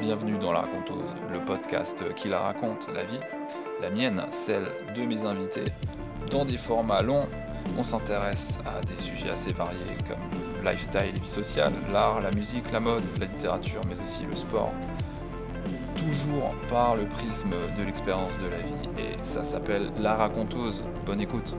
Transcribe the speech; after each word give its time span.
Bienvenue 0.00 0.38
dans 0.38 0.52
La 0.52 0.60
Raconteuse, 0.60 1.14
le 1.30 1.44
podcast 1.44 2.02
qui 2.14 2.28
la 2.28 2.40
raconte, 2.40 2.88
la 2.94 3.04
vie, 3.04 3.20
la 3.82 3.90
mienne, 3.90 4.22
celle 4.30 4.66
de 4.96 5.02
mes 5.02 5.26
invités. 5.26 5.64
Dans 6.30 6.46
des 6.46 6.56
formats 6.56 7.02
longs, 7.02 7.28
on 7.78 7.82
s'intéresse 7.82 8.58
à 8.64 8.80
des 8.80 8.96
sujets 8.96 9.30
assez 9.30 9.52
variés 9.52 9.78
comme 10.08 10.66
lifestyle 10.66 11.20
vie 11.20 11.28
sociale, 11.28 11.72
l'art, 11.92 12.20
la 12.20 12.30
musique, 12.30 12.70
la 12.72 12.80
mode, 12.80 13.02
la 13.18 13.26
littérature, 13.26 13.82
mais 13.88 14.00
aussi 14.00 14.24
le 14.24 14.36
sport. 14.36 14.72
Toujours 15.96 16.54
par 16.70 16.96
le 16.96 17.06
prisme 17.06 17.54
de 17.76 17.82
l'expérience 17.82 18.38
de 18.38 18.46
la 18.46 18.58
vie. 18.58 18.88
Et 18.98 19.22
ça 19.22 19.44
s'appelle 19.44 19.92
La 19.98 20.14
Raconteuse. 20.14 20.82
Bonne 21.04 21.20
écoute. 21.20 21.54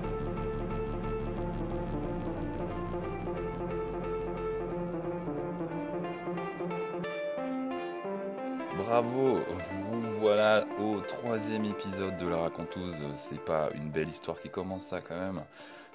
Bravo, 9.02 9.40
vous 9.72 10.20
voilà 10.20 10.64
au 10.80 11.00
troisième 11.02 11.66
épisode 11.66 12.18
de 12.18 12.28
La 12.28 12.38
Raconteuse. 12.38 13.02
C'est 13.16 13.44
pas 13.44 13.72
une 13.74 13.90
belle 13.90 14.10
histoire 14.10 14.40
qui 14.40 14.50
commence 14.50 14.84
ça 14.84 15.02
quand 15.02 15.20
même. 15.20 15.42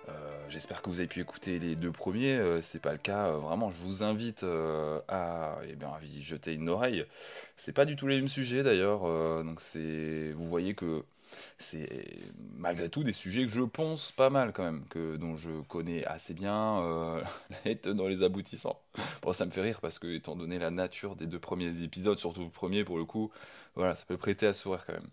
Euh, 0.09 0.12
J'espère 0.48 0.83
que 0.83 0.91
vous 0.91 0.98
avez 0.98 1.06
pu 1.06 1.20
écouter 1.20 1.61
les 1.61 1.77
deux 1.77 1.92
premiers. 1.92 2.34
Euh, 2.34 2.61
c'est 2.61 2.80
pas 2.80 2.91
le 2.91 2.98
cas. 2.98 3.27
Euh, 3.27 3.37
vraiment, 3.37 3.70
je 3.70 3.77
vous 3.77 4.02
invite 4.02 4.42
euh, 4.42 4.98
à, 5.06 5.59
eh 5.69 5.77
bien, 5.77 5.91
y 6.02 6.20
jeter 6.20 6.55
une 6.55 6.69
oreille. 6.69 7.06
C'est 7.56 7.73
pas 7.73 7.84
du 7.84 7.95
tout 7.95 8.09
les 8.09 8.16
mêmes 8.16 8.28
sujets 8.28 8.64
d'ailleurs. 8.64 9.02
donc 9.45 9.61
c'est, 9.61 10.33
vous 10.33 10.48
voyez 10.48 10.75
que 10.75 11.05
c'est 11.58 11.88
malgré 12.56 12.88
tout 12.88 13.04
des 13.04 13.12
sujets 13.12 13.46
que 13.46 13.52
je 13.52 13.62
pense 13.62 14.12
pas 14.12 14.30
mal 14.30 14.52
quand 14.52 14.64
même, 14.64 14.84
que 14.88 15.16
dont 15.16 15.36
je 15.36 15.50
connais 15.68 16.04
assez 16.04 16.34
bien 16.34 16.80
euh, 16.82 17.22
les 17.64 17.78
les 17.84 18.22
aboutissants. 18.22 18.80
Bon, 19.22 19.32
ça 19.32 19.44
me 19.46 19.50
fait 19.50 19.62
rire 19.62 19.80
parce 19.80 19.98
que 19.98 20.06
étant 20.06 20.36
donné 20.36 20.58
la 20.58 20.70
nature 20.70 21.16
des 21.16 21.26
deux 21.26 21.38
premiers 21.38 21.83
épisodes, 21.83 22.18
surtout 22.18 22.44
le 22.44 22.50
premier 22.50 22.84
pour 22.84 22.98
le 22.98 23.05
coup, 23.05 23.30
voilà, 23.74 23.94
ça 23.94 24.05
peut 24.06 24.16
prêter 24.16 24.46
à 24.46 24.52
sourire 24.52 24.84
quand 24.86 24.94
même. 24.94 25.10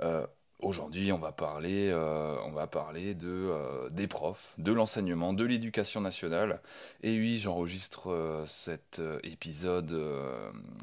Euh, 0.00 0.26
Aujourd'hui, 0.58 1.12
on 1.12 1.18
va 1.18 1.32
parler, 1.32 1.90
euh, 1.92 2.34
on 2.46 2.50
va 2.50 2.66
parler 2.66 3.14
de, 3.14 3.28
euh, 3.28 3.90
des 3.90 4.06
profs, 4.06 4.54
de 4.56 4.72
l'enseignement, 4.72 5.34
de 5.34 5.44
l'éducation 5.44 6.00
nationale. 6.00 6.62
Et 7.02 7.18
oui, 7.18 7.38
j'enregistre 7.38 8.44
cet 8.46 9.02
épisode 9.22 9.94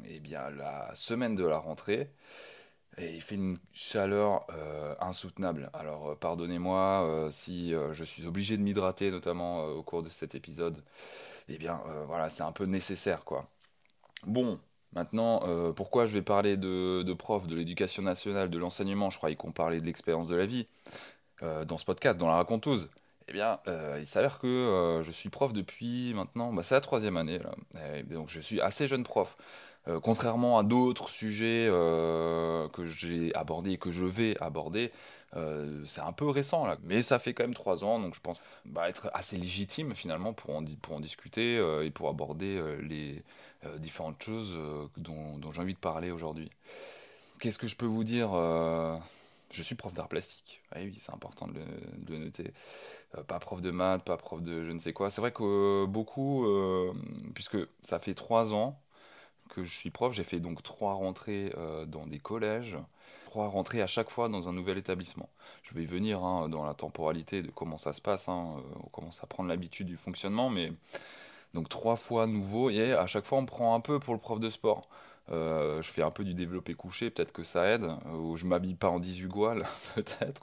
eh 0.08 0.20
bien, 0.20 0.48
la 0.50 0.94
semaine 0.94 1.34
de 1.34 1.44
la 1.44 1.58
rentrée. 1.58 2.08
Et 2.96 3.14
il 3.14 3.20
fait 3.20 3.34
une 3.34 3.56
chaleur 3.72 4.46
euh, 4.50 4.94
insoutenable. 5.00 5.68
Alors, 5.72 6.10
euh, 6.10 6.14
pardonnez-moi 6.14 7.04
euh, 7.04 7.30
si 7.30 7.72
je 7.92 8.04
suis 8.04 8.26
obligé 8.26 8.56
de 8.56 8.62
m'hydrater, 8.62 9.10
notamment 9.10 9.64
au 9.64 9.82
cours 9.82 10.02
de 10.02 10.08
cet 10.08 10.34
épisode. 10.34 10.82
Eh 11.48 11.58
bien, 11.58 11.82
voilà, 12.06 12.30
c'est 12.30 12.42
un 12.42 12.52
peu 12.52 12.64
nécessaire, 12.64 13.24
quoi. 13.24 13.48
Bon, 14.26 14.58
maintenant, 14.92 15.42
pourquoi 15.74 16.06
je 16.06 16.12
vais 16.12 16.22
parler 16.22 16.56
de, 16.56 17.02
de 17.02 17.12
profs, 17.12 17.46
de 17.46 17.54
l'éducation 17.54 18.02
nationale, 18.02 18.48
de 18.48 18.58
l'enseignement? 18.58 19.10
Je 19.10 19.18
croyais 19.18 19.36
qu'on 19.36 19.52
parlait 19.52 19.80
de 19.80 19.84
l'expérience 19.84 20.28
de 20.28 20.36
la 20.36 20.46
vie 20.46 20.66
dans 21.42 21.76
ce 21.76 21.84
podcast, 21.84 22.16
dans 22.16 22.28
la 22.28 22.36
raconteuse. 22.36 22.88
Eh 23.28 23.32
bien, 23.32 23.58
il 23.98 24.06
s'avère 24.06 24.38
que 24.38 25.02
je 25.04 25.12
suis 25.12 25.28
prof 25.28 25.52
depuis 25.52 26.14
maintenant, 26.14 26.50
bah, 26.52 26.62
c'est 26.62 26.74
la 26.74 26.80
troisième 26.80 27.18
année 27.18 27.38
là. 27.38 27.52
Donc 28.04 28.30
je 28.30 28.40
suis 28.40 28.60
assez 28.62 28.88
jeune 28.88 29.04
prof. 29.04 29.36
Euh, 29.86 30.00
contrairement 30.00 30.58
à 30.58 30.62
d'autres 30.62 31.10
sujets 31.10 31.68
euh, 31.70 32.68
que 32.68 32.86
j'ai 32.86 33.34
abordés 33.34 33.72
et 33.72 33.78
que 33.78 33.90
je 33.90 34.04
vais 34.04 34.36
aborder, 34.40 34.92
euh, 35.36 35.84
c'est 35.86 36.00
un 36.00 36.12
peu 36.12 36.26
récent. 36.28 36.66
Mais 36.84 37.02
ça 37.02 37.18
fait 37.18 37.34
quand 37.34 37.44
même 37.44 37.54
trois 37.54 37.84
ans, 37.84 37.98
donc 37.98 38.14
je 38.14 38.20
pense 38.20 38.40
bah, 38.64 38.88
être 38.88 39.10
assez 39.12 39.36
légitime 39.36 39.94
finalement 39.94 40.32
pour 40.32 40.56
en, 40.56 40.62
discuter 41.00 41.56
et 41.84 41.90
pour 41.90 42.08
aborder 42.08 42.62
les 42.82 43.22
différentes 43.78 44.22
choses 44.22 44.58
dont, 44.96 45.38
dont 45.38 45.52
j'ai 45.52 45.60
envie 45.60 45.74
de 45.74 45.78
parler 45.78 46.10
aujourd'hui. 46.10 46.50
Qu'est-ce 47.40 47.58
que 47.58 47.66
je 47.66 47.76
peux 47.76 47.86
vous 47.86 48.04
dire 48.04 48.30
Je 49.50 49.62
suis 49.62 49.74
prof 49.74 49.92
d'art 49.92 50.08
plastique. 50.08 50.62
Ah 50.72 50.78
oui, 50.80 50.98
c'est 51.00 51.12
important 51.12 51.48
de 51.48 51.60
le, 52.08 52.18
noter. 52.18 52.52
Pas 53.26 53.38
prof 53.38 53.60
de 53.60 53.70
maths, 53.70 54.04
pas 54.04 54.16
prof 54.16 54.40
de 54.40 54.64
je 54.64 54.70
ne 54.70 54.78
sais 54.78 54.92
quoi. 54.92 55.10
C'est 55.10 55.20
vrai 55.20 55.32
que 55.32 55.84
beaucoup, 55.86 56.46
puisque 57.34 57.58
ça 57.82 57.98
fait 57.98 58.14
trois 58.14 58.54
ans 58.54 58.80
que 59.48 59.64
je 59.64 59.76
suis 59.76 59.90
prof, 59.90 60.12
j'ai 60.14 60.24
fait 60.24 60.40
donc 60.40 60.62
trois 60.62 60.94
rentrées 60.94 61.52
euh, 61.56 61.86
dans 61.86 62.06
des 62.06 62.18
collèges, 62.18 62.78
trois 63.26 63.48
rentrées 63.48 63.82
à 63.82 63.86
chaque 63.86 64.10
fois 64.10 64.28
dans 64.28 64.48
un 64.48 64.52
nouvel 64.52 64.78
établissement. 64.78 65.28
Je 65.62 65.74
vais 65.74 65.84
venir 65.86 66.22
hein, 66.24 66.48
dans 66.48 66.64
la 66.64 66.74
temporalité 66.74 67.42
de 67.42 67.50
comment 67.50 67.78
ça 67.78 67.92
se 67.92 68.00
passe. 68.00 68.28
hein, 68.28 68.56
euh, 68.58 68.62
on 68.84 68.88
commence 68.88 69.22
à 69.22 69.26
prendre 69.26 69.48
l'habitude 69.48 69.86
du 69.86 69.96
fonctionnement, 69.96 70.50
mais 70.50 70.72
donc 71.54 71.68
trois 71.68 71.96
fois 71.96 72.26
nouveau 72.26 72.70
et 72.70 72.92
à 72.94 73.06
chaque 73.06 73.24
fois 73.24 73.38
on 73.38 73.46
prend 73.46 73.74
un 73.74 73.80
peu 73.80 73.98
pour 74.00 74.14
le 74.14 74.20
prof 74.20 74.40
de 74.40 74.50
sport. 74.50 74.88
Euh, 75.30 75.82
je 75.82 75.90
fais 75.90 76.02
un 76.02 76.10
peu 76.10 76.24
du 76.24 76.34
développé 76.34 76.74
couché, 76.74 77.10
peut-être 77.10 77.32
que 77.32 77.44
ça 77.44 77.64
aide, 77.66 77.86
ou 78.14 78.36
je 78.36 78.46
m'habille 78.46 78.74
pas 78.74 78.88
en 78.90 79.00
18 79.00 79.28
gouales, 79.28 79.64
peut-être. 79.94 80.42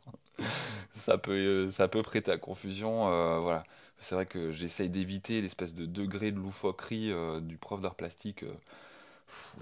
Ça 1.00 1.18
peut, 1.18 1.72
ça 1.72 1.88
peut 1.88 2.02
prêter 2.04 2.32
à 2.32 2.38
confusion, 2.38 3.06
voilà. 3.42 3.64
C'est 4.00 4.16
vrai 4.16 4.26
que 4.26 4.52
j'essaye 4.52 4.90
d'éviter 4.90 5.42
l'espèce 5.42 5.74
de 5.76 5.86
degré 5.86 6.32
de 6.32 6.40
loufoquerie 6.40 7.12
du 7.42 7.58
prof 7.58 7.82
d'art 7.82 7.96
plastique. 7.96 8.44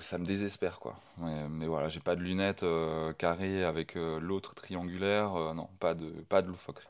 Ça 0.02 0.18
me 0.18 0.26
désespère, 0.26 0.80
quoi. 0.80 0.98
Mais, 1.18 1.68
voilà, 1.68 1.90
j'ai 1.90 2.00
pas 2.00 2.16
de 2.16 2.22
lunettes 2.22 2.64
euh, 2.64 3.14
carrées 3.14 3.64
avec 3.64 3.96
euh, 3.96 4.20
l'autre 4.20 4.56
triangulaire, 4.56 5.36
euh, 5.36 5.54
non, 5.54 5.70
pas 5.80 5.94
de, 5.94 6.10
pas 6.30 6.42
de 6.42 6.48
loufoquerie. 6.48 6.88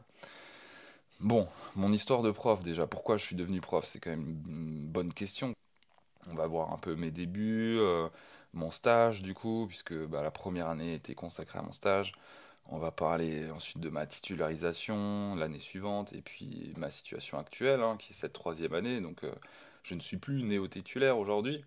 Bon, 1.19 1.47
mon 1.75 1.91
histoire 1.91 2.21
de 2.21 2.31
prof 2.31 2.61
déjà, 2.61 2.87
pourquoi 2.87 3.17
je 3.17 3.25
suis 3.25 3.35
devenu 3.35 3.59
prof, 3.59 3.85
c'est 3.85 3.99
quand 3.99 4.09
même 4.11 4.41
une 4.47 4.87
bonne 4.87 5.13
question. 5.13 5.53
On 6.31 6.35
va 6.35 6.47
voir 6.47 6.71
un 6.73 6.77
peu 6.77 6.95
mes 6.95 7.11
débuts, 7.11 7.79
mon 8.53 8.71
stage 8.71 9.21
du 9.21 9.33
coup, 9.33 9.65
puisque 9.67 9.93
bah, 9.93 10.21
la 10.23 10.31
première 10.31 10.69
année 10.69 10.93
était 10.93 11.15
consacrée 11.15 11.59
à 11.59 11.61
mon 11.61 11.73
stage. 11.73 12.13
On 12.67 12.77
va 12.77 12.91
parler 12.91 13.49
ensuite 13.51 13.79
de 13.79 13.89
ma 13.89 14.05
titularisation 14.05 15.35
l'année 15.35 15.59
suivante 15.59 16.13
et 16.13 16.21
puis 16.21 16.73
ma 16.77 16.89
situation 16.91 17.37
actuelle, 17.37 17.81
hein, 17.81 17.97
qui 17.99 18.13
est 18.13 18.15
cette 18.15 18.33
troisième 18.33 18.73
année. 18.73 19.01
Donc 19.01 19.23
je 19.83 19.95
ne 19.95 19.99
suis 19.99 20.17
plus 20.17 20.43
néo-titulaire 20.43 21.17
aujourd'hui. 21.17 21.65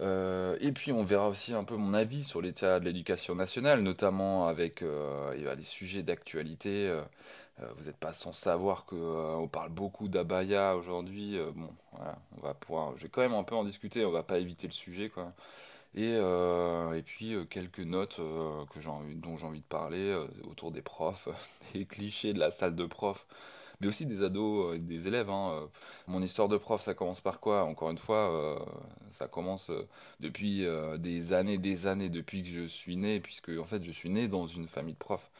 Euh, 0.00 0.56
et 0.60 0.72
puis 0.72 0.92
on 0.92 1.02
verra 1.02 1.28
aussi 1.28 1.54
un 1.54 1.64
peu 1.64 1.76
mon 1.76 1.92
avis 1.94 2.22
sur 2.24 2.40
l'état 2.40 2.78
de 2.80 2.84
l'éducation 2.84 3.34
nationale, 3.34 3.82
notamment 3.82 4.46
avec 4.46 4.82
euh, 4.82 5.54
les 5.56 5.64
sujets 5.64 6.02
d'actualité. 6.02 6.88
Euh, 6.88 7.02
vous 7.76 7.86
n'êtes 7.86 7.96
pas 7.96 8.12
sans 8.12 8.32
savoir 8.32 8.86
que 8.86 8.94
euh, 8.94 9.34
on 9.36 9.48
parle 9.48 9.70
beaucoup 9.70 10.08
d'abaya 10.08 10.76
aujourd'hui. 10.76 11.38
Bon, 11.54 11.70
voilà, 11.92 12.18
on 12.36 12.40
va 12.42 12.54
pouvoir. 12.54 12.96
Je 12.96 13.04
vais 13.04 13.08
quand 13.08 13.22
même 13.22 13.34
un 13.34 13.42
peu 13.42 13.56
en 13.56 13.64
discuter. 13.64 14.04
On 14.04 14.12
va 14.12 14.22
pas 14.22 14.38
éviter 14.38 14.66
le 14.68 14.72
sujet, 14.72 15.08
quoi. 15.08 15.32
Et, 15.94 16.12
et 16.12 17.02
puis 17.02 17.34
quelques 17.50 17.80
notes 17.80 18.16
que 18.18 19.14
dont 19.14 19.36
j'ai 19.36 19.46
envie 19.46 19.60
de 19.60 19.64
parler 19.64 20.14
autour 20.44 20.70
des 20.70 20.82
profs, 20.82 21.28
des 21.74 21.86
clichés 21.86 22.34
de 22.34 22.38
la 22.38 22.50
salle 22.50 22.76
de 22.76 22.86
prof, 22.86 23.26
mais 23.80 23.86
aussi 23.88 24.06
des 24.06 24.22
ados, 24.24 24.74
euh, 24.76 24.78
des 24.78 25.06
élèves. 25.08 25.30
hein. 25.30 25.50
Euh, 25.64 25.66
Mon 26.06 26.22
histoire 26.22 26.48
de 26.48 26.56
prof, 26.56 26.80
ça 26.82 26.94
commence 26.94 27.20
par 27.20 27.40
quoi? 27.40 27.64
Encore 27.64 27.90
une 27.90 27.98
fois, 27.98 28.30
euh, 28.32 28.58
ça 29.10 29.28
commence 29.28 29.70
euh, 29.70 29.86
depuis 30.20 30.64
des 30.98 31.32
années, 31.32 31.58
des 31.58 31.86
années, 31.86 32.08
depuis 32.10 32.42
que 32.42 32.48
je 32.48 32.66
suis 32.66 32.96
né, 32.96 33.20
puisque 33.20 33.50
en 33.50 33.64
fait 33.64 33.82
je 33.84 33.92
suis 33.92 34.10
né 34.10 34.28
dans 34.28 34.46
une 34.46 34.68
famille 34.68 34.94
de 34.94 34.98
profs. 34.98 35.30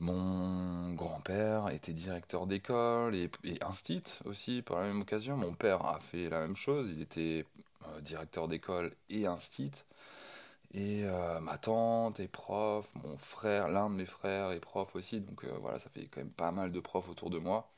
Mon 0.00 0.94
grand-père 0.94 1.68
était 1.68 1.92
directeur 1.92 2.46
d'école 2.46 3.14
et, 3.14 3.30
et 3.44 3.62
instit 3.62 4.02
aussi 4.24 4.62
par 4.62 4.80
la 4.80 4.86
même 4.86 5.02
occasion. 5.02 5.36
Mon 5.36 5.54
père 5.54 5.84
a 5.84 6.00
fait 6.00 6.28
la 6.30 6.40
même 6.40 6.56
chose, 6.56 6.90
il 6.90 7.02
était 7.02 7.44
directeur 8.02 8.48
d'école 8.48 8.94
et 9.10 9.26
instit. 9.26 9.72
Et 10.72 11.02
euh, 11.04 11.40
ma 11.40 11.58
tante 11.58 12.20
est 12.20 12.28
prof, 12.28 12.88
mon 13.02 13.16
frère, 13.18 13.68
l'un 13.68 13.90
de 13.90 13.94
mes 13.96 14.06
frères 14.06 14.52
est 14.52 14.60
prof 14.60 14.94
aussi, 14.94 15.20
donc 15.20 15.44
euh, 15.44 15.48
voilà, 15.60 15.78
ça 15.80 15.90
fait 15.90 16.06
quand 16.06 16.20
même 16.20 16.30
pas 16.32 16.52
mal 16.52 16.70
de 16.70 16.80
profs 16.80 17.08
autour 17.08 17.30
de 17.30 17.38
moi. 17.38 17.68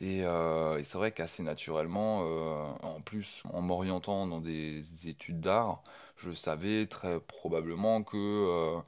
Et, 0.00 0.22
euh, 0.24 0.78
et 0.78 0.84
c'est 0.84 0.98
vrai 0.98 1.12
qu'assez 1.12 1.42
naturellement, 1.42 2.20
en 2.82 3.00
plus, 3.02 3.42
en 3.52 3.62
m'orientant 3.62 4.26
dans 4.26 4.40
des 4.40 5.08
études 5.08 5.40
d'art, 5.40 5.82
je 6.16 6.32
savais 6.32 6.86
très 6.86 7.20
probablement 7.20 8.02
que 8.04 8.78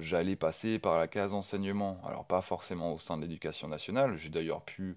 j'allais 0.00 0.36
passer 0.36 0.78
par 0.78 0.98
la 0.98 1.08
case 1.08 1.32
enseignement. 1.34 2.00
Alors 2.06 2.24
pas 2.26 2.42
forcément 2.42 2.94
au 2.94 2.98
sein 2.98 3.16
de 3.18 3.22
l'éducation 3.22 3.68
nationale, 3.68 4.16
j'ai 4.16 4.30
d'ailleurs 4.30 4.62
pu 4.62 4.96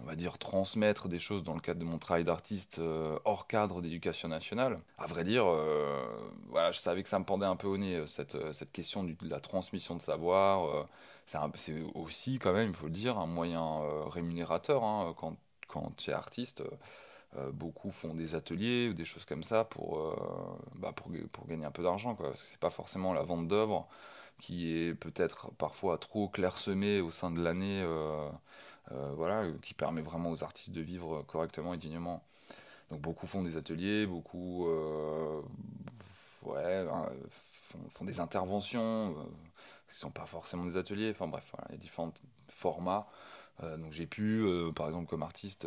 on 0.00 0.04
va 0.04 0.14
dire, 0.14 0.38
transmettre 0.38 1.08
des 1.08 1.18
choses 1.18 1.42
dans 1.42 1.54
le 1.54 1.60
cadre 1.60 1.80
de 1.80 1.84
mon 1.84 1.98
travail 1.98 2.24
d'artiste 2.24 2.78
euh, 2.78 3.18
hors 3.24 3.46
cadre 3.46 3.82
d'éducation 3.82 4.28
nationale. 4.28 4.78
À 4.98 5.06
vrai 5.06 5.24
dire, 5.24 5.44
euh, 5.46 6.06
voilà, 6.48 6.70
je 6.72 6.78
savais 6.78 7.02
que 7.02 7.08
ça 7.08 7.18
me 7.18 7.24
pendait 7.24 7.46
un 7.46 7.56
peu 7.56 7.66
au 7.66 7.76
nez, 7.76 7.96
euh, 7.96 8.06
cette, 8.06 8.36
cette 8.52 8.72
question 8.72 9.02
de 9.04 9.14
la 9.22 9.40
transmission 9.40 9.96
de 9.96 10.02
savoir. 10.02 10.86
c'est 11.26 11.38
aussi, 11.94 12.38
quand 12.38 12.52
même, 12.52 12.70
il 12.70 12.74
faut 12.74 12.86
le 12.86 12.92
dire, 12.92 13.18
un 13.18 13.26
moyen 13.26 13.80
rémunérateur. 14.08 14.84
hein, 14.84 15.14
quand, 15.16 15.96
tu 15.96 16.10
es 16.10 16.14
artiste, 16.14 16.62
beaucoup 17.52 17.90
font 17.90 18.14
des 18.14 18.34
ateliers 18.34 18.88
ou 18.88 18.94
des 18.94 19.04
choses 19.04 19.24
comme 19.24 19.42
ça 19.44 19.64
pour, 19.64 20.16
bah, 20.76 20.92
pour, 20.94 21.10
pour 21.32 21.46
gagner 21.46 21.66
un 21.66 21.70
peu 21.70 21.82
d'argent, 21.82 22.14
parce 22.14 22.42
que 22.42 22.48
c'est 22.48 22.58
pas 22.58 22.70
forcément 22.70 23.12
la 23.12 23.22
vente 23.22 23.48
d'œuvres 23.48 23.86
qui 24.40 24.72
est 24.72 24.94
peut-être 24.94 25.50
parfois 25.58 25.98
trop 25.98 26.28
clairsemée 26.28 27.00
au 27.00 27.10
sein 27.10 27.30
de 27.30 27.42
l'année. 27.42 27.84
Euh, 28.92 29.12
voilà, 29.16 29.46
qui 29.62 29.74
permet 29.74 30.02
vraiment 30.02 30.30
aux 30.30 30.44
artistes 30.44 30.72
de 30.72 30.80
vivre 30.80 31.22
correctement 31.22 31.74
et 31.74 31.78
dignement. 31.78 32.22
Donc 32.90 33.00
beaucoup 33.00 33.26
font 33.26 33.42
des 33.42 33.56
ateliers, 33.56 34.06
beaucoup 34.06 34.66
euh, 34.68 35.42
ouais, 36.42 36.62
euh, 36.64 36.86
font, 37.94 38.04
des 38.04 38.20
interventions, 38.20 39.10
euh, 39.10 39.22
qui 39.88 39.94
ne 39.94 39.98
sont 39.98 40.10
pas 40.10 40.26
forcément 40.26 40.64
des 40.64 40.76
ateliers, 40.76 41.10
enfin 41.10 41.28
bref, 41.28 41.54
il 41.68 41.72
y 41.72 41.74
a 41.74 41.78
différents 41.78 42.12
formats. 42.48 43.06
Donc 43.78 43.92
j'ai 43.92 44.06
pu, 44.06 44.46
par 44.76 44.86
exemple 44.86 45.08
comme 45.08 45.24
artiste, 45.24 45.66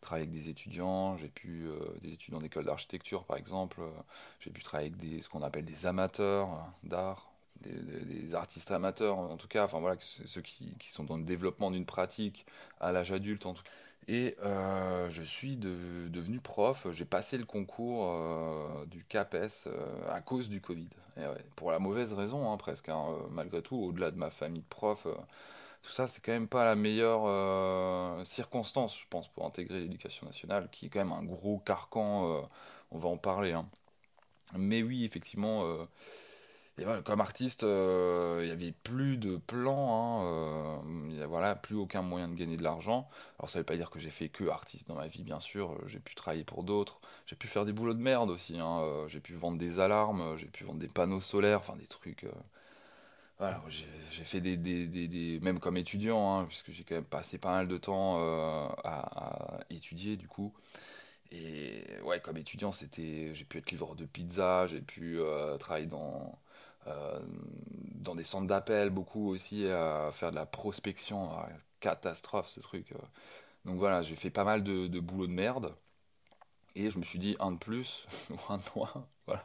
travailler 0.00 0.26
avec 0.26 0.32
des 0.32 0.48
étudiants, 0.48 1.16
j'ai 1.16 1.28
pu, 1.28 1.68
des 2.02 2.12
étudiants 2.12 2.40
d'école 2.40 2.64
d'architecture 2.64 3.22
par 3.22 3.36
exemple, 3.36 3.80
j'ai 4.40 4.50
pu 4.50 4.64
travailler 4.64 4.90
avec 4.90 4.98
des, 4.98 5.22
ce 5.22 5.28
qu'on 5.28 5.42
appelle 5.42 5.64
des 5.64 5.86
amateurs 5.86 6.66
d'art, 6.82 7.30
des, 7.66 8.34
artistes 8.34 8.70
amateurs 8.70 9.18
en 9.18 9.36
tout 9.36 9.48
cas, 9.48 9.64
enfin 9.64 9.80
voilà, 9.80 9.96
ceux 10.00 10.40
qui, 10.42 10.74
qui 10.78 10.90
sont 10.90 11.04
dans 11.04 11.16
le 11.16 11.24
développement 11.24 11.70
d'une 11.70 11.86
pratique 11.86 12.46
à 12.80 12.92
l'âge 12.92 13.12
adulte 13.12 13.46
en 13.46 13.54
tout 13.54 13.62
cas. 13.62 13.70
Et 14.06 14.36
euh, 14.42 15.08
je 15.08 15.22
suis 15.22 15.56
de- 15.56 16.08
devenu 16.08 16.40
prof, 16.40 16.86
j'ai 16.92 17.06
passé 17.06 17.38
le 17.38 17.46
concours 17.46 18.10
euh, 18.10 18.84
du 18.86 19.04
CAPES 19.04 19.66
euh, 19.66 20.12
à 20.12 20.20
cause 20.20 20.48
du 20.48 20.60
Covid. 20.60 20.88
Pour 21.56 21.70
la 21.70 21.78
mauvaise 21.78 22.12
raison 22.12 22.52
hein, 22.52 22.56
presque, 22.56 22.88
hein, 22.88 23.06
malgré 23.30 23.62
tout, 23.62 23.76
au-delà 23.76 24.10
de 24.10 24.16
ma 24.16 24.30
famille 24.30 24.62
de 24.62 24.68
profs. 24.68 25.06
euh, 25.06 25.14
tout 25.82 25.92
ça, 25.92 26.08
c'est 26.08 26.22
quand 26.24 26.32
même 26.32 26.48
pas 26.48 26.64
la 26.64 26.76
meilleure 26.76 28.26
circonstance, 28.26 28.98
je 28.98 29.04
pense, 29.10 29.28
pour 29.28 29.44
intégrer 29.46 29.80
l'éducation 29.80 30.26
nationale, 30.26 30.68
qui 30.72 30.86
est 30.86 30.88
quand 30.88 31.00
même 31.00 31.12
un 31.12 31.22
gros 31.24 31.58
carcan, 31.58 32.48
on 32.90 32.98
va 32.98 33.08
en 33.10 33.18
parler, 33.18 33.52
hein. 33.52 33.68
Mais 34.56 34.82
oui, 34.82 35.04
effectivement, 35.04 35.76
et 36.78 36.84
voilà, 36.84 37.02
comme 37.02 37.20
artiste, 37.20 37.62
euh, 37.64 38.40
il 38.42 38.48
y 38.48 38.50
avait 38.52 38.72
plus 38.72 39.16
de 39.16 39.36
plan, 39.36 40.22
hein, 40.22 40.82
euh, 41.22 41.26
voilà, 41.26 41.54
plus 41.54 41.76
aucun 41.76 42.02
moyen 42.02 42.28
de 42.28 42.34
gagner 42.34 42.56
de 42.56 42.62
l'argent. 42.64 43.08
Alors 43.38 43.48
ça 43.50 43.60
veut 43.60 43.64
pas 43.64 43.76
dire 43.76 43.90
que 43.90 43.98
j'ai 44.00 44.10
fait 44.10 44.28
que 44.28 44.48
artiste 44.48 44.88
dans 44.88 44.96
ma 44.96 45.06
vie, 45.08 45.22
bien 45.22 45.40
sûr, 45.40 45.72
euh, 45.72 45.84
j'ai 45.86 46.00
pu 46.00 46.14
travailler 46.16 46.44
pour 46.44 46.64
d'autres, 46.64 47.00
j'ai 47.26 47.36
pu 47.36 47.46
faire 47.48 47.64
des 47.64 47.72
boulots 47.72 47.94
de 47.94 48.02
merde 48.02 48.30
aussi, 48.30 48.58
hein, 48.58 48.82
j'ai 49.08 49.20
pu 49.20 49.34
vendre 49.34 49.58
des 49.58 49.78
alarmes, 49.80 50.36
j'ai 50.36 50.46
pu 50.48 50.64
vendre 50.64 50.80
des 50.80 50.88
panneaux 50.88 51.20
solaires, 51.20 51.60
enfin 51.60 51.76
des 51.76 51.86
trucs... 51.86 52.26
voilà, 53.38 53.62
j'ai 53.68 54.24
fait 54.24 54.40
des, 54.40 54.56
des- 54.56 54.86
des- 54.86 55.08
des- 55.08 55.40
même 55.40 55.58
comme 55.58 55.76
étudiant, 55.76 56.38
hein, 56.38 56.44
puisque 56.46 56.70
j'ai 56.70 56.84
quand 56.84 56.94
même 56.94 57.04
passé 57.06 57.36
pas 57.38 57.50
mal 57.50 57.66
de 57.68 57.76
temps 57.78 58.18
à, 58.18 58.74
à 58.84 59.60
étudier 59.70 60.16
du 60.16 60.28
coup. 60.28 60.54
Et 61.32 61.84
ouais, 62.04 62.20
comme 62.20 62.36
étudiant, 62.38 62.72
c'était, 62.72 63.34
j'ai 63.34 63.44
pu 63.44 63.58
être 63.58 63.70
livreur 63.72 63.96
de 63.96 64.06
pizza, 64.06 64.66
j'ai 64.68 64.82
pu 64.82 65.18
travailler 65.60 65.86
dans, 65.88 66.38
dans 66.86 68.14
des 68.14 68.24
centres 68.24 68.46
d'appel, 68.46 68.90
beaucoup 68.90 69.30
aussi 69.30 69.66
à 69.68 70.10
faire 70.12 70.30
de 70.30 70.36
la 70.36 70.46
prospection. 70.46 71.30
Ah, 71.32 71.48
catastrophe 71.84 72.48
ce 72.48 72.60
truc. 72.60 72.92
euh. 72.92 72.98
Donc 73.66 73.76
voilà, 73.78 74.02
j'ai 74.02 74.16
fait 74.16 74.30
pas 74.30 74.44
mal 74.44 74.64
de, 74.64 75.00
boulot 75.00 75.26
de 75.26 75.32
merde. 75.32 75.74
Et 76.76 76.90
je 76.90 76.98
me 76.98 77.04
suis 77.04 77.18
dit 77.18 77.36
un 77.40 77.52
de 77.52 77.58
plus 77.58 78.06
ou 78.30 78.52
un 78.52 78.58
de 78.58 78.62
moins. 78.74 79.06
Voilà. 79.26 79.44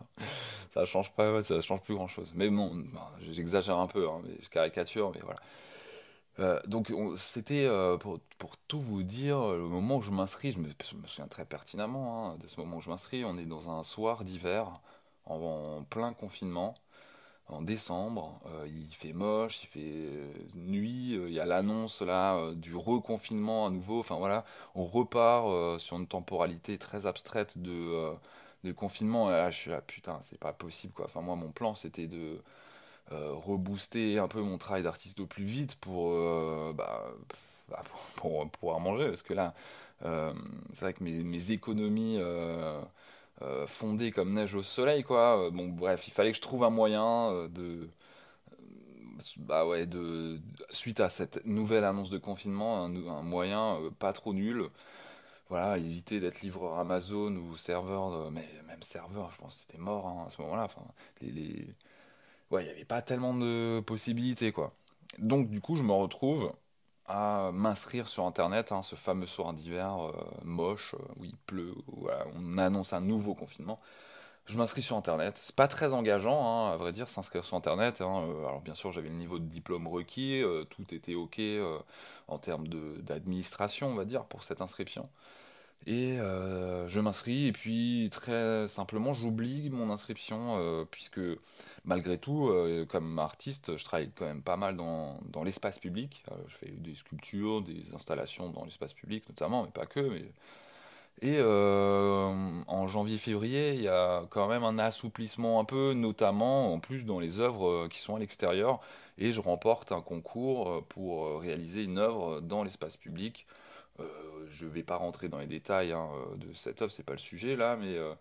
Ça 0.73 0.85
change 0.85 1.13
pas, 1.13 1.41
ça 1.41 1.61
change 1.61 1.81
plus 1.83 1.95
grand 1.95 2.09
chose. 2.09 2.33
Mais 2.35 2.49
bon, 2.49 2.73
non, 2.75 2.99
j'exagère 3.31 3.77
un 3.77 3.87
peu, 3.87 4.09
hein, 4.09 4.21
je 4.41 4.49
caricature, 4.49 5.13
mais 5.15 5.21
voilà. 5.21 5.39
Euh, 6.39 6.59
donc 6.67 6.91
on- 6.93 7.15
c'était 7.15 7.65
euh, 7.65 7.97
pour, 7.97 8.19
tout 8.67 8.81
vous 8.81 9.03
dire, 9.03 9.39
le 9.53 9.69
moment 9.69 9.97
où 9.97 10.01
je 10.01 10.11
m'inscris, 10.11 10.51
je 10.51 10.59
me, 10.59 10.69
souviens 11.07 11.27
très 11.27 11.45
pertinemment 11.45 12.31
hein, 12.31 12.37
de 12.39 12.47
ce 12.49 12.59
moment 12.59 12.77
où 12.77 12.81
je 12.81 12.89
m'inscris. 12.89 13.23
On 13.23 13.37
est 13.37 13.45
dans 13.45 13.69
un 13.71 13.83
soir 13.83 14.25
d'hiver, 14.25 14.81
en 15.25 15.83
plein 15.89 16.11
confinement, 16.13 16.75
en 17.49 17.61
décembre. 17.61 18.39
Euh, 18.47 18.67
il 18.67 18.93
fait 18.95 19.13
moche, 19.13 19.63
il 19.63 19.67
fait 19.67 19.79
euh, 19.83 20.31
nuit. 20.55 21.15
euh, 21.15 21.27
il 21.27 21.33
y 21.33 21.39
a 21.39 21.45
l'annonce 21.45 22.01
là 22.01 22.51
du 22.53 22.75
reconfinement 22.75 23.67
à 23.67 23.69
nouveau. 23.69 23.99
Enfin 23.99 24.15
voilà, 24.17 24.45
on 24.75 24.85
repart 24.85 25.79
sur 25.79 25.97
une 25.97 26.07
temporalité 26.07 26.77
très 26.77 27.05
abstraite 27.05 27.57
de, 27.57 28.13
confinement. 28.75 29.29
Et 29.29 29.33
là, 29.33 29.51
je 29.51 29.57
suis 29.57 29.71
là, 29.71 29.81
putain, 29.81 30.19
c'est 30.23 30.39
pas 30.39 30.53
possible 30.53 30.93
quoi. 30.93 31.05
Enfin 31.05 31.21
moi, 31.21 31.35
mon 31.35 31.51
plan 31.51 31.75
c'était 31.75 32.07
de 32.07 32.41
rebooster 33.11 34.19
un 34.19 34.27
peu 34.27 34.41
mon 34.41 34.57
travail 34.57 34.83
d'artiste 34.83 35.19
au 35.19 35.25
plus 35.25 35.45
vite 35.45 35.75
pour, 35.75 36.11
bah, 36.73 37.05
bah, 37.69 37.81
pour, 38.15 38.49
pouvoir 38.51 38.79
manger. 38.79 39.07
Parce 39.07 39.23
que 39.23 39.33
là, 39.33 39.53
c'est 40.01 40.81
vrai 40.81 40.93
que 40.93 41.03
mes, 41.03 41.51
économies 41.51 42.19
euh, 43.41 43.67
fondaient 43.67 44.11
comme 44.11 44.33
neige 44.33 44.55
au 44.55 44.63
soleil, 44.63 45.03
quoi. 45.03 45.47
Euh, 45.47 45.51
Bon, 45.51 45.67
bref, 45.67 46.07
il 46.07 46.11
fallait 46.13 46.31
que 46.31 46.37
je 46.37 46.41
trouve 46.41 46.63
un 46.63 46.69
moyen 46.69 47.31
euh, 47.31 47.47
de, 47.47 47.89
bah 49.37 49.65
ouais, 49.67 49.85
de, 49.85 50.39
suite 50.71 50.99
à 50.99 51.09
cette 51.09 51.45
nouvelle 51.45 51.83
annonce 51.83 52.09
de 52.09 52.17
confinement, 52.17 52.85
un, 52.85 52.89
moyen 53.23 53.77
pas 53.99 54.13
trop 54.13 54.33
nul. 54.33 54.69
Voilà, 55.49 55.77
éviter 55.79 56.19
d'être 56.19 56.41
livreur 56.41 56.79
Amazon 56.79 57.35
ou 57.35 57.57
serveur, 57.57 58.31
mais 58.31 58.47
même 58.67 58.83
serveur, 58.83 59.31
je 59.33 59.37
pense 59.39 59.55
que 59.55 59.61
c'était 59.61 59.77
mort 59.79 60.07
hein, 60.07 60.25
à 60.27 60.31
ce 60.31 60.41
moment-là. 60.43 60.65
Enfin, 60.65 60.83
les, 61.21 61.31
les- 61.31 61.75
ouais, 62.51 62.63
il 62.63 62.65
n'y 62.67 62.71
avait 62.73 62.85
pas 62.85 63.01
tellement 63.01 63.33
de 63.35 63.81
possibilités, 63.81 64.51
quoi. 64.53 64.73
Donc, 65.19 65.49
du 65.49 65.61
coup, 65.61 65.75
je 65.77 65.83
me 65.83 65.93
retrouve 65.93 66.53
à 67.09 67.51
m'inscrire 67.53 68.07
sur 68.07 68.25
Internet, 68.25 68.71
hein, 68.71 68.83
ce 68.83 68.95
fameux 68.95 69.27
soir 69.27 69.53
d'hiver 69.53 69.97
euh, 70.09 70.13
moche, 70.43 70.95
euh, 70.95 71.03
où 71.17 71.25
il 71.25 71.37
pleut, 71.37 71.75
où 71.87 72.01
voilà, 72.03 72.25
on 72.35 72.57
annonce 72.57 72.93
un 72.93 73.01
nouveau 73.01 73.35
confinement. 73.35 73.79
Je 74.47 74.57
m'inscris 74.57 74.81
sur 74.81 74.97
Internet. 74.97 75.39
C'est 75.41 75.55
pas 75.55 75.67
très 75.67 75.93
engageant, 75.93 76.69
hein, 76.69 76.73
à 76.73 76.77
vrai 76.77 76.91
dire, 76.91 77.09
s'inscrire 77.09 77.45
sur 77.45 77.57
Internet. 77.57 78.01
hein. 78.01 78.23
Euh, 78.29 78.47
Alors, 78.47 78.61
bien 78.61 78.75
sûr, 78.75 78.91
j'avais 78.91 79.09
le 79.09 79.15
niveau 79.15 79.39
de 79.39 79.45
diplôme 79.45 79.87
requis, 79.87 80.41
euh, 80.43 80.65
tout 80.65 80.93
était 80.93 81.15
OK 81.15 81.39
euh, 81.39 81.79
en 82.27 82.39
termes 82.39 82.67
d'administration, 82.67 83.89
on 83.89 83.95
va 83.95 84.05
dire, 84.05 84.25
pour 84.25 84.43
cette 84.43 84.61
inscription. 84.61 85.09
Et 85.87 86.19
euh, 86.19 86.87
je 86.89 86.99
m'inscris 86.99 87.47
et 87.47 87.51
puis 87.51 88.09
très 88.11 88.67
simplement 88.67 89.13
j'oublie 89.13 89.69
mon 89.69 89.89
inscription 89.89 90.57
euh, 90.59 90.85
puisque 90.89 91.21
malgré 91.85 92.17
tout, 92.17 92.49
euh, 92.49 92.85
comme 92.85 93.17
artiste, 93.17 93.77
je 93.77 93.83
travaille 93.83 94.11
quand 94.13 94.25
même 94.25 94.41
pas 94.43 94.57
mal 94.57 94.75
dans, 94.75 95.19
dans 95.31 95.43
l'espace 95.43 95.79
public. 95.79 96.23
Je 96.47 96.55
fais 96.55 96.71
des 96.71 96.95
sculptures, 96.95 97.61
des 97.61 97.83
installations 97.95 98.49
dans 98.51 98.65
l'espace 98.65 98.93
public 98.93 99.27
notamment, 99.29 99.63
mais 99.63 99.71
pas 99.71 99.85
que. 99.85 100.01
Mais... 100.01 100.31
Et 101.21 101.41
en 101.41 102.87
janvier-février, 102.87 103.73
il 103.73 103.81
y 103.81 103.87
a 103.89 104.25
quand 104.29 104.47
même 104.47 104.63
un 104.63 104.79
assouplissement 104.79 105.59
un 105.59 105.65
peu, 105.65 105.93
notamment 105.93 106.73
en 106.73 106.79
plus 106.79 107.03
dans 107.03 107.19
les 107.19 107.39
œuvres 107.39 107.87
qui 107.89 107.99
sont 107.99 108.15
à 108.15 108.19
l'extérieur. 108.19 108.79
Et 109.17 109.33
je 109.33 109.41
remporte 109.41 109.91
un 109.91 110.01
concours 110.01 110.85
pour 110.87 111.41
réaliser 111.41 111.83
une 111.83 111.97
œuvre 111.97 112.39
dans 112.41 112.63
l'espace 112.63 112.95
public 112.95 113.45
euh, 113.99 114.45
je 114.49 114.65
vais 114.65 114.83
pas 114.83 114.95
rentrer 114.97 115.29
dans 115.29 115.39
les 115.39 115.47
détails 115.47 115.91
hein, 115.93 116.09
euh, 116.33 116.37
de 116.37 116.53
cette 116.53 116.81
œuvre, 116.81 116.91
c'est 116.91 117.03
pas 117.03 117.13
le 117.13 117.19
sujet 117.19 117.55
là, 117.55 117.77
mais, 117.77 117.97
euh, 117.97 118.13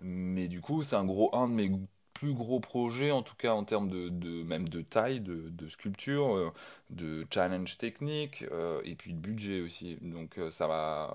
mais 0.00 0.48
du 0.48 0.60
coup, 0.60 0.82
c'est 0.82 0.96
un 0.96 1.04
gros, 1.04 1.34
un 1.34 1.48
de 1.48 1.54
mes 1.54 1.70
plus 2.14 2.34
gros 2.34 2.60
projets, 2.60 3.10
en 3.12 3.22
tout 3.22 3.36
cas 3.36 3.52
en 3.52 3.64
termes 3.64 3.88
de, 3.88 4.42
même 4.42 4.68
de 4.68 4.82
taille, 4.82 5.20
de, 5.20 5.68
sculpture, 5.68 6.52
de 6.90 7.26
challenge 7.32 7.78
technique, 7.78 8.44
et 8.84 8.96
puis 8.96 9.12
de 9.12 9.18
budget 9.20 9.60
aussi. 9.60 9.98
Donc 10.02 10.38
ça 10.50 10.66
m'a 10.66 11.14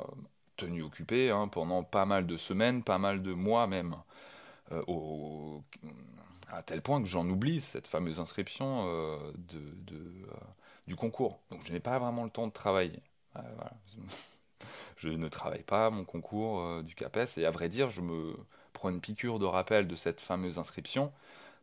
tenu 0.58 0.82
occupé 0.84 1.30
hein, 1.30 1.48
pendant 1.50 1.84
pas 1.84 2.06
mal 2.06 2.26
de 2.26 2.38
semaines, 2.38 2.84
pas 2.84 3.00
mal 3.00 3.22
de 3.22 3.34
mois 3.34 3.68
même, 3.68 3.98
à 6.50 6.64
tel 6.64 6.82
point 6.82 7.02
que 7.02 7.08
j'en 7.08 7.28
oublie 7.30 7.60
cette 7.62 7.88
fameuse 7.88 8.20
inscription 8.20 8.88
du 10.88 10.96
concours. 10.96 11.40
Donc 11.52 11.66
je 11.66 11.74
n'ai 11.74 11.82
pas 11.82 12.00
vraiment 12.00 12.24
le 12.24 12.30
temps 12.30 12.48
de 12.48 12.54
travailler. 12.54 13.02
Euh. 13.38 13.42
Je 14.98 15.10
ne 15.10 15.28
travaille 15.28 15.64
pas 15.64 15.90
mon 15.90 16.06
concours 16.06 16.62
euh, 16.62 16.82
du 16.82 16.96
CAPES 16.96 17.38
et 17.38 17.46
à 17.46 17.52
vrai 17.52 17.68
dire, 17.68 17.90
je 17.90 18.00
me 18.00 18.38
prends 18.72 18.90
une 18.90 19.02
piqûre 19.02 19.38
de 19.38 19.46
rappel 19.46 19.86
de 19.86 19.96
cette 19.98 20.22
fameuse 20.22 20.60
inscription 20.60 21.12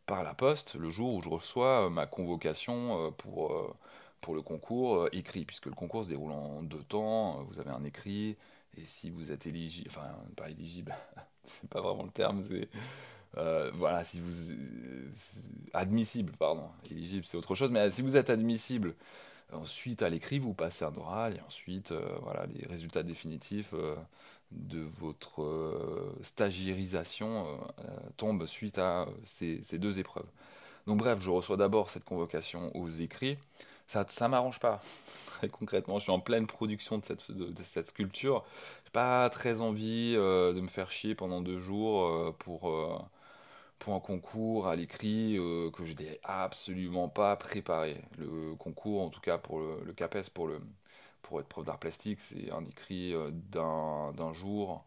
par 0.05 0.23
la 0.23 0.35
poste 0.35 0.75
le 0.75 0.91
jour 0.91 1.15
où 1.15 1.21
je 1.23 1.29
reçois 1.29 1.87
euh, 1.87 1.89
ma 1.89 2.05
convocation 2.05 3.11
pour, 3.17 3.75
pour 4.21 4.35
le 4.35 4.41
concours 4.43 5.07
écrit, 5.11 5.45
puisque 5.45 5.65
le 5.65 5.73
concours 5.73 6.03
se 6.03 6.09
déroule 6.09 6.31
en 6.31 6.61
deux 6.61 6.83
temps. 6.83 7.43
Vous 7.49 7.59
avez 7.59 7.71
un 7.71 7.83
écrit 7.83 8.37
et 8.77 8.85
si 8.85 9.09
vous 9.09 9.31
êtes 9.31 9.47
éligible, 9.47 9.89
enfin 9.89 10.07
pas 10.35 10.49
éligible, 10.49 10.95
c'est 11.45 11.69
pas 11.69 11.81
vraiment 11.81 12.03
le 12.03 12.11
terme, 12.11 12.43
c'est 12.43 12.69
voilà, 13.73 14.03
si 14.03 14.19
vous 14.19 14.33
admissible, 15.73 16.33
pardon, 16.37 16.69
éligible 16.91 17.25
c'est 17.25 17.37
autre 17.37 17.55
chose, 17.55 17.71
mais 17.71 17.89
si 17.89 18.03
vous 18.03 18.17
êtes 18.17 18.29
admissible 18.29 18.93
Ensuite, 19.53 20.01
à 20.01 20.09
l'écrit, 20.09 20.39
vous 20.39 20.53
passez 20.53 20.85
un 20.85 20.95
oral 20.95 21.35
et 21.37 21.41
ensuite, 21.41 21.91
euh, 21.91 22.01
voilà, 22.21 22.45
les 22.47 22.65
résultats 22.67 23.03
définitifs 23.03 23.73
euh, 23.73 23.95
de 24.51 24.79
votre 24.79 25.41
euh, 25.41 26.15
euh, 27.21 27.95
tombent 28.17 28.45
suite 28.47 28.77
à 28.77 29.07
ces, 29.25 29.61
deux 29.77 29.99
épreuves. 29.99 30.27
Donc 30.87 30.99
bref, 30.99 31.19
je 31.21 31.29
reçois 31.29 31.57
d'abord 31.57 31.89
cette 31.89 32.05
convocation 32.05 32.75
aux 32.75 32.89
écrits. 32.89 33.37
Ça, 33.87 34.05
ça 34.09 34.27
m'arrange 34.29 34.59
pas. 34.59 34.79
Très 35.27 35.49
concrètement, 35.49 35.99
je 35.99 36.03
suis 36.03 36.11
en 36.11 36.19
pleine 36.19 36.47
production 36.47 36.97
de 36.97 37.05
cette, 37.05 37.29
de, 37.31 37.63
cette 37.63 37.89
sculpture. 37.89 38.45
J'ai 38.85 38.91
pas 38.91 39.29
très 39.29 39.61
envie 39.61 40.13
de 40.13 40.59
me 40.61 40.67
faire 40.67 40.91
chier 40.91 41.13
pendant 41.15 41.41
deux 41.41 41.59
jours 41.59 42.35
pour, 42.39 42.71
pour 43.81 43.95
un 43.95 43.99
concours 43.99 44.67
à 44.67 44.75
l'écrit 44.75 45.37
euh, 45.39 45.71
que 45.71 45.85
je 45.85 45.93
n'ai 45.93 46.19
absolument 46.23 47.09
pas 47.09 47.35
préparé. 47.35 47.99
Le 48.19 48.55
concours, 48.55 49.01
en 49.01 49.09
tout 49.09 49.21
cas 49.21 49.39
pour 49.39 49.59
le, 49.59 49.81
le 49.83 49.91
CAPES, 49.93 50.29
pour, 50.31 50.47
le, 50.47 50.61
pour 51.23 51.39
être 51.39 51.47
prof 51.47 51.65
d'art 51.65 51.79
plastique, 51.79 52.21
c'est 52.21 52.51
un 52.51 52.63
écrit 52.63 53.13
euh, 53.13 53.31
d'un 53.31 54.33
jour 54.33 54.85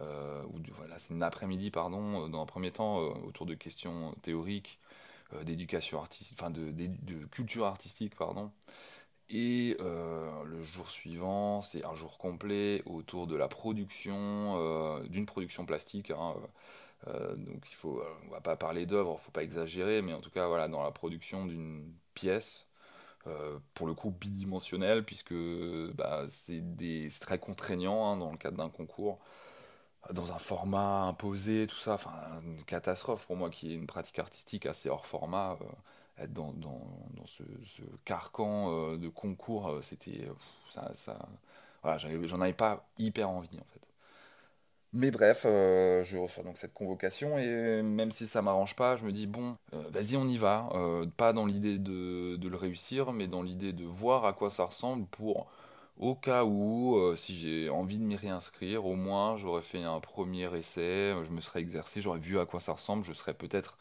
ou 0.00 0.60
voilà, 0.76 0.96
c'est 1.00 1.20
après-midi, 1.20 1.72
pardon, 1.72 2.28
dans 2.28 2.40
un 2.40 2.46
premier 2.46 2.70
temps, 2.70 2.98
autour 3.26 3.46
de 3.46 3.54
questions 3.54 4.14
théoriques, 4.22 4.78
d'éducation 5.42 5.98
artistique, 5.98 6.38
enfin 6.40 6.50
de, 6.50 6.70
de, 6.70 7.26
culture 7.26 7.66
artistique, 7.66 8.14
pardon. 8.14 8.52
Et 9.28 9.76
le 9.80 10.62
jour 10.62 10.88
suivant, 10.88 11.62
c'est 11.62 11.84
un 11.84 11.96
jour 11.96 12.16
complet 12.18 12.82
autour 12.86 13.26
de 13.26 13.34
la 13.34 13.48
production, 13.48 15.02
d'une 15.08 15.26
production 15.26 15.66
plastique. 15.66 16.12
Hein, 16.12 16.36
donc 17.06 17.70
il 17.70 17.74
faut, 17.74 18.02
on 18.26 18.30
va 18.30 18.40
pas 18.40 18.56
parler 18.56 18.86
d'œuvre, 18.86 19.18
il 19.20 19.24
faut 19.24 19.30
pas 19.30 19.42
exagérer, 19.42 20.02
mais 20.02 20.12
en 20.12 20.20
tout 20.20 20.30
cas 20.30 20.46
voilà, 20.46 20.68
dans 20.68 20.82
la 20.82 20.90
production 20.90 21.46
d'une 21.46 21.92
pièce, 22.14 22.66
pour 23.74 23.86
le 23.86 23.94
coup 23.94 24.10
bidimensionnelle, 24.10 25.04
puisque 25.04 25.34
bah, 25.94 26.26
c'est 26.30 26.62
très 27.20 27.38
contraignant 27.38 28.12
hein, 28.12 28.16
dans 28.16 28.32
le 28.32 28.38
cadre 28.38 28.56
d'un 28.58 28.70
concours, 28.70 29.18
dans 30.12 30.32
un 30.32 30.38
format 30.38 31.02
imposé, 31.04 31.66
tout 31.66 31.76
ça, 31.78 31.98
une 32.44 32.64
catastrophe 32.64 33.26
pour 33.26 33.36
moi 33.36 33.50
qui 33.50 33.72
est 33.72 33.74
une 33.74 33.86
pratique 33.86 34.18
artistique 34.18 34.66
assez 34.66 34.88
hors 34.88 35.06
format 35.06 35.58
être 36.18 36.32
dans, 36.32 36.52
ce, 37.26 37.42
carcan 38.04 38.72
euh, 38.72 38.96
de 38.96 39.08
concours, 39.08 39.68
euh, 39.68 39.82
c'était. 39.82 40.28
voilà, 41.82 41.98
j'en 41.98 42.40
avais 42.40 42.52
pas 42.52 42.86
hyper 42.98 43.30
envie 43.30 43.58
en 43.58 43.64
fait. 43.72 43.87
Mais 44.92 45.10
bref, 45.10 45.42
euh, 45.44 46.02
je 46.04 46.16
reçois 46.16 46.44
donc 46.44 46.56
cette 46.56 46.72
convocation 46.72 47.38
et 47.38 47.82
même 47.82 48.10
si 48.10 48.26
ça 48.26 48.40
m'arrange 48.42 48.74
pas, 48.74 48.96
je 48.96 49.04
me 49.04 49.12
dis 49.12 49.26
bon, 49.26 49.56
vas-y 49.90 50.16
on 50.16 50.26
y 50.26 50.38
va. 50.38 50.70
pas 51.16 51.32
dans 51.32 51.46
l'idée 51.46 51.78
de, 51.78 52.38
le 52.42 52.56
réussir, 52.56 53.12
mais 53.12 53.26
dans 53.26 53.42
l'idée 53.42 53.72
de 53.72 53.84
voir 53.84 54.24
à 54.24 54.32
quoi 54.32 54.50
ça 54.50 54.64
ressemble 54.64 55.06
pour, 55.06 55.46
au 55.98 56.14
cas 56.14 56.44
où, 56.44 56.98
si 57.16 57.38
j'ai 57.38 57.68
envie 57.68 57.98
de 57.98 58.04
m'y 58.04 58.16
réinscrire, 58.16 58.86
au 58.86 58.94
moins 58.96 59.36
j'aurais 59.36 59.62
fait 59.62 59.82
un 59.82 60.00
premier 60.00 60.54
essai, 60.56 61.14
je 61.24 61.30
me 61.32 61.40
serais 61.42 61.60
exercé, 61.60 62.00
j'aurais 62.00 62.20
vu 62.20 62.38
à 62.38 62.46
quoi 62.46 62.60
ça 62.60 62.72
ressemble, 62.72 63.04
je 63.04 63.12
serais 63.12 63.34
peut-être 63.34 63.78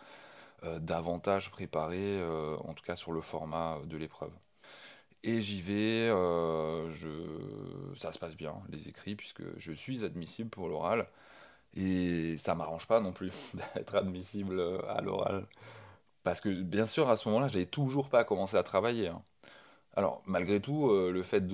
euh, 0.63 0.79
davantage 0.79 1.51
préparé, 1.51 1.99
euh, 2.01 2.57
en 2.63 2.73
tout 2.73 2.83
cas 2.83 2.95
sur 2.95 3.11
le 3.11 3.21
format 3.21 3.79
de 3.85 3.95
l'épreuve. 3.95 4.31
Et 5.23 5.41
j'y 5.41 5.61
vais, 5.61 6.09
euh, 6.09 6.91
je... 6.93 7.95
ça 7.97 8.11
se 8.11 8.19
passe 8.19 8.35
bien, 8.37 8.55
les 8.69 8.87
écrits, 8.87 9.15
puisque 9.15 9.43
je 9.57 9.71
suis 9.73 10.03
admissible 10.05 10.49
pour 10.49 10.67
l'oral. 10.67 11.07
Et 11.75 12.37
ça 12.37 12.55
m'arrange 12.55 12.87
pas 12.87 13.01
non 13.01 13.13
plus 13.13 13.55
d'être 13.75 13.95
admissible 13.95 14.61
à 14.89 15.01
l'oral. 15.01 15.47
Parce 16.23 16.41
que 16.41 16.49
bien 16.49 16.87
sûr, 16.87 17.09
à 17.09 17.17
ce 17.17 17.29
moment-là, 17.29 17.49
je 17.49 17.53
n'avais 17.55 17.67
toujours 17.67 18.09
pas 18.09 18.23
commencé 18.25 18.57
à 18.57 18.63
travailler. 18.63 19.09
Hein. 19.09 19.23
Alors, 19.95 20.23
malgré 20.27 20.61
tout, 20.61 20.89
le 20.91 21.23
fait 21.23 21.45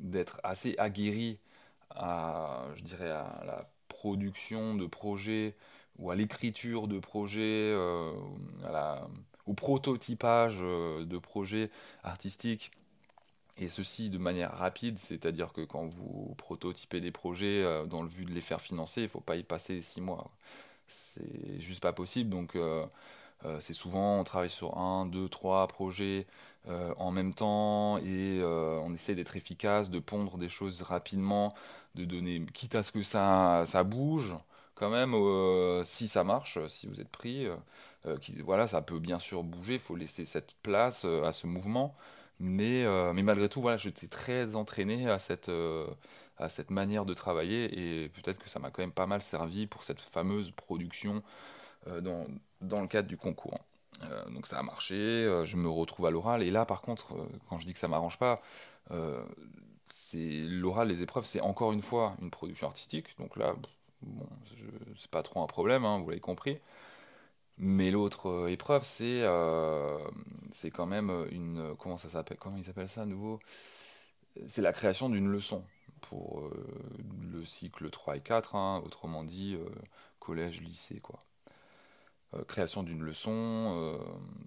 d'être 0.00 0.40
assez 0.44 0.74
aguerri 0.78 1.38
à, 1.90 2.66
je 2.76 2.82
dirais, 2.82 3.10
à 3.10 3.42
la 3.46 3.70
production 3.88 4.74
de 4.74 4.86
projets 4.86 5.56
ou 5.98 6.10
à 6.10 6.16
l'écriture 6.16 6.88
de 6.88 6.98
projets, 6.98 7.72
euh, 7.72 8.12
au 9.46 9.54
prototypage 9.54 10.58
euh, 10.60 11.04
de 11.04 11.18
projets 11.18 11.70
artistiques, 12.02 12.70
et 13.58 13.68
ceci 13.68 14.10
de 14.10 14.18
manière 14.18 14.52
rapide, 14.52 14.98
c'est-à-dire 14.98 15.52
que 15.52 15.62
quand 15.62 15.86
vous 15.86 16.34
prototypez 16.38 17.00
des 17.00 17.12
projets 17.12 17.62
euh, 17.62 17.86
dans 17.86 18.02
le 18.02 18.08
but 18.08 18.24
de 18.26 18.32
les 18.32 18.40
faire 18.40 18.60
financer, 18.60 19.02
il 19.02 19.04
ne 19.04 19.08
faut 19.08 19.20
pas 19.20 19.36
y 19.36 19.44
passer 19.44 19.82
six 19.82 20.00
mois. 20.00 20.30
C'est 20.88 21.60
juste 21.60 21.80
pas 21.80 21.92
possible, 21.92 22.30
donc 22.30 22.58
c'est 23.60 23.74
souvent 23.74 24.20
on 24.20 24.24
travaille 24.24 24.50
sur 24.50 24.78
un, 24.78 25.06
deux, 25.06 25.28
trois 25.28 25.66
projets 25.68 26.26
en 26.68 27.10
même 27.10 27.34
temps 27.34 27.98
et 27.98 28.42
on 28.42 28.92
essaie 28.94 29.14
d'être 29.14 29.36
efficace, 29.36 29.90
de 29.90 29.98
pondre 29.98 30.38
des 30.38 30.48
choses 30.48 30.82
rapidement, 30.82 31.54
de 31.94 32.04
donner, 32.04 32.44
quitte 32.52 32.74
à 32.74 32.82
ce 32.82 32.92
que 32.92 33.02
ça, 33.02 33.64
ça 33.66 33.84
bouge, 33.84 34.34
quand 34.74 34.90
même, 34.90 35.14
euh, 35.14 35.84
si 35.84 36.08
ça 36.08 36.24
marche, 36.24 36.58
si 36.68 36.86
vous 36.86 37.00
êtes 37.00 37.08
pris, 37.08 37.46
euh, 37.46 37.54
euh, 37.54 37.56
qui, 38.20 38.40
voilà, 38.40 38.66
ça 38.66 38.82
peut 38.82 38.98
bien 38.98 39.18
sûr 39.18 39.42
bouger, 39.42 39.74
il 39.74 39.80
faut 39.80 39.96
laisser 39.96 40.24
cette 40.26 40.54
place 40.62 41.04
à 41.04 41.32
ce 41.32 41.46
mouvement. 41.46 41.94
Mais, 42.40 42.84
mais 43.14 43.22
malgré 43.22 43.48
tout, 43.48 43.60
voilà, 43.62 43.76
j'étais 43.76 44.08
très 44.08 44.56
entraîné 44.56 45.08
à 45.08 45.18
cette, 45.18 45.50
à 46.38 46.48
cette 46.48 46.70
manière 46.70 47.04
de 47.06 47.14
travailler 47.14 48.02
et 48.04 48.08
peut-être 48.10 48.38
que 48.38 48.48
ça 48.50 48.58
m'a 48.58 48.70
quand 48.70 48.82
même 48.82 48.92
pas 48.92 49.06
mal 49.06 49.22
servi 49.22 49.66
pour 49.66 49.84
cette 49.84 50.00
fameuse 50.00 50.50
production 50.50 51.22
dans, 52.02 52.26
dans 52.60 52.80
le 52.80 52.88
cadre 52.88 53.08
du 53.08 53.16
concours. 53.16 53.58
donc 54.32 54.46
ça 54.46 54.58
a 54.58 54.62
marché, 54.62 54.94
je 55.44 55.56
me 55.56 55.68
retrouve 55.68 56.06
à 56.06 56.10
l'oral. 56.10 56.42
Et 56.42 56.50
là, 56.50 56.66
par 56.66 56.82
contre, 56.82 57.14
quand 57.48 57.58
je 57.60 57.66
dis 57.66 57.72
que 57.72 57.78
ça 57.78 57.88
m'arrange 57.88 58.18
pas, 58.18 58.42
l'oral, 60.12 60.88
les 60.88 61.02
épreuves, 61.02 61.24
c'est 61.24 61.40
encore 61.40 61.72
une 61.72 61.82
fois 61.82 62.16
une 62.20 62.30
production 62.30 62.66
artistique. 62.66 63.16
Donc 63.18 63.36
là, 63.36 63.54
Bon, 64.02 64.26
c'est 64.98 65.10
pas 65.10 65.22
trop 65.22 65.42
un 65.42 65.46
problème, 65.46 65.86
hein, 65.86 65.98
vous 65.98 66.10
l'avez 66.10 66.20
compris. 66.20 66.58
Mais 67.58 67.90
l'autre 67.90 68.28
euh, 68.28 68.48
épreuve, 68.48 68.84
c'est 68.84 69.22
euh, 69.22 69.98
c'est 70.52 70.70
quand 70.70 70.86
même 70.86 71.10
une. 71.30 71.74
Comment 71.78 71.98
ça 71.98 72.08
s'appelle 72.08 72.38
Comment 72.38 72.56
ils 72.56 72.68
appellent 72.70 72.88
ça 72.88 73.02
à 73.02 73.06
nouveau? 73.06 73.40
C'est 74.48 74.62
la 74.62 74.72
création 74.72 75.08
d'une 75.08 75.28
leçon 75.28 75.64
pour 76.00 76.40
euh, 76.40 76.50
le 77.32 77.44
cycle 77.44 77.90
3 77.90 78.16
et 78.16 78.20
4, 78.20 78.54
hein, 78.56 78.82
autrement 78.84 79.24
dit, 79.24 79.56
collège, 80.18 80.60
lycée, 80.60 81.00
quoi. 81.00 81.20
création 82.48 82.82
d'une 82.82 83.02
leçon, 83.02 83.98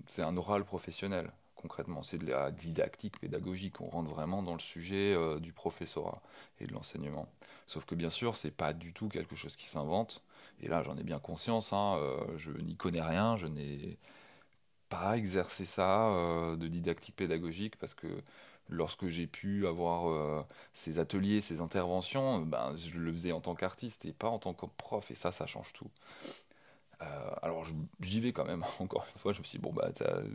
c'est 0.07 0.21
un 0.21 0.35
oral 0.37 0.65
professionnel 0.65 1.31
concrètement. 1.57 2.03
C'est 2.03 2.17
de 2.17 2.27
la 2.27 2.51
didactique 2.51 3.19
pédagogique. 3.19 3.81
On 3.81 3.89
rentre 3.89 4.09
vraiment 4.09 4.41
dans 4.41 4.53
le 4.53 4.59
sujet 4.59 5.13
euh, 5.13 5.39
du 5.39 5.51
professorat 5.51 6.21
et 6.59 6.67
de 6.67 6.73
l'enseignement. 6.73 7.27
Sauf 7.65 7.85
que 7.85 7.95
bien 7.95 8.09
sûr, 8.09 8.35
c'est 8.35 8.51
pas 8.51 8.73
du 8.73 8.93
tout 8.93 9.09
quelque 9.09 9.35
chose 9.35 9.57
qui 9.57 9.67
s'invente. 9.67 10.23
Et 10.61 10.67
là, 10.67 10.83
j'en 10.83 10.97
ai 10.97 11.03
bien 11.03 11.19
conscience. 11.19 11.73
Hein, 11.73 11.97
euh, 11.99 12.17
je 12.37 12.51
n'y 12.51 12.75
connais 12.75 13.01
rien. 13.01 13.37
Je 13.37 13.47
n'ai 13.47 13.97
pas 14.89 15.17
exercé 15.17 15.65
ça 15.65 16.09
euh, 16.09 16.55
de 16.57 16.67
didactique 16.67 17.15
pédagogique 17.15 17.77
parce 17.77 17.95
que 17.95 18.07
lorsque 18.69 19.07
j'ai 19.09 19.27
pu 19.27 19.67
avoir 19.67 20.45
ces 20.73 20.99
ateliers, 20.99 21.41
ces 21.41 21.61
interventions, 21.61 22.41
ben, 22.41 22.75
je 22.77 22.97
le 22.99 23.11
faisais 23.13 23.31
en 23.33 23.41
tant 23.41 23.55
qu'artiste 23.55 24.05
et 24.05 24.13
pas 24.13 24.29
en 24.29 24.39
tant 24.39 24.53
que 24.53 24.65
prof. 24.65 25.09
Et 25.11 25.15
ça, 25.15 25.31
ça 25.31 25.47
change 25.47 25.73
tout. 25.73 25.89
Euh, 27.01 27.05
alors 27.43 27.65
j'y 28.01 28.19
vais 28.19 28.33
quand 28.33 28.45
même, 28.45 28.63
encore 28.79 29.05
une 29.13 29.19
fois, 29.19 29.33
je 29.33 29.39
me 29.39 29.43
suis 29.43 29.59
dit, 29.59 29.63
bon, 29.63 29.71
bah, 29.73 29.89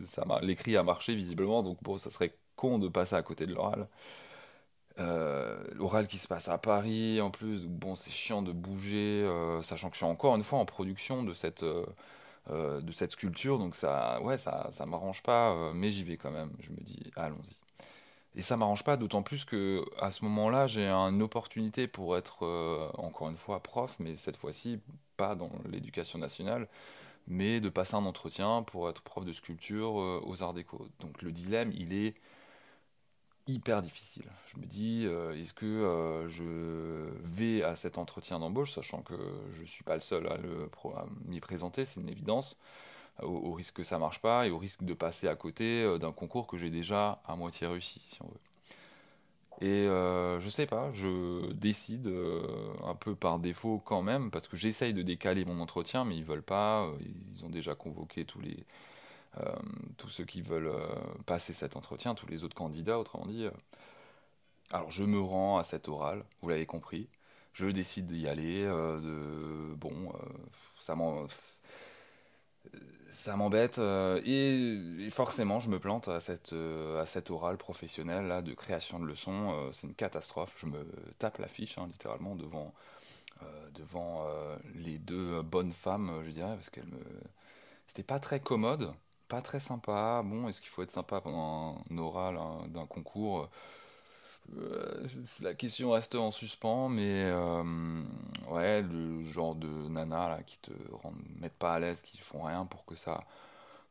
ça, 0.07 0.25
l'écrit 0.43 0.77
a 0.77 0.83
marché 0.83 1.15
visiblement, 1.15 1.63
donc 1.63 1.83
bon, 1.83 1.99
ça 1.99 2.11
serait 2.11 2.37
con 2.57 2.79
de 2.79 2.89
passer 2.89 3.17
à 3.17 3.23
côté 3.23 3.47
de 3.47 3.55
l'oral. 3.55 3.89
Euh, 4.99 5.63
l'oral 5.73 6.07
qui 6.07 6.19
se 6.19 6.29
passe 6.29 6.49
à 6.49 6.59
Paris 6.59 7.21
en 7.21 7.31
plus, 7.31 7.67
bon, 7.67 7.95
c'est 7.95 8.11
chiant 8.11 8.43
de 8.43 8.53
bouger, 8.53 9.23
euh, 9.25 9.63
sachant 9.63 9.89
que 9.89 9.95
je 9.95 9.99
suis 9.99 10.07
encore 10.07 10.37
une 10.37 10.45
fois 10.45 10.59
en 10.59 10.67
production 10.67 11.23
de 11.23 11.35
cette, 11.35 11.65
de 11.65 12.93
cette 12.93 13.13
sculpture, 13.13 13.59
donc 13.59 13.75
ça, 13.77 14.21
ouais, 14.23 14.39
ça, 14.39 14.69
ça 14.71 14.87
m'arrange 14.87 15.23
pas, 15.23 15.73
mais 15.75 15.93
j'y 15.93 16.05
vais 16.05 16.17
quand 16.17 16.31
même. 16.31 16.51
Je 16.61 16.71
me 16.71 16.81
dis, 16.81 17.11
allons-y. 17.17 17.57
Et 18.35 18.43
ça 18.43 18.57
m'arrange 18.57 18.83
pas, 18.85 18.97
d'autant 18.97 19.23
plus 19.23 19.45
que 19.45 19.85
à 20.01 20.11
ce 20.11 20.25
moment-là, 20.25 20.67
j'ai 20.67 20.89
une 20.89 21.23
opportunité 21.23 21.87
pour 21.87 22.17
être 22.17 22.45
encore 22.99 23.29
une 23.31 23.37
fois 23.37 23.63
prof, 23.63 23.97
mais 23.99 24.17
cette 24.17 24.37
fois-ci 24.37 24.81
pas 25.17 25.35
dans 25.35 25.51
l'éducation 25.71 26.19
nationale, 26.19 26.69
mais 27.27 27.61
de 27.61 27.69
passer 27.69 27.95
un 27.95 28.05
entretien 28.05 28.63
pour 28.63 28.89
être 28.89 29.03
prof 29.03 29.25
de 29.25 29.33
sculpture 29.33 30.01
euh, 30.01 30.21
aux 30.25 30.43
Arts 30.43 30.55
Déco. 30.55 30.87
Donc 31.01 31.23
le 31.23 31.33
dilemme, 31.33 31.73
il 31.75 31.93
est 31.93 32.15
hyper 33.47 33.83
difficile. 33.83 34.25
Je 34.55 34.61
me 34.61 34.67
dis, 34.67 35.05
euh, 35.07 35.33
est-ce 35.39 35.55
que 35.55 35.67
euh, 35.67 36.29
je 36.29 36.45
vais 37.25 37.63
à 37.63 37.77
cet 37.77 37.99
entretien 37.99 38.39
d'embauche, 38.39 38.73
sachant 38.73 39.03
que 39.03 39.15
je 39.55 39.63
ne 39.63 39.67
suis 39.67 39.85
pas 39.85 39.95
le 39.95 40.01
seul 40.01 40.27
à, 40.29 40.37
le, 40.37 40.71
m'y 41.27 41.41
présenter, 41.41 41.85
c'est 41.85 42.01
une 42.01 42.09
évidence, 42.09 42.57
au, 43.23 43.27
au, 43.29 43.53
risque 43.53 43.77
que 43.77 43.85
ça 43.85 43.99
marche 43.99 44.21
pas 44.21 44.47
et 44.47 44.51
au 44.51 44.59
risque 44.59 44.85
de 44.85 44.95
passer 44.95 45.29
à 45.29 45.37
côté 45.37 45.99
d'un 45.99 46.13
concours 46.13 46.47
que 46.47 46.57
j'ai 46.59 46.71
déjà 46.71 47.23
à 47.27 47.37
moitié 47.37 47.67
réussi, 47.67 48.01
si 48.13 48.23
on 48.23 48.29
veut. 48.29 48.41
Et 49.61 49.87
euh, 49.87 50.41
je 50.41 50.49
sais 50.49 50.67
pas, 50.67 50.91
je 50.93 51.53
décide 51.53 52.09
euh, 52.09 52.43
un 52.85 52.97
peu 52.97 53.15
par 53.15 53.39
défaut 53.39 53.81
quand 53.85 54.03
même, 54.03 54.31
parce 54.33 54.49
que 54.49 54.57
j'essaye 54.57 54.93
de 54.93 55.03
décaler 55.03 55.45
mon 55.45 55.61
entretien, 55.61 56.05
mais 56.05 56.17
ils 56.17 56.25
veulent 56.25 56.43
pas. 56.43 56.87
Euh, 56.87 56.97
ils 57.33 57.45
ont 57.45 57.49
déjà 57.49 57.75
convoqué 57.77 58.25
tous 58.25 58.41
les 58.41 58.57
tous 59.97 60.09
ceux 60.09 60.25
qui 60.25 60.43
veulent 60.43 60.73
passer 61.27 61.53
cet 61.53 61.77
entretien, 61.77 62.15
tous 62.15 62.27
les 62.27 62.45
autres 62.45 62.57
candidats, 62.57 62.99
autrement 62.99 63.27
dit. 63.27 63.47
Alors 64.73 64.91
je 64.91 65.05
me 65.05 65.21
rends 65.21 65.59
à 65.59 65.65
cet 65.65 65.89
oral, 65.89 66.25
vous 66.43 66.49
l'avez 66.49 66.67
compris. 66.67 67.09
Je 67.53 67.67
décide 67.67 68.07
d'y 68.07 68.29
aller. 68.29 68.65
de 68.65 69.75
bon, 69.75 70.13
ça 73.23 73.37
m'embête 73.37 73.79
euh, 73.79 74.21
et, 74.25 75.09
forcément 75.11 75.61
je 75.61 75.71
me 75.71 75.79
plante 75.79 76.09
à 76.09 76.21
cette, 76.21 76.53
euh, 76.53 77.03
à 77.03 77.31
orale 77.31 77.57
professionnelle 77.57 78.27
là, 78.27 78.43
de 78.43 78.53
création 78.53 78.99
de 78.99 79.07
leçons. 79.07 79.53
Euh, 79.53 79.73
c'est 79.73 79.87
une 79.87 79.95
catastrophe. 79.95 80.57
Je 80.59 80.67
me 80.67 80.85
tape 81.19 81.39
la 81.39 81.49
fiche 81.49 81.79
hein, 81.79 81.87
littéralement 81.87 82.35
devant, 82.35 82.75
devant 83.75 84.27
les 84.75 84.99
deux 84.99 85.43
bonnes 85.43 85.73
femmes, 85.73 86.23
je 86.25 86.31
dirais, 86.31 86.55
parce 86.55 86.71
qu'elles 86.71 86.87
me. 86.87 87.03
C'était 87.87 88.03
pas 88.03 88.21
très 88.21 88.41
commode, 88.41 88.93
pas 89.33 89.41
très 89.43 89.61
sympa. 89.61 90.23
Bon, 90.25 90.47
est-ce 90.49 90.61
qu'il 90.61 90.69
faut 90.71 90.83
être 90.83 90.93
sympa 90.93 91.21
pendant 91.23 91.83
un 91.91 91.99
oral 91.99 92.39
d'un 92.69 92.87
concours? 92.87 93.49
Euh, 94.57 95.09
la 95.41 95.55
question 95.55 95.93
reste 95.93 96.15
en 96.15 96.31
suspens, 96.31 96.89
mais 96.89 97.25
euh, 97.27 98.03
ouais, 98.51 98.83
le 98.83 99.23
genre 99.25 99.55
de 99.55 99.69
nana 99.89 100.29
là, 100.29 100.43
qui 100.43 100.59
te 100.59 100.71
mettent 101.41 101.55
pas 101.59 101.75
à 101.75 101.79
l'aise, 101.81 102.03
qui 102.03 102.19
font 102.19 102.43
rien 102.43 102.67
pour 102.67 102.85
que 102.85 102.95
ça, 102.97 103.25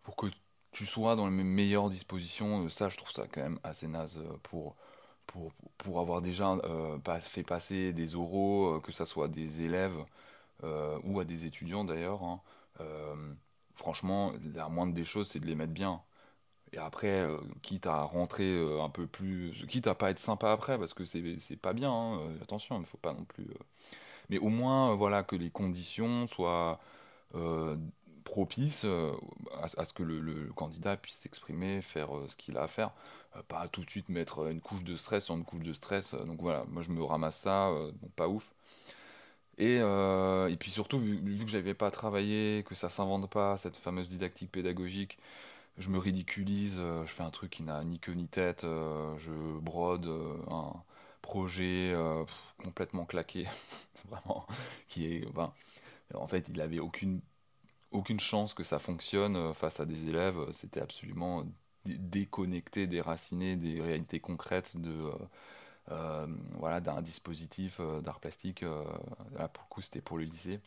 pour 0.04 0.16
que 0.16 0.28
tu 0.72 0.86
sois 0.86 1.16
dans 1.16 1.28
les 1.28 1.34
meilleures 1.44 1.90
dispositions, 1.90 2.66
euh, 2.66 2.70
ça 2.70 2.90
je 2.90 2.98
trouve 2.98 3.12
ça 3.12 3.28
quand 3.28 3.42
même 3.42 3.60
assez 3.64 3.88
naze 3.88 4.20
pour, 4.44 4.76
pour, 5.28 5.52
pour 5.80 6.00
avoir 6.02 6.22
déjà 6.22 6.58
fait 7.22 7.44
passer 7.44 7.94
des 7.94 8.16
oraux, 8.16 8.80
que 8.82 8.92
ça 8.92 9.06
soit 9.06 9.28
des 9.30 9.62
élèves 9.64 9.98
ou 11.04 11.20
à 11.20 11.26
des 11.26 11.46
étudiants 11.46 11.86
d'ailleurs. 11.86 12.24
hein. 12.24 12.42
Franchement, 13.82 14.32
la 14.54 14.70
moindre 14.70 14.94
des 14.94 15.06
choses, 15.06 15.30
c'est 15.32 15.40
de 15.40 15.48
les 15.48 15.56
mettre 15.56 15.74
bien. 15.74 16.04
Et 16.74 16.78
après, 16.78 17.22
euh, 17.22 17.38
quitte 17.64 17.88
à 17.88 18.04
rentrer 18.04 18.46
euh, 18.46 18.84
un 18.84 18.90
peu 18.90 19.08
plus, 19.08 19.66
quitte 19.68 19.88
à 19.88 19.96
pas 19.96 20.12
être 20.12 20.20
sympa 20.20 20.52
après, 20.52 20.78
parce 20.78 20.94
que 20.94 21.04
c'est 21.06 21.58
pas 21.58 21.74
bien, 21.74 21.92
hein, 21.92 22.20
euh, 22.20 22.44
attention, 22.44 22.78
il 22.78 22.82
ne 22.82 22.86
faut 22.86 23.00
pas 23.00 23.14
non 23.14 23.26
plus. 23.26 23.48
Mais 24.30 24.38
au 24.40 24.50
moins, 24.50 24.96
voilà, 24.96 25.24
que 25.24 25.36
les 25.36 25.50
conditions 25.50 26.28
soient 26.28 26.80
propices 28.24 28.84
euh, 28.86 29.12
à, 29.62 29.68
ce 29.86 29.94
que 29.94 30.04
le, 30.04 30.52
candidat 30.56 30.98
puisse 30.98 31.18
s'exprimer, 31.18 31.82
faire 31.82 32.10
ce 32.30 32.36
qu'il 32.36 32.58
a 32.58 32.64
à 32.64 32.68
faire, 32.68 32.92
pas 33.48 33.68
tout 33.68 33.84
de 33.84 33.90
suite 33.90 34.10
mettre 34.10 34.50
une 34.52 34.62
couche 34.62 34.84
de 34.84 34.96
stress 34.98 35.26
sur 35.26 35.36
une 35.36 35.46
couche 35.46 35.64
de 35.64 35.74
stress. 35.74 36.14
donc 36.14 36.42
voilà, 36.42 36.66
moi 36.70 36.84
je 36.84 36.92
me 36.92 37.04
ramasse 37.04 37.40
ça, 37.40 37.72
bon, 37.72 38.10
pas 38.16 38.28
ouf. 38.28 38.54
Et, 39.62 39.80
euh, 39.82 40.50
et 40.50 40.58
puis 40.58 40.72
surtout, 40.72 41.00
vu, 41.00 41.18
vu 41.20 41.46
que 41.46 41.52
j'avais 41.52 41.76
pas 41.76 41.92
travaillé, 41.92 42.64
que 42.68 42.76
ça 42.76 42.90
s'invente 42.90 43.30
pas, 43.30 43.58
cette 43.58 43.78
fameuse 43.78 44.10
didactique 44.10 44.52
pédagogique, 44.52 45.20
je 45.78 45.90
me 45.90 46.00
ridiculise, 46.00 46.76
euh, 46.80 47.06
je 47.06 47.14
fais 47.14 47.24
un 47.24 47.32
truc 47.32 47.52
qui 47.52 47.64
n'a 47.64 47.84
ni 47.84 48.00
queue 48.00 48.14
ni 48.14 48.28
tête, 48.28 48.64
euh, 48.66 49.18
je 49.20 49.32
brode 49.60 50.08
un 50.52 50.74
projet 51.22 51.96
complètement 52.64 53.06
claqué, 53.06 53.48
vraiment, 54.10 54.48
qui 54.90 55.08
est, 55.08 55.26
en 56.16 56.28
fait, 56.28 56.48
il 56.50 56.62
avait 56.62 56.80
aucune, 56.80 57.22
aucune 57.92 58.20
chance 58.22 58.54
que 58.56 58.64
ça 58.64 58.80
fonctionne 58.80 59.54
face 59.56 59.80
à 59.82 59.86
des 59.86 60.10
élèves, 60.10 60.38
c'était 60.54 60.82
absolument 60.82 61.46
dé- 61.86 61.98
déconnecté, 62.00 62.88
déraciné 62.88 63.56
des 63.58 63.82
réalités 63.82 64.20
concrètes 64.22 64.78
de, 64.78 65.12
voilà, 66.60 66.82
d'un 66.82 67.02
dispositif 67.02 67.78
euh, 67.80 68.02
d'art 68.02 68.20
plastique, 68.20 68.64
euh, 68.64 68.84
là 69.38 69.48
pour 69.48 69.64
le 69.66 69.70
coup 69.70 69.82
c'était 69.82 70.02
pour 70.02 70.18
le 70.18 70.26
lycée, 70.26 70.60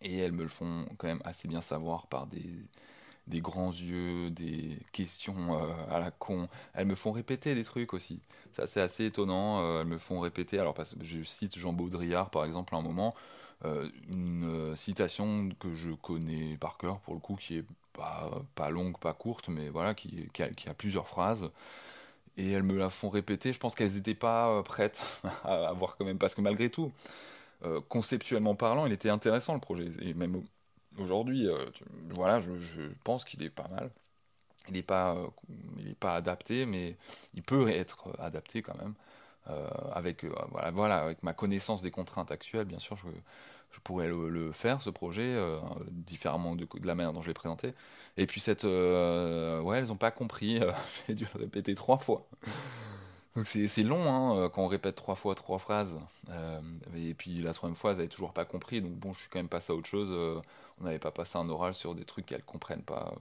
et 0.00 0.18
elles 0.18 0.32
me 0.32 0.42
le 0.42 0.48
font 0.48 0.86
quand 0.98 1.06
même 1.06 1.22
assez 1.24 1.48
bien 1.48 1.60
savoir 1.60 2.06
par 2.06 2.26
des 2.26 3.40
grands 3.40 3.70
yeux, 3.72 4.30
des 4.30 4.78
questions 4.92 5.58
euh, 5.58 5.72
à 5.90 5.98
la 6.00 6.10
con. 6.10 6.48
Elles 6.74 6.86
me 6.86 6.94
font 6.96 7.12
répéter 7.12 7.54
des 7.54 7.64
trucs 7.64 7.94
aussi. 7.94 8.20
Ça, 8.52 8.66
c'est 8.66 8.80
assez 8.80 9.06
étonnant. 9.06 9.62
euh, 9.62 9.80
elles 9.82 9.86
me 9.86 9.98
font 9.98 10.20
répéter. 10.20 10.58
Alors, 10.58 10.74
je 11.02 11.22
cite 11.22 11.58
Jean 11.58 11.72
Baudrillard, 11.72 12.30
par 12.30 12.44
exemple, 12.44 12.74
à 12.74 12.78
un 12.78 12.82
moment, 12.82 13.14
euh, 13.64 13.88
une 14.08 14.44
euh, 14.44 14.76
citation 14.76 15.50
que 15.60 15.74
je 15.74 15.90
connais 15.92 16.56
par 16.58 16.76
cœur, 16.78 16.98
pour 17.00 17.14
le 17.14 17.20
coup, 17.20 17.36
qui 17.36 17.58
est 17.58 17.64
pas, 17.92 18.70
longue, 18.70 18.98
pas 18.98 19.12
courte, 19.14 19.48
mais 19.48 19.68
voilà, 19.68 19.94
qui 19.94 20.28
a 20.66 20.74
plusieurs 20.74 21.06
phrases. 21.06 21.50
Et 22.36 22.50
elles 22.52 22.62
me 22.62 22.76
la 22.76 22.90
font 22.90 23.10
répéter. 23.10 23.52
Je 23.52 23.58
pense 23.58 23.74
qu'elles 23.74 23.92
n'étaient 23.94 24.14
pas 24.14 24.50
euh, 24.50 24.62
prêtes 24.62 25.22
à, 25.44 25.72
voir 25.72 25.96
quand 25.96 26.04
même, 26.04 26.18
parce 26.18 26.34
que 26.34 26.40
malgré 26.40 26.70
tout, 26.70 26.92
euh, 27.64 27.80
conceptuellement 27.88 28.54
parlant, 28.54 28.86
il 28.86 28.92
était 28.92 29.10
intéressant 29.10 29.54
le 29.54 29.60
projet. 29.60 29.88
Et 30.00 30.14
même 30.14 30.42
aujourd'hui, 30.98 31.48
euh, 31.48 31.66
voilà, 32.10 32.40
je, 32.40 32.50
pense 33.04 33.24
qu'il 33.24 33.42
est 33.42 33.50
pas 33.50 33.68
mal. 33.68 33.90
Il 34.68 34.74
n'est 34.74 34.82
pas, 34.82 35.16
il 35.78 35.90
est 35.90 35.98
pas 35.98 36.14
adapté, 36.14 36.66
mais 36.66 36.96
il 37.34 37.42
peut 37.42 37.68
être 37.68 38.14
adapté 38.20 38.62
quand 38.62 38.78
même. 38.78 38.94
Avec, 39.92 40.24
voilà, 40.24 40.70
voilà, 40.70 40.98
avec 40.98 41.22
ma 41.24 41.34
connaissance 41.34 41.82
des 41.82 41.90
contraintes 41.90 42.30
actuelles, 42.30 42.64
bien 42.64 42.78
sûr, 42.78 42.96
je, 42.96 43.08
je 43.72 43.80
pourrais 43.80 44.08
le, 44.08 44.52
faire, 44.52 44.82
ce 44.82 44.90
projet, 44.90 45.34
euh, 45.34 45.58
différemment 45.90 46.54
de, 46.54 46.66
la 46.82 46.94
manière 46.94 47.12
dont 47.12 47.22
je 47.22 47.28
l'ai 47.28 47.34
présenté. 47.34 47.74
Et 48.16 48.26
puis, 48.26 48.40
cette, 48.40 48.64
euh, 48.64 49.60
ouais, 49.62 49.78
elles 49.78 49.86
n'ont 49.86 49.96
pas 49.96 50.10
compris. 50.10 50.58
euh, 50.62 50.72
j'ai 51.08 51.14
dû 51.14 51.26
le 51.34 51.40
répéter 51.40 51.74
trois 51.74 51.98
fois. 51.98 52.26
Donc 53.34 53.46
c'est 53.46 53.82
long 53.82 54.42
hein, 54.42 54.50
quand 54.50 54.62
on 54.62 54.66
répète 54.68 54.94
trois 54.94 55.14
fois 55.14 55.34
trois 55.34 55.58
phrases. 55.58 55.98
Et 56.94 57.14
puis 57.14 57.40
la 57.40 57.54
troisième 57.54 57.76
fois, 57.76 57.92
elles 57.92 57.96
n'avaient 57.96 58.08
toujours 58.08 58.34
pas 58.34 58.44
compris. 58.44 58.82
Donc 58.82 58.92
bon, 58.92 59.14
je 59.14 59.20
suis 59.20 59.28
quand 59.30 59.38
même 59.38 59.48
passé 59.48 59.72
à 59.72 59.76
autre 59.76 59.88
chose. 59.88 60.08
euh, 60.10 60.38
on 60.80 60.84
n'avait 60.84 60.98
pas 60.98 61.12
passé 61.12 61.38
un 61.38 61.48
oral 61.48 61.72
sur 61.72 61.94
des 61.94 62.04
trucs 62.04 62.26
qu'elles 62.26 62.44
comprennent 62.44 62.82
pas. 62.82 63.14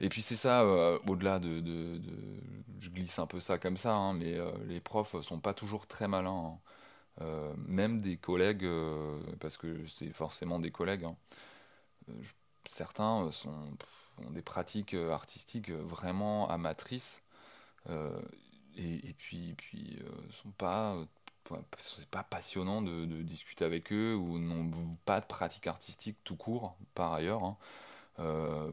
Et 0.00 0.08
puis 0.08 0.22
c'est 0.22 0.36
ça, 0.36 0.64
au-delà 1.06 1.38
de, 1.38 2.00
Je 2.80 2.88
glisse 2.88 3.18
un 3.18 3.26
peu 3.26 3.40
ça 3.40 3.58
comme 3.58 3.76
ça, 3.76 3.92
hein, 3.94 4.14
mais 4.14 4.38
les 4.66 4.80
profs 4.80 5.20
sont 5.20 5.40
pas 5.40 5.52
toujours 5.54 5.86
très 5.86 6.08
malins. 6.08 6.54
hein. 6.54 6.58
Euh, 7.20 7.52
même 7.56 8.00
des 8.00 8.16
collègues, 8.16 8.64
euh, 8.64 9.20
parce 9.40 9.56
que 9.56 9.86
c'est 9.86 10.12
forcément 10.12 10.58
des 10.58 10.70
collègues, 10.70 11.04
hein. 11.04 11.16
Euh, 12.08 12.12
certains 12.70 13.30
ont 13.46 14.30
des 14.30 14.42
pratiques 14.42 14.94
artistiques 14.94 15.70
vraiment 15.70 16.48
amatrices. 16.50 17.22
Et, 18.76 19.08
et 19.08 19.12
puis, 19.14 19.54
puis 19.56 19.98
euh, 20.02 20.32
sont 20.42 20.50
pas, 20.52 20.96
c'est 21.78 22.08
pas 22.08 22.22
passionnant 22.22 22.82
de, 22.82 23.04
discuter 23.22 23.64
avec 23.64 23.92
eux 23.92 24.14
ou 24.14 24.38
n'ont 24.38 24.96
pas 25.04 25.20
de 25.20 25.26
pratique 25.26 25.66
artistique 25.66 26.16
tout 26.24 26.36
court 26.36 26.76
par 26.94 27.12
ailleurs, 27.12 27.44
hein, 27.44 27.56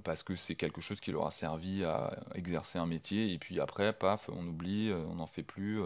parce 0.04 0.24
que 0.24 0.36
c'est 0.36 0.56
quelque 0.56 0.82
chose 0.82 1.00
qui 1.02 1.12
leur 1.12 1.28
a 1.28 1.32
servi 1.32 1.84
à 1.84 2.18
exercer 2.36 2.80
un 2.80 2.86
métier 2.86 3.34
et 3.34 3.40
puis 3.40 3.60
après, 3.60 3.94
paf, 3.94 4.30
on 4.30 4.48
oublie, 4.48 4.92
on 5.10 5.16
n'en 5.16 5.28
fait 5.28 5.44
plus, 5.44 5.82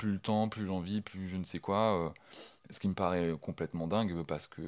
plus 0.00 0.12
le 0.14 0.20
temps, 0.20 0.48
plus 0.50 0.66
l'envie, 0.66 1.02
plus 1.02 1.28
je 1.28 1.36
ne 1.38 1.44
sais 1.44 1.60
quoi, 1.60 2.06
euh, 2.08 2.10
ce 2.70 2.80
qui 2.80 2.88
me 2.88 2.94
paraît 2.94 3.34
complètement 3.42 3.86
dingue 3.88 4.24
parce 4.24 4.46
que 4.48 4.62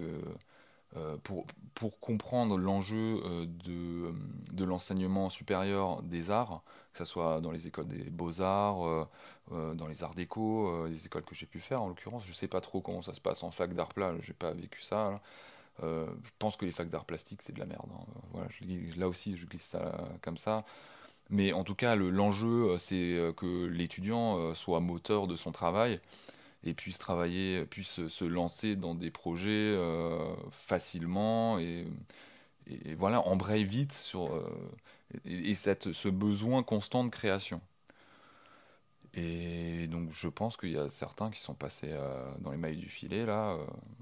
euh, 0.97 1.17
pour, 1.25 1.47
pour 1.75 1.99
comprendre 2.01 2.59
l'enjeu 2.59 3.21
euh, 3.25 3.47
de, 3.47 4.13
de 4.53 4.65
l'enseignement 4.65 5.31
supérieur 5.31 6.03
des 6.03 6.31
arts, 6.31 6.63
que 6.93 6.99
ce 6.99 7.05
soit 7.07 7.41
dans 7.41 7.51
les 7.51 7.67
écoles 7.67 7.89
des 7.89 8.11
beaux-arts, 8.11 9.09
dans 9.51 9.87
les 9.89 10.03
arts 10.05 10.15
déco, 10.15 10.87
les 10.87 11.07
écoles 11.07 11.25
que 11.25 11.35
j'ai 11.35 11.47
pu 11.47 11.61
faire 11.61 11.83
en 11.83 11.89
l'occurrence, 11.89 12.25
je 12.27 12.33
sais 12.33 12.49
pas 12.49 12.61
trop 12.61 12.81
comment 12.83 13.03
ça 13.03 13.15
se 13.15 13.21
passe 13.21 13.43
en 13.43 13.51
fac 13.51 13.75
d'art 13.75 13.89
plat, 13.95 14.15
j'ai 14.23 14.35
pas 14.35 14.53
vécu 14.53 14.83
ça. 14.83 15.21
je 15.83 16.07
pense 16.39 16.57
que 16.57 16.65
les 16.67 16.73
facs 16.73 16.91
d'art 16.91 17.05
plastique 17.07 17.43
c'est 17.43 17.53
de 17.53 17.61
la 17.61 17.67
merde. 17.67 17.89
hein. 17.95 18.05
Voilà, 18.33 18.49
je 18.51 18.99
là 19.01 19.09
aussi 19.09 19.37
je 19.37 19.47
glisse 19.47 19.65
ça 19.67 20.09
comme 20.23 20.37
ça. 20.37 20.65
Mais 21.31 21.53
en 21.53 21.65
tout 21.65 21.75
cas, 21.75 21.97
le- 21.97 22.11
l'enjeu 22.11 22.73
euh, 22.73 22.79
c'est 22.79 23.15
euh, 23.15 23.33
que 23.33 23.67
l'étudiant 23.67 24.39
euh, 24.39 24.55
soit 24.55 24.81
moteur 24.81 25.27
de 25.27 25.37
son 25.37 25.53
travail 25.53 26.01
et 26.65 26.75
puisse 26.75 26.99
travailler, 26.99 27.65
puisse 27.67 28.09
se 28.09 28.25
lancer 28.27 28.77
dans 28.77 28.95
des 28.95 29.11
projets 29.11 29.77
facilement 30.51 31.59
et, 31.59 31.87
et- 32.69 32.95
voilà, 32.97 33.21
embraye 33.29 33.65
vite 33.65 33.93
sur 33.93 34.31
et, 35.25 35.51
et 35.51 35.55
cette, 35.55 35.93
ce 35.93 36.09
besoin 36.09 36.63
constant 36.63 37.05
de 37.05 37.11
création. 37.11 37.61
Et 39.15 39.89
donc 39.89 40.11
je 40.13 40.29
pense 40.29 40.57
qu'il 40.57 40.71
y 40.71 40.79
a 40.79 40.89
certains 40.89 41.31
qui 41.31 41.41
sont 41.41 41.55
passés 41.55 41.93
dans 42.41 42.51
les 42.51 42.57
mailles 42.57 42.79
du 42.79 42.89
filet 42.89 43.27
là, 43.27 43.59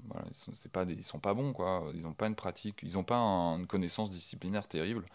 voilà, 0.07 0.25
ils 0.29 0.33
sont, 0.33 0.51
pas 0.71 0.85
des- 0.85 0.93
ils 0.93 1.03
sont 1.03 1.19
pas 1.19 1.33
bons 1.33 1.51
quoi, 1.53 1.83
ils 1.93 2.01
n'ont 2.01 2.13
pas 2.13 2.27
une 2.27 2.35
pratique, 2.35 2.79
ils 2.83 2.93
n'ont 2.93 3.03
pas 3.03 3.17
un- 3.17 3.59
une 3.59 3.67
connaissance 3.67 4.09
disciplinaire 4.09 4.67
terrible, 4.69 5.05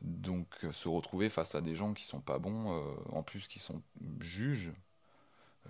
donc 0.00 0.46
euh, 0.64 0.72
se 0.72 0.88
retrouver 0.88 1.30
face 1.30 1.54
à 1.54 1.60
des 1.60 1.74
gens 1.74 1.94
qui 1.94 2.04
sont 2.04 2.20
pas 2.20 2.38
bons, 2.38 2.72
euh, 2.72 2.94
en 3.10 3.22
plus 3.22 3.48
qui 3.48 3.58
sont 3.58 3.82
juges, 4.20 4.72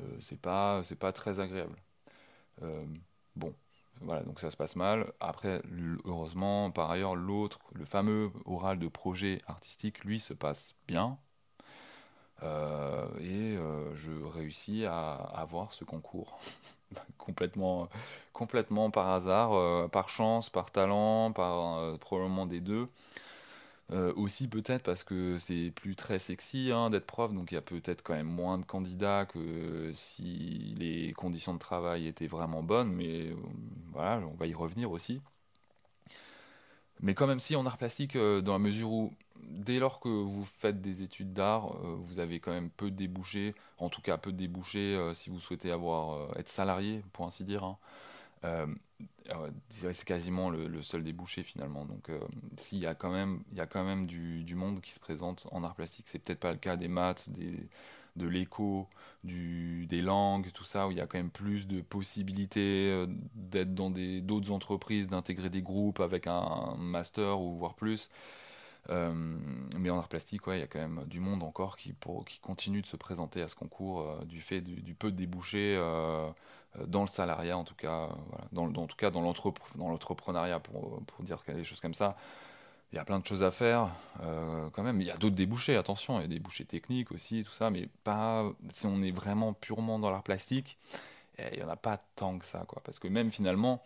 euh, 0.00 0.18
c'est 0.20 0.40
pas 0.40 0.82
c'est 0.84 0.96
pas 0.98 1.12
très 1.12 1.40
agréable. 1.40 1.76
Euh, 2.62 2.84
bon, 3.36 3.54
voilà, 4.00 4.22
donc 4.24 4.40
ça 4.40 4.50
se 4.50 4.56
passe 4.56 4.76
mal. 4.76 5.12
Après, 5.20 5.62
heureusement, 6.04 6.70
par 6.70 6.90
ailleurs, 6.90 7.16
l'autre, 7.16 7.60
le 7.74 7.84
fameux 7.84 8.30
oral 8.46 8.78
de 8.78 8.88
projet 8.88 9.42
artistique, 9.46 10.04
lui, 10.04 10.20
se 10.20 10.34
passe 10.34 10.74
bien. 10.88 11.18
Et 13.20 13.56
je 13.96 14.24
réussis 14.24 14.84
à 14.86 15.14
avoir 15.14 15.72
ce 15.74 15.84
concours 15.84 16.38
complètement, 17.18 17.88
complètement 18.32 18.90
par 18.90 19.08
hasard, 19.08 19.90
par 19.90 20.08
chance, 20.08 20.48
par 20.50 20.70
talent, 20.70 21.32
par 21.32 21.98
probablement 21.98 22.46
des 22.46 22.60
deux. 22.60 22.88
Euh, 23.90 24.12
aussi 24.16 24.48
peut-être 24.48 24.82
parce 24.82 25.02
que 25.02 25.38
c'est 25.38 25.70
plus 25.74 25.96
très 25.96 26.18
sexy 26.18 26.70
hein, 26.72 26.90
d'être 26.90 27.06
prof, 27.06 27.32
donc 27.32 27.50
il 27.52 27.54
y 27.54 27.58
a 27.58 27.62
peut-être 27.62 28.02
quand 28.02 28.14
même 28.14 28.26
moins 28.26 28.58
de 28.58 28.66
candidats 28.66 29.24
que 29.24 29.92
si 29.94 30.74
les 30.78 31.14
conditions 31.14 31.54
de 31.54 31.58
travail 31.58 32.06
étaient 32.06 32.26
vraiment 32.26 32.62
bonnes, 32.62 32.92
mais 32.92 33.28
euh, 33.30 33.36
voilà, 33.92 34.18
on 34.26 34.34
va 34.34 34.46
y 34.46 34.52
revenir 34.54 34.90
aussi. 34.90 35.22
Mais 37.00 37.14
quand 37.14 37.26
même 37.26 37.40
si 37.40 37.54
en 37.56 37.64
art 37.66 37.78
plastique, 37.78 38.16
euh, 38.16 38.40
dans 38.40 38.52
la 38.54 38.58
mesure 38.58 38.90
où 38.90 39.12
dès 39.40 39.78
lors 39.78 40.00
que 40.00 40.08
vous 40.08 40.44
faites 40.44 40.80
des 40.82 41.02
études 41.02 41.32
d'art, 41.32 41.68
vous 41.78 42.18
avez 42.18 42.40
quand 42.40 42.50
même 42.52 42.70
peu 42.70 42.90
de 42.90 42.96
débouchés, 42.96 43.54
en 43.78 43.88
tout 43.88 44.02
cas 44.02 44.18
peu 44.18 44.32
de 44.32 44.36
débouchés 44.36 44.98
si 45.14 45.30
vous 45.30 45.40
souhaitez 45.40 45.70
avoir, 45.70 46.36
être 46.36 46.48
salarié, 46.48 47.02
pour 47.12 47.26
ainsi 47.26 47.44
dire. 47.44 47.64
hein. 47.64 47.78
Euh, 49.30 49.50
c'est 49.68 50.04
quasiment 50.04 50.50
le, 50.50 50.82
seul 50.82 51.04
débouché 51.04 51.42
finalement. 51.42 51.84
Donc, 51.84 52.08
euh, 52.08 52.18
s'il 52.56 52.78
y 52.78 52.86
a 52.86 52.94
quand 52.94 53.10
même, 53.10 53.42
il 53.52 53.58
y 53.58 53.60
a 53.60 53.66
quand 53.66 53.84
même 53.84 54.06
du, 54.06 54.54
monde 54.54 54.80
qui 54.80 54.92
se 54.92 55.00
présente 55.00 55.46
en 55.52 55.64
art 55.64 55.74
plastique, 55.74 56.06
c'est 56.08 56.18
peut-être 56.18 56.40
pas 56.40 56.52
le 56.52 56.58
cas 56.58 56.76
des 56.76 56.88
maths, 56.88 57.28
des, 57.30 57.68
de 58.16 58.26
l'écho, 58.26 58.88
des 59.24 60.00
langues, 60.02 60.50
tout 60.52 60.64
ça, 60.64 60.88
où 60.88 60.90
il 60.90 60.96
y 60.96 61.00
a 61.00 61.06
quand 61.06 61.18
même 61.18 61.30
plus 61.30 61.66
de 61.66 61.80
possibilités 61.82 62.90
euh, 62.90 63.06
d'être 63.34 63.74
dans 63.74 63.90
d'autres 63.90 64.50
entreprises, 64.50 65.06
d'intégrer 65.06 65.50
des 65.50 65.62
groupes 65.62 66.00
avec 66.00 66.26
un 66.26 66.74
master 66.78 67.40
ou 67.40 67.56
voire 67.56 67.74
plus. 67.74 68.10
Mais 68.90 69.90
en 69.90 69.98
art 69.98 70.08
plastique, 70.08 70.46
ouais, 70.46 70.56
il 70.56 70.60
y 70.60 70.64
a 70.64 70.66
quand 70.66 70.78
même 70.78 71.04
du 71.06 71.20
monde 71.20 71.42
encore 71.42 71.76
qui, 71.76 71.92
pour, 71.92 72.24
qui 72.24 72.38
continue 72.38 72.80
de 72.80 72.86
se 72.86 72.96
présenter 72.96 73.42
à 73.42 73.48
ce 73.48 73.54
concours 73.54 74.24
du 74.24 74.40
fait 74.40 74.62
du, 74.62 74.94
peu 74.94 75.10
de 75.10 75.16
débouchés 75.16 75.78
dans 76.86 77.02
le 77.02 77.08
salariat, 77.08 77.56
en 77.56 77.64
tout 77.64 77.74
cas, 77.74 78.08
dans, 78.52 78.64
en 78.66 78.86
tout 78.86 78.96
cas 78.96 79.10
dans 79.10 79.22
l'entrepreneuriat, 79.22 80.60
pour, 80.60 81.02
pour 81.04 81.24
dire 81.24 81.42
des 81.46 81.64
choses 81.64 81.80
comme 81.80 81.94
ça. 81.94 82.16
Il 82.92 82.96
y 82.96 82.98
a 82.98 83.04
plein 83.04 83.18
de 83.18 83.26
choses 83.26 83.42
à 83.42 83.50
faire 83.50 83.90
euh, 84.22 84.70
quand 84.70 84.82
même. 84.82 85.00
Il 85.02 85.06
y 85.06 85.10
a 85.10 85.16
d'autres 85.18 85.36
débouchés, 85.36 85.76
attention, 85.76 86.18
il 86.18 86.22
y 86.22 86.24
a 86.24 86.28
des 86.28 86.36
débouchés 86.36 86.64
techniques 86.64 87.12
aussi, 87.12 87.44
tout 87.44 87.52
ça, 87.52 87.70
mais 87.70 87.88
pas 88.02 88.50
si 88.72 88.86
on 88.86 89.02
est 89.02 89.10
vraiment 89.10 89.52
purement 89.52 89.98
dans 89.98 90.10
l'art 90.10 90.22
plastique, 90.22 90.78
eh, 91.38 91.48
il 91.52 91.58
n'y 91.58 91.64
en 91.64 91.68
a 91.68 91.76
pas 91.76 91.98
tant 92.16 92.38
que 92.38 92.46
ça, 92.46 92.64
quoi. 92.66 92.80
Parce 92.84 92.98
que 92.98 93.06
même 93.08 93.30
finalement, 93.30 93.82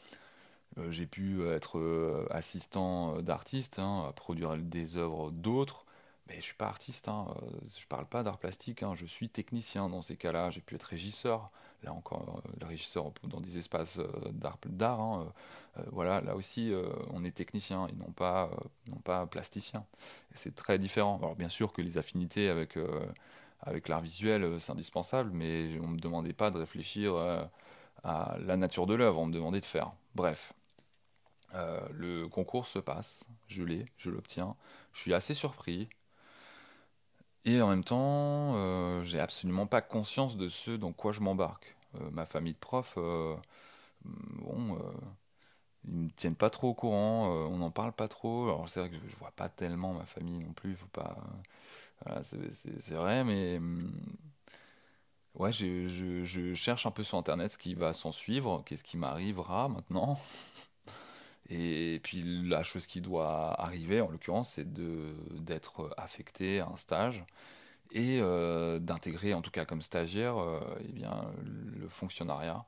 euh, 0.79 0.93
j'ai 0.93 1.07
pu 1.07 1.45
être 1.49 1.79
euh, 1.79 2.29
assistant 2.31 3.21
d'artiste, 3.23 3.81
hein, 3.81 4.13
produire 4.15 4.57
des 4.57 4.97
œuvres 4.97 5.33
d'autres, 5.33 5.85
mais 6.29 6.37
je 6.37 6.43
suis 6.43 6.55
pas 6.55 6.69
artiste, 6.69 7.09
hein, 7.09 7.27
je 7.77 7.87
parle 7.89 8.07
pas 8.07 8.23
d'art 8.23 8.39
plastique, 8.39 8.85
hein, 8.85 8.95
je 8.95 9.07
suis 9.07 9.29
technicien 9.29 9.89
dans 9.89 10.03
ces 10.03 10.17
cas-là, 10.17 10.51
j'ai 10.51 10.61
pu 10.61 10.77
être 10.77 10.85
régisseur, 10.85 11.51
là 11.83 11.93
encore, 11.93 12.43
le 12.61 12.67
régisseur 12.67 13.13
dans 13.25 13.41
des 13.41 13.59
espaces 13.59 14.01
d'art, 14.33 15.01
hein, 15.01 15.33
euh, 15.79 15.83
voilà, 15.93 16.21
là 16.21 16.35
aussi, 16.37 16.73
euh, 16.73 16.89
on 17.11 17.25
est 17.25 17.31
technicien 17.33 17.87
et 17.89 17.93
non 17.95 18.13
pas, 18.13 18.51
euh, 18.91 18.97
pas 19.05 19.27
plasticien. 19.27 19.85
C'est 20.35 20.55
très 20.55 20.79
différent. 20.79 21.19
Alors 21.19 21.37
bien 21.37 21.49
sûr 21.49 21.73
que 21.73 21.83
les 21.83 21.99
affinités 21.99 22.49
avec, 22.49 22.79
avec 23.61 23.89
l'art 23.89 24.01
visuel, 24.03 24.61
c'est 24.61 24.73
indispensable, 24.73 25.31
mais 25.33 25.79
on 25.81 25.89
me 25.89 25.99
demandait 25.99 26.33
pas 26.33 26.51
de 26.51 26.59
réfléchir 26.59 27.17
à 28.05 28.37
la 28.41 28.57
nature 28.57 28.87
de 28.87 28.95
l'œuvre, 28.95 29.21
on 29.21 29.27
me 29.27 29.33
demandait 29.33 29.61
de 29.61 29.65
faire. 29.67 29.93
Bref. 30.15 30.53
le 31.53 32.27
concours 32.29 32.67
se 32.67 32.79
passe, 32.79 33.27
je 33.49 33.63
l'ai, 33.63 33.85
je 33.99 34.11
l'obtiens. 34.11 34.57
Je 34.93 35.01
suis 35.01 35.15
assez 35.15 35.35
surpris. 35.35 35.89
Et 37.45 37.61
en 37.61 37.69
même 37.69 37.85
temps, 37.85 39.03
j'ai 39.05 39.19
absolument 39.21 39.67
pas 39.67 39.81
conscience 39.83 40.37
de 40.37 40.49
ce 40.49 40.73
dans 40.73 40.93
quoi 40.93 41.13
je 41.13 41.21
m'embarque. 41.21 41.77
ma 42.13 42.27
famille 42.27 42.55
de 42.55 42.59
profs, 42.59 42.97
bon, 44.05 44.79
ils 45.85 45.95
me 45.95 46.11
tiennent 46.11 46.37
pas 46.37 46.51
trop 46.51 46.71
au 46.71 46.75
courant, 46.75 47.27
euh, 47.33 47.47
on 47.47 47.59
n'en 47.59 47.71
parle 47.71 47.93
pas 47.93 48.09
trop. 48.09 48.45
Alors 48.45 48.69
c'est 48.69 48.81
vrai 48.81 48.91
que 48.91 48.97
je, 48.97 49.17
vois 49.17 49.33
pas 49.33 49.49
tellement 49.49 49.93
ma 49.95 50.07
famille 50.07 50.39
non 50.39 50.53
plus, 50.53 50.77
faut 50.77 50.87
pas. 50.87 51.17
Voilà, 52.05 52.23
c'est 52.23 52.95
vrai, 52.95 53.25
mais 53.25 53.59
hum, 53.59 53.93
ouais, 55.35 55.53
je, 55.53 55.89
je, 55.89 56.25
je, 56.25 56.55
cherche 56.55 56.87
un 56.87 56.91
peu 56.91 57.05
sur 57.05 57.19
internet 57.19 57.53
ce 57.53 57.59
qui 57.59 57.75
va 57.75 57.93
s'en 57.93 58.13
suivre, 58.13 58.63
qu'est-ce 58.65 58.85
qui 58.85 58.97
m'arrivera 58.97 59.69
maintenant. 59.69 60.19
Et 61.49 62.01
puis 62.03 62.23
la 62.49 62.63
chose 62.63 62.87
qui 62.87 63.01
doit 63.01 63.61
arriver, 63.61 64.01
en 64.01 64.09
l'occurrence, 64.11 64.53
c'est 64.53 64.73
d'être 64.73 65.93
affecté 65.97 66.61
à 66.61 66.69
un 66.69 66.77
stage 66.77 67.25
et 67.93 68.21
euh, 68.21 68.79
d'intégrer, 68.79 69.35
en 69.35 69.43
tout 69.43 69.51
cas 69.51 69.65
comme 69.65 69.83
stagiaire, 69.83 70.39
euh, 70.39 70.61
eh 70.81 70.93
bien, 70.93 71.27
le 71.45 71.89
fonctionnariat 71.89 72.65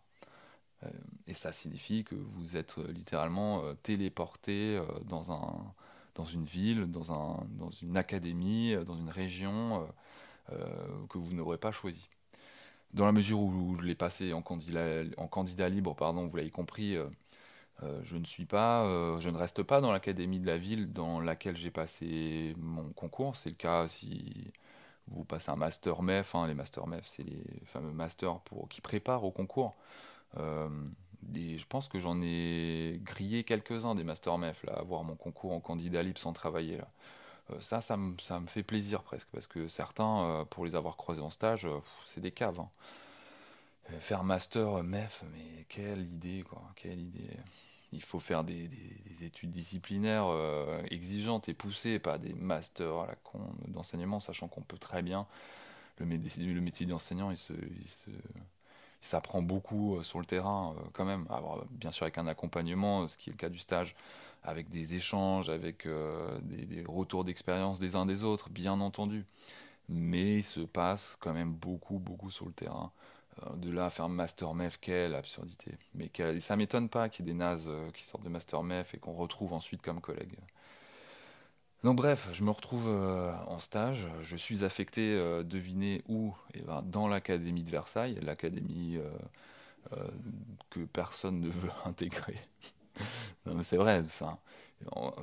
euh, 0.84 0.88
et 1.26 1.34
ça 1.34 1.52
signifie 1.52 2.04
que 2.04 2.14
vous 2.14 2.56
êtes 2.56 2.76
littéralement 2.78 3.64
euh, 3.64 3.74
téléporté 3.74 4.80
dans, 5.06 5.32
un, 5.32 5.74
dans 6.14 6.26
une 6.26 6.44
ville, 6.44 6.90
dans, 6.90 7.12
un, 7.12 7.46
dans 7.50 7.70
une 7.70 7.96
académie, 7.96 8.76
dans 8.86 8.96
une 8.96 9.10
région 9.10 9.86
que 11.08 11.18
vous 11.18 11.32
n'aurez 11.32 11.58
pas 11.58 11.72
choisi. 11.72 12.08
Dans 12.92 13.06
la 13.06 13.12
mesure 13.12 13.40
où 13.40 13.76
je 13.76 13.82
l'ai 13.82 13.94
passé 13.94 14.32
en 14.34 14.42
candidat, 14.42 15.04
en 15.16 15.26
candidat 15.26 15.68
libre, 15.68 15.94
pardon, 15.96 16.26
vous 16.28 16.36
l'avez 16.36 16.50
compris, 16.50 16.96
je 18.02 18.16
ne 18.16 18.24
suis 18.24 18.46
pas, 18.46 18.84
je 19.20 19.28
ne 19.28 19.36
reste 19.36 19.62
pas 19.62 19.80
dans 19.80 19.92
l'académie 19.92 20.40
de 20.40 20.46
la 20.46 20.56
ville 20.56 20.92
dans 20.92 21.20
laquelle 21.20 21.56
j'ai 21.56 21.70
passé 21.70 22.54
mon 22.58 22.90
concours. 22.90 23.36
C'est 23.36 23.50
le 23.50 23.56
cas 23.56 23.88
si 23.88 24.52
vous 25.08 25.24
passez 25.24 25.50
un 25.50 25.56
master 25.56 26.02
MEF. 26.02 26.34
Hein, 26.34 26.46
les 26.46 26.54
master 26.54 26.86
MEF, 26.86 27.06
c'est 27.06 27.24
les 27.24 27.44
fameux 27.66 27.92
masters 27.92 28.38
pour, 28.40 28.68
qui 28.68 28.80
préparent 28.80 29.24
au 29.24 29.30
concours. 29.30 29.74
Euh, 30.38 30.68
je 31.34 31.64
pense 31.66 31.88
que 31.88 31.98
j'en 31.98 32.20
ai 32.22 33.00
grillé 33.02 33.44
quelques-uns 33.44 33.94
des 33.94 34.04
Master 34.04 34.36
MEF, 34.38 34.64
là, 34.64 34.74
avoir 34.74 35.04
mon 35.04 35.16
concours 35.16 35.52
en 35.52 35.60
candidat 35.60 36.02
libre 36.02 36.18
sans 36.18 36.32
travailler. 36.32 36.76
Là. 36.78 36.88
Euh, 37.50 37.60
ça, 37.60 37.80
ça 37.80 37.96
me, 37.96 38.16
fait 38.46 38.62
plaisir 38.62 39.02
presque, 39.02 39.28
parce 39.32 39.46
que 39.46 39.68
certains, 39.68 40.24
euh, 40.24 40.44
pour 40.44 40.64
les 40.64 40.76
avoir 40.76 40.96
croisés 40.96 41.20
en 41.20 41.30
stage, 41.30 41.66
c'est 42.06 42.20
des 42.20 42.30
caves. 42.30 42.60
Hein. 42.60 42.68
Faire 44.00 44.24
master 44.24 44.82
MEF, 44.82 45.24
mais 45.32 45.64
quelle 45.68 46.00
idée, 46.00 46.42
quoi, 46.42 46.62
quelle 46.74 47.00
idée. 47.00 47.30
Il 47.92 48.02
faut 48.02 48.18
faire 48.18 48.42
des, 48.42 48.68
études 49.22 49.50
disciplinaires 49.50 50.26
exigeantes 50.90 51.48
et 51.48 51.54
poussées, 51.54 51.98
pas 51.98 52.18
des 52.18 52.34
masters 52.34 52.98
à 52.98 53.06
la 53.06 53.14
con 53.14 53.40
d'enseignement, 53.68 54.20
sachant 54.20 54.48
qu'on 54.48 54.62
peut 54.62 54.78
très 54.78 55.02
bien. 55.02 55.26
Le, 55.98 56.06
métier, 56.06 56.86
d'enseignant, 56.86 57.30
il 57.30 57.36
se, 57.36 57.52
il 57.52 57.88
se 57.88 58.10
ça 59.04 59.20
prend 59.20 59.42
beaucoup 59.42 59.96
euh, 59.96 60.02
sur 60.02 60.18
le 60.18 60.24
terrain 60.24 60.74
euh, 60.78 60.82
quand 60.94 61.04
même. 61.04 61.26
Bien 61.72 61.90
sûr 61.90 62.04
avec 62.04 62.16
un 62.16 62.26
accompagnement, 62.26 63.06
ce 63.06 63.18
qui 63.18 63.28
est 63.28 63.32
le 63.34 63.36
cas 63.36 63.50
du 63.50 63.58
stage, 63.58 63.94
avec 64.42 64.70
des 64.70 64.94
échanges, 64.94 65.50
avec 65.50 65.84
euh, 65.84 66.38
des, 66.42 66.84
retours 66.86 67.24
d'expérience 67.24 67.78
des 67.78 67.96
uns 67.96 68.06
des 68.06 68.22
autres, 68.22 68.48
bien 68.48 68.80
entendu. 68.80 69.26
Mais 69.90 70.36
il 70.36 70.42
se 70.42 70.60
passe 70.60 71.16
quand 71.20 71.34
même 71.34 71.52
beaucoup, 71.52 71.98
beaucoup 71.98 72.30
sur 72.30 72.46
le 72.46 72.52
terrain. 72.52 72.92
De 73.56 73.70
là 73.70 73.86
à 73.86 73.90
faire 73.90 74.08
Master 74.08 74.54
MEF, 74.54 74.78
quelle 74.80 75.14
absurdité. 75.14 75.72
Mais 75.94 76.08
quelle... 76.08 76.40
ça 76.40 76.56
m'étonne 76.56 76.88
pas 76.88 77.08
qu'il 77.08 77.26
y 77.26 77.28
ait 77.28 77.32
des 77.32 77.38
nazes 77.38 77.70
qui 77.94 78.04
sortent 78.04 78.24
de 78.24 78.28
Master 78.28 78.62
MEF 78.62 78.94
et 78.94 78.98
qu'on 78.98 79.14
retrouve 79.14 79.52
ensuite 79.52 79.82
comme 79.82 80.00
collègues. 80.00 80.38
Donc 81.84 81.96
bref, 81.96 82.30
je 82.32 82.42
me 82.42 82.50
retrouve 82.50 82.88
euh, 82.88 83.30
en 83.46 83.60
stage, 83.60 84.06
je 84.22 84.36
suis 84.36 84.64
affecté, 84.64 85.12
euh, 85.12 85.42
devinez 85.42 86.02
où 86.08 86.34
eh 86.54 86.62
ben, 86.62 86.80
Dans 86.80 87.08
l'Académie 87.08 87.62
de 87.62 87.70
Versailles, 87.70 88.18
l'académie 88.22 88.96
euh, 88.96 90.08
que 90.70 90.80
personne 90.80 91.40
ne 91.40 91.48
veut 91.50 91.70
intégrer. 91.84 92.40
non 93.44 93.54
mais 93.54 93.62
c'est 93.64 93.76
vrai, 93.76 94.00
enfin, 94.00 94.38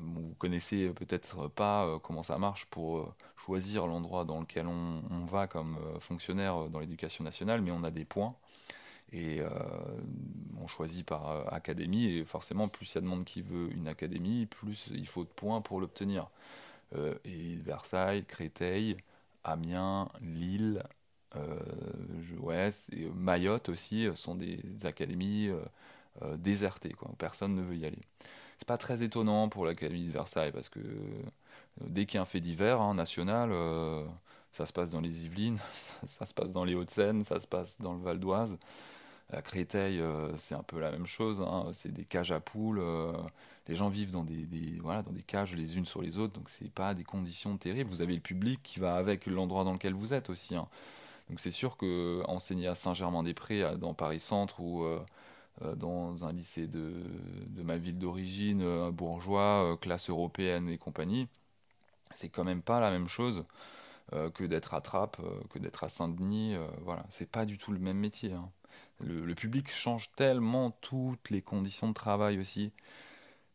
vous 0.02 0.36
connaissez 0.40 0.90
peut-être 0.90 1.48
pas 1.48 2.00
comment 2.04 2.24
ça 2.24 2.38
marche 2.38 2.66
pour 2.66 3.14
choisir 3.38 3.88
l'endroit 3.88 4.26
dans 4.26 4.40
lequel 4.40 4.68
on, 4.68 5.26
va 5.26 5.48
comme 5.48 5.78
fonctionnaire 6.00 6.70
dans 6.70 6.80
l'éducation 6.80 7.24
nationale, 7.24 7.62
mais 7.62 7.72
on 7.72 7.84
a 7.84 7.92
des 7.92 8.06
points. 8.06 8.36
Et 9.14 9.42
on 10.60 10.68
choisit 10.68 11.06
par 11.06 11.54
académie, 11.54 12.06
et 12.06 12.26
forcément, 12.26 12.68
plus 12.68 12.92
il 12.92 12.96
y 12.96 12.98
a 13.00 13.02
de 13.02 13.08
monde 13.08 13.24
qui 13.26 13.42
veut 13.42 13.72
une 13.74 13.88
académie, 13.88 14.46
plus 14.46 14.88
il 14.92 15.08
faut 15.08 15.24
de 15.24 15.30
points 15.30 15.62
pour 15.62 15.80
l'obtenir. 15.82 16.30
Euh, 16.96 17.16
et 17.26 17.56
Versailles, 17.58 18.26
Créteil, 18.26 18.98
Amiens, 19.44 20.10
Lille, 20.22 20.84
euh, 21.36 21.60
et 22.92 23.06
Mayotte 23.16 23.70
aussi 23.70 24.08
euh, 24.08 24.16
sont 24.16 24.36
des, 24.36 24.60
académies 24.84 25.50
désertées. 26.38 26.92
Quoi. 26.92 27.12
Personne 27.18 27.56
ne 27.56 27.62
veut 27.62 27.76
y 27.76 27.86
aller. 27.86 28.02
C'est 28.62 28.68
pas 28.68 28.78
très 28.78 29.02
étonnant 29.02 29.50
pour 29.50 29.66
l'académie 29.66 30.06
de 30.06 30.12
Versailles 30.12 30.52
parce 30.52 30.70
que 30.70 30.80
dès 31.84 32.06
qu'il 32.06 32.16
y 32.16 32.20
a 32.20 32.22
un 32.22 32.26
fait 32.26 32.40
divers 32.40 32.80
hein, 32.80 32.94
national, 32.94 33.52
ça 34.52 34.68
se 34.68 34.72
passe 34.72 34.92
dans 34.92 35.02
les 35.02 35.26
Yvelines, 35.26 35.58
ça 36.06 36.28
se 36.28 36.34
passe 36.36 36.52
dans 36.52 36.64
les 36.64 36.76
Hauts-de-Seine, 36.76 37.26
ça 37.26 37.40
se 37.40 37.48
passe 37.48 37.82
dans 37.82 37.94
le 37.94 38.00
Val 38.02 38.20
d'Oise. 38.20 38.60
À 39.34 39.42
Créteil, 39.42 40.00
c'est 40.36 40.54
un 40.54 40.62
peu 40.62 40.80
la 40.80 40.92
même 40.92 41.08
chose. 41.08 41.42
Hein. 41.42 41.72
C'est 41.74 41.92
des 41.92 42.06
cages 42.06 42.32
à 42.32 42.40
poules 42.40 42.84
les 43.68 43.78
gens 43.78 43.90
vivent 43.90 44.12
dans 44.12 44.24
des, 44.24 44.46
voilà, 44.82 45.02
dans 45.02 45.12
des 45.14 45.22
cages 45.22 45.56
les 45.56 45.78
unes 45.78 45.86
sur 45.86 46.02
les 46.02 46.18
autres, 46.18 46.34
donc 46.34 46.50
c'est 46.50 46.70
pas 46.70 46.94
des 46.94 47.04
conditions 47.04 47.56
terribles. 47.58 47.90
Vous 47.90 48.02
avez 48.02 48.14
le 48.14 48.20
public 48.20 48.60
qui 48.64 48.80
va 48.80 48.96
avec 48.96 49.26
l'endroit 49.28 49.64
dans 49.64 49.74
lequel 49.74 49.94
vous 49.94 50.14
êtes 50.14 50.30
aussi. 50.30 50.56
Hein. 50.56 50.68
Donc 51.30 51.40
c'est 51.40 51.52
sûr 51.52 51.78
que 51.78 52.22
enseigner 52.28 52.68
à 52.68 52.76
Saint-Germain-des-Prés, 52.76 53.78
dans 53.78 53.94
Paris 53.94 54.20
Centre 54.20 54.60
ou 54.60 54.84
euh, 54.84 55.00
euh, 55.00 55.06
dans 55.76 56.26
un 56.26 56.34
lycée 56.34 56.68
de, 56.68 56.94
ma 57.64 57.78
ville 57.78 58.00
d'origine, 58.00 58.62
un 58.62 58.92
bourgeois, 58.92 59.74
euh, 59.74 59.76
classe 59.78 60.10
européenne 60.10 60.70
et 60.70 60.78
compagnie, 60.78 61.28
c'est 62.14 62.30
quand 62.30 62.44
même 62.44 62.62
pas 62.62 62.80
la 62.80 62.92
même 62.92 63.08
chose 63.08 63.46
que 64.34 64.44
d'être 64.44 64.74
à 64.74 64.82
Trappes, 64.82 65.22
que 65.52 65.58
d'être 65.58 65.86
à 65.86 65.90
Saint-Denis. 65.90 66.58
voilà, 66.82 67.06
c'est 67.10 67.30
pas 67.30 67.46
du 67.46 67.58
tout 67.58 67.72
le 67.72 67.80
même 67.80 67.98
métier. 67.98 68.34
Hein. 68.34 68.50
Le, 69.04 69.34
public 69.36 69.72
change 69.72 70.12
tellement 70.16 70.72
toutes 70.82 71.30
les 71.30 71.42
conditions 71.42 71.88
de 71.90 71.94
travail 71.94 72.40
aussi. 72.40 72.72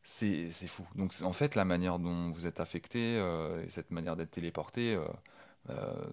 C'est 0.03 0.51
fou. 0.69 0.87
Donc 0.95 1.13
en 1.23 1.33
fait, 1.33 1.55
la 1.57 1.65
manière 1.65 1.99
dont 1.99 2.31
vous 2.31 2.47
êtes 2.47 2.61
affecté, 2.61 3.17
euh, 3.19 3.65
et 3.65 3.71
cette 3.71 3.91
manière 3.91 4.17
d'être 4.17 4.31
téléporté, 4.31 4.95
euh, 4.95 5.01
euh, 5.01 5.09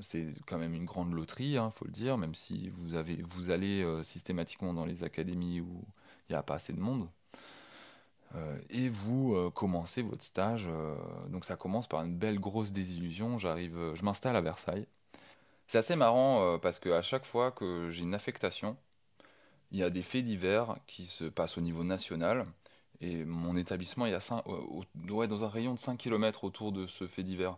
c'est 0.01 0.27
quand 0.47 0.57
même 0.57 0.73
une 0.73 0.85
grande 0.85 1.13
loterie, 1.13 1.51
il 1.51 1.57
hein, 1.57 1.71
faut 1.75 1.85
le 1.85 1.91
dire, 1.91 2.17
même 2.17 2.35
si 2.35 2.69
vous, 2.69 2.95
allez 3.51 3.85
systématiquement 4.03 4.73
dans 4.73 4.85
les 4.85 5.03
académies 5.03 5.61
où 5.61 5.83
il 6.29 6.33
n'y 6.33 6.35
a 6.35 6.43
pas 6.43 6.55
assez 6.55 6.73
de 6.73 6.79
monde. 6.79 7.07
et 8.69 8.89
vous 8.89 9.51
commencez 9.51 10.01
votre 10.01 10.23
stage. 10.23 10.67
donc 11.29 11.45
ça 11.45 11.55
commence 11.55 11.87
par 11.87 12.03
une 12.03 12.15
belle 12.15 12.39
grosse 12.39 12.71
désillusion. 12.71 13.37
J'arrive, 13.37 13.93
je 13.95 14.03
m'installe 14.03 14.35
à 14.35 14.41
Versailles. 14.41 14.87
C'est 15.67 15.77
assez 15.77 15.95
marrant 15.95 16.57
parce 16.59 16.79
qu'à 16.79 17.01
chaque 17.01 17.25
fois 17.25 17.51
que 17.51 17.89
j'ai 17.91 18.03
une 18.03 18.15
affectation, 18.15 18.77
il 19.73 19.79
y 19.79 19.83
a 19.83 19.89
des 19.89 20.03
faits 20.03 20.23
divers 20.23 20.75
qui 20.87 21.05
se 21.07 21.25
passent 21.25 21.57
au 21.57 21.61
niveau 21.61 21.83
national. 21.83 22.45
Et 23.01 23.25
mon 23.25 23.57
établissement 23.57 24.05
est 24.05 24.13
à 24.13 24.43
ouais, 25.09 25.27
dans 25.27 25.43
un 25.43 25.49
rayon 25.49 25.73
de 25.73 25.79
5 25.79 25.97
km 25.97 26.45
autour 26.45 26.71
de 26.71 26.87
ce 26.87 27.07
fait 27.07 27.23
divers. 27.23 27.57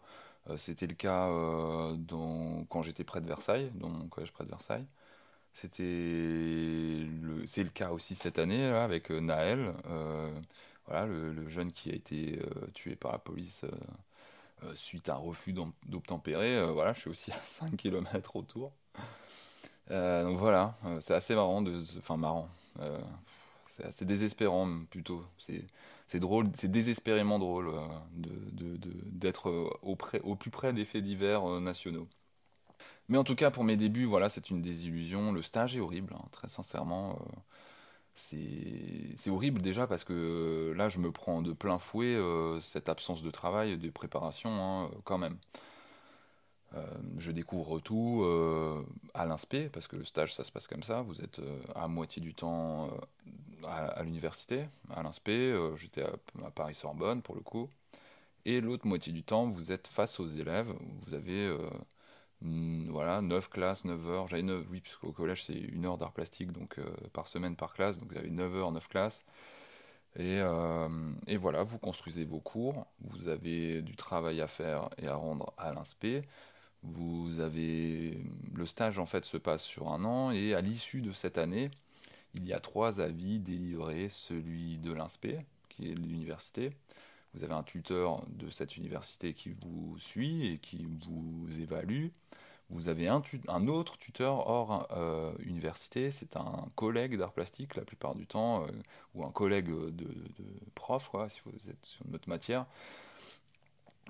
Euh, 0.49 0.57
c'était 0.57 0.87
le 0.87 0.93
cas 0.93 1.27
euh, 1.29 1.97
quand 2.69 2.81
j'étais 2.83 3.03
près 3.03 3.21
de 3.21 3.27
Versailles, 3.27 3.71
dans 3.75 3.89
mon 3.89 4.07
collège 4.07 4.31
près 4.31 4.43
de 4.43 4.49
Versailles. 4.49 4.85
C'était 5.53 5.83
le, 5.83 7.43
c'est 7.47 7.63
le 7.63 7.69
cas 7.69 7.91
aussi 7.91 8.15
cette 8.15 8.39
année 8.39 8.65
avec 8.65 9.11
euh, 9.11 9.21
Naël, 9.21 9.73
voilà, 10.87 11.05
le, 11.07 11.49
jeune 11.49 11.71
qui 11.71 11.89
a 11.91 11.95
été 11.95 12.39
tué 12.75 12.95
par 12.95 13.11
la 13.11 13.17
police 13.17 13.65
suite 14.75 15.09
à 15.09 15.15
un 15.15 15.17
refus 15.17 15.53
d'obtempérer. 15.87 16.71
voilà, 16.73 16.93
je 16.93 17.01
suis 17.01 17.09
aussi 17.09 17.31
à 17.31 17.39
5 17.41 17.75
km 17.77 18.35
autour. 18.35 18.71
donc 19.89 20.37
voilà, 20.37 20.75
c'est 21.01 21.15
assez 21.15 21.33
marrant, 21.35 21.61
de, 21.63 21.79
enfin 21.97 22.17
marrant, 22.17 22.49
c'est 23.75 23.85
assez 23.85 24.05
désespérant 24.05 24.83
plutôt. 24.91 25.25
C'est 26.07 26.19
drôle, 26.19 26.47
c'est 26.53 26.69
désespérément 26.69 27.39
drôle 27.39 27.69
euh, 27.69 27.87
d'être 28.13 29.49
euh, 29.49 29.69
au, 29.81 30.35
plus 30.35 30.51
près 30.51 30.73
des 30.73 30.85
faits 30.85 31.03
divers 31.03 31.49
euh, 31.49 31.59
nationaux. 31.59 32.07
Mais 33.09 33.17
en 33.17 33.23
tout 33.23 33.35
cas, 33.35 33.51
pour 33.51 33.63
mes 33.63 33.77
débuts, 33.77 34.05
voilà, 34.05 34.29
c'est 34.29 34.49
une 34.49 34.61
désillusion. 34.61 35.31
Le 35.31 35.41
stage 35.41 35.75
est 35.75 35.79
horrible, 35.79 36.13
hein, 36.15 36.25
très 36.31 36.49
sincèrement. 36.49 37.19
c'est 38.15 39.29
horrible 39.29 39.61
déjà 39.61 39.87
parce 39.87 40.03
que 40.03 40.73
là, 40.75 40.89
je 40.89 40.99
me 40.99 41.11
prends 41.11 41.41
de 41.41 41.53
plein 41.53 41.79
fouet 41.79 42.17
cette 42.61 42.89
absence 42.89 43.21
de 43.21 43.31
travail, 43.31 43.77
de 43.77 43.89
préparation, 43.89 44.49
hein, 44.49 44.91
quand 45.03 45.19
même. 45.19 45.37
je 47.19 47.31
découvre 47.31 47.79
tout 47.79 48.25
à 49.13 49.25
l'inspé, 49.25 49.69
parce 49.69 49.87
que 49.87 49.97
le 49.97 50.05
stage, 50.05 50.33
ça 50.33 50.43
se 50.43 50.51
passe 50.51 50.67
comme 50.67 50.83
ça. 50.83 51.01
Vous 51.03 51.21
êtes 51.21 51.39
à 51.75 51.87
moitié 51.87 52.21
du 52.21 52.33
temps 52.33 52.89
à, 53.67 54.03
l'université, 54.03 54.67
à 54.91 55.03
l'INSPE, 55.03 55.29
euh, 55.29 55.75
j'étais 55.77 56.03
à, 56.03 56.51
Paris-Sorbonne 56.51 57.21
pour 57.21 57.35
le 57.35 57.41
coup, 57.41 57.69
et 58.45 58.61
l'autre 58.61 58.87
moitié 58.87 59.13
du 59.13 59.23
temps, 59.23 59.47
vous 59.47 59.71
êtes 59.71 59.87
face 59.87 60.19
aux 60.19 60.27
élèves, 60.27 60.73
vous 61.05 61.13
avez 61.13 61.47
euh, 61.47 61.59
voilà, 62.41 63.21
9 63.21 63.49
classes, 63.49 63.85
9 63.85 64.09
heures, 64.09 64.27
j'avais 64.27 64.43
9, 64.43 64.65
oui, 64.69 64.81
puisqu'au 64.81 65.11
collège 65.11 65.45
c'est 65.45 65.53
une 65.53 65.85
heure 65.85 65.97
d'art 65.97 66.13
plastique, 66.13 66.51
donc 66.51 66.79
euh, 66.79 66.85
par 67.13 67.27
semaine 67.27 67.55
par 67.55 67.73
classe, 67.73 67.97
donc 67.99 68.11
vous 68.11 68.17
avez 68.17 68.29
9 68.29 68.55
heures, 68.55 68.71
9 68.71 68.87
classes, 68.87 69.25
et, 70.17 70.39
et, 71.27 71.35
voilà, 71.35 71.63
vous 71.63 71.77
construisez 71.77 72.23
vos 72.23 72.39
cours, 72.39 72.87
vous 73.01 73.27
avez 73.27 73.81
du 73.81 73.97
travail 73.97 74.39
à 74.39 74.47
faire 74.47 74.89
et 74.97 75.07
à 75.07 75.15
rendre 75.15 75.53
à 75.57 75.73
l'INSPE, 75.73 76.25
vous 76.85 77.39
avez 77.39 78.17
le 78.53 78.65
stage 78.65 78.99
en 78.99 79.05
fait 79.05 79.25
se 79.25 79.37
passe 79.37 79.63
sur 79.63 79.91
un 79.91 80.03
an. 80.05 80.31
Et 80.31 80.53
à 80.53 80.61
l'issue 80.61 81.01
de 81.01 81.11
cette 81.11 81.37
année, 81.37 81.71
il 82.35 82.47
y 82.47 82.53
a 82.53 82.59
trois 82.59 83.01
avis 83.01 83.39
délivrés, 83.39 84.09
celui 84.09 84.77
de 84.77 84.91
l'INSPE, 84.91 85.39
qui 85.69 85.89
est 85.89 85.95
l'université. 85.95 86.71
Vous 87.33 87.43
avez 87.43 87.53
un 87.53 87.63
tuteur 87.63 88.25
de 88.29 88.49
cette 88.49 88.77
université 88.77 89.33
qui 89.33 89.49
vous 89.49 89.97
suit 89.99 90.47
et 90.47 90.57
qui 90.57 90.87
vous 91.05 91.47
évalue. 91.59 92.07
Vous 92.69 92.87
avez 92.87 93.07
un, 93.07 93.21
autre 93.67 93.97
tuteur 93.97 94.47
hors 94.47 94.87
euh, 94.91 95.33
université, 95.39 96.09
c'est 96.09 96.35
un 96.35 96.67
collègue 96.75 97.15
d'art 97.17 97.31
plastique 97.31 97.75
la 97.75 97.83
plupart 97.83 98.15
du 98.15 98.25
temps, 98.25 98.63
euh, 98.63 98.67
ou 99.13 99.23
un 99.23 99.31
collègue 99.31 99.67
de, 99.69 100.07
prof, 100.73 101.11
si 101.29 101.41
vous 101.45 101.69
êtes 101.69 101.85
sur 101.85 102.07
notre 102.07 102.27
matière. 102.27 102.65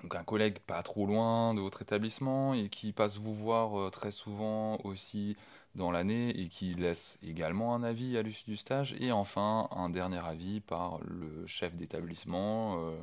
Donc 0.02 0.14
un 0.14 0.24
collègue 0.24 0.58
pas 0.60 0.82
trop 0.82 1.06
loin 1.06 1.52
de 1.54 1.60
votre 1.60 1.82
établissement 1.82 2.54
et 2.54 2.68
qui 2.68 2.92
passe 2.92 3.16
vous 3.18 3.34
voir 3.34 3.78
euh, 3.78 3.90
très 3.90 4.10
souvent 4.10 4.78
aussi 4.84 5.36
dans 5.76 5.90
l'année 5.90 6.30
et 6.30 6.48
qui 6.48 6.74
laisse 6.74 7.18
également 7.22 7.74
un 7.74 7.82
avis 7.82 8.16
à 8.16 8.22
l'issue 8.22 8.50
du 8.50 8.56
stage. 8.56 8.94
Et 8.98 9.12
enfin, 9.12 9.68
un 9.70 9.90
dernier 9.90 10.24
avis 10.24 10.60
par 10.60 10.98
le 11.04 11.46
chef 11.46 11.76
d'établissement, 11.76 12.80
euh, 12.80 12.96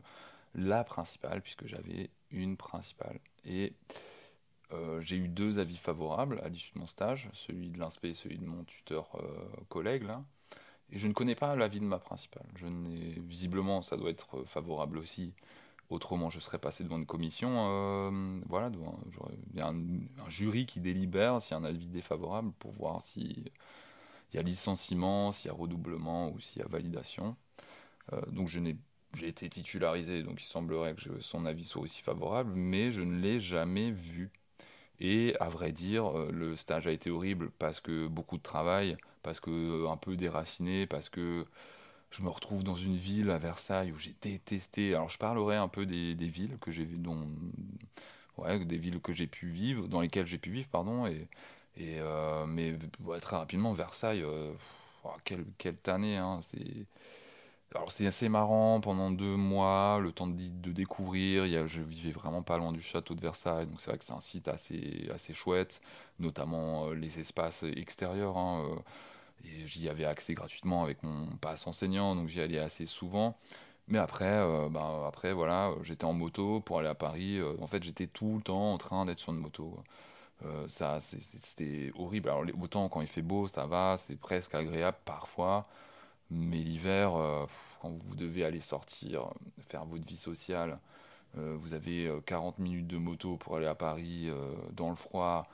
la 0.56 0.84
principale, 0.84 1.42
puisque 1.42 1.68
j'avais 1.68 2.10
une 2.32 2.58
principale. 2.58 3.20
Et 3.46 3.74
euh, 4.72 5.00
j'ai 5.02 5.18
eu 5.18 5.28
deux 5.28 5.60
avis 5.60 5.78
favorables 5.78 6.42
à 6.44 6.50
l'issue 6.50 6.74
de 6.74 6.80
mon 6.80 6.88
stage, 6.88 7.30
celui 7.34 7.70
de 7.70 7.80
l'inspect 7.80 8.10
et 8.10 8.14
celui 8.14 8.40
de 8.40 8.46
mon 8.46 8.64
tuteur 8.64 9.10
euh, 9.16 9.64
collègue 9.70 10.04
là. 10.04 10.24
Et 10.92 11.00
je 11.00 11.08
ne 11.08 11.14
connais 11.14 11.36
pas 11.36 11.56
l'avis 11.56 11.80
de 11.80 11.86
ma 11.86 12.00
principale. 12.00 12.46
Je 12.56 12.68
visiblement, 13.22 13.82
ça 13.82 13.98
doit 13.98 14.12
être 14.12 14.44
favorable 14.46 14.98
aussi 14.98 15.34
Autrement, 15.90 16.30
je 16.30 16.40
serais 16.40 16.60
passé 16.60 16.84
devant 16.84 16.98
une 16.98 17.06
commission. 17.06 17.50
Euh, 17.70 18.40
voilà, 18.48 18.72
il 19.52 19.58
y 19.58 19.62
a 19.62 19.68
un, 19.68 20.30
jury 20.30 20.66
qui 20.66 20.80
délibère 20.80 21.42
s'il 21.42 21.52
y 21.52 21.54
a 21.56 21.58
un 21.58 21.64
avis 21.66 21.88
défavorable 21.88 22.52
pour 22.60 22.72
voir 22.72 23.02
s'il 23.04 23.52
y 24.34 24.38
a 24.38 24.42
licenciement, 24.42 25.32
s'il 25.32 25.50
y 25.50 25.54
a 25.54 25.58
redoublement 25.58 26.32
ou 26.32 26.40
s'il 26.40 26.62
y 26.62 26.66
a 26.66 26.68
validation. 26.68 27.36
Euh, 28.14 28.22
donc 28.32 28.50
je 28.50 28.60
n'ai 28.60 28.78
j'ai 29.16 29.28
été 29.28 29.48
titularisé, 29.50 30.24
donc 30.24 30.42
il 30.42 30.46
semblerait 30.46 30.96
que 30.96 31.22
son 31.22 31.46
avis 31.46 31.66
soit 31.66 31.84
aussi 31.84 32.02
favorable, 32.02 32.54
mais 32.56 32.92
je 32.92 33.02
ne 33.02 33.20
l'ai 33.20 33.40
jamais 33.40 33.92
vu. 33.92 34.32
Et 35.00 35.36
à 35.40 35.50
vrai 35.50 35.72
dire, 35.72 36.18
euh, 36.18 36.32
le 36.32 36.56
stage 36.58 36.88
a 36.88 36.92
été 36.92 37.12
horrible 37.12 37.52
parce 37.60 37.80
que 37.82 38.08
beaucoup 38.08 38.38
de 38.38 38.44
travail, 38.44 38.98
parce 39.22 39.40
que 39.40 39.88
un 39.88 39.98
peu 39.98 40.16
déraciné, 40.16 40.88
parce 40.88 41.10
que 41.10 41.46
je 42.14 42.22
me 42.22 42.30
retrouve 42.30 42.64
dans 42.64 42.76
une 42.76 42.96
ville 42.96 43.32
à 43.32 43.40
Versailles 43.40 43.92
où 43.92 43.98
j'ai 43.98 44.16
détesté. 44.22 44.94
Alors 44.94 45.10
je 45.10 45.18
parlerai 45.18 45.56
un 45.56 45.68
peu 45.68 45.86
des, 45.86 46.14
villes 46.14 46.58
que 46.62 46.72
j'ai 46.72 46.86
dont 46.86 47.28
ouais, 48.38 48.64
des 48.66 48.78
villes 48.78 49.00
que 49.02 49.14
j'ai 49.14 49.28
pu 49.28 49.50
vivre, 49.50 49.88
dans 49.88 50.02
lesquelles 50.02 50.28
j'ai 50.28 50.38
pu 50.38 50.52
vivre, 50.52 50.68
pardon. 50.70 51.08
Et, 51.08 51.28
euh, 51.80 52.46
mais 52.46 52.78
très 53.20 53.36
rapidement 53.36 53.74
Versailles, 53.74 54.22
euh, 54.24 54.52
quelle, 55.26 55.46
quelle 55.58 55.78
tannée. 55.78 56.18
Hein, 56.18 56.42
c'est 56.44 56.86
alors 57.76 57.92
c'est 57.92 58.06
assez 58.06 58.30
marrant 58.30 58.80
pendant 58.82 59.10
deux 59.10 59.36
mois, 59.36 60.00
le 60.00 60.12
temps 60.12 60.28
de, 60.28 60.36
de 60.36 60.72
découvrir. 60.72 61.48
Il 61.48 61.52
y 61.52 61.58
a, 61.58 61.66
je 61.66 61.82
vivais 61.82 62.12
vraiment 62.12 62.44
pas 62.44 62.60
loin 62.60 62.72
du 62.72 62.82
château 62.82 63.16
de 63.16 63.22
Versailles, 63.22 63.66
donc 63.66 63.82
c'est 63.82 63.90
vrai 63.90 63.98
que 63.98 64.06
c'est 64.06 64.14
un 64.14 64.22
site 64.22 64.48
assez 64.48 65.10
assez 65.14 65.34
chouette, 65.34 65.82
notamment 66.20 66.90
euh, 66.90 66.94
les 66.94 67.20
espaces 67.20 67.64
extérieurs. 67.64 68.38
Hein, 68.38 68.84
et 69.46 69.68
j'y 69.68 69.90
avais 69.90 70.06
accès 70.06 70.34
gratuitement 70.34 70.84
avec 70.84 71.04
mon 71.04 71.28
passe 71.38 71.68
enseignant, 71.68 72.16
donc 72.16 72.30
j'y 72.30 72.42
allais 72.42 72.60
assez 72.60 72.86
souvent. 72.86 73.38
Mais 73.88 73.98
après, 74.00 74.26
euh, 74.26 74.70
bah, 74.70 75.06
après 75.08 75.34
voilà, 75.34 75.74
j'étais 75.84 76.06
en 76.06 76.14
moto 76.14 76.62
pour 76.62 76.80
aller 76.80 76.88
à 76.88 76.96
Paris. 76.96 77.38
Euh, 77.40 77.54
en 77.62 77.68
fait, 77.68 77.84
j'étais 77.84 78.08
tout 78.08 78.38
le 78.38 78.42
temps 78.42 78.74
en 78.74 78.78
train 78.78 79.06
d'être 79.06 79.20
sur 79.20 79.34
une 79.34 79.40
moto. 79.40 79.78
Euh, 80.46 80.68
ça, 80.70 81.00
c'était 81.02 81.92
horrible. 81.96 82.30
Alors, 82.30 82.46
autant 82.62 82.90
quand 82.90 83.02
il 83.02 83.08
fait 83.08 83.22
beau, 83.22 83.48
ça 83.48 83.66
va, 83.66 83.98
c'est 83.98 84.18
presque 84.18 84.56
agréable 84.56 84.98
parfois. 85.06 85.68
Mais 86.32 86.58
l'hiver, 86.58 87.12
quand 87.82 87.90
vous 87.92 88.16
devez 88.16 88.44
aller 88.46 88.62
sortir, 88.62 89.28
faire 89.68 89.86
votre 89.86 90.06
vie 90.06 90.18
sociale, 90.18 90.80
vous 91.36 91.74
avez 91.74 92.12
40 92.26 92.60
minutes 92.60 92.88
de 92.88 92.98
moto 92.98 93.38
pour 93.38 93.58
aller 93.58 93.68
à 93.68 93.76
Paris 93.76 94.30
dans 94.72 94.90
le 94.90 94.96
froid. 94.96 95.48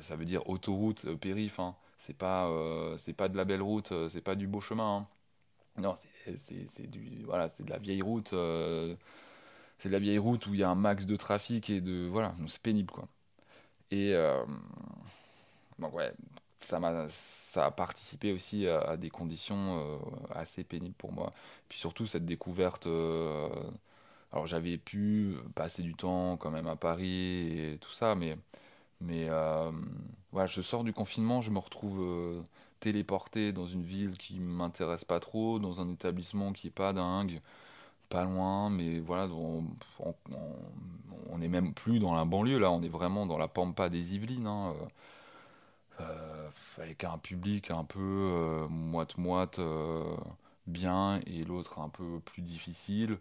ça 0.00 0.16
veut 0.16 0.24
dire 0.24 0.48
autoroute, 0.48 1.14
périph'. 1.16 1.60
Hein 1.60 1.76
c'est 1.98 2.16
pas 2.16 2.46
euh, 2.48 2.96
c'est 2.98 3.12
pas 3.12 3.28
de 3.28 3.36
la 3.36 3.44
belle 3.44 3.62
route 3.62 3.92
euh, 3.92 4.08
c'est 4.08 4.20
pas 4.20 4.34
du 4.34 4.46
beau 4.46 4.60
chemin 4.60 4.98
hein. 4.98 5.06
non 5.80 5.94
c'est 6.26 6.90
du 6.90 7.24
voilà 7.24 7.48
c'est 7.48 7.64
de 7.64 7.70
la 7.70 7.78
vieille 7.78 8.02
route 8.02 8.32
euh, 8.32 8.94
c'est 9.78 9.88
de 9.88 9.94
la 9.94 9.98
vieille 9.98 10.18
route 10.18 10.46
où 10.46 10.54
il 10.54 10.60
y 10.60 10.62
a 10.62 10.68
un 10.68 10.74
max 10.74 11.06
de 11.06 11.16
trafic 11.16 11.70
et 11.70 11.80
de 11.80 12.06
voilà 12.06 12.34
c'est 12.46 12.62
pénible 12.62 12.90
quoi 12.90 13.08
et 13.90 14.14
donc 15.78 15.94
ouais 15.94 16.12
ça 16.60 16.80
m'a 16.80 17.06
ça 17.08 17.66
a 17.66 17.70
participé 17.70 18.32
aussi 18.32 18.66
à, 18.66 18.96
des 18.96 19.10
conditions 19.10 20.00
assez 20.34 20.64
pénibles 20.64 20.94
pour 20.94 21.12
moi 21.12 21.32
puis 21.68 21.78
surtout 21.78 22.06
cette 22.06 22.24
découverte 22.24 22.86
alors 22.86 24.46
j'avais 24.46 24.78
pu 24.78 25.36
passer 25.54 25.82
du 25.82 25.94
temps 25.94 26.36
quand 26.36 26.50
même 26.50 26.66
à 26.66 26.76
Paris 26.76 27.58
et 27.58 27.78
tout 27.78 27.92
ça 27.92 28.14
mais 28.14 28.36
mais 29.04 29.28
euh, 29.28 29.70
voilà, 30.32 30.46
je 30.46 30.62
sors 30.62 30.84
du 30.84 30.92
confinement, 30.92 31.40
je 31.42 31.50
me 31.50 31.58
retrouve 31.58 32.00
euh, 32.00 32.42
téléporté 32.80 33.52
dans 33.52 33.66
une 33.66 33.82
ville 33.82 34.16
qui 34.18 34.40
m'intéresse 34.40 35.04
pas 35.04 35.20
trop, 35.20 35.58
dans 35.58 35.80
un 35.80 35.88
établissement 35.90 36.52
qui 36.52 36.68
est 36.68 36.70
pas 36.70 36.92
dingue, 36.92 37.40
pas 38.08 38.24
loin, 38.24 38.70
mais 38.70 39.00
voilà, 39.00 39.28
on, 39.28 39.64
on, 41.30 41.42
est 41.42 41.48
même 41.48 41.74
plus 41.74 41.98
dans 42.00 42.14
la 42.14 42.24
banlieue 42.24 42.58
là, 42.58 42.70
on 42.70 42.82
est 42.82 42.88
vraiment 42.88 43.26
dans 43.26 43.38
la 43.38 43.48
pampa 43.48 43.88
des 43.88 44.14
Yvelines, 44.14 44.46
hein, 44.46 44.74
euh, 46.00 46.48
avec 46.78 47.04
un 47.04 47.18
public 47.18 47.70
un 47.70 47.84
peu 47.84 48.66
moite-moite 48.70 49.60
bien 50.66 51.20
et 51.26 51.44
l'autre 51.44 51.78
un 51.80 51.88
peu 51.88 52.20
plus 52.24 52.42
difficile. 52.42 53.18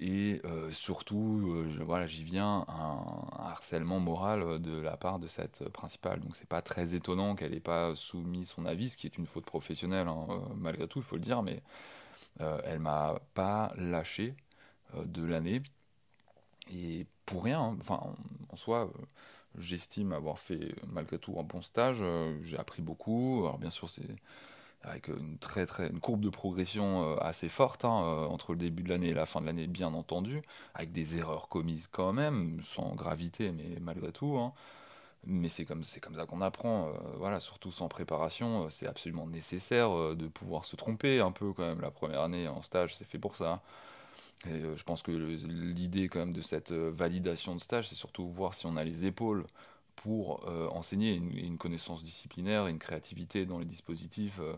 Et 0.00 0.40
euh, 0.44 0.72
surtout, 0.72 1.52
euh, 1.54 1.84
voilà, 1.84 2.06
j'y 2.06 2.24
viens, 2.24 2.64
un, 2.68 3.28
harcèlement 3.38 4.00
moral 4.00 4.42
euh, 4.42 4.58
de 4.58 4.80
la 4.80 4.96
part 4.96 5.18
de 5.20 5.28
cette 5.28 5.68
principale. 5.68 6.20
Donc 6.20 6.36
c'est 6.36 6.48
pas 6.48 6.62
très 6.62 6.94
étonnant 6.94 7.36
qu'elle 7.36 7.52
n'ait 7.52 7.60
pas 7.60 7.94
soumis 7.94 8.44
son 8.44 8.66
avis, 8.66 8.90
ce 8.90 8.96
qui 8.96 9.06
est 9.06 9.16
une 9.18 9.26
faute 9.26 9.44
professionnelle, 9.44 10.08
hein, 10.08 10.26
malgré 10.56 10.88
tout, 10.88 10.98
il 10.98 11.04
faut 11.04 11.16
le 11.16 11.22
dire, 11.22 11.42
mais 11.42 11.62
elle 12.64 12.80
m'a 12.80 13.20
pas 13.34 13.72
lâché 13.76 14.34
de 14.96 15.24
l'année. 15.24 15.62
Et 16.72 17.06
pour 17.26 17.44
rien, 17.44 17.60
hein, 17.60 17.76
enfin, 17.80 18.00
en, 18.50 18.56
soi, 18.56 18.90
j'estime 19.58 20.12
avoir 20.12 20.38
fait 20.38 20.74
malgré 20.88 21.18
tout 21.18 21.38
un 21.38 21.42
bon 21.44 21.62
stage. 21.62 22.02
J'ai 22.42 22.58
appris 22.58 22.82
beaucoup. 22.82 23.42
Alors 23.44 23.58
bien 23.58 23.70
sûr, 23.70 23.90
c'est 23.90 24.02
avec 24.84 25.10
très 25.40 25.66
une 25.90 26.00
courbe 26.00 26.20
de 26.20 26.28
progression 26.30 27.14
euh, 27.14 27.16
assez 27.20 27.48
forte 27.48 27.84
hein, 27.84 28.02
euh, 28.04 28.26
entre 28.26 28.52
le 28.52 28.58
début 28.58 28.82
de 28.82 28.88
l'année 28.90 29.08
et 29.08 29.14
la 29.14 29.26
fin 29.26 29.40
de 29.40 29.46
l'année, 29.46 29.66
bien 29.66 29.94
entendu, 29.94 30.42
avec 30.74 30.92
des 30.92 31.18
erreurs 31.18 31.48
commises 31.48 31.88
quand 31.90 32.12
même, 32.12 32.60
sans 32.62 32.94
gravité, 32.94 33.52
mais 33.52 33.78
malgré 33.80 34.12
tout. 34.12 34.36
hein. 34.38 34.52
Mais 35.26 35.48
c'est 35.48 35.64
comme 35.64 35.82
comme 36.02 36.14
ça 36.16 36.26
qu'on 36.26 36.40
apprend. 36.42 36.88
euh, 36.88 36.92
voilà, 37.18 37.40
surtout 37.40 37.72
sans 37.72 37.88
préparation, 37.88 38.66
euh, 38.66 38.70
c'est 38.70 38.86
absolument 38.86 39.26
nécessaire 39.26 39.90
euh, 39.96 40.14
de 40.16 40.28
pouvoir 40.28 40.64
se 40.66 40.76
tromper 40.76 41.20
un 41.20 41.32
peu 41.32 41.52
quand 41.54 41.64
même. 41.66 41.80
La 41.80 41.90
première 41.90 42.22
année 42.22 42.48
en 42.48 42.62
stage, 42.62 42.96
c'est 42.96 43.06
fait 43.06 43.18
pour 43.18 43.36
ça. 43.36 43.62
Et 44.46 44.50
euh, 44.50 44.76
je 44.76 44.84
pense 44.84 45.02
que 45.02 45.10
l'idée 45.12 46.08
quand 46.08 46.20
de 46.32 46.42
cette 46.42 46.72
euh, 46.72 46.90
validation 46.94 47.54
de 47.56 47.60
stage, 47.60 47.88
c'est 47.88 47.94
surtout 47.94 48.28
voir 48.28 48.54
si 48.54 48.66
on 48.66 48.76
a 48.76 48.84
les 48.84 49.06
épaules 49.06 49.46
pour 49.96 50.46
euh, 50.48 50.68
enseigner 50.68 51.14
une, 51.14 51.58
connaissance 51.58 52.02
disciplinaire 52.02 52.66
une 52.66 52.78
créativité 52.78 53.46
dans 53.46 53.58
les 53.58 53.64
dispositifs 53.64 54.38
euh, 54.40 54.54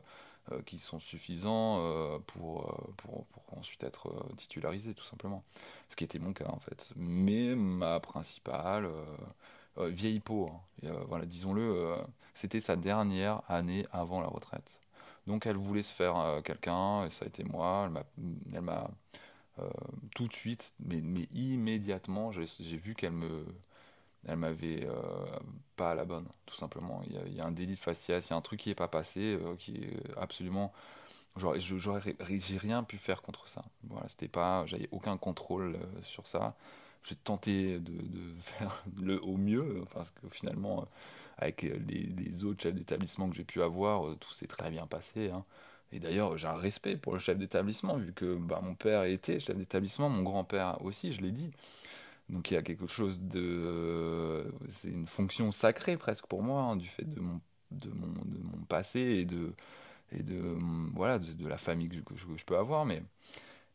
euh, 0.53 0.63
qui 0.63 0.79
sont 0.79 1.01
suffisants 1.01 1.81
pour, 2.27 2.93
pour, 2.97 3.27
pour 3.27 3.59
ensuite 3.59 3.83
être 3.85 4.13
titularisé 4.37 4.95
tout 4.95 5.05
simplement. 5.05 5.45
Ce 5.89 5.97
qui 5.97 6.05
était 6.05 6.19
mon 6.19 6.33
cas 6.33 6.49
en 6.49 6.61
fait. 6.61 6.91
Mais 6.97 7.55
ma 7.55 8.01
principale, 8.01 8.89
vieille 9.77 10.21
peau, 10.21 10.51
hein. 10.53 10.93
Voilà, 11.09 11.27
disons-le, 11.27 11.97
c'était 12.35 12.61
sa 12.61 12.77
dernière 12.77 13.43
année 13.49 13.87
avant 13.93 14.21
la 14.21 14.29
retraite. 14.29 14.81
Donc 15.27 15.47
elle 15.47 15.57
voulait 15.57 15.83
se 15.83 15.93
faire 15.93 16.41
quelqu'un, 16.45 17.05
et 17.07 17.11
ça 17.11 17.25
a 17.25 17.29
été 17.29 17.43
moi. 17.43 17.91
Elle 18.55 18.61
m'a, 18.61 18.91
tout 20.15 20.29
de 20.29 20.33
suite, 20.33 20.75
mais, 20.79 21.01
mais 21.01 21.29
immédiatement, 21.33 22.31
j'ai 22.31 22.77
vu 22.77 22.95
qu'elle 22.95 23.13
me, 23.13 23.45
elle 24.27 24.37
m'avait 24.37 24.87
euh, 24.87 24.95
pas 25.77 25.93
à 25.93 25.95
la 25.95 26.05
bonne, 26.05 26.27
tout 26.47 26.57
simplement. 26.57 27.03
Il 27.07 27.35
y 27.35 27.41
a, 27.41 27.47
un 27.47 27.53
délit 27.53 27.75
de 27.75 27.79
faciès, 27.79 28.27
il 28.27 28.31
y 28.31 28.35
a 28.35 28.37
un 28.37 28.41
truc 28.41 28.61
qui 28.61 28.71
est 28.71 28.75
pas 28.75 28.89
passé, 28.89 29.39
euh, 29.41 29.55
qui 29.57 29.77
est 29.77 30.19
absolument. 30.19 30.73
J'ai 31.39 32.59
rien 32.59 32.83
pu 32.83 32.99
faire 32.99 33.23
contre 33.23 33.49
ça. 33.49 33.65
Voilà, 33.85 34.09
c'était 34.09 34.29
pas, 34.29 34.65
j'avais 34.67 34.89
aucun 34.91 35.17
contrôle 35.17 35.77
euh, 35.77 36.03
sur 36.03 36.27
ça. 36.27 36.57
J'ai 37.05 37.17
tenté 37.17 37.79
de, 37.79 37.93
faire 38.41 38.85
le 39.01 39.23
au 39.23 39.37
mieux, 39.37 39.85
parce 39.93 40.11
que 40.11 40.29
finalement, 40.31 40.89
avec 41.39 41.63
les, 41.63 42.45
autres 42.45 42.63
chefs 42.63 42.75
d'établissement 42.75 43.29
que 43.29 43.37
j'ai 43.37 43.45
pu 43.45 43.63
avoir, 43.63 44.17
tout 44.17 44.33
s'est 44.33 44.47
très 44.47 44.71
bien 44.71 44.87
passé. 44.87 45.31
hein. 45.31 45.45
Et 45.93 46.01
d'ailleurs, 46.01 46.37
j'ai 46.37 46.49
un 46.49 46.57
respect 46.57 46.97
pour 46.97 47.13
le 47.13 47.21
chef 47.21 47.39
d'établissement, 47.39 47.97
vu 47.97 48.13
que 48.13 48.35
bah, 48.37 48.61
mon 48.63 48.75
père 48.75 49.05
était 49.05 49.39
chef 49.39 49.57
d'établissement, 49.57 50.09
mon 50.09 50.23
grand-père 50.23 50.83
aussi, 50.85 51.13
je 51.13 51.21
l'ai 51.21 51.31
dit. 51.31 51.51
Donc 52.29 52.51
il 52.51 52.55
y 52.55 52.57
a 52.57 52.63
quelque 52.63 52.87
chose 52.87 53.21
de... 53.21 53.41
euh, 53.41 54.45
C'est 54.69 54.89
une 54.89 55.07
fonction 55.07 55.53
sacrée 55.53 55.97
presque 55.97 56.27
pour 56.27 56.43
moi, 56.43 56.63
hein, 56.63 56.77
du 56.77 56.89
fait 56.89 57.05
de 57.09 57.21
mon, 57.21 57.41
de 57.71 57.89
mon, 57.91 58.09
de 58.09 58.39
mon 58.43 58.65
passé 58.65 59.01
et 59.01 59.25
de, 59.25 59.55
et 60.13 60.23
de, 60.23 60.39
hum, 60.41 60.93
voilà, 60.95 61.19
de, 61.19 61.49
la 61.49 61.59
famille 61.59 61.89
que 61.89 62.17
je, 62.17 62.45
peux 62.45 62.57
avoir. 62.57 62.85
Mais, 62.85 63.03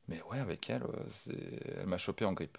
mais 0.08 0.22
ouais, 0.24 0.40
avec 0.40 0.70
elle, 0.70 0.84
euh, 0.84 1.40
elle 1.80 1.88
m'a 1.88 1.98
chopé 1.98 2.26
en 2.26 2.34
grippe. 2.34 2.58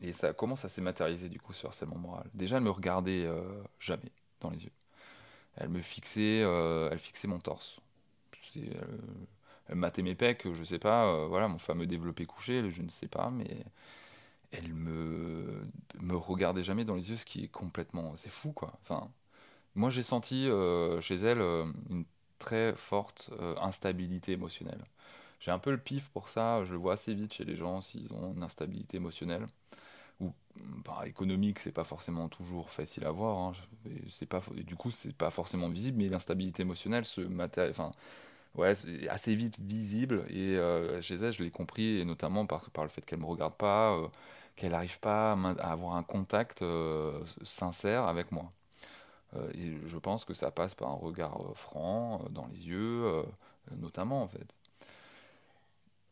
Et 0.00 0.12
ça 0.12 0.32
commence 0.32 0.64
à 0.64 0.68
s'est 0.68 0.80
matérialisé 0.82 1.28
du 1.28 1.38
coup 1.38 1.52
sur 1.52 1.68
harcèlement 1.68 1.96
moral. 1.96 2.28
Déjà, 2.34 2.56
elle 2.56 2.64
me 2.64 2.70
regardait 2.70 3.24
euh, 3.24 3.62
jamais 3.78 4.10
dans 4.40 4.50
les 4.50 4.64
yeux. 4.64 4.72
Elle 5.56 5.68
me 5.68 5.82
fixait, 5.82 6.40
elle 6.40 6.98
fixait 6.98 7.28
mon 7.28 7.38
torse. 7.38 7.78
Euh, 8.56 8.60
elle 9.68 9.76
matait 9.76 10.02
mes 10.02 10.14
pecs, 10.14 10.46
je 10.52 10.64
sais 10.64 10.78
pas, 10.78 11.26
voilà, 11.26 11.48
mon 11.48 11.58
fameux 11.58 11.86
développé 11.86 12.26
couché, 12.26 12.68
je 12.70 12.82
ne 12.82 12.88
sais 12.88 13.06
pas, 13.06 13.30
mais 13.30 13.64
elle 14.52 14.74
me, 14.74 15.66
me 16.00 16.16
regardait 16.16 16.64
jamais 16.64 16.84
dans 16.84 16.94
les 16.94 17.10
yeux, 17.10 17.16
ce 17.16 17.26
qui 17.26 17.44
est 17.44 17.48
complètement, 17.48 18.16
c'est 18.16 18.30
fou 18.30 18.52
quoi. 18.52 18.72
Enfin, 18.82 19.10
moi 19.76 19.90
j'ai 19.90 20.02
senti 20.04 20.48
euh, 20.48 21.00
chez 21.00 21.16
elle 21.16 21.40
euh, 21.40 21.66
une 21.90 22.04
très 22.38 22.74
forte 22.76 23.30
euh, 23.40 23.56
instabilité 23.60 24.32
émotionnelle. 24.32 24.84
J'ai 25.40 25.50
un 25.52 25.58
peu 25.60 25.70
le 25.72 25.78
pif 25.78 26.10
pour 26.10 26.28
ça, 26.30 26.64
je 26.64 26.72
le 26.72 26.78
vois 26.78 26.94
assez 26.94 27.14
vite 27.14 27.34
chez 27.34 27.44
les 27.44 27.56
gens 27.56 27.82
s'ils 27.82 28.12
ont 28.14 28.34
une 28.34 28.42
instabilité 28.44 28.98
émotionnelle 28.98 29.46
ou 30.20 30.32
bah, 30.84 31.02
économique, 31.06 31.58
c'est 31.58 31.72
pas 31.72 31.84
forcément 31.84 32.28
toujours 32.28 32.70
facile 32.70 33.04
à 33.04 33.10
voir. 33.10 33.38
hein. 33.38 33.52
C'est 34.10 34.26
pas, 34.26 34.40
du 34.54 34.76
coup, 34.76 34.90
c'est 34.90 35.14
pas 35.16 35.30
forcément 35.30 35.68
visible, 35.68 35.98
mais 35.98 36.08
l'instabilité 36.08 36.62
émotionnelle 36.62 37.04
se 37.04 37.20
maté- 37.22 37.68
enfin, 37.70 37.90
ouais, 38.56 38.74
c'est 38.74 39.08
assez 39.08 39.34
vite 39.36 39.58
visible. 39.60 40.24
Et 40.30 40.56
chez 41.02 41.16
elle, 41.16 41.32
je 41.32 41.42
l'ai 41.42 41.50
compris, 41.50 42.00
et 42.00 42.04
notamment 42.04 42.46
par, 42.46 42.70
le 42.82 42.88
fait 42.88 43.04
qu'elle 43.06 43.20
me 43.20 43.26
regarde 43.26 43.56
pas, 43.56 43.98
qu'elle 44.56 44.72
n'arrive 44.72 45.00
pas 45.00 45.32
à, 45.32 45.72
avoir 45.72 45.96
un 45.96 46.02
contact 46.02 46.62
euh, 46.62 47.24
sincère 47.42 48.04
avec 48.04 48.32
moi. 48.32 48.52
Euh, 49.36 49.50
et 49.54 49.78
je 49.86 49.98
pense 49.98 50.24
que 50.24 50.34
ça 50.34 50.50
passe 50.50 50.74
par 50.74 50.90
un 50.90 50.94
regard 50.94 51.40
euh, 51.42 51.54
franc, 51.54 52.22
dans 52.30 52.46
les 52.46 52.68
yeux, 52.68 53.24
notamment 53.76 54.22
en 54.22 54.28
fait. 54.28 54.56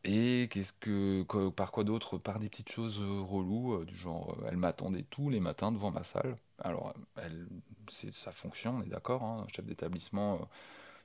Et 0.03 0.49
qu'est-ce 0.51 0.73
que, 0.73 1.49
par 1.49 1.71
quoi 1.71 1.83
d'autre? 1.83 2.17
Par 2.17 2.39
des 2.39 2.49
petites 2.49 2.71
choses 2.71 2.99
reloues, 2.99 3.85
du 3.85 3.95
genre, 3.95 4.35
elle 4.47 4.57
m'attendait 4.57 5.03
tous 5.03 5.29
les 5.29 5.39
matins 5.39 5.71
devant 5.71 5.91
ma 5.91 6.03
salle. 6.03 6.37
Alors, 6.57 6.93
elle, 7.17 7.47
c'est 7.87 8.11
sa 8.11 8.31
fonction, 8.31 8.77
on 8.77 8.81
est 8.81 8.89
d'accord, 8.89 9.23
hein, 9.23 9.45
chef 9.55 9.65
d'établissement, 9.65 10.49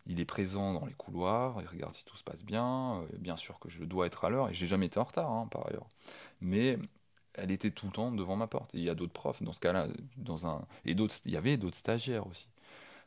il 0.06 0.18
est 0.18 0.24
présent 0.24 0.72
dans 0.72 0.86
les 0.86 0.94
couloirs, 0.94 1.58
il 1.60 1.66
regarde 1.66 1.94
si 1.94 2.06
tout 2.06 2.16
se 2.16 2.24
passe 2.24 2.42
bien. 2.42 3.02
bien 3.18 3.36
sûr 3.36 3.58
que 3.58 3.68
je 3.68 3.84
dois 3.84 4.06
être 4.06 4.24
à 4.24 4.30
l'heure, 4.30 4.48
et 4.48 4.54
j'ai 4.54 4.66
jamais 4.66 4.86
été 4.86 4.98
en 4.98 5.04
retard, 5.04 5.30
hein, 5.30 5.46
par 5.50 5.66
ailleurs. 5.66 5.88
Mais 6.40 6.78
elle 7.36 7.50
était 7.50 7.70
tout 7.70 7.86
le 7.86 7.92
temps 7.92 8.12
devant 8.12 8.36
ma 8.36 8.46
porte. 8.46 8.74
Et 8.74 8.78
il 8.78 8.84
y 8.84 8.90
a 8.90 8.94
d'autres 8.94 9.12
profs, 9.12 9.42
dans 9.42 9.52
ce 9.52 9.60
cas-là, 9.60 9.88
dans 10.16 10.46
un, 10.46 10.64
et 10.84 10.94
d'autres, 10.94 11.16
il 11.24 11.32
y 11.32 11.36
avait 11.36 11.56
d'autres 11.56 11.76
stagiaires 11.76 12.26
aussi. 12.26 12.48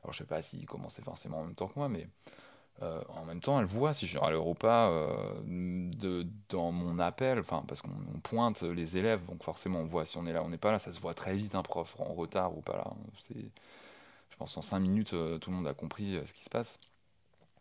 Alors, 0.04 0.14
je 0.14 0.20
sais 0.20 0.26
pas 0.26 0.42
s'ils 0.42 0.66
commençaient 0.66 1.02
forcément 1.02 1.40
en 1.40 1.44
même 1.46 1.56
temps 1.56 1.68
que 1.68 1.78
moi, 1.78 1.90
mais 1.90 2.08
euh, 2.82 3.02
en 3.10 3.26
même 3.26 3.42
temps, 3.42 3.60
elle 3.60 3.66
voit 3.66 3.94
si 3.94 4.06
je 4.08 4.18
suis 4.18 4.26
à 4.26 4.32
pas 4.56 4.90
euh, 4.90 5.42
de, 5.46 6.26
dans 6.50 6.72
mon 6.72 7.00
appel, 7.00 7.40
enfin 7.40 7.64
parce 7.68 7.82
qu'on 7.82 7.90
on 8.16 8.20
pointe 8.20 8.62
les 8.62 8.96
élèves, 8.96 9.26
donc 9.26 9.44
forcément 9.44 9.80
on 9.80 9.86
voit 9.86 10.06
si 10.06 10.18
on 10.18 10.26
est 10.26 10.32
là, 10.32 10.44
on 10.44 10.50
n'est 10.50 10.58
pas 10.58 10.72
là, 10.72 10.80
ça 10.80 10.94
se 10.94 11.00
voit 11.02 11.14
très 11.14 11.36
vite 11.36 11.56
un 11.56 11.62
prof 11.62 11.98
en 12.00 12.14
retard 12.14 12.58
ou 12.58 12.62
pas 12.62 12.78
là. 12.78 12.94
C'est, 13.18 13.52
je 14.30 14.38
pense 14.38 14.56
en 14.56 14.62
cinq 14.62 14.80
minutes, 14.80 15.14
euh, 15.14 15.38
tout 15.40 15.50
le 15.50 15.58
monde 15.58 15.68
a 15.68 15.74
compris 15.74 16.16
euh, 16.16 16.26
ce 16.26 16.34
qui 16.34 16.44
se 16.44 16.50
passe. 16.50 16.80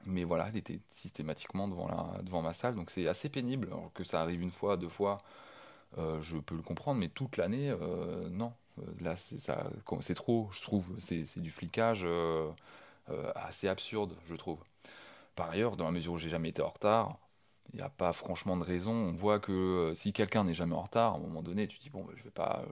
Mais 0.06 0.22
voilà, 0.24 0.48
elle 0.48 0.56
était 0.56 0.80
systématiquement 0.92 1.66
devant 1.66 1.88
la, 1.88 2.22
devant 2.22 2.40
ma 2.40 2.52
salle, 2.52 2.76
donc 2.76 2.90
c'est 2.90 3.08
assez 3.08 3.28
pénible. 3.28 3.68
Que 3.94 4.04
ça 4.04 4.22
arrive 4.22 4.40
une 4.40 4.52
fois, 4.52 4.76
deux 4.76 4.88
fois, 4.88 5.18
euh, 5.96 6.20
je 6.22 6.36
peux 6.36 6.54
le 6.54 6.62
comprendre, 6.62 7.00
mais 7.00 7.08
toute 7.08 7.36
l'année, 7.36 7.70
euh, 7.70 8.28
non. 8.30 8.52
Euh, 8.78 8.82
Là, 9.00 9.16
c'est 9.16 10.14
trop, 10.14 10.48
je 10.52 10.60
trouve. 10.62 10.94
C'est 11.00 11.40
du 11.40 11.50
flicage 11.50 12.06
assez 13.34 13.68
absurde, 13.68 14.14
je 14.26 14.34
trouve. 14.34 14.58
Par 15.36 15.50
ailleurs, 15.50 15.76
dans 15.76 15.86
la 15.86 15.92
mesure 15.92 16.14
où 16.14 16.18
j'ai 16.18 16.28
jamais 16.30 16.50
été 16.50 16.62
en 16.62 16.68
retard, 16.70 17.18
il 17.72 17.76
n'y 17.76 17.82
a 17.82 17.88
pas 17.90 18.12
franchement 18.12 18.56
de 18.56 18.64
raison. 18.64 18.92
On 18.92 19.12
voit 19.12 19.40
que 19.40 19.92
si 19.96 20.12
quelqu'un 20.12 20.44
n'est 20.44 20.54
jamais 20.54 20.74
en 20.74 20.82
retard, 20.82 21.14
à 21.14 21.16
un 21.16 21.20
moment 21.20 21.42
donné, 21.42 21.68
tu 21.68 21.78
dis, 21.78 21.90
bon, 21.90 22.04
bah, 22.04 22.12
je 22.16 22.24
vais 22.24 22.30
pas. 22.30 22.64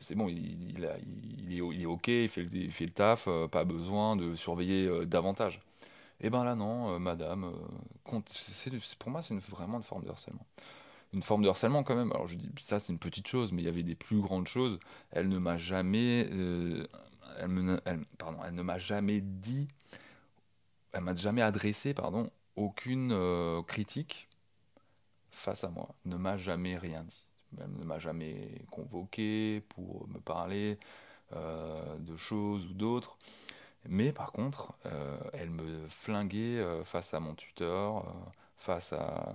c'est 0.00 0.14
bon, 0.14 0.28
il, 0.28 0.84
est, 0.84 1.86
OK, 1.86 2.08
il 2.08 2.28
fait 2.28 2.42
le, 2.44 2.90
taf, 2.92 3.28
pas 3.50 3.64
besoin 3.64 4.16
de 4.16 4.34
surveiller 4.36 5.06
davantage. 5.06 5.60
Et 6.20 6.30
ben 6.30 6.44
là, 6.44 6.54
non, 6.54 7.00
madame, 7.00 7.52
pour 8.04 9.10
moi, 9.10 9.22
c'est 9.22 9.34
vraiment 9.50 9.78
une 9.78 9.84
forme 9.84 10.04
de 10.04 10.10
harcèlement. 10.10 10.46
Une 11.12 11.22
forme 11.22 11.42
de 11.42 11.48
harcèlement 11.48 11.82
quand 11.82 11.96
même. 11.96 12.12
Alors 12.12 12.28
je 12.28 12.36
dis, 12.36 12.50
ça, 12.60 12.78
c'est 12.78 12.92
une 12.92 12.98
petite 12.98 13.26
chose, 13.26 13.52
mais 13.52 13.62
il 13.62 13.64
y 13.64 13.68
avait 13.68 13.82
des 13.82 13.96
plus 13.96 14.20
grandes 14.20 14.46
choses. 14.46 14.78
Elle 15.10 15.28
ne 15.28 15.38
m'a 15.38 15.56
jamais. 15.58 16.26
euh, 16.32 16.86
elle 17.38 17.48
me- 17.48 17.80
elle- 17.84 18.04
pardon, 18.18 18.38
elle 18.46 18.54
ne 18.54 18.62
m'a 18.62 18.78
jamais 18.78 19.20
dit 19.20 19.68
elle 20.92 21.02
m'a 21.02 21.14
jamais 21.14 21.42
adressé, 21.42 21.94
pardon, 21.94 22.30
aucune 22.56 23.10
euh, 23.12 23.62
critique 23.62 24.28
face 25.30 25.64
à 25.64 25.68
moi. 25.68 25.94
Ne 26.04 26.16
m'a 26.16 26.36
jamais 26.36 26.76
rien 26.76 27.04
dit. 27.04 27.26
Elle 27.60 27.70
ne 27.70 27.84
m'a 27.84 27.98
jamais 27.98 28.62
convoqué 28.70 29.62
pour 29.70 30.06
me 30.08 30.18
parler 30.20 30.78
euh, 31.34 31.98
de 31.98 32.16
choses 32.16 32.66
ou 32.66 32.74
d'autres. 32.74 33.18
Mais 33.88 34.12
par 34.12 34.32
contre, 34.32 34.74
euh, 34.86 35.18
elle 35.34 35.50
me 35.50 35.88
flinguait 35.88 36.64
face 36.84 37.14
à 37.14 37.20
mon 37.20 37.34
tuteur, 37.34 38.14
face 38.58 38.92
à, 38.92 39.34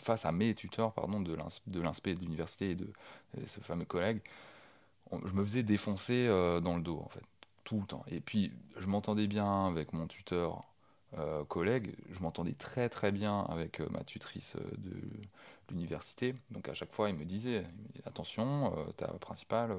face 0.00 0.24
à 0.26 0.32
mes 0.32 0.54
tuteurs, 0.54 0.92
pardon, 0.92 1.20
de 1.20 1.34
l'ins- 1.34 1.60
de 1.66 1.80
l'université 2.20 2.70
et 2.70 2.74
de 2.74 2.88
ce 3.46 3.60
fameux 3.60 3.84
collègue. 3.84 4.20
Je 5.12 5.32
me 5.32 5.44
faisais 5.44 5.62
défoncer 5.62 6.26
euh, 6.28 6.60
dans 6.60 6.76
le 6.76 6.82
dos, 6.82 7.00
en 7.02 7.08
fait, 7.08 7.22
tout 7.64 7.80
le 7.80 7.86
temps. 7.86 8.04
Et 8.08 8.20
puis, 8.20 8.52
je 8.76 8.86
m'entendais 8.86 9.26
bien 9.26 9.66
avec 9.66 9.92
mon 9.92 10.06
tuteur 10.06 10.64
euh, 11.16 11.44
collègue, 11.44 11.94
je 12.10 12.20
m'entendais 12.20 12.52
très 12.52 12.90
très 12.90 13.10
bien 13.10 13.40
avec 13.48 13.80
euh, 13.80 13.88
ma 13.90 14.04
tutrice 14.04 14.56
de 14.76 14.92
l'université. 15.70 16.34
Donc, 16.50 16.68
à 16.68 16.74
chaque 16.74 16.92
fois, 16.92 17.08
il 17.08 17.16
me 17.16 17.24
disait, 17.24 17.64
attention, 18.04 18.74
ta 18.98 19.06
principale, 19.08 19.76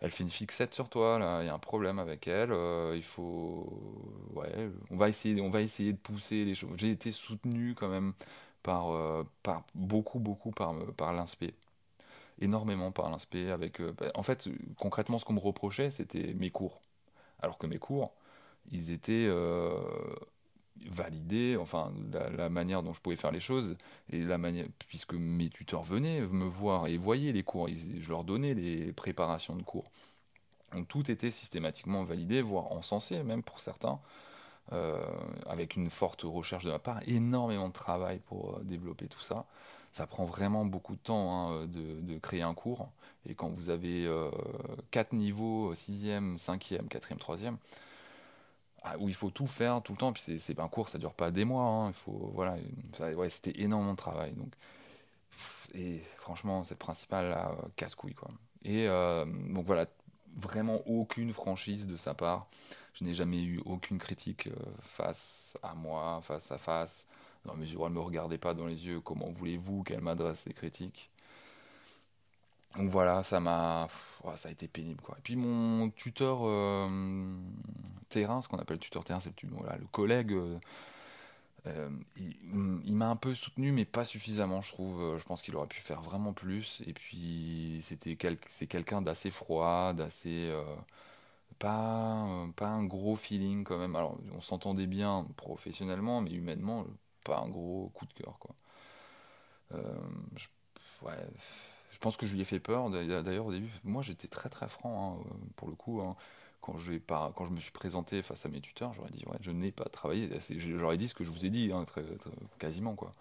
elle 0.00 0.10
fait 0.10 0.22
une 0.22 0.30
fixette 0.30 0.72
sur 0.74 0.88
toi, 0.88 1.18
il 1.42 1.46
y 1.46 1.48
a 1.48 1.54
un 1.54 1.58
problème 1.58 1.98
avec 1.98 2.26
elle, 2.26 2.54
il 2.94 3.02
faut... 3.02 3.68
Ouais, 4.34 4.70
on 4.90 4.96
va 4.96 5.08
essayer, 5.08 5.40
on 5.42 5.50
va 5.50 5.60
essayer 5.60 5.92
de 5.92 5.98
pousser 5.98 6.44
les 6.44 6.54
choses. 6.54 6.70
J'ai 6.76 6.90
été 6.90 7.12
soutenu 7.12 7.74
quand 7.74 7.88
même 7.88 8.14
par, 8.62 8.90
euh, 8.92 9.24
par 9.42 9.64
beaucoup, 9.74 10.18
beaucoup 10.18 10.50
par, 10.50 10.74
par 10.96 11.12
l'inspé. 11.12 11.54
énormément 12.40 12.92
par 12.92 13.10
l'inspect. 13.10 13.50
Avec, 13.50 13.80
euh, 13.80 13.92
bah, 13.98 14.10
en 14.14 14.22
fait, 14.22 14.48
concrètement, 14.78 15.18
ce 15.18 15.24
qu'on 15.24 15.34
me 15.34 15.40
reprochait, 15.40 15.90
c'était 15.90 16.34
mes 16.34 16.50
cours. 16.50 16.80
Alors 17.40 17.58
que 17.58 17.66
mes 17.66 17.78
cours, 17.78 18.12
ils 18.70 18.90
étaient 18.90 19.26
euh, 19.28 19.78
validés, 20.86 21.56
enfin, 21.58 21.92
la, 22.12 22.48
manière 22.48 22.82
dont 22.82 22.92
je 22.94 23.00
pouvais 23.00 23.16
faire 23.16 23.32
les 23.32 23.40
choses, 23.40 23.76
et 24.10 24.22
la 24.22 24.38
puisque 24.88 25.14
mes 25.14 25.50
tuteurs 25.50 25.82
venaient 25.82 26.20
me 26.22 26.44
voir 26.46 26.86
et 26.86 26.96
voyaient 26.96 27.32
les 27.32 27.42
cours, 27.42 27.68
je 27.68 28.08
leur 28.10 28.24
donnais 28.24 28.54
les 28.54 28.92
préparations 28.92 29.56
de 29.56 29.62
cours. 29.62 29.90
Donc 30.72 30.88
tout 30.88 31.10
était 31.10 31.30
systématiquement 31.30 32.04
validé, 32.04 32.42
voire 32.42 32.72
encensé 32.72 33.22
même 33.22 33.42
pour 33.42 33.60
certains. 33.60 34.00
Euh, 34.72 35.00
avec 35.46 35.74
une 35.74 35.90
forte 35.90 36.22
recherche 36.22 36.64
de 36.64 36.70
ma 36.70 36.78
part, 36.78 37.00
énormément 37.08 37.66
de 37.66 37.72
travail 37.72 38.20
pour 38.20 38.54
euh, 38.54 38.60
développer 38.62 39.08
tout 39.08 39.20
ça. 39.20 39.44
Ça 39.90 40.06
prend 40.06 40.26
vraiment 40.26 40.64
beaucoup 40.64 40.94
de 40.94 41.00
temps 41.00 41.50
hein, 41.50 41.66
de, 41.66 42.18
créer 42.18 42.42
un 42.42 42.54
cours. 42.54 42.88
Et 43.28 43.34
quand 43.34 43.48
vous 43.48 43.68
avez 43.68 44.06
euh, 44.06 44.30
quatre 44.92 45.12
niveaux, 45.12 45.74
6e, 45.74 46.38
5e, 46.38 46.86
4e, 46.86 47.18
3e, 47.18 47.56
où 49.00 49.08
il 49.08 49.14
faut 49.16 49.30
tout 49.30 49.48
faire 49.48 49.82
tout 49.82 49.92
le 49.92 49.98
temps, 49.98 50.12
puis 50.12 50.22
c'est 50.38 50.60
un 50.60 50.68
cours, 50.68 50.88
ça 50.88 50.98
dure 50.98 51.14
pas 51.14 51.32
des 51.32 51.44
mois, 51.44 51.64
hein, 51.64 51.88
il 51.88 51.94
faut, 51.94 52.30
voilà, 52.32 52.56
c'était 53.28 53.60
énormément 53.60 53.92
de 53.92 53.96
travail. 53.96 54.30
Donc, 54.34 54.52
et 55.74 56.00
franchement, 56.18 56.62
c'est 56.62 56.74
le 56.74 56.78
principal 56.78 57.36
casse-couille. 57.74 58.14
Quoi. 58.14 58.30
Et 58.64 58.86
donc 58.86 59.66
voilà, 59.66 59.86
vraiment 60.36 60.80
aucune 60.86 61.32
franchise 61.32 61.88
de 61.88 61.96
sa 61.96 62.14
part. 62.14 62.46
Je 63.00 63.06
n'ai 63.06 63.14
jamais 63.14 63.42
eu 63.42 63.60
aucune 63.64 63.98
critique 63.98 64.48
euh, 64.48 64.54
face 64.82 65.56
à 65.62 65.74
moi, 65.74 66.20
face 66.22 66.52
à 66.52 66.58
face. 66.58 67.06
Mesure 67.56 67.80
où 67.80 67.86
elle 67.86 67.92
ne 67.92 67.96
me 67.96 68.02
regardait 68.02 68.36
pas 68.36 68.52
dans 68.52 68.66
les 68.66 68.86
yeux, 68.86 69.00
comment 69.00 69.30
voulez-vous 69.30 69.82
qu'elle 69.82 70.02
m'adresse 70.02 70.46
des 70.46 70.52
critiques? 70.52 71.10
Donc 72.76 72.90
voilà, 72.90 73.22
ça 73.22 73.40
m'a. 73.40 73.88
ça 74.36 74.50
a 74.50 74.52
été 74.52 74.68
pénible. 74.68 75.00
Quoi. 75.00 75.16
Et 75.18 75.22
puis 75.22 75.36
mon 75.36 75.88
tuteur 75.90 76.40
euh, 76.42 76.88
terrain, 78.10 78.42
ce 78.42 78.48
qu'on 78.48 78.58
appelle 78.58 78.78
tuteur 78.78 79.02
terrain, 79.04 79.20
c'est 79.20 79.32
voilà, 79.44 79.76
le 79.78 79.86
collègue. 79.86 80.32
Euh, 81.66 81.88
il, 82.16 82.94
m'a 82.94 83.08
un 83.08 83.16
peu 83.16 83.34
soutenu, 83.34 83.72
mais 83.72 83.86
pas 83.86 84.04
suffisamment, 84.04 84.60
je 84.60 84.72
trouve. 84.72 85.18
Je 85.18 85.24
pense 85.24 85.40
qu'il 85.40 85.56
aurait 85.56 85.66
pu 85.66 85.80
faire 85.80 86.02
vraiment 86.02 86.34
plus. 86.34 86.82
Et 86.86 86.92
puis, 86.92 87.78
c'était 87.82 88.16
c'est 88.48 88.66
quelqu'un 88.66 89.00
d'assez 89.00 89.30
froid, 89.30 89.94
d'assez 89.94 90.52
pas 91.60 92.66
un 92.66 92.84
gros 92.84 93.16
feeling 93.16 93.64
quand 93.64 93.78
même. 93.78 93.94
Alors, 93.94 94.18
on 94.32 94.40
s'entendait 94.40 94.86
bien 94.86 95.26
professionnellement, 95.36 96.20
mais 96.22 96.32
humainement, 96.32 96.86
pas 97.24 97.38
un 97.38 97.48
gros 97.48 97.90
coup 97.94 98.06
de 98.06 98.12
cœur. 98.14 98.38
Euh, 99.72 100.00
je, 100.36 100.48
pense 102.00 102.16
que 102.16 102.26
je 102.26 102.34
lui 102.34 102.40
ai 102.40 102.44
fait 102.44 102.60
peur. 102.60 102.90
D'ailleurs, 102.90 103.46
au 103.46 103.52
début, 103.52 103.70
moi, 103.84 104.02
j'étais 104.02 104.28
très 104.28 104.48
très 104.48 104.68
franc, 104.68 105.20
hein, 105.20 105.36
pour 105.56 105.68
le 105.68 105.74
coup. 105.74 106.00
Hein. 106.00 106.16
Quand, 106.62 106.76
je 106.76 106.92
me 107.50 107.60
suis 107.60 107.70
présenté 107.72 108.22
face 108.22 108.44
à 108.46 108.48
mes 108.48 108.60
tuteurs, 108.60 108.92
j'aurais 108.94 109.10
dit, 109.10 109.24
ouais, 109.26 109.38
je 109.40 109.50
n'ai 109.50 109.72
pas 109.72 109.84
travaillé. 109.84 110.30
J'aurais 110.58 110.98
dit 110.98 111.08
ce 111.08 111.14
que 111.14 111.24
je 111.24 111.30
vous 111.30 111.46
ai 111.46 111.50
dit, 111.50 111.72
hein, 111.72 111.84
très, 111.84 112.04
quasiment, 112.58 112.94
quoi. 112.94 113.14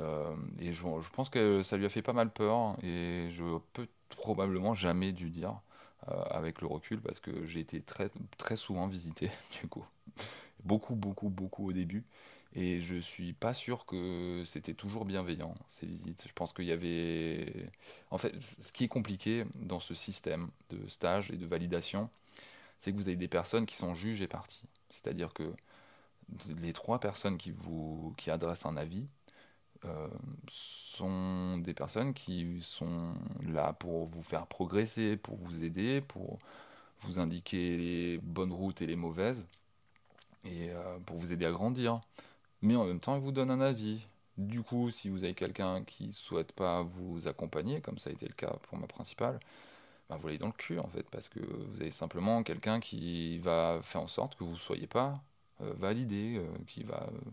Euh, 0.00 0.36
et 0.58 0.72
je, 0.72 0.84
pense 1.12 1.30
que 1.30 1.62
ça 1.62 1.76
lui 1.76 1.86
a 1.86 1.88
fait 1.88 2.02
pas 2.02 2.12
mal 2.12 2.30
peur, 2.30 2.76
et 2.82 3.30
je 3.32 3.58
peux 3.72 3.88
probablement 4.08 4.74
jamais 4.74 5.12
dû 5.12 5.30
dire 5.30 5.50
euh, 5.50 5.65
avec 6.30 6.60
le 6.60 6.66
recul 6.66 7.00
parce 7.00 7.20
que 7.20 7.46
j'ai 7.46 7.60
été 7.60 7.80
très, 7.80 8.10
très 8.38 8.56
souvent 8.56 8.86
visité, 8.86 9.30
du 9.62 9.68
coup. 9.68 9.84
Beaucoup, 10.64 10.94
beaucoup, 10.94 11.28
beaucoup 11.30 11.68
au 11.68 11.72
début. 11.72 12.04
Et 12.54 12.80
je 12.80 12.96
suis 12.96 13.34
pas 13.34 13.52
sûr 13.54 13.84
que 13.86 14.42
c'était 14.46 14.74
toujours 14.74 15.04
bienveillant, 15.04 15.54
ces 15.68 15.86
visites. 15.86 16.24
Je 16.26 16.32
pense 16.32 16.54
qu'il 16.54 16.64
y 16.64 16.72
avait. 16.72 17.70
En 18.10 18.18
fait, 18.18 18.34
ce 18.60 18.72
qui 18.72 18.84
est 18.84 18.88
compliqué 18.88 19.44
dans 19.56 19.80
ce 19.80 19.94
système 19.94 20.48
de 20.70 20.88
stage 20.88 21.30
et 21.30 21.36
de 21.36 21.46
validation, 21.46 22.08
c'est 22.80 22.92
que 22.92 22.96
vous 22.96 23.08
avez 23.08 23.16
des 23.16 23.28
personnes 23.28 23.66
qui 23.66 23.76
sont 23.76 23.94
juges 23.94 24.22
et 24.22 24.28
parties. 24.28 24.64
C'est-à-dire 24.90 25.34
que 25.34 25.54
les 26.58 26.72
trois 26.72 27.00
personnes 27.00 27.38
qui 27.38 27.50
vous 27.52 28.14
qui 28.16 28.30
adressent 28.30 28.66
un 28.66 28.76
avis, 28.76 29.06
euh, 29.06 29.06
sont 30.48 31.58
des 31.58 31.74
personnes 31.74 32.14
qui 32.14 32.60
sont 32.62 33.14
là 33.42 33.72
pour 33.74 34.06
vous 34.06 34.22
faire 34.22 34.46
progresser, 34.46 35.16
pour 35.16 35.36
vous 35.36 35.64
aider, 35.64 36.00
pour 36.00 36.38
vous 37.00 37.18
indiquer 37.18 37.76
les 37.76 38.18
bonnes 38.18 38.52
routes 38.52 38.82
et 38.82 38.86
les 38.86 38.96
mauvaises, 38.96 39.46
et 40.44 40.70
euh, 40.70 40.98
pour 41.06 41.16
vous 41.18 41.32
aider 41.32 41.46
à 41.46 41.52
grandir. 41.52 42.00
Mais 42.62 42.76
en 42.76 42.84
même 42.84 43.00
temps, 43.00 43.16
ils 43.16 43.22
vous 43.22 43.32
donnent 43.32 43.50
un 43.50 43.60
avis. 43.60 44.00
Du 44.38 44.62
coup, 44.62 44.90
si 44.90 45.08
vous 45.08 45.24
avez 45.24 45.34
quelqu'un 45.34 45.84
qui 45.84 46.12
souhaite 46.12 46.52
pas 46.52 46.82
vous 46.82 47.28
accompagner, 47.28 47.80
comme 47.80 47.98
ça 47.98 48.10
a 48.10 48.12
été 48.12 48.26
le 48.26 48.34
cas 48.34 48.54
pour 48.62 48.78
ma 48.78 48.86
principale, 48.86 49.40
ben 50.08 50.16
vous 50.16 50.26
l'avez 50.28 50.38
dans 50.38 50.46
le 50.46 50.52
cul 50.52 50.78
en 50.78 50.88
fait, 50.88 51.04
parce 51.10 51.28
que 51.28 51.40
vous 51.40 51.80
avez 51.80 51.90
simplement 51.90 52.42
quelqu'un 52.42 52.80
qui 52.80 53.38
va 53.40 53.80
faire 53.82 54.02
en 54.02 54.08
sorte 54.08 54.36
que 54.36 54.44
vous 54.44 54.52
ne 54.52 54.58
soyez 54.58 54.86
pas 54.86 55.20
euh, 55.62 55.72
validé, 55.78 56.40
qui 56.66 56.84
va 56.84 57.02
euh, 57.04 57.30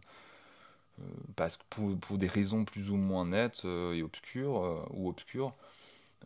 parce 1.35 1.57
que 1.57 1.63
pour, 1.69 2.17
des 2.17 2.27
raisons 2.27 2.65
plus 2.65 2.89
ou 2.89 2.95
moins 2.97 3.25
nettes 3.25 3.63
euh, 3.65 3.93
et 3.93 4.03
obscures 4.03 4.63
euh, 4.63 4.85
ou 4.91 5.09
obscures, 5.09 5.53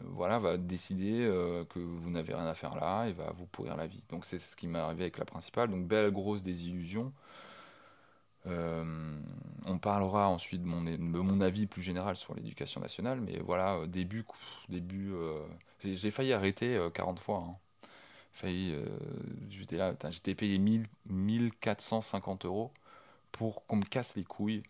voilà, 0.01 0.37
va 0.37 0.57
décider 0.57 1.27
que 1.69 1.79
vous 1.79 2.11
n'avez 2.11 2.35
rien 2.35 2.45
à 2.45 2.53
faire 2.53 2.75
là 2.75 3.07
et 3.07 3.13
va 3.13 3.31
vous 3.35 3.47
pourrir 3.47 3.75
la 3.75 3.87
vie. 3.87 4.03
Donc 4.09 4.25
c'est 4.25 4.37
ce 4.37 4.55
qui 4.55 4.67
m'est 4.67 4.77
arrivé 4.77 5.01
avec 5.03 5.17
la 5.17 5.25
principale. 5.25 5.71
Donc 5.71 5.87
belle 5.87 6.11
grosse 6.11 6.43
désillusion. 6.43 7.11
on 8.45 9.77
parlera 9.81 10.29
ensuite 10.29 10.61
de 10.61 10.67
mon, 10.67 11.41
avis 11.41 11.65
plus 11.65 11.81
général 11.81 12.15
sur 12.15 12.35
l'éducation 12.35 12.79
nationale, 12.79 13.21
mais 13.21 13.39
voilà, 13.39 13.87
début, 13.87 14.23
début, 14.69 15.13
j'ai 15.83 16.11
failli 16.11 16.31
arrêter 16.31 16.79
40 16.93 17.19
fois. 17.19 17.43
Hein. 17.49 17.55
J'étais 19.49 19.77
là, 19.77 19.95
j'étais 20.11 20.35
payé 20.35 20.59
1000, 20.59 20.85
1450 21.07 22.45
euros 22.45 22.71
pour 23.37 23.65
qu'on 23.67 23.77
me 23.77 23.85
casse 23.85 24.15
les 24.15 24.23
couilles 24.23 24.63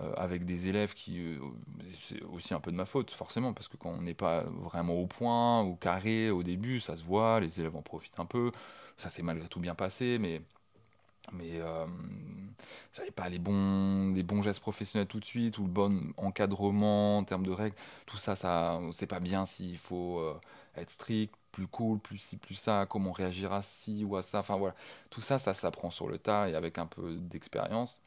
euh, 0.00 0.12
avec 0.16 0.44
des 0.44 0.68
élèves 0.68 0.94
qui. 0.94 1.18
Euh, 1.20 1.40
c'est 2.00 2.22
aussi 2.24 2.54
un 2.54 2.60
peu 2.60 2.70
de 2.70 2.76
ma 2.76 2.86
faute, 2.86 3.10
forcément, 3.10 3.52
parce 3.54 3.68
que 3.68 3.76
quand 3.76 3.90
on 3.90 4.02
n'est 4.02 4.14
pas 4.14 4.42
vraiment 4.44 4.94
au 4.94 5.06
point 5.06 5.62
ou 5.64 5.76
carré 5.76 6.30
au 6.30 6.42
début, 6.42 6.80
ça 6.80 6.96
se 6.96 7.04
voit, 7.04 7.40
les 7.40 7.60
élèves 7.60 7.76
en 7.76 7.82
profitent 7.82 8.20
un 8.20 8.26
peu. 8.26 8.52
Ça 8.98 9.10
s'est 9.10 9.22
malgré 9.22 9.48
tout 9.48 9.60
bien 9.60 9.74
passé, 9.74 10.18
mais. 10.20 10.42
Mais 11.32 11.60
euh, 11.60 11.86
j'avais 12.92 13.10
pas 13.10 13.28
les 13.28 13.38
bons, 13.38 14.14
les 14.14 14.22
bons 14.22 14.42
gestes 14.42 14.60
professionnels 14.60 15.06
tout 15.08 15.20
de 15.20 15.24
suite, 15.24 15.58
ou 15.58 15.64
le 15.64 15.68
bon 15.70 16.12
encadrement 16.16 17.18
en 17.18 17.24
termes 17.24 17.44
de 17.44 17.50
règles. 17.50 17.76
Tout 18.06 18.18
ça, 18.18 18.36
ça 18.36 18.80
c'est 18.92 19.06
pas 19.06 19.20
bien 19.20 19.46
s'il 19.46 19.78
faut 19.78 20.18
euh, 20.20 20.40
être 20.76 20.90
strict, 20.90 21.34
plus 21.58 21.66
cool, 21.66 21.98
plus 21.98 22.18
ci, 22.18 22.36
plus 22.36 22.54
ça, 22.54 22.86
comment 22.88 23.10
on 23.10 23.12
réagira 23.12 23.62
si 23.62 24.04
ou 24.04 24.16
à 24.16 24.22
ça. 24.22 24.38
Enfin 24.38 24.56
voilà, 24.56 24.76
tout 25.10 25.22
ça, 25.22 25.40
ça 25.40 25.54
s'apprend 25.54 25.90
sur 25.90 26.06
le 26.08 26.16
tas 26.16 26.48
et 26.48 26.54
avec 26.54 26.78
un 26.78 26.86
peu 26.86 27.16
d'expérience. 27.16 28.00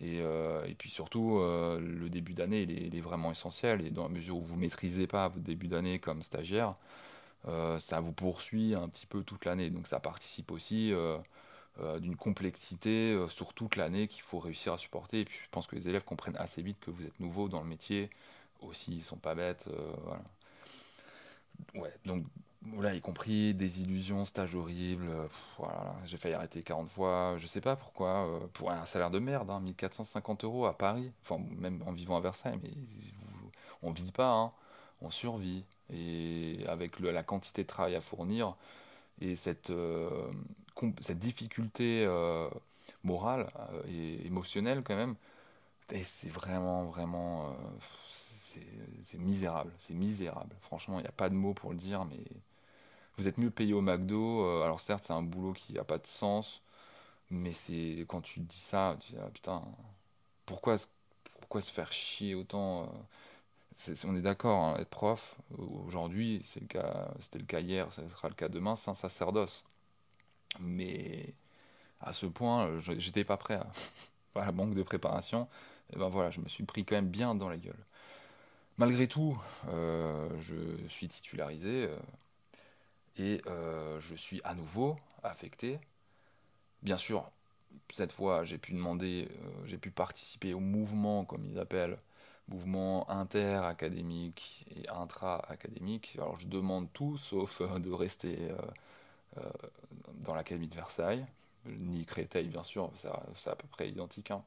Et, 0.00 0.20
euh, 0.22 0.64
et, 0.66 0.74
puis 0.74 0.88
surtout, 0.88 1.38
euh, 1.38 1.78
le 1.80 2.08
début 2.08 2.32
d'année, 2.32 2.62
il, 2.62 2.96
est 2.96 3.00
vraiment 3.02 3.30
essentiel. 3.30 3.84
Et 3.86 3.90
dans 3.90 4.04
la 4.04 4.08
mesure 4.08 4.38
où 4.38 4.42
vous 4.42 4.56
ne 4.56 4.60
maîtrisez 4.60 5.06
pas 5.06 5.28
votre 5.28 5.44
début 5.44 5.68
d'année 5.68 5.98
comme 5.98 6.22
stagiaire, 6.22 6.76
euh, 7.46 7.78
ça 7.78 8.00
vous 8.00 8.12
poursuit 8.12 8.74
un 8.74 8.88
petit 8.88 9.06
peu 9.06 9.22
toute 9.22 9.44
l'année. 9.44 9.68
Donc 9.68 9.86
ça 9.86 10.00
participe 10.00 10.50
aussi 10.50 10.92
d'une 12.00 12.16
complexité 12.16 13.26
sur 13.28 13.52
toute 13.52 13.76
l'année 13.76 14.08
qu'il 14.08 14.22
faut 14.22 14.38
réussir 14.38 14.72
à 14.72 14.78
supporter. 14.78 15.20
Et 15.20 15.24
puis 15.26 15.38
je 15.44 15.50
pense 15.50 15.66
que 15.66 15.76
les 15.76 15.88
élèves 15.90 16.04
comprennent 16.04 16.36
assez 16.38 16.62
vite 16.62 16.78
que 16.80 16.90
vous 16.90 17.04
êtes 17.04 17.20
nouveau 17.20 17.48
dans 17.48 17.60
le 17.60 17.68
métier. 17.68 18.08
Aussi, 18.62 18.96
ils 18.96 19.04
sont 19.04 19.18
pas 19.18 19.34
bêtes. 19.34 19.68
voilà. 20.04 20.22
Ouais, 21.74 21.92
donc 22.04 22.24
voilà, 22.66 22.94
y 22.94 23.00
compris 23.00 23.54
des 23.54 23.82
illusions, 23.82 24.24
stage 24.24 24.54
horrible. 24.54 25.08
Euh, 25.08 25.26
voilà, 25.58 25.94
j'ai 26.04 26.16
failli 26.16 26.34
arrêter 26.34 26.62
40 26.62 26.88
fois. 26.90 27.36
Je 27.38 27.46
sais 27.46 27.60
pas 27.60 27.76
pourquoi. 27.76 28.26
Euh, 28.26 28.40
pour 28.54 28.70
un 28.70 28.86
salaire 28.86 29.10
de 29.10 29.18
merde, 29.18 29.50
hein, 29.50 29.60
1450 29.60 30.44
euros 30.44 30.66
à 30.66 30.76
Paris. 30.76 31.12
Enfin, 31.22 31.42
même 31.58 31.82
en 31.86 31.92
vivant 31.92 32.16
à 32.16 32.20
Versailles. 32.20 32.58
Mais 32.62 32.70
on 33.82 33.90
vit 33.92 34.12
pas, 34.12 34.30
hein, 34.30 34.52
on 35.02 35.10
survit. 35.10 35.64
Et 35.92 36.64
avec 36.68 37.00
la 37.00 37.22
quantité 37.22 37.62
de 37.62 37.68
travail 37.68 37.94
à 37.96 38.00
fournir 38.00 38.56
et 39.20 39.36
cette, 39.36 39.70
euh, 39.70 40.30
difficulté 41.10 42.08
morale 43.04 43.48
et 43.88 44.26
émotionnelle, 44.26 44.82
quand 44.82 44.96
même, 44.96 45.16
c'est 46.02 46.30
vraiment, 46.30 46.84
vraiment. 46.84 47.54
c'est 49.02 49.18
misérable. 49.18 49.72
C'est 49.78 49.94
misérable. 49.94 50.56
Franchement, 50.62 50.98
il 50.98 51.02
n'y 51.02 51.08
a 51.08 51.12
pas 51.12 51.28
de 51.28 51.34
mots 51.34 51.54
pour 51.54 51.70
le 51.72 51.76
dire, 51.76 52.04
mais 52.06 52.24
vous 53.18 53.28
êtes 53.28 53.38
mieux 53.38 53.50
payé 53.50 53.72
au 53.74 53.80
McDo. 53.80 54.44
Euh, 54.44 54.62
alors 54.62 54.80
certes, 54.80 55.04
c'est 55.04 55.12
un 55.12 55.22
boulot 55.22 55.52
qui 55.52 55.74
n'a 55.74 55.84
pas 55.84 55.98
de 55.98 56.06
sens, 56.06 56.62
mais 57.30 57.52
c'est 57.52 58.04
quand 58.08 58.22
tu 58.22 58.40
dis 58.40 58.60
ça, 58.60 58.96
tu 59.00 59.12
dis 59.12 59.18
ah, 59.24 59.30
putain, 59.30 59.62
pourquoi, 60.46 60.76
pourquoi 61.40 61.60
se 61.62 61.70
faire 61.70 61.92
chier 61.92 62.34
autant 62.34 62.92
euh, 63.88 63.94
On 64.04 64.16
est 64.16 64.22
d'accord, 64.22 64.58
hein, 64.64 64.76
être 64.78 64.90
prof 64.90 65.36
aujourd'hui, 65.58 66.42
c'est 66.44 66.60
le 66.60 66.66
cas, 66.66 67.10
c'était 67.20 67.38
le 67.38 67.46
cas 67.46 67.60
hier, 67.60 67.92
ce 67.92 68.06
sera 68.08 68.28
le 68.28 68.34
cas 68.34 68.48
demain, 68.48 68.76
c'est 68.76 68.90
un 68.90 68.94
sacerdoce. 68.94 69.64
Mais 70.60 71.34
à 72.00 72.12
ce 72.12 72.26
point, 72.26 72.80
j'étais 72.80 73.24
pas 73.24 73.36
prêt 73.36 73.54
à, 73.54 73.66
la 74.36 74.52
manque 74.52 74.74
de 74.74 74.82
préparation. 74.82 75.48
Et 75.92 75.98
ben 75.98 76.08
voilà, 76.08 76.30
je 76.30 76.40
me 76.40 76.48
suis 76.48 76.64
pris 76.64 76.84
quand 76.84 76.96
même 76.96 77.08
bien 77.08 77.34
dans 77.34 77.48
la 77.48 77.56
gueule. 77.56 77.84
Malgré 78.78 79.06
tout, 79.08 79.38
euh, 79.68 80.28
je 80.40 80.88
suis 80.88 81.08
titularisé 81.08 81.88
et 83.16 83.40
euh, 83.46 84.00
je 84.00 84.14
suis 84.14 84.40
à 84.44 84.54
nouveau 84.54 84.96
affecté. 85.22 85.78
Bien 86.82 86.96
sûr, 86.96 87.30
cette 87.92 88.12
fois, 88.12 88.44
j'ai 88.44 88.58
pu 88.58 88.72
demander, 88.72 89.28
j'ai 89.66 89.78
pu 89.78 89.90
participer 89.90 90.54
au 90.54 90.60
mouvement, 90.60 91.24
comme 91.24 91.44
ils 91.46 91.58
appellent, 91.58 91.98
mouvement 92.48 93.08
inter-académique 93.10 94.66
et 94.76 94.88
intra-académique. 94.88 96.14
Alors 96.18 96.38
je 96.38 96.46
demande 96.46 96.92
tout 96.92 97.18
sauf 97.20 97.62
de 97.62 97.90
rester 97.90 98.36
dans 100.14 100.34
l'Académie 100.34 100.68
de 100.68 100.74
Versailles, 100.74 101.26
ni 101.66 102.04
Créteil 102.04 102.48
bien 102.48 102.64
sûr, 102.64 102.90
c'est 103.34 103.50
à 103.50 103.56
peu 103.56 103.66
près 103.68 103.88
identique. 103.88 104.30
Hein. 104.30 104.42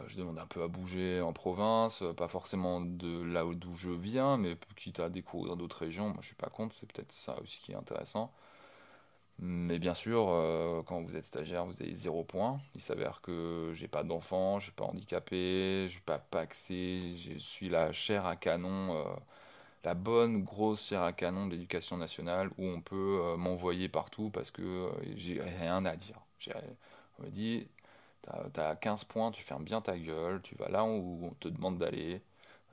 Euh, 0.00 0.04
je 0.08 0.16
demande 0.16 0.38
un 0.38 0.46
peu 0.46 0.62
à 0.62 0.68
bouger 0.68 1.20
en 1.20 1.32
province, 1.32 2.02
euh, 2.02 2.12
pas 2.12 2.28
forcément 2.28 2.80
de 2.80 3.22
là 3.22 3.44
d'où 3.54 3.74
je 3.76 3.90
viens, 3.90 4.36
mais 4.36 4.56
quitte 4.76 5.00
à 5.00 5.08
découvrir 5.08 5.56
d'autres 5.56 5.78
régions. 5.78 6.08
Moi, 6.08 6.18
je 6.20 6.26
suis 6.26 6.34
pas 6.36 6.48
contre, 6.50 6.74
c'est 6.74 6.90
peut-être 6.90 7.12
ça 7.12 7.40
aussi 7.40 7.58
qui 7.60 7.72
est 7.72 7.76
intéressant. 7.76 8.32
Mais 9.38 9.78
bien 9.78 9.94
sûr, 9.94 10.28
euh, 10.28 10.82
quand 10.84 11.02
vous 11.02 11.16
êtes 11.16 11.24
stagiaire, 11.26 11.66
vous 11.66 11.74
avez 11.80 11.94
zéro 11.94 12.22
point. 12.24 12.60
Il 12.74 12.80
s'avère 12.80 13.20
que 13.20 13.72
j'ai 13.74 13.88
pas 13.88 14.04
d'enfant, 14.04 14.60
je 14.60 14.64
suis 14.66 14.72
pas 14.72 14.84
handicapé, 14.84 15.86
je 15.88 15.92
suis 15.92 16.00
pas 16.00 16.18
paxé, 16.18 17.16
je 17.16 17.38
suis 17.38 17.68
la 17.68 17.92
chair 17.92 18.26
à 18.26 18.36
canon, 18.36 19.04
la 19.84 19.94
bonne 19.94 20.44
grosse 20.44 20.86
chair 20.88 21.02
à 21.02 21.12
canon 21.12 21.46
de 21.46 21.52
l'éducation 21.52 21.96
nationale 21.98 22.50
où 22.58 22.66
on 22.66 22.80
peut 22.80 23.36
m'envoyer 23.38 23.88
partout 23.88 24.30
parce 24.30 24.50
que 24.50 24.90
j'ai 25.16 25.40
rien 25.42 25.84
à 25.86 25.96
dire. 25.96 26.20
On 27.18 27.24
me 27.24 27.30
dit, 27.30 27.68
T'as 28.52 28.70
as 28.70 28.76
15 28.76 29.04
points, 29.04 29.30
tu 29.30 29.42
fermes 29.42 29.64
bien 29.64 29.80
ta 29.80 29.98
gueule, 29.98 30.40
tu 30.42 30.54
vas 30.56 30.68
là 30.68 30.84
où 30.84 31.20
on 31.22 31.30
te 31.34 31.48
demande 31.48 31.78
d'aller. 31.78 32.22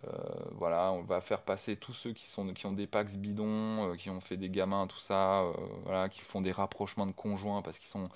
Euh, 0.08 0.10
voilà, 0.54 0.92
on 0.94 1.04
va 1.04 1.22
faire 1.22 1.44
passer 1.44 1.76
tous 1.78 1.94
ceux 1.94 2.14
qui, 2.14 2.26
sont, 2.26 2.54
qui 2.54 2.66
ont 2.66 2.74
des 2.74 2.88
pax 2.88 3.16
bidons, 3.18 3.92
euh, 3.94 3.96
qui 3.96 4.10
ont 4.10 4.22
fait 4.22 4.38
des 4.38 4.50
gamins, 4.50 4.88
tout 4.88 5.00
ça, 5.00 5.42
euh, 5.44 5.54
voilà, 5.84 6.10
qui 6.10 6.22
font 6.22 6.42
des 6.42 6.52
rapprochements 6.52 7.06
de 7.08 7.12
conjoints 7.14 7.62
parce 7.62 7.80
qu'ils 7.80 7.90
sont. 7.90 8.10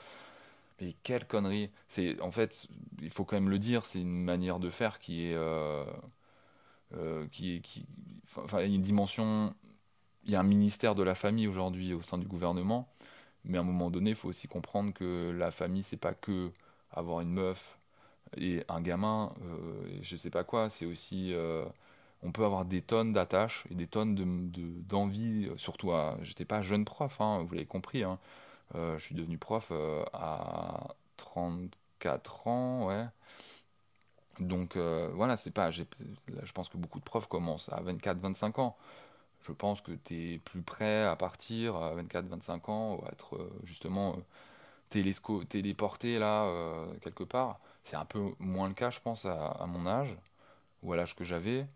Mais 0.82 0.96
quelle 1.04 1.28
connerie! 1.28 1.72
C'est 1.88 2.20
en 2.22 2.32
fait, 2.32 2.68
il 3.02 3.10
faut 3.10 3.26
quand 3.26 3.38
même 3.38 3.50
le 3.50 3.60
dire, 3.60 3.86
c'est 3.86 4.02
une 4.02 4.24
manière 4.24 4.60
de 4.60 4.70
faire 4.70 5.00
qui 5.00 5.28
est, 5.28 5.38
qui 7.32 7.56
est, 7.56 7.60
qui, 7.62 7.86
enfin, 8.38 8.62
il 8.62 8.70
y 8.70 8.74
a 8.74 8.76
une 8.76 8.82
dimension. 8.82 9.54
Il 10.26 10.32
y 10.32 10.36
a 10.36 10.40
un 10.40 10.44
ministère 10.44 10.96
de 10.96 11.04
la 11.04 11.16
famille 11.16 11.48
aujourd'hui 11.48 11.94
au 11.94 12.02
sein 12.02 12.18
du 12.18 12.28
gouvernement, 12.28 12.90
mais 13.46 13.58
à 13.58 13.62
un 13.62 13.64
moment 13.66 13.92
donné, 13.92 14.12
il 14.12 14.16
faut 14.16 14.30
aussi 14.30 14.48
comprendre 14.48 14.94
que 14.94 15.32
la 15.38 15.52
famille, 15.52 15.84
c'est 15.84 15.98
pas 15.98 16.14
que 16.14 16.52
avoir 16.96 17.22
une 17.22 17.32
meuf 17.32 17.78
et 18.38 18.64
un 18.70 18.82
gamin, 18.82 19.34
euh, 19.43 20.00
je 20.02 20.16
sais 20.18 20.30
pas 20.30 20.43
quoi, 20.43 20.70
c'est 20.70 20.86
aussi. 20.86 21.34
Euh, 21.34 21.66
on 22.24 22.32
peut 22.32 22.46
avoir 22.46 22.66
des 22.66 22.82
tonnes 22.82 23.14
d'attaches 23.14 23.66
et 23.72 23.76
des 23.76 23.88
tonnes 23.88 24.16
d'envie, 24.88 25.48
de, 25.48 25.58
surtout 25.58 25.91
à. 25.91 26.18
J'étais 26.24 26.46
pas 26.46 26.62
jeune 26.62 26.86
prof, 26.86 27.22
hein, 27.22 27.43
vous 27.48 27.54
l'avez 27.54 27.68
compris. 27.68 28.04
Hein. 28.04 28.20
Euh, 28.76 28.98
je 28.98 29.04
suis 29.04 29.16
devenu 29.16 29.38
prof 29.38 29.72
à 30.14 30.96
34 31.18 32.48
ans, 32.48 32.88
ouais. 32.88 33.06
Donc 34.39 34.78
voilà, 34.78 35.38
c'est 35.38 35.52
pas. 35.52 35.72
Je 35.72 35.84
pense 36.54 36.70
que 36.70 36.78
beaucoup 36.78 37.00
de 37.00 37.04
profs 37.06 37.28
commencent 37.28 37.70
à 37.70 37.82
24-25 37.82 38.60
ans. 38.60 38.76
Je 39.43 39.52
pense 39.54 39.82
que 39.82 39.91
tu 39.91 40.34
es 40.34 40.39
plus 40.39 40.62
prêt 40.62 41.04
à 41.06 41.16
partir 41.16 41.76
à 41.76 41.96
24-25 41.96 42.72
ans, 42.72 43.04
à 43.08 43.12
être 43.12 43.50
justement 43.64 44.18
téléporté 44.90 46.20
là, 46.20 46.46
euh, 46.46 46.86
quelque 47.02 47.24
part. 47.24 47.60
C'est 47.84 47.96
un 47.96 48.06
peu 48.06 48.32
moins 48.40 48.68
le 48.68 48.74
cas, 48.74 48.90
je 48.90 49.00
pense, 49.00 49.26
à, 49.26 49.66
mon 49.68 49.86
âge, 49.88 50.18
ou 50.84 50.94
à 50.94 50.96
l'âge 50.98 51.16
que 51.16 51.24
j'avais. 51.24 51.68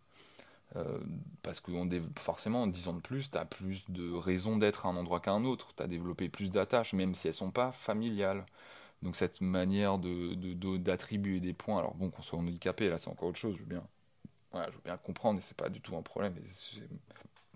Euh, 0.76 1.00
parce 1.44 1.60
que 1.60 1.72
on 1.72 1.90
forcément, 2.20 2.64
en 2.64 2.68
10 2.68 2.88
ans 2.88 2.94
de 2.94 3.02
plus, 3.02 3.32
tu 3.32 3.38
as 3.38 3.46
plus 3.46 3.84
de 3.90 4.12
raisons 4.14 4.58
d'être 4.58 4.86
à 4.86 4.90
un 4.90 4.96
endroit 4.96 5.20
qu'à 5.20 5.32
un 5.32 5.46
autre. 5.46 5.74
Tu 5.76 5.84
as 5.84 5.88
développé 5.88 6.30
plus 6.30 6.52
d'attaches, 6.52 6.94
même 6.94 7.16
si 7.16 7.28
elles 7.28 7.34
sont 7.34 7.52
pas 7.52 7.72
familiales. 7.72 8.46
Donc 9.02 9.16
cette 9.16 9.42
manière 9.42 9.98
d'attribuer 9.98 11.40
de, 11.40 11.46
des 11.46 11.54
points, 11.54 11.80
alors 11.80 11.96
bon, 11.96 12.10
qu'on 12.10 12.22
soit 12.22 12.38
handicapé, 12.40 12.90
là 12.90 12.98
c'est 12.98 13.10
encore 13.10 13.30
autre 13.30 13.38
chose, 13.38 13.56
je 13.56 13.60
veux 13.60 13.66
bien, 13.66 13.84
je 14.54 14.72
veux 14.72 14.82
bien 14.84 14.98
comprendre, 14.98 15.40
et 15.40 15.42
c'est 15.42 15.56
pas 15.56 15.70
du 15.70 15.82
tout 15.82 15.96
un 15.96 16.02
problème. 16.02 16.36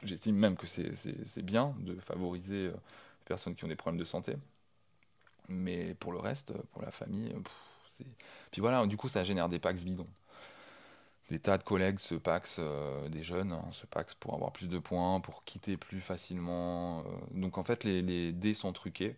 J'estime 0.04 0.36
même 0.36 0.56
que 0.58 0.68
c'est 0.68 1.42
bien 1.44 1.76
de 1.80 1.96
favoriser 1.96 2.68
euh, 2.68 2.72
les 2.72 3.26
personnes 3.26 3.56
qui 3.56 3.66
ont 3.66 3.68
des 3.68 3.76
problèmes 3.76 4.00
de 4.00 4.06
santé. 4.06 4.36
Mais 5.48 5.94
pour 5.96 6.12
le 6.12 6.20
reste, 6.20 6.54
pour 6.72 6.82
la 6.82 6.92
famille, 6.92 7.36
c'est... 7.94 8.06
Puis 8.52 8.62
voilà, 8.62 8.86
du 8.88 8.98
coup, 8.98 9.10
ça 9.10 9.24
génère 9.24 9.50
des 9.50 9.60
pax 9.60 9.84
bidons. 9.84 10.08
Des 11.30 11.40
tas 11.40 11.58
de 11.58 11.64
collègues 11.64 12.00
se 12.00 12.16
paxent, 12.16 12.58
euh, 12.60 13.08
des 13.10 13.24
jeunes 13.24 13.54
hein, 13.54 13.64
se 13.72 13.86
paxent 13.86 14.14
pour 14.14 14.34
avoir 14.34 14.52
plus 14.52 14.68
de 14.68 14.78
points, 14.78 15.20
pour 15.22 15.44
quitter 15.46 15.78
plus 15.78 16.02
facilement. 16.02 17.00
Euh. 17.00 17.04
Donc 17.32 17.58
en 17.58 17.64
fait, 17.64 17.84
les, 17.84 18.32
dés 18.34 18.54
sont 18.54 18.74
truqués. 18.74 19.16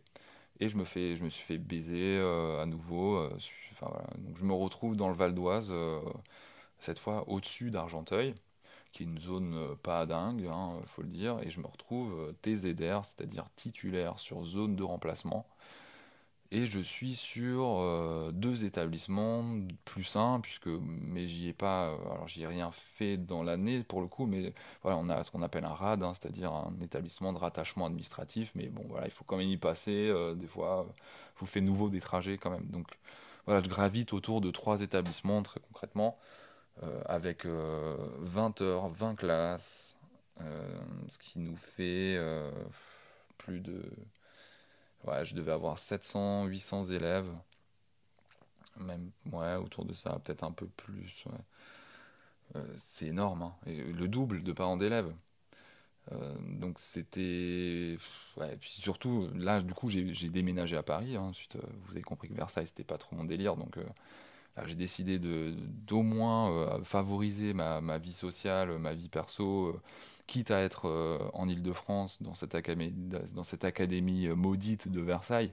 Et 0.60 0.70
je 0.70 0.78
me, 0.78 0.86
fais, 0.86 1.18
je 1.18 1.24
me 1.24 1.30
suis 1.30 1.44
fait 1.44 1.58
baiser 1.58 2.18
euh, 2.18 2.62
à 2.62 2.66
nouveau. 2.66 3.28
Donc 4.18 4.38
je 4.38 4.44
me 4.46 4.54
retrouve 4.54 4.96
dans 4.96 5.10
le 5.10 5.16
Val 5.16 5.34
d'Oise, 5.36 5.74
cette 6.80 7.00
fois 7.00 7.28
au-dessus 7.28 7.72
d'Argenteuil, 7.72 8.36
qui 8.94 9.04
est 9.04 9.06
une 9.08 9.20
zone 9.20 9.76
pas 9.84 10.06
dingue, 10.06 10.42
il 10.42 10.48
hein, 10.48 10.80
faut 10.88 11.02
le 11.02 11.10
dire. 11.10 11.40
Et 11.42 11.50
je 11.50 11.60
me 11.60 11.68
retrouve 11.68 12.34
TZR, 12.44 13.04
c'est-à-dire 13.04 13.50
titulaire 13.56 14.20
sur 14.20 14.46
zone 14.46 14.76
de 14.76 14.84
remplacement 14.84 15.46
et 16.52 16.68
je 16.68 16.80
suis 16.80 17.16
sur 17.16 17.80
euh, 17.80 18.32
deux 18.32 18.66
établissements 18.66 19.44
plus 19.84 20.16
un, 20.16 20.40
puisque 20.40 20.68
mais 20.68 21.28
j'y 21.28 21.50
ai 21.50 21.54
pas, 21.54 21.90
euh, 21.90 21.98
alors 22.12 22.28
j'y 22.28 22.44
ai 22.44 22.48
rien 22.48 22.72
fait 22.72 23.18
dans 23.18 23.44
l'année 23.44 23.84
pour 23.84 24.02
le 24.02 24.08
coup, 24.08 24.26
mais 24.26 24.54
voilà, 24.84 24.98
on 24.98 25.10
a 25.10 25.24
ce 25.24 25.32
qu'on 25.32 25.42
appelle 25.42 25.66
un 25.66 25.74
RAD, 25.74 26.04
hein, 26.04 26.14
c'est-à-dire 26.14 26.52
un 26.54 26.74
établissement 26.82 27.34
de 27.34 27.40
rattachement 27.40 27.86
administratif, 27.88 28.52
mais 28.56 28.68
bon 28.68 28.84
voilà, 28.88 29.08
il 29.08 29.12
faut 29.12 29.24
quand 29.24 29.38
même 29.38 29.50
y 29.50 29.58
passer, 29.58 30.08
euh, 30.10 30.36
des 30.36 30.48
fois, 30.48 30.88
vous 31.38 31.46
faites 31.46 31.64
nouveau 31.64 31.90
des 31.90 32.02
trajets 32.02 32.38
quand 32.38 32.52
même. 32.52 32.66
Donc 32.68 32.88
voilà, 33.46 33.62
je 33.64 33.70
gravite 33.70 34.14
autour 34.14 34.42
de 34.42 34.52
trois 34.52 34.82
établissements 34.82 35.42
très 35.44 35.60
concrètement, 35.60 36.18
avec 37.06 37.46
20 37.46 38.62
heures, 38.62 38.90
20 38.90 39.16
classes, 39.16 39.98
ce 40.40 41.18
qui 41.20 41.40
nous 41.40 41.56
fait 41.56 42.20
plus 43.38 43.60
de 43.62 43.82
Ouais, 45.06 45.26
je 45.26 45.36
devais 45.36 45.52
avoir 45.52 45.78
700, 45.80 46.46
800 46.46 46.86
élèves. 46.86 47.30
Même, 48.78 49.12
ouais, 49.32 49.56
autour 49.56 49.86
de 49.86 49.94
ça, 49.94 50.20
peut-être 50.24 50.44
un 50.44 50.52
peu 50.52 50.68
plus. 50.68 51.26
Euh, 52.56 52.64
c'est 52.78 53.08
énorme, 53.08 53.44
hein. 53.44 53.56
Le 53.66 54.08
double 54.08 54.44
de 54.44 54.52
parents 54.54 54.78
d'élèves. 54.78 55.14
Euh, 56.12 56.36
donc 56.60 56.80
c'était. 56.80 57.98
Ouais, 58.38 58.58
puis 58.58 58.70
surtout, 58.70 59.30
là, 59.36 59.62
du 59.62 59.74
coup, 59.74 59.90
j'ai 59.90 60.30
déménagé 60.30 60.78
à 60.78 60.84
Paris. 60.84 61.16
Hein. 61.16 61.22
ensuite, 61.22 61.56
euh, 61.58 61.62
vous 61.86 61.94
avez 61.94 62.02
compris 62.04 62.30
que 62.30 62.34
Versailles, 62.36 62.68
c'était 62.68 62.84
pas 62.84 62.98
trop 62.98 63.16
mon 63.16 63.26
délire. 63.26 63.56
Donc 63.58 63.78
j'ai 64.66 64.76
décidé 64.76 65.20
d'au 65.20 66.02
moins 66.02 66.82
favoriser 66.84 67.54
ma, 67.54 67.82
ma, 67.82 67.98
vie 67.98 68.14
sociale, 68.14 68.78
ma 68.80 68.94
vie 68.94 69.10
perso 69.10 69.80
quitte 70.28 70.52
à 70.52 70.62
être 70.62 70.88
euh, 70.88 71.20
en 71.34 71.48
Ile-de-France, 71.48 72.22
dans, 72.22 72.34
cette 72.34 72.56
académie, 72.56 72.94
dans 73.34 73.44
cette 73.44 73.66
académie 73.66 74.28
euh, 74.28 74.36
maudite 74.36 74.88
de 74.88 75.02
Versailles, 75.02 75.52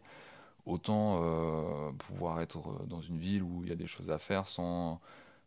autant 0.66 1.20
euh, 1.22 1.92
pouvoir 1.92 2.40
être 2.40 2.84
dans 2.86 3.00
une 3.00 3.18
ville 3.18 3.42
où 3.42 3.62
il 3.64 3.68
y 3.68 3.72
a 3.72 3.76
des 3.76 3.86
choses 3.86 4.10
à 4.10 4.18
faire 4.18 4.46
sans. 4.46 5.00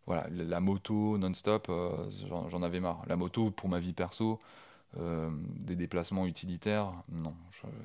Voilà, 0.07 0.27
la 0.29 0.59
moto 0.59 1.17
non-stop, 1.17 1.71
j'en 2.29 2.61
avais 2.61 2.79
marre. 2.79 3.01
La 3.07 3.15
moto 3.15 3.49
pour 3.49 3.69
ma 3.69 3.79
vie 3.79 3.93
perso, 3.93 4.39
des 4.95 5.75
déplacements 5.75 6.27
utilitaires, 6.27 6.93
non. 7.09 7.33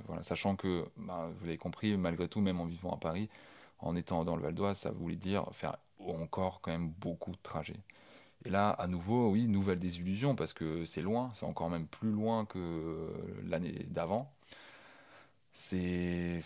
voilà, 0.06 0.22
sachant 0.22 0.54
que, 0.54 0.84
bah, 0.98 1.30
vous 1.38 1.46
l'avez 1.46 1.56
compris, 1.56 1.96
malgré 1.96 2.28
tout, 2.28 2.42
même 2.42 2.60
en 2.60 2.66
vivant 2.66 2.92
à 2.92 2.98
Paris, 2.98 3.30
en 3.82 3.96
étant 3.96 4.24
dans 4.24 4.36
le 4.36 4.42
Val 4.42 4.54
d'Oise, 4.54 4.78
ça 4.78 4.90
voulait 4.90 5.16
dire 5.16 5.46
faire 5.52 5.76
encore 6.00 6.60
quand 6.60 6.70
même 6.72 6.90
beaucoup 6.90 7.32
de 7.32 7.38
trajets. 7.42 7.80
Et 8.44 8.50
là, 8.50 8.70
à 8.70 8.86
nouveau, 8.86 9.30
oui, 9.30 9.46
nouvelle 9.48 9.78
désillusion 9.78 10.34
parce 10.34 10.52
que 10.52 10.84
c'est 10.84 11.02
loin, 11.02 11.30
c'est 11.34 11.46
encore 11.46 11.70
même 11.70 11.86
plus 11.86 12.10
loin 12.10 12.46
que 12.46 13.12
l'année 13.44 13.86
d'avant. 13.90 14.32
C'est. 15.52 16.42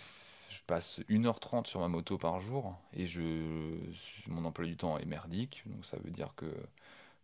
Je 0.51 0.59
passe 0.67 1.01
1h30 1.11 1.67
sur 1.67 1.81
ma 1.81 1.89
moto 1.89 2.17
par 2.17 2.41
jour 2.41 2.75
et 2.95 3.07
je... 3.07 3.77
mon 4.29 4.45
emploi 4.47 4.65
du 4.67 4.77
temps 4.77 4.97
est 4.99 5.05
merdique, 5.05 5.63
donc 5.67 5.85
ça 5.85 5.99
veut 6.03 6.11
dire 6.11 6.35
que 6.37 6.47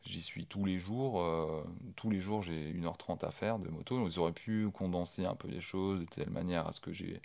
j'y 0.05 0.23
suis 0.23 0.47
tous 0.47 0.65
les 0.65 0.79
jours. 0.79 1.21
Euh, 1.23 1.63
tous 1.97 2.11
les 2.11 2.21
jours, 2.21 2.43
j'ai 2.43 2.73
1h30 2.73 3.25
à 3.25 3.31
faire 3.31 3.59
de 3.59 3.69
moto. 3.69 4.07
Ils 4.07 4.19
auraient 4.19 4.33
pu 4.33 4.69
condenser 4.71 5.25
un 5.25 5.35
peu 5.35 5.49
les 5.49 5.61
choses 5.61 6.01
de 6.01 6.05
telle 6.07 6.31
manière 6.31 6.67
à 6.69 6.73
ce 6.73 6.81
que 6.81 6.93
j'ai 6.93 7.21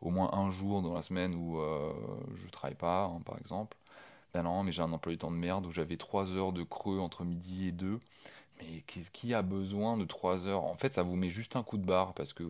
au 0.00 0.10
moins 0.10 0.30
un 0.32 0.50
jour 0.50 0.82
dans 0.82 0.94
la 0.94 1.02
semaine 1.02 1.34
où 1.34 1.58
euh, 1.60 1.92
je 2.36 2.48
travaille 2.48 2.76
pas, 2.76 3.04
hein, 3.04 3.20
par 3.24 3.38
exemple. 3.38 3.76
Ben 4.34 4.42
non, 4.42 4.62
mais 4.62 4.72
j'ai 4.72 4.82
un 4.82 4.92
emploi 4.92 5.12
du 5.12 5.18
temps 5.18 5.30
de 5.30 5.36
merde 5.36 5.66
où 5.66 5.72
j'avais 5.72 5.96
3 5.96 6.30
heures 6.32 6.52
de 6.52 6.62
creux 6.62 6.98
entre 7.00 7.24
midi 7.24 7.68
et 7.68 7.72
2. 7.72 7.98
Mais 8.60 8.82
qui 9.12 9.34
a 9.34 9.42
besoin 9.42 9.96
de 9.96 10.04
3 10.04 10.46
heures? 10.46 10.64
En 10.64 10.74
fait, 10.74 10.94
ça 10.94 11.02
vous 11.02 11.16
met 11.16 11.30
juste 11.30 11.56
un 11.56 11.62
coup 11.62 11.78
de 11.78 11.86
barre 11.86 12.14
parce 12.14 12.32
que 12.32 12.44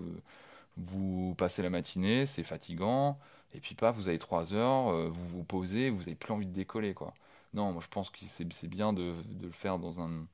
vous 0.79 1.35
passez 1.37 1.63
la 1.63 1.71
matinée, 1.71 2.27
c'est 2.27 2.45
fatigant, 2.45 3.19
et 3.55 3.61
puis 3.61 3.75
pas, 3.75 3.91
vous 3.91 4.09
avez 4.09 4.19
3 4.19 4.55
heures, 4.55 4.89
euh, 4.89 5.09
vous 5.11 5.29
vous 5.29 5.45
posez, 5.45 5.91
vous 5.91 6.03
avez 6.03 6.15
plus 6.15 6.33
envie 6.33 6.47
de 6.47 6.53
décoller, 6.53 6.95
quoi. 6.95 7.15
Non, 7.55 7.73
moi 7.73 7.83
je 7.83 7.89
pense 7.89 8.11
que 8.11 8.19
c'est 8.27 8.69
bien 8.69 8.93
de, 8.93 9.15
le 9.43 9.51
faire 9.51 9.79
dans 9.79 10.01
un, 10.01 10.27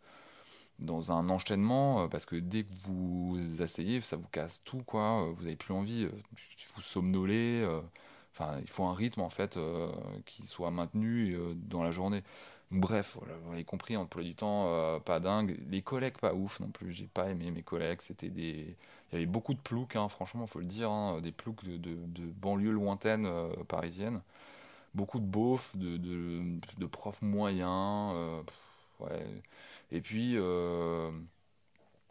dans 0.79 1.13
un 1.13 1.29
enchaînement, 1.31 2.09
parce 2.09 2.27
que 2.27 2.37
dès 2.37 2.65
que 2.65 2.73
vous 2.85 3.39
asseyez, 3.61 4.01
ça 4.01 4.17
vous 4.17 4.29
casse 4.29 4.63
tout, 4.65 4.83
quoi. 4.87 5.31
Vous 5.37 5.43
n'avez 5.45 5.57
plus 5.57 5.75
envie, 5.75 6.09
vous 6.75 6.83
somnolez. 6.83 7.67
Enfin, 8.33 8.59
il 8.61 8.69
faut 8.69 8.85
un 8.85 8.95
rythme, 8.95 9.21
en 9.21 9.31
fait, 9.31 9.59
qui 10.27 10.47
soit 10.47 10.71
maintenu 10.71 11.37
dans 11.57 11.83
la 11.83 11.91
journée. 11.93 12.23
Bref, 12.71 13.19
vous 13.45 13.53
avez 13.53 13.65
compris, 13.65 13.97
en 13.97 14.07
du 14.07 14.35
temps, 14.35 15.01
pas 15.01 15.21
dingue. 15.21 15.59
Les 15.71 15.83
collègues, 15.83 16.19
pas 16.19 16.35
ouf 16.35 16.61
non 16.61 16.69
plus. 16.69 16.93
J'ai 16.93 17.07
pas 17.07 17.31
aimé 17.31 17.51
mes 17.51 17.63
collègues. 17.63 18.01
C'était 18.01 18.31
des. 18.31 18.77
Il 19.13 19.15
y 19.15 19.17
avait 19.17 19.27
beaucoup 19.27 19.55
de 19.55 19.61
ploucs, 19.61 19.97
hein, 19.97 20.09
franchement, 20.09 20.47
faut 20.47 20.59
le 20.61 20.67
dire. 20.67 20.91
Hein, 20.91 21.21
des 21.21 21.33
ploucs 21.33 21.65
de, 21.65 21.77
de, 21.79 22.27
banlieues 22.41 22.73
lointaines 22.73 23.29
parisiennes 23.69 24.21
beaucoup 24.95 25.19
de 25.19 25.27
beaufs, 25.27 25.77
de, 25.77 25.97
de, 25.97 26.87
profs 26.87 27.23
moyens. 27.23 28.13
Euh, 28.15 28.43
ouais. 29.01 29.43
Et 29.95 30.01
puis, 30.01 30.33
euh, 30.37 31.11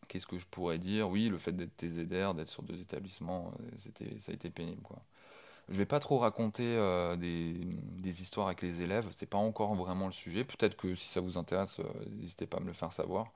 qu'est-ce 0.08 0.26
que 0.26 0.40
je 0.40 0.46
pourrais 0.46 0.80
dire? 0.80 1.10
Oui, 1.10 1.30
le 1.30 1.38
fait 1.38 1.52
d'être 1.52 1.76
TZR, 1.78 2.34
d'être 2.34 2.48
sur 2.48 2.64
deux 2.64 2.80
établissements, 2.82 3.52
euh, 3.60 4.18
ça 4.18 4.32
a 4.32 4.36
été 4.36 4.50
pénible. 4.50 4.82
Quoi. 4.82 5.00
Je 5.70 5.78
vais 5.78 5.86
pas 5.86 6.00
trop 6.00 6.18
raconter 6.18 6.64
des, 7.18 7.54
des, 7.54 8.22
histoires 8.22 8.48
avec 8.48 8.62
les 8.62 8.82
élèves, 8.82 9.08
c'est 9.12 9.30
pas 9.30 9.38
encore 9.38 9.76
vraiment 9.76 10.08
le 10.08 10.12
sujet. 10.12 10.44
Peut-être 10.44 10.76
que 10.76 10.94
si 10.96 11.08
ça 11.08 11.22
vous 11.22 11.38
intéresse, 11.38 11.78
n'hésitez 12.20 12.46
pas 12.46 12.58
à 12.58 12.60
me 12.60 12.68
le 12.68 12.74
faire 12.74 12.92
savoir. 12.92 13.32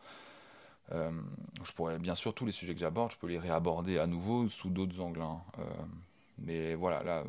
je 0.91 1.71
pourrais, 1.73 1.99
bien 1.99 2.15
sûr, 2.15 2.33
tous 2.33 2.45
les 2.45 2.51
sujets 2.51 2.73
que 2.73 2.81
j'aborde, 2.81 3.11
je 3.13 3.17
peux 3.17 3.27
les 3.27 3.39
réaborder 3.39 3.97
à 3.97 4.07
nouveau 4.07 4.49
sous 4.49 4.69
d'autres 4.69 4.99
angles. 4.99 5.21
Hein. 5.21 5.41
Mais 6.39 6.75
voilà, 6.75 7.03
là, 7.03 7.23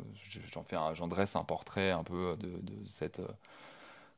j'en 0.94 1.08
dresse 1.08 1.36
un 1.36 1.44
portrait 1.44 1.90
un 1.90 2.04
peu 2.04 2.36
de, 2.38 2.50
cette, 2.86 3.20
euh, 3.20 3.28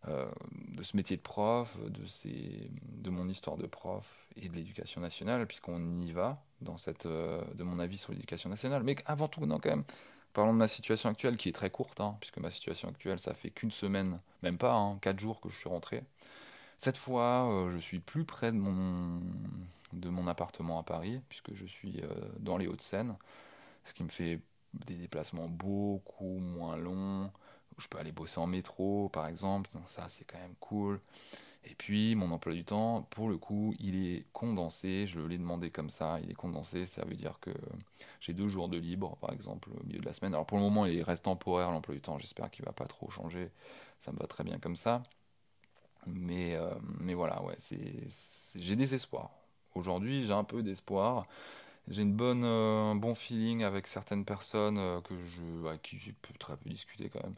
de 0.07 0.82
ce 0.82 0.96
métier 0.96 1.16
de 1.16 1.22
prof, 1.22 1.78
de, 1.78 2.07
ces, 2.07 2.70
de 2.72 3.11
mon 3.11 3.28
histoire 3.28 3.57
de 3.57 3.66
prof 3.66 4.26
et 4.36 4.48
de 4.48 4.55
l'éducation 4.55 5.01
nationale, 5.01 5.46
puisqu'on 5.46 5.98
y 5.98 6.12
va 6.12 6.42
dans 6.62 6.78
cette, 6.78 7.07
euh, 7.07 7.44
de 7.55 7.64
mon 7.64 7.78
avis 7.78 7.98
sur 7.98 8.12
l'éducation 8.12 8.48
nationale. 8.48 8.82
Mais 8.82 8.96
avant 9.05 9.28
tout, 9.28 9.40
quand 9.40 9.66
même, 9.66 9.84
parlons 10.32 10.53
de 10.53 10.59
ma 10.59 10.68
situation 10.68 11.11
actuelle 11.11 11.36
qui 11.36 11.51
est 11.51 11.53
très 11.53 11.70
courte, 11.70 12.01
hein, 12.01 12.16
puisque 12.20 12.38
ma 12.38 12.51
situation 12.51 12.88
actuelle, 12.88 13.18
ça 13.18 13.34
fait 13.34 13.51
qu'une 13.51 13.70
semaine, 13.70 14.20
même 14.42 14.57
pas, 14.57 14.72
hein, 14.72 14.98
quatre 15.03 15.20
jours 15.20 15.40
que 15.40 15.51
je 15.51 15.57
suis 15.59 15.68
rentré. 15.68 16.03
Cette 16.78 16.96
fois, 16.96 17.53
euh, 17.53 17.70
je 17.70 17.78
suis 17.78 17.98
plus 18.01 18.24
près 18.24 18.53
de 18.53 18.57
mon, 18.57 19.20
de 19.92 20.09
mon 20.09 20.26
appartement 20.28 20.78
à 20.78 20.82
Paris, 20.82 21.20
puisque 21.28 21.53
je 21.55 21.66
suis 21.66 22.01
dans 22.38 22.57
les 22.57 22.66
Hauts-de-Seine, 22.66 23.16
ce 23.84 23.92
qui 23.92 24.03
me 24.03 24.09
fait 24.09 24.40
des 24.72 24.96
déplacements 24.96 25.48
beaucoup 25.48 26.38
moins 26.38 26.76
longs. 26.76 27.30
Je 27.81 27.89
peux 27.89 27.99
aller 27.99 28.12
bosser 28.12 28.39
en 28.41 28.47
métro, 28.47 29.09
par 29.11 29.26
exemple. 29.26 29.70
Ça, 29.87 30.09
c'est 30.09 30.24
quand 30.24 30.39
même 30.39 30.55
cool. 30.61 31.01
Et 31.64 31.74
puis, 31.74 32.14
mon 32.14 32.31
emploi 32.33 32.55
du 32.55 32.64
temps, 32.64 33.03
pour 33.11 33.28
le 33.28 33.37
coup, 33.39 33.74
il 33.81 34.07
est 34.07 34.24
condensé. 34.33 35.07
Je 35.07 35.20
l'ai 35.20 35.39
demandé 35.39 35.70
comme 35.70 35.91
ça. 35.91 36.18
Il 36.22 36.31
est 36.31 36.35
condensé. 36.35 36.87
Ça 36.87 37.05
veut 37.05 37.16
dire 37.16 37.39
que 37.41 37.51
j'ai 38.20 38.33
deux 38.33 38.49
jours 38.49 38.68
de 38.68 38.78
libre, 38.78 39.16
par 39.20 39.33
exemple, 39.33 39.70
au 39.81 39.85
milieu 39.85 40.01
de 40.01 40.07
la 40.07 40.12
semaine. 40.12 40.35
Alors, 40.35 40.47
pour 40.47 40.59
le 40.59 40.64
moment, 40.64 40.87
il 40.87 41.03
reste 41.03 41.24
temporaire, 41.24 41.70
l'emploi 41.70 41.95
du 41.95 42.01
temps. 42.01 42.18
J'espère 42.18 42.51
qu'il 42.51 42.64
va 42.64 42.72
pas 42.72 42.87
trop 42.87 43.11
changer. 43.11 43.51
Ça 44.01 44.12
me 44.12 44.18
va 44.18 44.26
très 44.26 44.45
bien 44.45 44.59
comme 44.59 44.76
ça. 44.76 45.03
Mais, 46.07 46.55
euh, 46.55 46.74
mais 46.99 47.14
voilà, 47.14 47.43
ouais, 47.43 47.57
j'ai 48.57 48.76
des 48.76 48.95
espoirs. 48.95 49.31
Aujourd'hui, 49.74 50.24
j'ai 50.24 50.33
un 50.33 50.45
peu 50.45 50.62
d'espoir 50.62 51.26
j'ai 51.89 52.03
une 52.03 52.14
bonne, 52.14 52.45
euh, 52.45 52.93
un 52.93 52.95
bon 52.95 53.14
feeling 53.14 53.64
avec 53.64 53.87
certaines 53.87 54.24
personnes 54.24 54.78
euh, 54.78 55.01
que 55.01 55.14
je, 55.18 55.66
avec 55.66 55.83
qui 55.83 55.99
j'ai 55.99 56.14
très 56.39 56.57
peu 56.57 56.70
discuté 56.70 57.09
quand 57.09 57.22
même. 57.22 57.35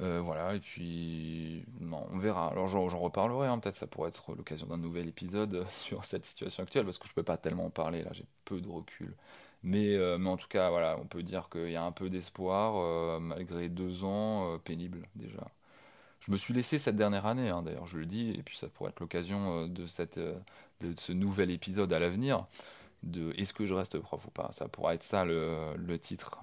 Euh, 0.00 0.20
voilà, 0.20 0.54
et 0.54 0.60
puis 0.60 1.64
non, 1.80 2.06
on 2.10 2.18
verra. 2.18 2.48
Alors 2.52 2.68
j'en 2.68 2.86
reparlerai, 2.86 3.48
hein, 3.48 3.58
peut-être 3.58 3.74
ça 3.74 3.88
pourrait 3.88 4.10
être 4.10 4.34
l'occasion 4.36 4.66
d'un 4.68 4.76
nouvel 4.76 5.08
épisode 5.08 5.66
sur 5.72 6.04
cette 6.04 6.24
situation 6.24 6.62
actuelle, 6.62 6.84
parce 6.84 6.98
que 6.98 7.08
je 7.08 7.14
peux 7.14 7.24
pas 7.24 7.36
tellement 7.36 7.66
en 7.66 7.70
parler, 7.70 8.02
là 8.04 8.10
j'ai 8.12 8.24
peu 8.44 8.60
de 8.60 8.68
recul. 8.68 9.16
Mais, 9.64 9.96
mais 10.18 10.30
en 10.30 10.36
tout 10.36 10.46
cas, 10.48 10.70
voilà, 10.70 10.96
on 11.00 11.06
peut 11.06 11.22
dire 11.24 11.48
qu'il 11.50 11.70
y 11.70 11.76
a 11.76 11.82
un 11.82 11.90
peu 11.92 12.10
d'espoir, 12.10 13.20
malgré 13.20 13.68
deux 13.68 14.04
ans 14.04 14.56
pénibles 14.64 15.08
déjà. 15.16 15.50
Je 16.20 16.32
me 16.32 16.36
suis 16.38 16.54
laissé 16.54 16.78
cette 16.78 16.96
dernière 16.96 17.26
année, 17.26 17.48
hein, 17.50 17.62
d'ailleurs, 17.62 17.86
je 17.86 17.98
le 17.98 18.06
dis, 18.06 18.30
et 18.32 18.42
puis 18.42 18.56
ça 18.58 18.68
pourrait 18.68 18.90
être 18.90 19.00
l'occasion 19.00 19.68
de, 19.68 19.86
de 20.80 20.94
ce 20.96 21.12
nouvel 21.12 21.50
épisode 21.50 21.92
à 21.92 21.98
l'avenir 21.98 22.46
de 23.04 23.32
est-ce 23.38 23.54
que 23.54 23.66
je 23.66 23.74
reste 23.74 23.98
prof 24.00 24.26
ou 24.26 24.30
pas? 24.30 24.50
Ça 24.52 24.68
pourra 24.68 24.94
être 24.94 25.04
ça 25.04 25.24
le, 25.24 25.74
le 25.76 25.98
titre. 25.98 26.38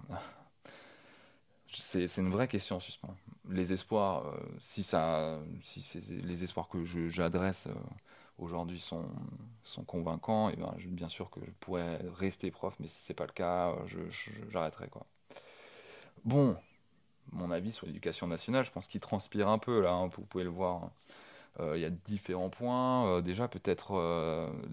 C'est 1.78 2.18
une 2.18 2.32
vraie 2.32 2.48
question 2.48 2.78
en 2.78 2.80
suspens. 2.80 3.16
Les 3.50 3.74
espoirs, 3.74 4.28
euh, 4.28 4.38
si, 4.60 4.84
ça, 4.84 5.40
si 5.64 6.00
les 6.24 6.44
espoirs 6.44 6.68
que 6.70 6.84
j'adresse 6.86 7.68
euh, 7.68 7.74
aujourd'hui 8.38 8.80
sont, 8.80 9.06
sont 9.64 9.84
convaincants, 9.84 10.50
et 10.50 10.56
ben, 10.56 10.74
bien 10.88 11.10
sûr 11.10 11.30
que 11.30 11.40
je 11.46 11.52
pourrais 11.60 12.00
rester 12.18 12.52
prof, 12.52 12.76
mais 12.80 12.88
si 12.88 13.02
c'est 13.02 13.14
pas 13.14 13.26
le 13.26 13.34
cas, 13.34 13.72
euh, 13.72 14.10
j'arrêterai. 14.50 14.88
quoi. 14.90 15.06
Bon, 16.24 16.56
mon 17.32 17.52
avis 17.52 17.72
sur 17.72 17.88
l'éducation 17.88 18.28
nationale, 18.28 18.66
je 18.66 18.72
pense 18.72 18.88
qu'il 18.88 19.02
transpire 19.02 19.48
un 19.50 19.60
peu 19.60 19.82
là, 19.82 19.92
hein, 19.92 20.08
vous 20.08 20.24
pouvez 20.24 20.44
le 20.44 20.50
voir. 20.50 20.90
Il 21.62 21.80
y 21.80 21.86
a 21.86 21.90
différents 21.90 22.50
points. 22.50 23.22
Déjà, 23.22 23.48
peut-être 23.48 23.94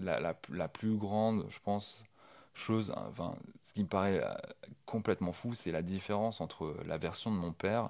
la, 0.01 0.19
la, 0.19 0.67
plus 0.67 0.97
grande, 0.97 1.45
je 1.49 1.57
pense, 1.63 2.03
chose, 2.53 2.93
enfin, 2.95 3.35
ce 3.63 3.73
qui 3.73 3.83
me 3.83 3.87
paraît 3.87 4.23
complètement 4.85 5.33
fou, 5.33 5.55
c'est 5.55 5.71
la 5.71 5.81
différence 5.81 6.41
entre 6.41 6.75
la 6.85 6.97
version 6.97 7.31
de 7.31 7.37
mon 7.37 7.53
père. 7.53 7.89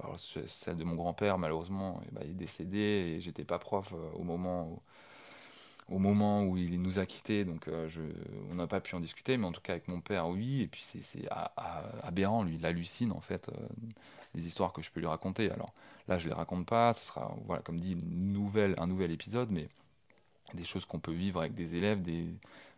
Alors, 0.00 0.18
celle 0.20 0.76
de 0.76 0.84
mon 0.84 0.94
grand-père, 0.94 1.38
malheureusement, 1.38 2.00
eh 2.06 2.14
ben, 2.14 2.20
il 2.24 2.30
est 2.30 2.34
décédé 2.34 2.78
et 2.78 3.20
j'étais 3.20 3.44
pas 3.44 3.58
prof 3.58 3.94
au 4.14 4.22
moment 4.22 4.68
où, 4.68 4.82
au 5.94 5.98
moment 5.98 6.42
où 6.44 6.56
il 6.56 6.80
nous 6.82 6.98
a 6.98 7.06
quittés, 7.06 7.44
donc 7.44 7.68
je, 7.86 8.02
on 8.50 8.56
n'a 8.56 8.66
pas 8.66 8.80
pu 8.80 8.94
en 8.94 9.00
discuter, 9.00 9.36
mais 9.36 9.46
en 9.46 9.52
tout 9.52 9.60
cas 9.60 9.74
avec 9.74 9.88
mon 9.88 10.00
père, 10.00 10.28
oui, 10.28 10.62
et 10.62 10.66
puis 10.66 10.82
c'est 10.82 11.28
aberrant, 12.02 12.42
lui, 12.42 12.56
il 12.56 12.66
hallucine 12.66 13.12
en 13.12 13.20
fait 13.20 13.50
des 14.34 14.46
histoires 14.46 14.72
que 14.72 14.82
je 14.82 14.90
peux 14.90 15.00
lui 15.00 15.06
raconter. 15.06 15.50
Alors, 15.50 15.72
Là, 16.08 16.18
je 16.18 16.28
les 16.28 16.34
raconte 16.34 16.66
pas. 16.66 16.92
Ce 16.92 17.04
sera, 17.04 17.34
voilà, 17.46 17.62
comme 17.62 17.80
dit, 17.80 17.96
nouvelle, 17.96 18.74
un 18.78 18.86
nouvel 18.86 19.10
épisode, 19.10 19.50
mais 19.50 19.68
des 20.54 20.64
choses 20.64 20.86
qu'on 20.86 21.00
peut 21.00 21.12
vivre 21.12 21.40
avec 21.40 21.54
des 21.54 21.74
élèves, 21.76 22.02
des, 22.02 22.26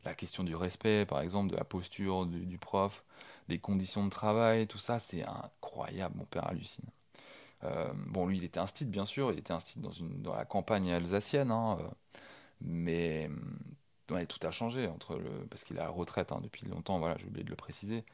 la 0.08 0.14
question 0.14 0.44
du 0.44 0.54
respect, 0.56 1.06
par 1.06 1.20
exemple, 1.20 1.50
de 1.50 1.56
la 1.56 1.64
posture 1.64 2.26
du, 2.26 2.58
prof, 2.58 3.04
des 3.48 3.58
conditions 3.58 4.04
de 4.04 4.10
travail, 4.10 4.66
tout 4.66 4.78
ça, 4.78 4.98
c'est 4.98 5.24
incroyable. 5.24 6.16
Mon 6.18 6.24
père 6.24 6.46
hallucine. 6.48 6.86
Euh, 7.64 7.92
bon, 8.06 8.26
lui, 8.26 8.38
il 8.38 8.44
était 8.44 8.60
un 8.60 8.66
style, 8.66 8.88
bien 8.88 9.06
sûr. 9.06 9.32
Il 9.32 9.38
était 9.38 9.52
un 9.52 9.58
dans, 9.76 9.92
dans 10.18 10.34
la 10.34 10.44
campagne 10.44 10.92
alsacienne, 10.92 11.50
hein, 11.50 11.78
euh, 11.80 11.88
mais 12.60 13.30
tout 14.26 14.46
a 14.46 14.50
changé 14.50 14.86
entre 14.88 15.16
le, 15.16 15.30
parce 15.50 15.64
qu'il 15.64 15.76
est 15.76 15.80
à 15.80 15.84
la 15.84 15.90
retraite 15.90 16.32
hein, 16.32 16.40
depuis 16.42 16.66
longtemps. 16.66 16.98
Voilà, 16.98 17.16
j'ai 17.18 17.26
oublié 17.26 17.44
de 17.44 17.50
le 17.50 17.56
préciser. 17.56 18.04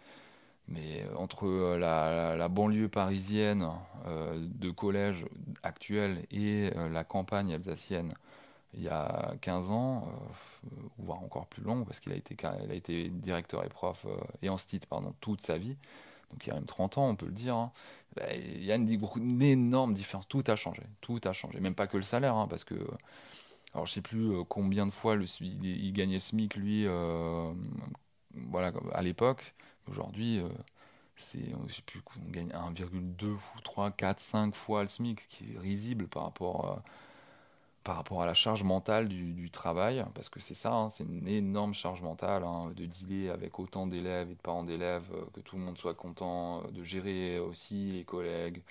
Mais 0.68 1.03
euh, 1.03 1.16
entre 1.16 1.47
euh, 1.47 1.78
la, 1.78 2.49
banlieue 2.49 2.88
parisienne 2.88 3.68
euh, 4.07 4.34
de 4.38 4.70
collège 4.70 5.26
actuelle 5.62 6.26
et 6.30 6.70
la 6.90 7.05
campagne 7.05 7.55
alsacienne 7.55 8.14
il 8.74 8.82
y 8.82 8.88
a 8.88 9.34
15 9.40 9.70
ans, 9.70 10.09
voire 10.98 11.22
encore 11.22 11.46
plus 11.46 11.62
long, 11.62 11.84
parce 11.84 12.00
qu'il 12.00 12.12
a 12.12 12.16
été, 12.16 12.36
a 12.44 12.74
été 12.74 13.08
directeur 13.08 13.64
et 13.64 13.68
prof 13.68 14.06
et 14.42 14.48
en 14.48 14.58
stit 14.58 14.80
pardon, 14.80 15.12
toute 15.20 15.40
sa 15.40 15.58
vie, 15.58 15.76
donc 16.30 16.46
il 16.46 16.48
y 16.48 16.52
a 16.52 16.54
même 16.54 16.66
30 16.66 16.98
ans, 16.98 17.08
on 17.08 17.16
peut 17.16 17.26
le 17.26 17.32
dire, 17.32 17.70
il 18.32 18.64
y 18.64 18.72
a 18.72 18.76
une, 18.76 19.42
énorme 19.42 19.94
différence. 19.94 20.28
Tout 20.28 20.44
a 20.46 20.56
changé, 20.56 20.82
tout 21.00 21.20
a 21.24 21.32
changé. 21.32 21.60
Même 21.60 21.74
pas 21.74 21.86
que 21.86 21.96
le 21.96 22.02
salaire, 22.02 22.34
hein, 22.34 22.46
parce 22.48 22.64
que, 22.64 22.74
alors 23.72 23.86
je 23.86 23.92
sais 23.92 24.00
plus 24.00 24.44
combien 24.48 24.86
de 24.86 24.92
fois 24.92 25.16
le, 25.16 25.26
il, 25.40 25.92
gagnait 25.92 26.14
le 26.14 26.20
SMIC, 26.20 26.56
lui, 26.56 26.86
voilà, 28.34 28.72
à 28.92 29.02
l'époque. 29.02 29.54
Aujourd'hui, 29.88 30.38
euh, 30.38 30.48
c'est, 31.16 31.52
je 31.68 31.74
sais 31.74 31.82
plus, 31.82 32.02
on 32.26 32.30
gagne 32.30 32.48
1,2 32.48 33.24
ou 33.26 33.40
3, 33.62 33.90
4, 33.92 34.20
5 34.20 34.54
fois 34.54 34.82
le 34.82 34.88
SMIC, 34.88 35.20
ce 35.20 35.28
qui 35.28 35.54
est 35.54 35.58
risible 35.58 36.08
par 36.08 36.24
rapport 36.24 36.82
par 37.85 37.97
rapport 37.97 38.22
à 38.22 38.26
la 38.26 38.35
charge 38.35 38.62
mentale 38.62 39.09
du, 39.09 39.51
travail, 39.51 40.05
parce 40.14 40.28
que 40.28 40.41
c'est 40.41 40.55
ça, 40.55 40.72
hein, 40.72 40.91
c'est 40.91 41.05
une 41.05 41.28
énorme 41.28 41.74
charge 41.74 42.03
mentale 42.03 42.43
hein, 42.43 42.72
de 42.74 42.87
dealer 42.87 43.30
avec 43.30 43.59
autant 43.59 43.87
d'élèves 43.87 44.30
et 44.30 44.35
de 44.35 44.41
parents 44.41 44.64
d'élèves, 44.64 45.05
euh, 45.14 45.24
que 45.35 45.41
tout 45.41 45.57
le 45.57 45.62
monde 45.62 45.78
soit 45.78 45.95
content, 45.95 46.64
euh, 46.64 46.70
de 46.70 46.82
gérer 46.82 47.39
aussi 47.39 47.91
les 47.93 48.05
collègues, 48.05 48.62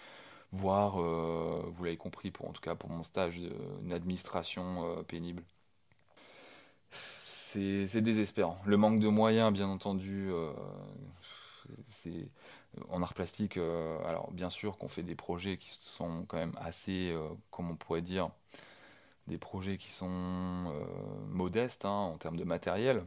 voire, 0.52 0.98
vous 0.98 1.84
l'avez 1.84 1.98
compris, 1.98 2.32
pour, 2.32 2.48
en 2.48 2.54
tout 2.54 2.62
cas 2.62 2.76
pour 2.76 2.90
mon 2.90 3.04
stage, 3.04 3.40
une 3.84 3.92
administration 3.94 5.04
pénible 5.08 5.44
c'est 6.92 8.02
désespérant. 8.02 8.60
Le 8.66 8.78
manque 8.78 9.00
de 9.00 9.08
moyens, 9.08 9.54
bien 9.54 9.68
entendu, 9.68 10.30
euh, 10.32 10.52
en 12.90 13.02
art 13.02 13.14
plastique. 13.14 13.58
Euh, 13.58 13.98
alors, 14.06 14.32
bien 14.32 14.50
sûr 14.50 14.78
qu'on 14.78 14.88
fait 14.88 15.04
des 15.04 15.16
projets 15.16 15.58
qui 15.58 15.70
sont 15.70 16.26
quand 16.28 16.38
même 16.38 16.56
assez, 16.60 17.12
euh, 17.12 17.30
comme 17.52 17.70
on 17.72 17.76
pourrait 17.76 18.02
dire, 18.02 18.30
des 19.28 19.38
projets 19.38 19.78
qui 19.78 19.90
sont 19.90 20.74
modestes 21.30 21.86
hein, 21.86 21.90
en 21.90 22.18
termes 22.18 22.38
de 22.38 22.44
matériel. 22.44 23.04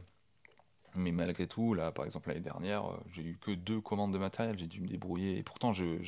Mais 0.95 1.11
malgré 1.11 1.47
tout, 1.47 1.73
là, 1.73 1.91
par 1.91 2.05
exemple, 2.05 2.29
l'année 2.29 2.41
dernière, 2.41 2.83
j'ai 3.13 3.21
eu 3.23 3.37
que 3.39 3.51
deux 3.51 3.79
commandes 3.81 4.13
de 4.13 4.17
matériel. 4.17 4.57
J'ai 4.57 4.67
dû 4.67 4.81
me 4.81 4.87
débrouiller. 4.87 5.37
Et 5.37 5.43
pourtant, 5.43 5.73
je, 5.73 6.01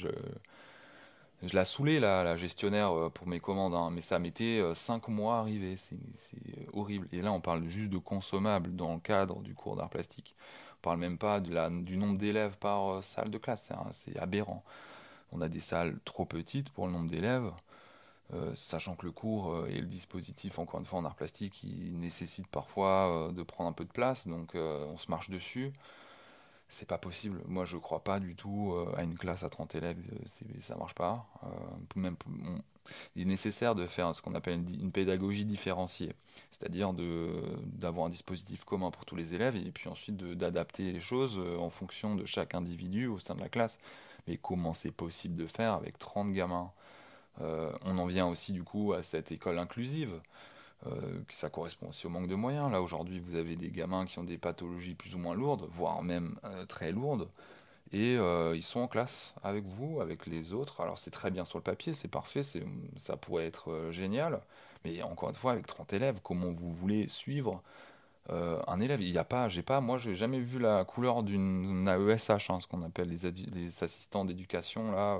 Je 1.42 1.56
la 1.56 1.64
saoulais, 1.64 2.00
la, 2.00 2.36
gestionnaire, 2.36 2.92
euh, 2.92 3.10
pour 3.10 3.28
mes 3.28 3.40
commandes, 3.40 3.74
hein, 3.74 3.90
mais 3.92 4.02
ça 4.02 4.20
mettait 4.20 4.60
euh, 4.60 4.74
5 4.74 5.08
mois 5.08 5.38
à 5.38 5.40
arriver. 5.40 5.78
C'est 5.78 5.96
euh, 5.96 6.66
horrible. 6.74 7.08
Et 7.14 7.22
là, 7.22 7.32
on 7.32 7.40
parle 7.42 7.66
juste 7.68 7.90
de 7.90 7.98
consommables 7.98 8.76
dans 8.76 8.94
le 8.96 9.00
cadre 9.00 9.42
du 9.42 9.54
cours 9.56 9.76
d'art 9.76 9.90
plastique. 9.90 10.36
On 10.78 10.82
parle 10.82 11.00
même 11.00 11.18
pas 11.18 11.40
de 11.40 11.54
la, 11.54 11.70
du 11.70 11.98
nombre 11.98 12.18
d'élèves 12.18 12.58
par 12.58 12.96
euh, 12.96 13.02
salle 13.02 13.30
de 13.32 13.38
classe. 13.38 13.72
C'est 13.92 14.18
aberrant. 14.18 14.64
On 15.32 15.42
a 15.42 15.50
des 15.50 15.60
salles 15.60 16.00
trop 16.06 16.26
petites 16.26 16.70
pour 16.72 16.88
le 16.88 16.94
nombre 16.94 17.10
d'élèves, 17.10 17.52
euh, 18.34 18.54
sachant 18.54 18.96
que 18.96 19.08
le 19.08 19.12
cours 19.12 19.52
euh, 19.52 19.70
et 19.72 19.80
le 19.80 19.88
dispositif, 19.88 20.60
encore 20.60 20.80
une 20.80 20.86
fois, 20.86 21.00
en 21.00 21.06
art 21.06 21.16
plastique, 21.16 21.64
il 21.64 22.00
nécessite 22.00 22.48
parfois 22.48 23.28
euh, 23.30 23.32
de 23.32 23.42
prendre 23.42 23.70
un 23.70 23.74
peu 23.74 23.86
de 23.86 23.92
place, 23.92 24.28
donc 24.28 24.54
on 24.56 24.98
se 24.98 25.10
marche 25.10 25.30
dessus. 25.30 25.74
C'est 26.72 26.88
pas 26.88 27.00
possible. 27.00 27.42
Moi, 27.48 27.66
je 27.66 27.78
crois 27.78 28.04
pas 28.04 28.20
du 28.20 28.36
tout 28.36 28.76
à 28.96 29.02
une 29.02 29.18
classe 29.18 29.42
à 29.44 29.50
30 29.50 29.74
élèves. 29.74 29.98
ça 30.62 30.76
marche 30.76 30.94
pas. 30.94 31.28
Il 33.16 33.24
est 33.24 33.26
nécessaire 33.26 33.74
de 33.74 33.88
faire 33.88 34.14
ce 34.14 34.22
qu'on 34.22 34.36
appelle 34.36 34.54
une, 34.80 34.92
pédagogie 34.92 35.46
différenciée, 35.46 36.14
c'est-à-dire 36.52 36.94
d'avoir 36.94 38.06
un 38.06 38.10
dispositif 38.10 38.66
commun 38.66 38.92
pour 38.92 39.06
tous 39.06 39.16
les 39.16 39.34
élèves 39.34 39.56
et 39.56 39.72
puis 39.72 39.90
ensuite 39.90 40.16
d'adapter 40.16 40.92
les 40.92 41.00
choses 41.00 41.40
en 41.40 41.72
fonction 41.72 42.16
de 42.16 42.26
chaque 42.28 42.54
individu 42.54 43.08
au 43.08 43.18
sein 43.18 43.34
de 43.34 43.42
la 43.42 43.50
classe. 43.50 43.80
Mais 44.28 44.38
comment 44.38 44.76
c'est 44.76 44.92
possible 44.92 45.36
de 45.38 45.48
faire 45.48 45.74
avec 45.74 45.98
30 45.98 46.34
gamins? 46.34 46.72
Euh, 47.42 47.72
on 47.86 47.98
en 47.98 48.06
vient 48.06 48.28
aussi 48.28 48.52
du 48.54 48.64
coup 48.64 48.94
à 48.94 49.02
cette 49.04 49.32
école 49.32 49.60
inclusive 49.60 50.20
euh, 50.88 51.20
ça 51.30 51.50
correspond 51.50 51.90
aussi 51.90 52.08
au 52.08 52.10
manque 52.10 52.28
de 52.28 52.36
moyens. 52.36 52.72
Là, 52.72 52.82
aujourd'hui, 52.82 53.20
vous 53.20 53.36
avez 53.36 53.58
des 53.58 53.70
gamins 53.70 54.06
qui 54.06 54.18
ont 54.20 54.24
des 54.24 54.38
pathologies 54.38 54.96
plus 54.96 55.14
ou 55.14 55.18
moins 55.18 55.36
lourdes, 55.36 55.68
voire 55.72 56.02
même 56.04 56.40
euh, 56.46 56.66
très 56.66 56.92
lourdes, 56.94 57.30
et 57.92 58.14
ils 58.14 58.64
sont 58.64 58.82
en 58.82 58.88
classe 58.88 59.34
avec 59.44 59.66
vous, 59.66 60.00
avec 60.00 60.26
les 60.28 60.54
autres. 60.54 60.80
Alors, 60.82 60.98
c'est 60.98 61.12
très 61.12 61.32
bien 61.32 61.44
sur 61.44 61.58
le 61.58 61.64
papier, 61.64 61.94
c'est 61.94 62.08
parfait, 62.08 62.44
ça 62.98 63.18
pourrait 63.18 63.48
être 63.48 63.90
génial, 63.92 64.42
mais 64.86 65.02
encore 65.04 65.30
une 65.30 65.36
fois, 65.36 65.54
avec 65.54 65.68
30 65.68 65.92
élèves, 65.94 66.20
comment 66.24 66.52
vous 66.54 66.72
voulez 66.72 67.08
suivre 67.08 67.62
un 68.30 68.80
élève? 68.80 69.02
Il 69.02 69.12
n'y 69.12 69.18
a 69.18 69.24
pas, 69.24 69.50
j'ai 69.50 69.64
pas, 69.64 69.84
jamais 70.14 70.40
vu 70.40 70.60
la 70.60 70.86
couleur 70.86 71.24
d'une 71.24 71.88
AESH, 71.90 72.52
hein, 72.52 72.60
ce 72.62 72.68
qu'on 72.68 72.84
appelle 72.84 73.10
les, 73.10 73.32
les 73.32 73.84
assistants 73.84 74.24
d'éducation, 74.24 74.92
là, 74.92 75.20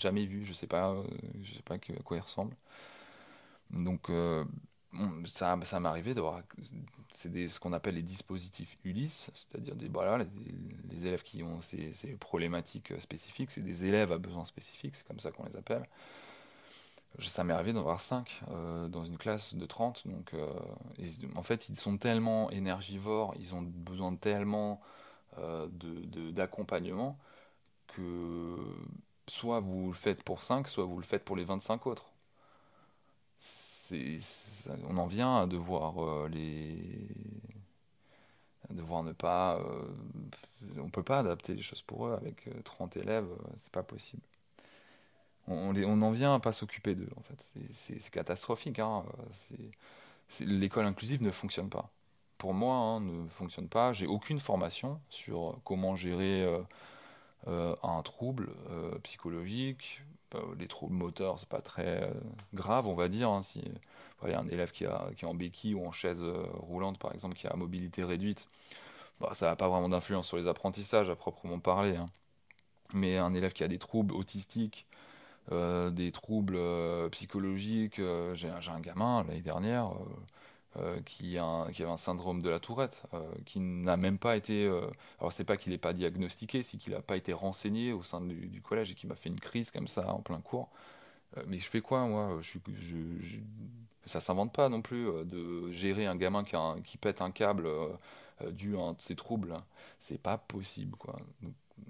jamais 0.00 0.26
vu, 0.26 0.44
je 0.44 0.52
sais 0.52 0.66
pas, 0.66 0.90
euh, 0.92 1.04
je 1.42 1.54
sais 1.54 1.62
pas 1.62 1.74
à 1.74 1.78
quoi 2.04 2.16
ils 2.16 2.20
ressemblent. 2.20 2.56
Donc, 3.70 4.10
euh, 4.10 4.44
ça, 5.24 5.58
ça 5.64 5.80
m'est 5.80 5.88
arrivé 5.88 6.14
d'avoir. 6.14 6.42
C'est 7.10 7.48
ce 7.48 7.60
qu'on 7.60 7.72
appelle 7.72 7.94
les 7.94 8.02
dispositifs 8.02 8.76
Ulysse, 8.84 9.30
c'est-à-dire 9.34 9.76
des, 9.76 9.88
voilà, 9.88 10.18
les, 10.90 11.06
élèves 11.06 11.22
qui 11.22 11.42
ont 11.42 11.60
ces, 11.62 11.92
problématiques 12.20 12.92
spécifiques, 13.00 13.50
c'est 13.50 13.62
des 13.62 13.84
élèves 13.84 14.12
à 14.12 14.18
besoins 14.18 14.44
spécifiques, 14.44 14.96
c'est 14.96 15.06
comme 15.06 15.20
ça 15.20 15.30
qu'on 15.32 15.44
les 15.44 15.56
appelle. 15.56 15.86
Ça 17.18 17.44
m'est 17.44 17.52
arrivé 17.52 17.72
d'en 17.74 17.80
avoir 17.80 18.00
5 18.00 18.40
dans 18.88 19.04
une 19.04 19.18
classe 19.18 19.54
de 19.54 19.66
30. 19.66 20.06
Donc, 20.08 20.32
euh, 20.34 20.48
en 21.36 21.42
fait, 21.42 21.68
ils 21.68 21.76
sont 21.76 21.98
tellement 21.98 22.50
énergivores, 22.50 23.34
ils 23.38 23.54
ont 23.54 23.62
besoin 23.62 24.14
tellement 24.16 24.80
euh, 25.38 25.66
d'accompagnement 26.32 27.18
que 27.86 28.58
soit 29.32 29.60
vous 29.60 29.88
le 29.88 29.94
faites 29.94 30.22
pour 30.22 30.42
5 30.42 30.68
soit 30.68 30.84
vous 30.84 30.98
le 30.98 31.04
faites 31.04 31.24
pour 31.24 31.36
les 31.36 31.44
25 31.44 31.86
autres. 31.86 32.12
On 34.88 34.96
en 34.96 35.06
vient 35.06 35.36
à 35.36 35.46
devoir 35.46 36.02
euh, 36.02 36.28
les, 36.28 37.08
ne 38.70 39.12
pas, 39.12 39.56
euh, 39.58 39.84
on 40.78 40.88
peut 40.88 41.02
pas 41.02 41.20
adapter 41.20 41.54
les 41.54 41.62
choses 41.62 41.82
pour 41.82 42.06
eux 42.06 42.12
avec 42.14 42.48
euh, 42.48 42.62
30 42.64 42.96
élèves, 42.96 43.26
euh, 43.30 43.48
c'est 43.60 43.72
pas 43.72 43.82
possible. 43.82 44.22
On, 45.48 45.74
on 45.76 46.02
en 46.02 46.10
vient 46.12 46.34
à 46.34 46.40
pas 46.40 46.52
s'occuper 46.52 46.94
d'eux 46.94 47.10
en 47.16 47.22
fait. 47.22 47.44
C'est, 47.72 48.10
catastrophique, 48.10 48.78
hein. 48.78 49.04
euh, 49.52 49.56
l'école 50.40 50.86
inclusive 50.86 51.22
ne 51.22 51.30
fonctionne 51.30 51.68
pas. 51.68 51.90
Pour 52.38 52.54
moi, 52.54 52.74
hein, 52.76 53.00
ne 53.00 53.28
fonctionne 53.28 53.68
pas. 53.68 53.92
J'ai 53.92 54.06
aucune 54.06 54.40
formation 54.40 55.00
sur 55.10 55.58
comment 55.64 55.96
gérer 55.96 56.42
euh, 56.42 56.60
euh, 57.48 57.74
un 57.82 58.02
trouble 58.02 58.50
euh, 58.70 58.98
psychologique. 59.02 60.02
Les 60.58 60.66
troubles 60.66 60.94
moteurs, 60.94 61.38
c'est 61.38 61.48
pas 61.48 61.60
très 61.60 62.04
euh, 62.04 62.10
grave, 62.54 62.86
on 62.86 62.94
va 62.94 63.08
dire. 63.08 63.28
hein, 63.28 63.42
si 63.42 63.62
il 64.24 64.30
y 64.30 64.34
a 64.34 64.40
un 64.40 64.48
élève 64.48 64.70
qui, 64.72 64.86
a, 64.86 65.08
qui 65.16 65.24
est 65.24 65.28
en 65.28 65.34
béquille 65.34 65.74
ou 65.74 65.84
en 65.86 65.92
chaise 65.92 66.22
roulante, 66.54 66.98
par 66.98 67.12
exemple, 67.12 67.34
qui 67.34 67.46
a 67.48 67.54
mobilité 67.56 68.04
réduite, 68.04 68.48
bah, 69.20 69.30
ça 69.34 69.48
n'a 69.48 69.56
pas 69.56 69.68
vraiment 69.68 69.88
d'influence 69.88 70.28
sur 70.28 70.36
les 70.36 70.46
apprentissages 70.48 71.10
à 71.10 71.16
proprement 71.16 71.58
parler. 71.58 71.96
hein. 71.96 72.08
Mais 72.94 73.18
un 73.18 73.34
élève 73.34 73.52
qui 73.52 73.64
a 73.64 73.68
des 73.68 73.78
troubles 73.78 74.14
autistiques, 74.14 74.86
des 75.50 76.12
troubles 76.12 76.58
psychologiques, 77.10 78.00
j'ai 78.34 78.48
un, 78.48 78.80
gamin 78.80 79.24
l'année 79.24 79.40
dernière 79.42 79.92
un- 81.38 81.70
qui 81.72 81.82
avait 81.82 81.90
un 81.90 81.96
syndrome 81.96 82.42
de 82.42 82.48
la 82.50 82.60
Tourette, 82.60 83.04
euh, 83.14 83.20
qui 83.46 83.60
n'a 83.60 83.96
même 83.96 84.18
pas 84.18 84.36
été. 84.36 84.66
euh, 84.66 84.86
alors, 85.20 85.32
c'est 85.32 85.44
pas 85.44 85.56
qu'il 85.56 85.72
n'est 85.72 85.78
pas 85.78 85.92
diagnostiqué, 85.92 86.62
c'est 86.62 86.78
qu'il 86.78 86.92
n'a 86.94 87.02
pas 87.02 87.16
été 87.16 87.32
renseigné 87.32 87.92
au 87.92 88.02
sein 88.02 88.20
du, 88.20 88.60
collège 88.62 88.90
et 88.92 88.94
qui 88.94 89.06
m'a 89.06 89.16
fait 89.16 89.28
une 89.28 89.40
crise 89.40 89.70
comme 89.70 89.88
ça 89.88 90.08
en 90.12 90.20
plein 90.20 90.40
cours. 90.40 90.68
Euh, 91.38 91.42
mais 91.46 91.58
je 91.58 91.68
fais 91.68 91.80
quoi, 91.80 92.06
moi? 92.06 92.38
Je 92.42 92.58
je, 92.80 93.38
ça 94.06 94.20
s'invente 94.20 94.52
pas 94.52 94.68
non 94.68 94.82
plus 94.82 95.08
euh, 95.08 95.24
de 95.24 95.70
gérer 95.70 96.06
un 96.06 96.16
gamin 96.16 96.44
qui, 96.84 96.98
pète 96.98 97.20
un 97.22 97.30
câble 97.30 97.66
euh, 97.66 97.88
euh, 98.42 98.50
dû 98.50 98.76
à 98.76 98.94
ses 98.98 99.16
troubles. 99.16 99.54
C'est 99.98 100.18
pas 100.20 100.38
possible, 100.38 100.96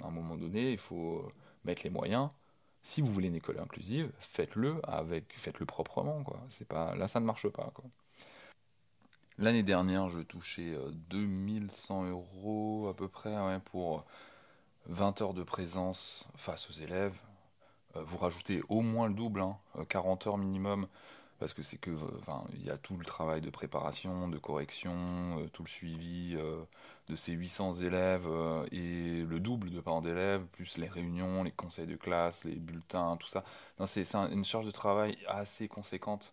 à 0.02 0.06
un 0.06 0.10
moment 0.10 0.36
donné, 0.36 0.72
il 0.72 0.78
faut 0.78 1.18
euh, 1.26 1.32
mettre 1.64 1.82
les 1.84 1.90
moyens. 1.90 2.30
Si 2.82 3.00
vous 3.00 3.12
voulez 3.12 3.28
une 3.28 3.36
école 3.36 3.60
inclusive, 3.60 4.10
faites-le 4.20 4.80
avec, 4.88 5.32
faites-le 5.38 5.66
proprement, 5.66 6.24
là, 6.70 7.08
ça 7.08 7.20
ne 7.20 7.24
marche 7.26 7.48
pas. 7.48 7.72
L'année 9.38 9.62
dernière, 9.62 10.08
je 10.08 10.20
touchais 10.20 10.74
euh, 10.74 10.90
2100 11.10 12.04
euros 12.04 12.88
à 12.88 12.94
peu 12.94 13.08
près 13.08 13.34
pour 13.64 14.04
20 14.86 15.20
heures 15.22 15.34
de 15.34 15.42
présence 15.44 16.26
face 16.36 16.68
aux 16.70 16.74
élèves. 16.74 17.18
Euh, 17.96 18.02
vous 18.04 18.18
rajoutez 18.18 18.62
au 18.68 18.82
moins 18.82 19.08
le 19.08 19.14
double, 19.14 19.40
hein, 19.42 19.58
euh, 19.78 19.84
40 19.86 20.26
heures 20.28 20.38
minimum, 20.38 20.88
parce 21.40 21.54
que 21.54 21.62
c'est 21.64 21.78
que, 21.78 21.90
euh, 21.92 21.98
enfin, 22.20 22.44
il 22.54 22.64
y 22.66 22.70
a 22.70 22.78
tout 22.78 22.96
le 22.96 23.04
travail 23.06 23.40
de 23.42 23.50
préparation, 23.50 24.28
de 24.28 24.38
correction, 24.38 25.40
euh, 25.40 25.48
tout 25.52 25.64
le 25.64 25.68
suivi 25.70 26.34
euh, 26.36 26.62
de 27.08 27.16
ces 27.16 27.32
800 27.32 27.74
élèves 27.76 28.26
euh, 28.28 28.66
et 28.72 29.24
le 29.24 29.40
double 29.40 29.70
de 29.70 29.80
parents 29.80 30.02
d'élèves, 30.02 30.44
plus 30.52 30.78
les 30.78 30.88
réunions, 30.88 31.44
les 31.44 31.52
conseils 31.52 31.86
de 31.88 31.96
classe, 31.96 32.44
les 32.44 32.56
bulletins, 32.56 33.16
tout 33.18 33.28
ça. 33.28 33.44
C'est 33.86 34.04
c'est 34.04 34.16
un- 34.18 34.30
une 34.30 34.44
charge 34.44 34.66
de 34.66 34.70
travail 34.72 35.18
assez 35.28 35.68
conséquente. 35.68 36.32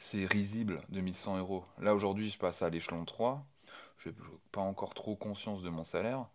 C'est 0.00 0.24
risible, 0.26 0.82
2100 0.88 1.38
euros. 1.38 1.64
Là, 1.78 1.94
aujourd'hui, 1.94 2.30
je 2.30 2.38
passe 2.38 2.62
à 2.62 2.70
l'échelon 2.70 3.04
3. 3.04 3.44
Je 3.98 4.08
n'ai 4.08 4.14
pas 4.50 4.62
encore 4.62 4.94
trop 4.94 5.14
conscience 5.14 5.62
de 5.62 5.68
mon 5.68 5.84
salaire. 5.84 6.26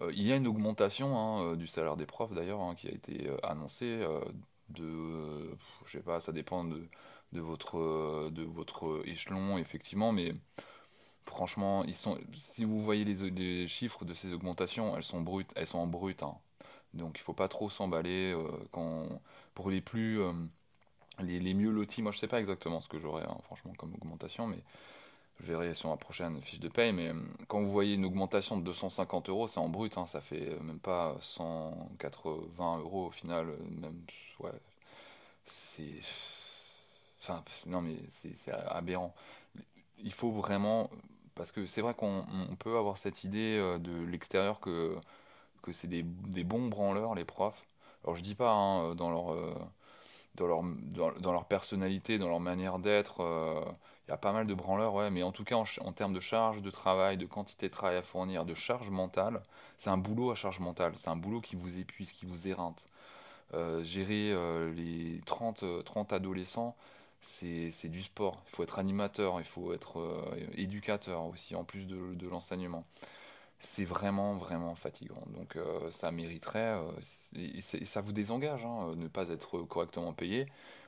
Euh, 0.00 0.10
il 0.14 0.26
y 0.26 0.32
a 0.32 0.36
une 0.36 0.46
augmentation 0.46 1.18
hein, 1.18 1.44
euh, 1.52 1.56
du 1.56 1.66
salaire 1.66 1.96
des 1.96 2.06
profs 2.06 2.32
d'ailleurs 2.32 2.60
hein, 2.60 2.74
qui 2.74 2.88
a 2.88 2.92
été 2.92 3.28
euh, 3.28 3.36
annoncée 3.42 4.02
de, 4.70 5.56
je 5.86 5.92
sais 5.92 6.02
pas, 6.02 6.20
ça 6.20 6.32
dépend 6.32 6.64
de, 6.64 6.88
votre, 7.32 8.30
de 8.30 8.42
votre 8.42 9.02
échelon 9.06 9.58
effectivement, 9.58 10.12
mais 10.12 10.34
franchement, 11.26 11.84
ils 11.84 11.94
sont, 11.94 12.18
si 12.34 12.64
vous 12.64 12.82
voyez 12.82 13.04
les, 13.04 13.68
chiffres 13.68 14.04
de 14.04 14.14
ces 14.14 14.32
augmentations, 14.32 14.96
elles 14.96 15.02
sont 15.04 15.20
brutes, 15.20 15.52
elles 15.56 15.66
sont 15.66 15.78
en 15.78 15.86
brut, 15.86 16.22
hein. 16.22 16.36
Donc 16.94 17.18
il 17.18 17.22
faut 17.22 17.34
pas 17.34 17.48
trop 17.48 17.70
s'emballer 17.70 18.36
quand 18.72 19.06
pour 19.54 19.70
les 19.70 19.80
plus 19.80 20.20
les, 21.22 21.54
mieux 21.54 21.70
lotis. 21.70 22.02
Moi 22.02 22.12
je 22.12 22.18
sais 22.18 22.28
pas 22.28 22.40
exactement 22.40 22.80
ce 22.80 22.88
que 22.88 22.98
j'aurai 22.98 23.22
hein, 23.24 23.36
franchement 23.44 23.72
comme 23.78 23.94
augmentation, 23.94 24.46
mais 24.46 24.58
je 25.40 25.46
verrai 25.46 25.74
sur 25.74 25.90
la 25.90 25.96
prochaine 25.96 26.40
fiche 26.42 26.60
de 26.60 26.68
paye, 26.68 26.92
mais 26.92 27.08
euh, 27.08 27.14
quand 27.48 27.60
vous 27.60 27.70
voyez 27.72 27.94
une 27.94 28.04
augmentation 28.04 28.58
de 28.58 28.62
250 28.64 29.28
euros, 29.28 29.48
c'est 29.48 29.60
en 29.60 29.68
brut, 29.68 29.96
hein, 29.96 30.06
ça 30.06 30.20
fait 30.20 30.50
euh, 30.50 30.60
même 30.60 30.78
pas 30.78 31.16
180 31.20 32.78
euros 32.78 33.06
au 33.06 33.10
final, 33.10 33.48
euh, 33.48 33.56
même, 33.80 34.02
ouais, 34.40 34.50
c'est, 35.46 36.00
enfin, 37.22 37.42
non 37.66 37.80
mais 37.80 37.96
c'est 38.12 38.52
aberrant. 38.52 39.14
Il 39.98 40.12
faut 40.12 40.30
vraiment, 40.32 40.90
parce 41.34 41.52
que 41.52 41.66
c'est 41.66 41.80
vrai 41.82 41.94
qu'on 41.94 42.24
on 42.50 42.56
peut 42.56 42.76
avoir 42.78 42.98
cette 42.98 43.24
idée 43.24 43.58
de 43.80 44.04
l'extérieur 44.04 44.60
que, 44.60 44.96
que 45.62 45.72
c'est 45.72 45.88
des, 45.88 46.02
des 46.02 46.44
bons 46.44 46.68
branleurs, 46.68 47.14
les 47.14 47.24
profs. 47.24 47.66
Alors 48.04 48.16
je 48.16 48.22
dis 48.22 48.34
pas 48.34 48.52
hein, 48.52 48.94
dans 48.94 49.10
leur, 49.10 49.36
dans 50.36 50.46
leur, 50.46 50.62
dans, 50.62 51.32
leur 51.32 51.44
personnalité, 51.46 52.18
dans 52.18 52.28
leur 52.28 52.40
manière 52.40 52.78
d'être. 52.78 53.22
euh, 53.22 53.60
Il 54.08 54.10
y 54.10 54.14
a 54.14 54.16
pas 54.16 54.32
mal 54.32 54.46
de 54.46 54.54
branleurs, 54.54 54.94
ouais, 54.94 55.10
mais 55.10 55.22
en 55.22 55.32
tout 55.32 55.44
cas, 55.44 55.56
en, 55.56 55.92
termes 55.92 56.12
de 56.14 56.20
charge 56.20 56.62
de 56.62 56.70
travail, 56.70 57.16
de 57.16 57.26
quantité 57.26 57.68
de 57.68 57.72
travail 57.72 57.96
à 57.96 58.02
fournir, 58.02 58.44
de 58.44 58.54
charge 58.54 58.90
mentale, 58.90 59.42
c'est 59.78 59.90
un 59.90 59.98
boulot 59.98 60.30
à 60.30 60.34
charge 60.34 60.60
mentale. 60.60 60.92
C'est 60.96 61.10
un 61.10 61.16
boulot 61.16 61.40
qui 61.40 61.56
vous 61.56 61.78
épuise, 61.78 62.12
qui 62.12 62.26
vous 62.26 62.48
éreinte. 62.48 62.88
Euh, 63.54 63.82
gérer 63.84 64.30
euh, 64.32 64.72
les 64.74 65.20
30 65.26 65.62
euh, 65.64 65.82
30 65.82 66.12
adolescents, 66.12 66.76
c'est 67.20 67.88
du 67.88 68.02
sport. 68.02 68.42
Il 68.48 68.56
faut 68.56 68.62
être 68.62 68.78
animateur, 68.78 69.40
il 69.40 69.46
faut 69.46 69.72
être 69.74 70.00
euh, 70.00 70.22
éducateur 70.56 71.24
aussi, 71.26 71.54
en 71.56 71.64
plus 71.64 71.86
de 71.86 72.28
l'enseignement. 72.28 72.84
C'est 73.60 73.84
vraiment, 73.84 74.34
vraiment 74.34 74.74
fatigant. 74.74 75.22
Donc 75.28 75.56
euh, 75.56 75.90
ça 75.90 76.10
mériterait, 76.10 76.78
euh, 76.78 76.90
et, 77.36 77.60
ça 77.62 78.00
vous 78.00 78.12
désengage, 78.12 78.64
hein, 78.64 78.94
ne 78.96 79.08
pas 79.08 79.28
être 79.28 79.62
correctement 79.62 80.12
payé. 80.12 80.46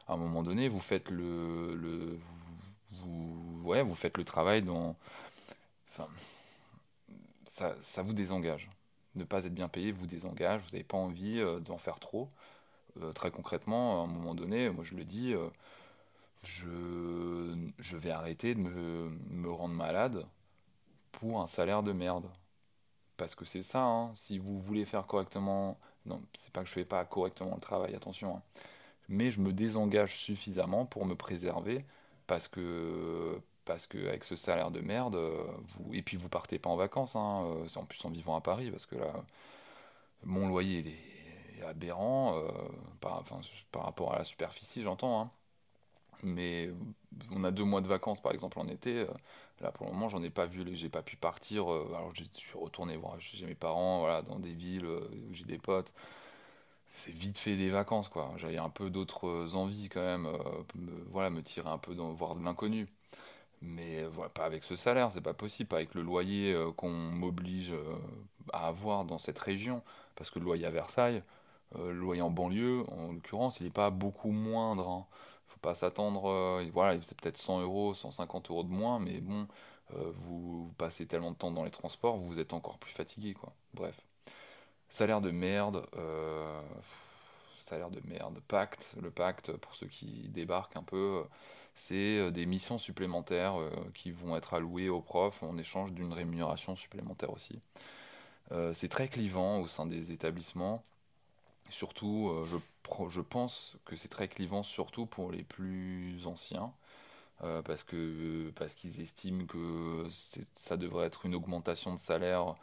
À 0.09 0.15
un 0.15 0.17
moment 0.17 0.43
donné, 0.43 0.69
vous 0.69 0.81
faites 0.81 1.11
le, 1.11 1.75
le 1.75 2.19
ouais, 3.65 3.83
vous 3.83 3.95
faites 3.95 4.19
le 4.19 4.25
travail 4.25 4.63
dans, 4.63 4.97
enfin, 5.91 6.09
ça, 7.45 7.77
ça 7.83 8.03
vous 8.03 8.13
désengage. 8.13 8.69
Ne 9.15 9.25
pas 9.25 9.45
être 9.45 9.55
bien 9.55 9.69
payé 9.69 9.93
vous 9.93 10.07
désengage, 10.07 10.63
vous 10.63 10.71
n'avez 10.73 10.85
pas 10.85 10.97
envie 10.97 11.39
euh, 11.41 11.61
d'en 11.61 11.79
faire 11.79 12.01
trop. 12.01 12.31
Euh, 13.03 13.13
très 13.13 13.31
concrètement, 13.31 14.03
à 14.03 14.05
un 14.05 14.07
moment 14.09 14.35
donné, 14.35 14.71
moi 14.71 14.85
je 14.85 14.95
le 14.95 15.05
dis, 15.05 15.35
euh, 15.35 15.49
je, 16.45 17.55
je 17.79 17.97
vais 17.97 18.11
arrêter 18.11 18.55
de 18.55 18.61
me, 18.61 19.11
me 19.31 19.51
rendre 19.51 19.75
malade 19.75 20.27
pour 21.13 21.41
un 21.41 21.47
salaire 21.47 21.83
de 21.83 21.93
merde. 21.93 22.27
Parce 23.23 23.37
que 23.37 23.45
c'est 23.45 23.63
ça, 23.63 23.85
hein, 23.85 24.11
si 24.17 24.39
vous 24.39 24.59
voulez 24.61 24.85
faire 24.85 25.07
correctement, 25.07 25.79
non, 26.07 26.21
c'est 26.37 26.53
pas 26.53 26.63
que 26.63 26.67
je 26.67 26.73
fais 26.73 26.85
pas 26.85 27.05
correctement 27.05 27.55
le 27.55 27.61
travail, 27.61 27.95
attention, 27.95 28.39
hein, 28.39 28.43
mais 29.09 29.31
je 29.31 29.41
me 29.41 29.53
désengage 29.53 30.17
suffisamment 30.19 30.87
pour 30.87 31.07
me 31.07 31.15
préserver 31.15 31.85
parce 32.27 32.49
que 32.49 33.41
parce 33.65 33.87
que 33.87 34.09
avec 34.09 34.25
ce 34.25 34.35
salaire 34.35 34.73
de 34.73 34.81
merde, 34.81 35.15
euh, 35.15 35.45
et 35.93 36.03
puis 36.03 36.17
vous 36.17 36.29
partez 36.29 36.59
pas 36.59 36.71
en 36.71 36.77
vacances, 36.77 37.15
hein, 37.15 37.45
euh, 37.47 37.69
en 37.77 37.85
plus 37.85 38.05
en 38.05 38.11
vivant 38.11 38.35
à 38.37 38.41
Paris 38.41 38.73
parce 38.73 38.87
que 38.87 38.97
là, 38.97 39.13
mon 40.25 40.49
loyer 40.49 40.81
est, 41.61 41.63
aberrant 41.65 42.37
euh, 42.39 42.49
par, 43.01 43.25
rapport 43.85 44.15
à 44.15 44.19
la 44.19 44.25
superficie, 44.25 44.83
j'entends, 44.83 45.31
mais 46.23 46.71
on 47.33 47.45
a 47.45 47.53
deux 47.53 47.65
mois 47.65 47.81
de 47.83 47.89
vacances 47.89 48.21
par 48.21 48.33
exemple 48.33 48.59
en 48.59 48.69
été. 48.69 49.07
Euh, 49.63 49.67
là 49.67 49.73
pour 49.73 49.87
le 49.87 49.93
moment 49.93 50.09
j'en 50.09 50.23
ai 50.23 50.31
pas 50.31 50.47
vu, 50.47 50.65
j'ai 50.77 50.89
pas 50.89 51.03
pu 51.03 51.17
partir. 51.17 51.73
euh, 51.73 51.87
alors 51.97 52.13
je 52.15 52.25
suis 52.35 52.59
retourné 52.59 52.97
voir 52.97 53.21
chez 53.21 53.47
mes 53.47 53.55
parents, 53.55 54.01
voilà, 54.01 54.23
dans 54.23 54.39
des 54.39 54.55
villes 54.55 54.85
euh, 54.87 55.09
où 55.31 55.35
j'ai 55.35 55.45
des 55.45 55.59
potes. 55.59 55.93
C'est 56.95 57.13
vite 57.13 57.39
fait 57.39 57.57
des 57.57 57.71
vacances 57.71 58.09
quoi. 58.09 58.33
J'avais 58.37 58.59
un 58.59 58.69
peu 58.71 58.91
d'autres 58.91 59.55
envies 59.57 59.89
quand 59.89 60.01
même, 60.03 60.27
euh, 60.27 60.39
me, 60.75 60.93
voilà, 61.11 61.31
me 61.31 61.43
tirer 61.43 61.69
un 61.71 61.79
peu 61.79 61.95
dans 61.95 62.13
voir 62.13 62.37
de 62.37 62.45
l'inconnu. 62.45 62.87
Mais 63.63 64.03
euh, 64.05 64.09
voilà, 64.11 64.31
pas 64.31 64.45
avec 64.45 64.65
ce 64.65 64.77
salaire, 64.77 65.13
c'est 65.13 65.21
pas 65.23 65.35
possible, 65.35 65.69
pas 65.69 65.77
avec 65.77 65.95
le 65.95 66.03
loyer 66.03 66.53
euh, 66.55 66.73
qu'on 66.73 66.91
m'oblige 66.91 67.73
euh, 67.73 67.97
à 68.53 68.69
avoir 68.69 69.05
dans 69.05 69.19
cette 69.19 69.39
région. 69.39 69.83
Parce 70.17 70.31
que 70.31 70.39
le 70.39 70.45
loyer 70.47 70.67
à 70.67 70.71
Versailles, 70.71 71.23
euh, 71.77 71.93
le 71.93 71.99
loyer 72.01 72.23
en 72.23 72.31
banlieue, 72.31 72.85
en 72.91 73.13
l'occurrence, 73.13 73.61
il 73.61 73.65
n'est 73.65 73.71
pas 73.71 73.91
beaucoup 73.91 74.31
moindre. 74.33 74.89
hein. 74.89 75.07
Pas 75.63 75.77
s'attendre, 75.77 76.29
euh, 76.29 76.69
voilà, 76.73 77.01
c'est 77.03 77.17
peut-être 77.19 77.37
100 77.37 77.61
euros, 77.63 77.95
150 77.95 78.51
euros 78.51 78.65
de 78.65 78.69
moins, 78.69 78.99
mais 78.99 79.21
bon, 79.21 79.47
euh, 79.95 80.13
vous, 80.17 80.73
passez 80.77 81.07
tellement 81.07 81.31
de 81.31 81.37
temps 81.37 81.53
dans 81.53 81.65
les 81.65 81.71
transports, 81.71 82.19
vous 82.19 82.41
êtes 82.41 82.53
encore 82.53 82.79
plus 82.79 82.93
fatigué, 82.93 83.35
quoi. 83.35 83.53
Bref. 83.73 83.97
Salaire 84.89 85.21
de 85.21 85.31
merde, 85.31 85.87
euh, 85.97 86.61
salaire 87.59 87.91
de 87.91 88.01
merde, 88.05 88.41
pacte, 88.49 88.95
le 89.01 89.11
pacte, 89.13 89.53
pour 89.53 89.75
ceux 89.77 89.87
qui 89.87 90.29
débarquent 90.31 90.77
un 90.77 90.83
peu, 90.83 91.25
c'est 91.75 92.31
des 92.33 92.45
missions 92.45 92.79
supplémentaires 92.79 93.55
qui 93.95 94.11
vont 94.11 94.37
être 94.37 94.55
allouées 94.55 94.89
aux 94.91 95.01
profs 95.01 95.43
en 95.43 95.57
échange 95.59 95.93
d'une 95.93 96.13
rémunération 96.13 96.77
supplémentaire 96.77 97.33
aussi. 97.33 97.61
C'est 98.75 98.89
très 98.89 99.09
clivant 99.09 99.61
au 99.61 99.67
sein 99.67 99.87
des 99.87 100.13
établissements. 100.13 100.85
Surtout, 101.73 102.29
euh, 102.31 102.45
je, 103.11 103.21
pense 103.21 103.77
que 103.87 103.97
c'est 103.97 104.09
très 104.09 104.29
clivant 104.29 104.63
surtout 104.63 105.07
pour 105.07 105.33
les 105.33 105.43
plus 105.43 106.27
anciens, 106.27 106.73
euh, 107.43 107.63
parce 107.63 107.83
que, 107.83 108.53
parce 108.57 108.75
qu'ils 108.75 109.01
estiment 109.01 109.47
que 109.47 110.07
ça 110.55 110.77
devrait 110.77 111.07
être 111.07 111.27
une 111.27 111.35
augmentation 111.35 111.93
de 111.93 111.99
salaire 111.99 112.55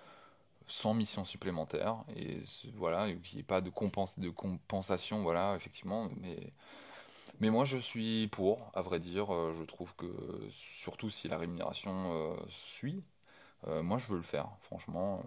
sans 0.67 0.93
mission 0.93 1.25
supplémentaire, 1.25 1.97
et 2.15 2.41
voilà, 2.75 3.11
qu'il 3.11 3.37
n'y 3.37 3.39
ait 3.41 3.43
pas 3.43 3.61
de, 3.61 3.71
compensation, 3.71 5.23
voilà, 5.23 5.55
effectivement, 5.55 6.07
mais, 6.21 6.53
mais 7.39 7.49
moi 7.49 7.65
je 7.65 7.77
suis 7.77 8.27
pour, 8.27 8.71
à 8.75 8.83
vrai 8.83 8.99
dire, 8.99 9.33
euh, 9.33 9.53
je 9.57 9.63
trouve 9.63 9.95
que 9.95 10.07
surtout 10.51 11.09
si 11.09 11.27
la 11.27 11.39
rémunération 11.39 12.37
suit, 12.49 13.03
moi 13.67 13.97
je 13.97 14.07
veux 14.07 14.17
le 14.17 14.23
faire, 14.23 14.49
franchement, 14.61 15.23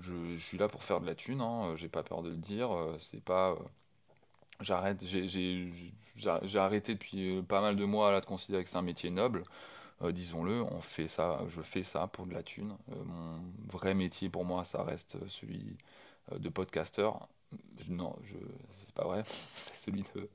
je, 0.00 0.36
suis 0.38 0.58
là 0.58 0.68
pour 0.68 0.84
faire 0.84 1.00
de 1.00 1.06
la 1.06 1.14
thune, 1.14 1.40
hein, 1.40 1.70
euh, 1.72 1.76
j'ai 1.76 1.88
pas 1.88 2.02
peur 2.02 2.22
de 2.22 2.30
le 2.30 2.36
dire, 2.36 2.72
euh, 2.74 2.96
c'est 3.00 3.22
pas... 3.22 3.52
euh, 3.52 3.56
J'arrête, 4.60 5.04
j'ai 5.04 6.58
arrêté 6.58 6.94
depuis 6.94 7.42
pas 7.42 7.60
mal 7.60 7.76
de 7.76 7.84
mois 7.84 8.10
là 8.10 8.20
de 8.20 8.26
considérer 8.26 8.64
que 8.64 8.70
c'est 8.70 8.76
un 8.78 8.82
métier 8.82 9.10
noble. 9.10 9.42
Disons-le, 10.02 10.62
on 10.62 10.80
fait 10.80 11.08
ça, 11.08 11.40
je 11.50 11.62
fais 11.62 11.82
ça 11.82 12.06
pour 12.08 12.26
de 12.26 12.34
la 12.34 12.42
thune. 12.42 12.76
Mon 13.06 13.40
vrai 13.70 13.94
métier 13.94 14.30
pour 14.30 14.44
moi, 14.44 14.64
ça 14.64 14.82
reste 14.84 15.18
celui 15.28 15.76
de 16.36 16.48
podcasteur. 16.50 17.28
Non, 17.90 18.16
je, 18.24 18.34
c'est 18.84 18.94
pas 18.94 19.04
vrai, 19.04 19.22
c'est 19.26 19.76
celui 19.76 20.04
de- 20.14 20.30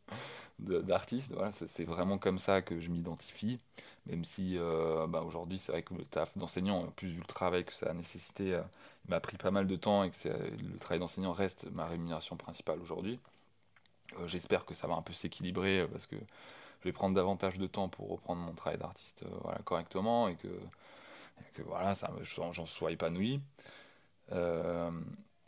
d'artiste. 0.62 1.32
Voilà, 1.34 1.52
c'est 1.52 1.84
vraiment 1.84 2.18
comme 2.18 2.40
ça 2.40 2.62
que 2.62 2.80
je 2.80 2.90
m'identifie. 2.90 3.60
Même 4.08 4.26
si 4.26 4.58
euh, 4.58 5.08
bah, 5.08 5.22
aujourd'hui, 5.22 5.58
c'est 5.58 5.72
vrai 5.72 5.84
que 5.84 5.94
le 5.94 6.04
taf 6.06 6.36
d'enseignant, 6.38 6.84
en 6.84 6.88
plus 6.88 7.12
du 7.12 7.22
travail 7.22 7.66
que 7.66 7.74
ça 7.74 7.90
a 7.90 7.94
nécessité, 7.94 8.56
euh, 8.56 8.62
m'a 9.08 9.20
pris 9.20 9.38
pas 9.38 9.52
mal 9.52 9.68
de 9.68 9.76
temps 9.76 10.04
et 10.04 10.12
que 10.12 10.28
le 10.28 10.80
travail 10.80 11.00
d'enseignant 11.00 11.34
reste 11.34 11.68
ma 11.72 11.86
rémunération 11.86 12.36
principale 12.38 12.80
aujourd'hui. 12.82 13.20
Euh, 14.20 14.28
j'espère 14.28 14.66
que 14.66 14.74
ça 14.74 14.88
va 14.88 14.96
un 14.96 15.02
peu 15.02 15.14
s'équilibrer 15.14 15.88
parce 15.92 16.06
que 16.06 16.16
je 16.16 16.86
vais 16.86 16.94
prendre 16.94 17.16
davantage 17.16 17.58
de 17.58 17.68
temps 17.68 17.90
pour 17.90 18.10
reprendre 18.10 18.42
mon 18.42 18.54
travail 18.54 18.80
d'artiste 18.80 19.24
voilà, 19.44 19.60
correctement 19.60 20.28
et 20.28 20.36
que, 20.36 20.50
j'en 22.54 22.66
sois 22.66 22.92
épanoui. 22.92 23.42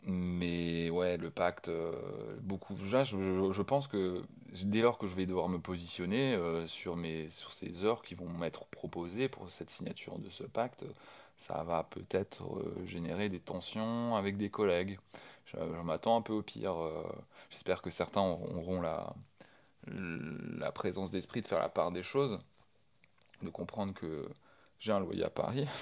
Mais 0.06 0.90
ouais, 0.90 1.16
le 1.16 1.30
pacte, 1.30 1.68
euh, 1.68 1.92
beaucoup. 2.42 2.76
Là, 2.92 3.04
je, 3.04 3.62
pense 3.62 3.88
que 3.88 4.22
dès 4.64 4.82
lors 4.82 4.98
que 4.98 5.08
je 5.08 5.14
vais 5.14 5.24
devoir 5.24 5.48
me 5.48 5.58
positionner 5.58 6.34
euh, 6.34 6.66
sur 6.68 6.96
mes, 6.96 7.30
sur 7.30 7.52
ces 7.52 7.84
heures 7.84 8.02
qui 8.02 8.14
vont 8.14 8.28
m'être 8.28 8.66
proposées 8.66 9.28
pour 9.28 9.50
cette 9.50 9.70
signature 9.70 10.18
de 10.18 10.28
ce 10.28 10.42
pacte, 10.44 10.84
ça 11.38 11.62
va 11.64 11.84
peut-être 11.84 12.44
euh, 12.44 12.84
générer 12.86 13.30
des 13.30 13.40
tensions 13.40 14.14
avec 14.14 14.36
des 14.36 14.50
collègues. 14.50 14.98
Je, 15.46 15.58
m'attends 15.82 16.18
un 16.18 16.22
peu 16.22 16.32
au 16.34 16.42
pire. 16.42 16.74
j'espère 17.50 17.80
que 17.80 17.90
certains 17.90 18.22
auront 18.22 18.80
la, 18.80 19.14
la 19.86 20.72
présence 20.72 21.10
d'esprit 21.10 21.42
de 21.42 21.46
faire 21.46 21.60
la 21.60 21.68
part 21.68 21.92
des 21.92 22.02
choses, 22.02 22.40
de 23.42 23.50
comprendre 23.50 23.94
que 23.94 24.28
j'ai 24.80 24.92
un 24.92 25.00
loyer 25.00 25.24
à 25.24 25.30
Paris. 25.30 25.66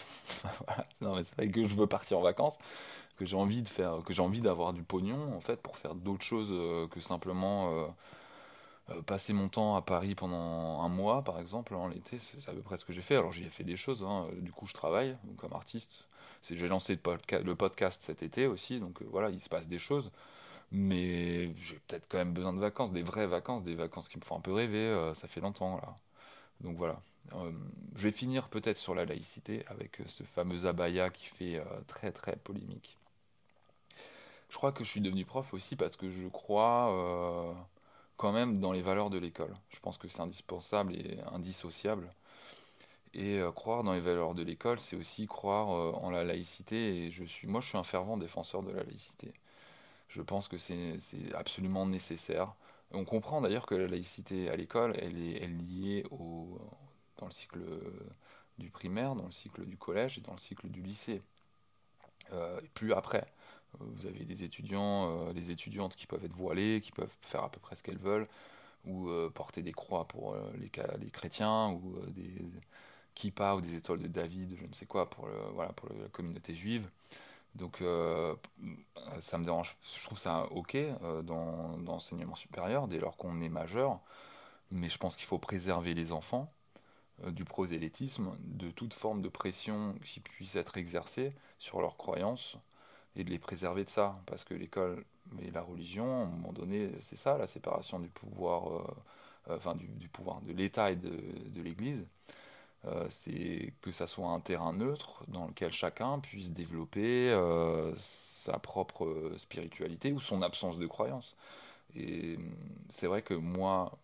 Voilà. 1.00 1.22
Que 1.52 1.68
je 1.68 1.74
veux 1.74 1.86
partir 1.86 2.18
en 2.18 2.22
vacances, 2.22 2.58
que 3.16 3.26
j'ai 3.26 3.36
envie 3.36 3.62
de 3.62 3.68
faire, 3.68 4.02
que 4.04 4.12
j'ai 4.14 4.22
envie 4.22 4.40
d'avoir 4.40 4.72
du 4.72 4.82
pognon 4.82 5.34
en 5.36 5.40
fait 5.40 5.56
pour 5.56 5.76
faire 5.76 5.94
d'autres 5.94 6.24
choses 6.24 6.48
euh, 6.50 6.88
que 6.88 7.00
simplement 7.00 7.72
euh, 7.72 7.86
euh, 8.90 9.02
passer 9.02 9.32
mon 9.32 9.48
temps 9.48 9.76
à 9.76 9.82
Paris 9.82 10.14
pendant 10.14 10.80
un 10.82 10.88
mois, 10.88 11.22
par 11.22 11.38
exemple, 11.38 11.74
en 11.74 11.88
l'été, 11.88 12.18
c'est 12.18 12.48
à 12.48 12.52
peu 12.52 12.62
près 12.62 12.76
ce 12.76 12.84
que 12.84 12.92
j'ai 12.92 13.02
fait. 13.02 13.16
Alors 13.16 13.32
j'y 13.32 13.44
ai 13.44 13.50
fait 13.50 13.64
des 13.64 13.76
choses, 13.76 14.02
hein. 14.04 14.28
Du 14.40 14.52
coup 14.52 14.66
je 14.66 14.74
travaille 14.74 15.16
comme 15.36 15.52
artiste. 15.52 16.06
J'ai 16.50 16.68
lancé 16.68 16.94
le, 16.94 17.00
podca- 17.00 17.42
le 17.42 17.54
podcast 17.54 18.02
cet 18.02 18.22
été 18.22 18.46
aussi, 18.48 18.80
donc 18.80 19.02
voilà, 19.02 19.30
il 19.30 19.40
se 19.40 19.48
passe 19.48 19.68
des 19.68 19.78
choses. 19.78 20.10
Mais 20.72 21.54
j'ai 21.56 21.78
peut-être 21.86 22.06
quand 22.08 22.18
même 22.18 22.32
besoin 22.32 22.52
de 22.54 22.58
vacances, 22.60 22.92
des 22.92 23.02
vraies 23.02 23.26
vacances, 23.26 23.62
des 23.62 23.74
vacances 23.74 24.08
qui 24.08 24.18
me 24.18 24.24
font 24.24 24.38
un 24.38 24.40
peu 24.40 24.52
rêver, 24.52 25.12
ça 25.14 25.28
fait 25.28 25.40
longtemps 25.40 25.76
là. 25.76 25.96
Donc 26.60 26.76
voilà. 26.78 27.00
Je 27.96 28.02
vais 28.02 28.12
finir 28.12 28.48
peut-être 28.48 28.78
sur 28.78 28.94
la 28.94 29.04
laïcité 29.04 29.64
avec 29.68 30.00
ce 30.06 30.24
fameux 30.24 30.66
abaya 30.66 31.10
qui 31.10 31.26
fait 31.26 31.62
très 31.86 32.12
très 32.12 32.36
polémique. 32.36 32.98
Je 34.52 34.58
crois 34.58 34.70
que 34.70 34.84
je 34.84 34.90
suis 34.90 35.00
devenu 35.00 35.24
prof 35.24 35.54
aussi 35.54 35.76
parce 35.76 35.96
que 35.96 36.10
je 36.10 36.28
crois 36.28 36.92
euh, 36.92 37.54
quand 38.18 38.32
même 38.32 38.60
dans 38.60 38.70
les 38.70 38.82
valeurs 38.82 39.08
de 39.08 39.16
l'école. 39.18 39.54
Je 39.70 39.80
pense 39.80 39.96
que 39.96 40.08
c'est 40.08 40.20
indispensable 40.20 40.94
et 40.94 41.18
indissociable. 41.32 42.12
Et 43.14 43.38
euh, 43.38 43.50
croire 43.50 43.82
dans 43.82 43.94
les 43.94 44.00
valeurs 44.00 44.34
de 44.34 44.42
l'école, 44.42 44.78
c'est 44.78 44.94
aussi 44.94 45.26
croire 45.26 45.70
euh, 45.70 45.92
en 45.92 46.10
la 46.10 46.22
laïcité. 46.22 47.06
Et 47.06 47.10
je 47.10 47.24
suis, 47.24 47.48
moi, 47.48 47.62
je 47.62 47.68
suis 47.68 47.78
un 47.78 47.82
fervent 47.82 48.18
défenseur 48.18 48.62
de 48.62 48.72
la 48.72 48.82
laïcité. 48.84 49.32
Je 50.08 50.20
pense 50.20 50.48
que 50.48 50.58
c'est 50.58 50.98
absolument 51.34 51.86
nécessaire. 51.86 52.54
On 52.92 53.06
comprend 53.06 53.40
d'ailleurs 53.40 53.64
que 53.64 53.74
la 53.74 53.86
laïcité 53.86 54.50
à 54.50 54.56
l'école, 54.56 54.94
elle 54.98 55.16
est, 55.18 55.48
liée 55.48 56.04
au, 56.10 56.60
dans 57.16 57.26
le 57.26 57.32
cycle 57.32 57.60
du 58.58 58.68
primaire, 58.70 59.14
dans 59.14 59.24
le 59.26 59.32
cycle 59.32 59.64
du 59.64 59.78
collège 59.78 60.18
et 60.18 60.20
dans 60.20 60.34
le 60.34 60.40
cycle 60.40 60.68
du 60.68 60.82
lycée. 60.82 61.22
Et 62.32 62.68
plus 62.74 62.92
après, 62.92 63.26
vous 63.80 64.06
avez 64.06 64.24
des 64.24 64.44
étudiants, 64.44 65.28
euh, 65.28 65.32
des 65.32 65.50
étudiantes 65.50 65.96
qui 65.96 66.06
peuvent 66.06 66.24
être 66.24 66.36
voilées, 66.36 66.80
qui 66.82 66.92
peuvent 66.92 67.14
faire 67.22 67.44
à 67.44 67.50
peu 67.50 67.60
près 67.60 67.76
ce 67.76 67.82
qu'elles 67.82 67.98
veulent, 67.98 68.28
ou 68.86 69.08
euh, 69.08 69.30
porter 69.30 69.62
des 69.62 69.72
croix 69.72 70.06
pour 70.08 70.34
euh, 70.34 70.52
les, 70.58 71.10
chrétiens, 71.10 71.70
ou 71.70 71.96
euh, 71.98 72.06
des 72.10 72.32
kippas 73.14 73.56
ou 73.56 73.60
des 73.60 73.74
étoiles 73.74 74.00
de 74.00 74.08
David, 74.08 74.56
je 74.60 74.66
ne 74.66 74.72
sais 74.72 74.86
quoi, 74.86 75.08
pour, 75.10 75.28
la 75.58 76.08
communauté 76.12 76.54
juive. 76.54 76.88
Donc 77.54 77.82
euh, 77.82 78.34
ça 79.20 79.36
me 79.38 79.44
dérange, 79.44 79.76
je 79.98 80.04
trouve 80.04 80.18
ça 80.18 80.46
ok 80.52 80.74
euh, 80.74 81.22
dans 81.22 81.76
l'enseignement 81.84 82.34
supérieur 82.34 82.88
dès 82.88 82.98
lors 82.98 83.16
qu'on 83.16 83.42
est 83.42 83.50
majeur, 83.50 84.00
mais 84.70 84.88
je 84.88 84.98
pense 84.98 85.16
qu'il 85.16 85.26
faut 85.26 85.38
préserver 85.38 85.94
les 85.94 86.12
enfants. 86.12 86.50
du 87.28 87.44
prosélytisme, 87.44 88.32
de 88.40 88.70
toute 88.70 88.94
forme 88.94 89.22
de 89.22 89.28
pression 89.28 89.94
qui 90.04 90.20
puisse 90.20 90.56
être 90.56 90.76
exercée 90.78 91.34
sur 91.58 91.80
leurs 91.82 91.96
croyances 91.96 92.56
et 93.16 93.24
de 93.24 93.30
les 93.30 93.38
préserver 93.38 93.84
de 93.84 93.90
ça. 93.90 94.20
Parce 94.26 94.44
que 94.44 94.54
l'école 94.54 95.04
et 95.40 95.50
la 95.50 95.62
religion, 95.62 96.22
à 96.22 96.24
un 96.24 96.26
moment 96.26 96.52
donné, 96.52 96.90
c'est 97.00 97.16
ça, 97.16 97.38
la 97.38 97.46
séparation 97.46 98.00
du 98.00 98.08
pouvoir, 98.08 98.84
enfin 99.48 99.74
du, 99.74 100.08
pouvoir 100.08 100.40
de 100.42 100.52
l'État 100.52 100.90
et 100.90 100.96
de, 100.96 101.10
de 101.50 101.62
l'Église. 101.62 102.06
c'est 103.10 103.72
que 103.82 103.92
ça 103.92 104.06
soit 104.06 104.28
un 104.28 104.40
terrain 104.40 104.72
neutre 104.72 105.24
dans 105.28 105.46
lequel 105.46 105.72
chacun 105.72 106.18
puisse 106.20 106.50
développer 106.50 107.32
sa 107.96 108.58
propre 108.58 109.32
spiritualité 109.38 110.12
ou 110.12 110.20
son 110.20 110.42
absence 110.42 110.78
de 110.78 110.86
croyance. 110.86 111.36
Et 111.94 112.38
c'est 112.88 113.06
vrai 113.06 113.22
que 113.22 113.34
moi, 113.34 113.98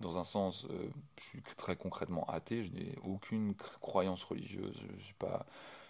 dans 0.00 0.18
un 0.18 0.24
sens, 0.24 0.66
euh, 0.70 0.88
je 1.18 1.24
suis 1.24 1.42
très 1.56 1.76
concrètement 1.76 2.24
athée, 2.28 2.64
je 2.64 2.72
n'ai 2.72 2.94
aucune 3.04 3.54
croyance 3.80 4.24
religieuse. 4.24 4.76
Je 4.98 5.12
pas, 5.18 5.46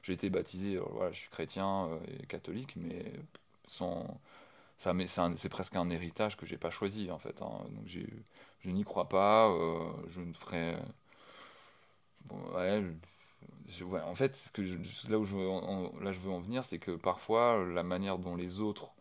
j'ai 0.07 0.13
été 0.13 0.31
baptisé, 0.31 0.79
voilà, 0.79 1.11
je 1.13 1.19
suis 1.19 1.31
chrétien 1.31 1.89
euh, 1.89 1.99
et 2.23 2.27
catholique, 2.27 2.75
mais 2.77 3.05
sans, 3.67 4.21
ça, 4.79 4.93
c'est, 5.37 5.49
presque 5.49 5.77
un 5.77 5.91
héritage 5.91 6.37
que 6.37 6.47
j'ai 6.47 6.59
pas 6.59 6.71
choisi 6.71 7.11
en 7.11 7.19
fait. 7.19 7.43
Hein. 7.43 7.67
Donc 7.71 7.87
je 7.89 8.71
n'y 8.71 8.85
crois 8.85 9.09
pas, 9.09 9.49
euh, 9.51 9.91
je 10.09 10.21
ne 10.21 10.33
ferai, 10.33 10.77
en 12.31 14.15
fait, 14.15 14.53
là 15.09 15.19
où 15.19 15.25
je 15.25 15.37
veux 15.37 15.49
en, 15.49 15.93
je 16.13 16.21
veux 16.21 16.31
en 16.31 16.41
venir, 16.41 16.65
c'est 16.65 16.79
que 16.79 16.93
parfois 16.93 17.65
la 17.65 17.83
manière 17.83 18.19
dont 18.19 18.37
les 18.37 18.61
autres 18.61 18.93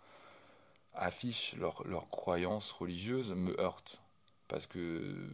affichent 0.94 1.56
leurs 1.58 1.86
leur 1.88 2.10
croyances 2.10 2.72
religieuses 2.72 3.32
me 3.32 3.60
heurte 3.60 4.00
parce 4.48 4.66
que, 4.66 5.30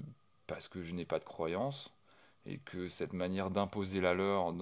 parce 0.47 0.67
que 0.67 0.83
je 0.83 0.93
n'ai 0.93 1.05
pas 1.05 1.19
de 1.19 1.23
croyance 1.25 1.91
et 2.45 2.57
que 2.59 2.89
cette 2.89 3.13
manière 3.13 3.51
d'imposer 3.51 4.01
la 4.01 4.13
leur 4.13 4.53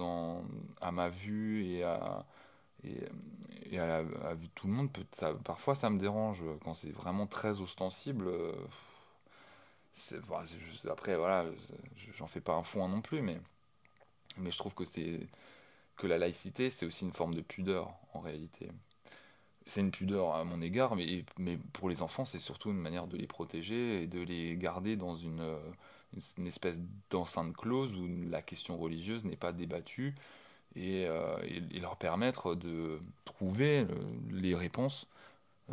à 0.80 0.92
ma 0.92 1.08
vue 1.08 1.64
et 1.66 1.82
à, 1.82 2.26
la 3.72 4.02
vue 4.34 4.46
de 4.46 4.52
tout 4.54 4.66
le 4.66 4.72
monde, 4.72 4.90
parfois 5.44 5.74
ça 5.74 5.90
me 5.90 5.98
dérange 5.98 6.42
quand 6.62 6.74
c'est 6.74 6.92
vraiment 6.92 7.26
très 7.26 7.60
ostensible. 7.60 8.30
après, 10.90 11.16
voilà, 11.16 11.46
j'en 12.16 12.26
fais 12.26 12.40
pas 12.40 12.54
un 12.54 12.62
fond 12.62 12.86
non 12.88 13.00
plus, 13.00 13.22
mais, 13.22 13.40
je 14.38 14.58
trouve 14.58 14.74
que 14.74 16.06
la 16.06 16.18
laïcité, 16.18 16.70
c'est 16.70 16.86
aussi 16.86 17.04
une 17.04 17.12
forme 17.12 17.34
de 17.34 17.42
pudeur 17.42 17.92
en 18.14 18.20
réalité 18.20 18.70
c'est 19.66 19.80
une 19.80 19.90
pudeur 19.90 20.34
à 20.34 20.44
mon 20.44 20.60
égard, 20.62 20.96
mais, 20.96 21.24
pour 21.72 21.88
les 21.88 22.02
enfants, 22.02 22.24
c'est 22.24 22.38
surtout 22.38 22.70
une 22.70 22.78
manière 22.78 23.06
de 23.06 23.16
les 23.16 23.26
protéger 23.26 24.02
et 24.02 24.06
de 24.06 24.20
les 24.20 24.56
garder 24.56 24.96
dans 24.96 25.14
une, 25.14 25.56
une 26.38 26.46
espèce 26.46 26.78
d'enceinte 27.10 27.56
close 27.56 27.94
où 27.94 28.08
la 28.28 28.42
question 28.42 28.76
religieuse 28.76 29.24
n'est 29.24 29.36
pas 29.36 29.52
débattue 29.52 30.14
et, 30.76 31.06
euh, 31.06 31.36
leur 31.80 31.96
permettre 31.96 32.54
de 32.54 33.00
trouver 33.24 33.86
les 34.30 34.54
réponses 34.54 35.06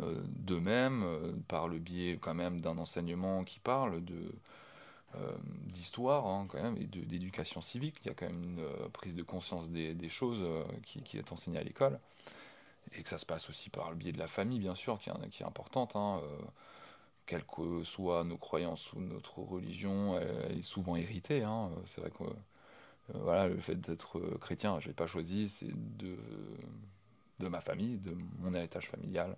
euh, 0.00 0.22
d'eux-mêmes 0.26 1.04
par 1.48 1.68
le 1.68 1.78
biais 1.78 2.18
quand 2.20 2.34
même 2.34 2.60
d'un 2.60 2.78
enseignement 2.78 3.44
qui 3.44 3.58
parle 3.60 4.02
d'histoire 5.66 6.26
hein, 6.26 6.46
quand 6.48 6.62
même 6.62 6.76
et 6.76 6.84
d'éducation 6.84 7.60
civique. 7.62 7.96
Il 8.04 8.08
y 8.08 8.10
a 8.10 8.14
quand 8.14 8.26
même 8.26 8.58
une 8.58 8.90
prise 8.90 9.14
de 9.14 9.22
conscience 9.22 9.68
des, 9.68 10.08
choses 10.08 10.44
qui, 10.84 11.18
est 11.18 11.32
enseignée 11.32 11.58
à 11.58 11.64
l'école 11.64 11.98
et 12.96 13.02
que 13.02 13.08
ça 13.08 13.18
se 13.18 13.26
passe 13.26 13.48
aussi 13.48 13.70
par 13.70 13.90
le 13.90 13.96
biais 13.96 14.12
de 14.12 14.18
la 14.18 14.28
famille, 14.28 14.58
bien 14.58 14.74
sûr, 14.74 14.98
qui 14.98 15.10
est, 15.10 15.44
importante. 15.46 15.96
Hein, 15.96 16.20
euh, 16.22 16.36
quelles 17.28 17.44
que 17.44 17.84
soient 17.84 18.24
nos 18.24 18.38
croyances 18.38 18.92
ou 18.94 19.00
notre 19.00 19.40
religion, 19.40 20.18
elle, 20.18 20.58
est 20.58 20.62
souvent 20.62 20.96
héritée. 20.96 21.44
Hein. 21.44 21.70
C'est 21.86 22.00
vrai 22.00 22.10
que 22.10 22.24
euh, 22.24 23.18
voilà, 23.22 23.48
le 23.48 23.58
fait 23.58 23.76
d'être 23.76 24.20
chrétien, 24.40 24.80
je 24.80 24.88
l'ai 24.88 24.94
pas 24.94 25.06
choisi, 25.06 25.48
c'est 25.48 25.68
de, 25.98 26.16
ma 27.48 27.60
famille, 27.60 27.98
de 27.98 28.16
mon 28.40 28.54
héritage 28.54 28.88
familial. 28.88 29.36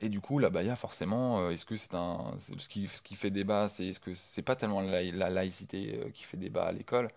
Et 0.00 0.08
du 0.08 0.20
coup, 0.20 0.38
la 0.38 0.50
baya, 0.50 0.76
forcément, 0.76 1.40
euh, 1.40 1.50
est-ce 1.50 1.66
que 1.66 1.76
c'est 1.76 1.94
un. 1.94 2.34
ce, 2.38 2.68
qui, 2.68 2.88
ce 2.88 3.02
fait 3.14 3.30
débat, 3.30 3.68
c'est 3.68 3.86
est-ce 3.88 4.00
que 4.00 4.14
c'est 4.14 4.42
pas 4.42 4.56
tellement 4.56 4.80
la, 4.80 5.02
la 5.02 5.30
laïcité 5.30 6.00
qui 6.14 6.24
fait 6.24 6.38
débat 6.38 6.66
à 6.66 6.72
l'école, 6.72 7.08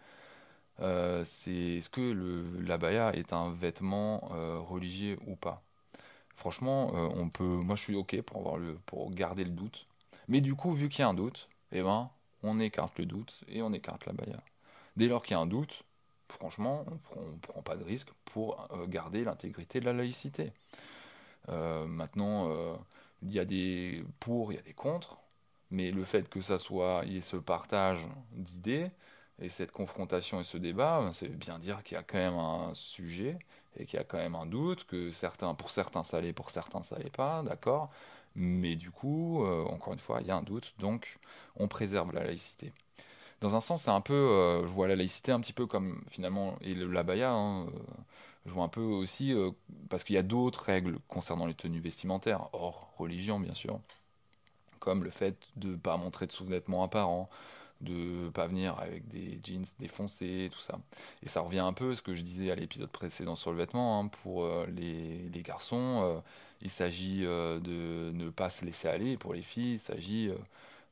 euh, 0.81 1.23
c'est 1.25 1.51
est-ce 1.77 1.89
que 1.89 2.01
le, 2.01 2.59
l'abaya 2.61 3.13
est 3.15 3.33
un 3.33 3.53
vêtement 3.53 4.31
euh, 4.33 4.59
religieux 4.59 5.17
ou 5.27 5.35
pas? 5.35 5.63
Franchement, 6.35 6.91
euh, 6.95 7.09
on 7.15 7.29
peut. 7.29 7.43
Moi, 7.43 7.75
je 7.75 7.83
suis 7.83 7.95
ok 7.95 8.21
pour 8.21 8.37
avoir 8.39 8.57
le, 8.57 8.75
pour 8.85 9.11
garder 9.11 9.43
le 9.43 9.51
doute. 9.51 9.87
Mais 10.27 10.41
du 10.41 10.55
coup, 10.55 10.73
vu 10.73 10.89
qu'il 10.89 11.01
y 11.01 11.03
a 11.03 11.09
un 11.09 11.13
doute, 11.13 11.49
eh 11.71 11.81
ben, 11.81 12.09
on 12.43 12.59
écarte 12.59 12.97
le 12.99 13.05
doute 13.05 13.43
et 13.47 13.61
on 13.61 13.73
écarte 13.73 14.05
l'abaya. 14.05 14.41
Dès 14.97 15.07
lors 15.07 15.23
qu'il 15.23 15.35
y 15.35 15.37
a 15.37 15.39
un 15.39 15.47
doute, 15.47 15.83
franchement, 16.29 16.85
on 17.15 17.31
ne 17.31 17.37
prend 17.37 17.61
pas 17.61 17.75
de 17.75 17.83
risque 17.83 18.09
pour 18.25 18.67
garder 18.87 19.23
l'intégrité 19.23 19.79
de 19.79 19.85
la 19.85 19.93
laïcité. 19.93 20.53
maintenant, 21.47 22.49
il 23.23 23.31
y 23.31 23.39
a 23.39 23.45
des 23.45 24.03
pour, 24.19 24.51
il 24.51 24.55
y 24.55 24.59
a 24.59 24.61
des 24.61 24.73
contre, 24.73 25.17
mais 25.71 25.91
le 25.91 26.03
fait 26.05 26.29
que 26.29 26.41
ça 26.41 26.59
soit, 26.59 27.01
il 27.05 27.13
y 27.13 27.17
ait 27.17 27.21
ce 27.21 27.37
partage 27.37 27.99
d'idées, 28.31 28.91
et 29.39 29.49
cette 29.49 29.71
confrontation 29.71 30.39
et 30.39 30.43
ce 30.43 30.57
débat, 30.57 30.99
ben, 31.01 31.13
c'est 31.13 31.29
bien 31.29 31.59
dire 31.59 31.83
qu'il 31.83 31.95
y 31.95 31.99
a 31.99 32.03
quand 32.03 32.17
même 32.17 32.35
un 32.35 32.73
sujet 32.73 33.39
et 33.77 33.85
qu'il 33.85 33.97
y 33.97 34.01
a 34.01 34.03
quand 34.03 34.17
même 34.17 34.35
un 34.35 34.45
doute, 34.45 34.85
que 34.85 35.11
certains, 35.11 35.53
pour 35.55 35.71
certains 35.71 36.03
ça 36.03 36.17
allait, 36.17 36.33
pour 36.33 36.49
certains 36.49 36.83
ça 36.83 36.95
allait 36.95 37.09
pas, 37.09 37.43
d'accord? 37.43 37.89
Mais 38.35 38.75
du 38.75 38.91
coup, 38.91 39.43
euh, 39.45 39.63
encore 39.65 39.93
une 39.93 39.99
fois, 39.99 40.19
il 40.21 40.27
y 40.27 40.31
a 40.31 40.35
un 40.35 40.43
doute, 40.43 40.73
donc 40.79 41.19
on 41.55 41.67
préserve 41.67 42.13
la 42.13 42.23
laïcité. 42.23 42.73
Dans 43.41 43.55
un 43.55 43.61
sens, 43.61 43.83
c'est 43.83 43.91
un 43.91 44.01
peu, 44.01 44.13
euh, 44.13 44.63
je 44.63 44.67
vois 44.67 44.87
la 44.87 44.95
laïcité 44.95 45.31
un 45.31 45.39
petit 45.39 45.53
peu 45.53 45.67
comme 45.67 46.03
finalement, 46.09 46.55
et 46.61 46.75
l'abaya, 46.75 47.31
hein, 47.31 47.67
euh, 47.67 47.69
je 48.45 48.51
vois 48.51 48.63
un 48.63 48.69
peu 48.69 48.81
aussi, 48.81 49.33
parce 49.89 50.03
qu'il 50.03 50.15
y 50.15 50.19
a 50.19 50.23
d'autres 50.23 50.63
règles 50.63 50.99
concernant 51.07 51.45
les 51.45 51.53
tenues 51.53 51.79
vestimentaires, 51.79 52.49
hors 52.53 52.93
religion 52.97 53.39
bien 53.39 53.53
sûr, 53.53 53.79
comme 54.79 55.03
le 55.03 55.11
fait 55.11 55.37
de 55.55 55.69
ne 55.69 55.75
pas 55.75 55.97
montrer 55.97 56.27
de 56.27 56.31
sous-vêtements 56.31 56.83
apparents, 56.83 57.29
de 57.83 58.29
pas 58.29 58.47
venir 58.47 58.77
avec 58.79 59.07
des 59.07 59.39
jeans 59.43 59.65
défoncés, 59.79 60.49
tout 60.51 60.59
ça. 60.59 60.79
Et 61.23 61.29
ça 61.29 61.41
revient 61.41 61.59
un 61.59 61.73
peu 61.73 61.91
à 61.91 61.95
ce 61.95 62.01
que 62.01 62.15
je 62.15 62.21
disais 62.21 62.51
à 62.51 62.55
l'épisode 62.55 62.89
précédent 62.89 63.35
sur 63.35 63.51
le 63.51 63.57
vêtement. 63.57 63.99
Hein. 63.99 64.07
pour 64.07 64.43
euh, 64.45 64.65
les, 64.67 65.41
garçons, 65.41 66.01
euh, 66.03 66.19
il 66.61 66.69
s'agit 66.69 67.25
euh, 67.25 67.59
de 67.59 68.11
ne 68.13 68.29
pas 68.29 68.49
se 68.49 68.65
laisser 68.65 68.87
aller. 68.87 69.17
Pour 69.17 69.33
les 69.33 69.41
filles, 69.41 69.73
il 69.73 69.79
s'agit 69.79 70.31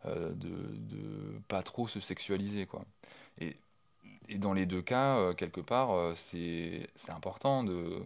de, 0.06 0.48
ne 0.50 1.39
pas 1.48 1.64
trop 1.64 1.88
se 1.88 2.00
sexualiser. 2.00 2.66
Quoi. 2.66 2.86
Et, 3.39 3.58
dans 4.38 4.54
les 4.54 4.66
deux 4.66 4.82
cas, 4.82 5.34
quelque 5.34 5.62
part, 5.62 6.16
c'est 6.16 6.88
important 7.10 7.64
de 7.64 8.06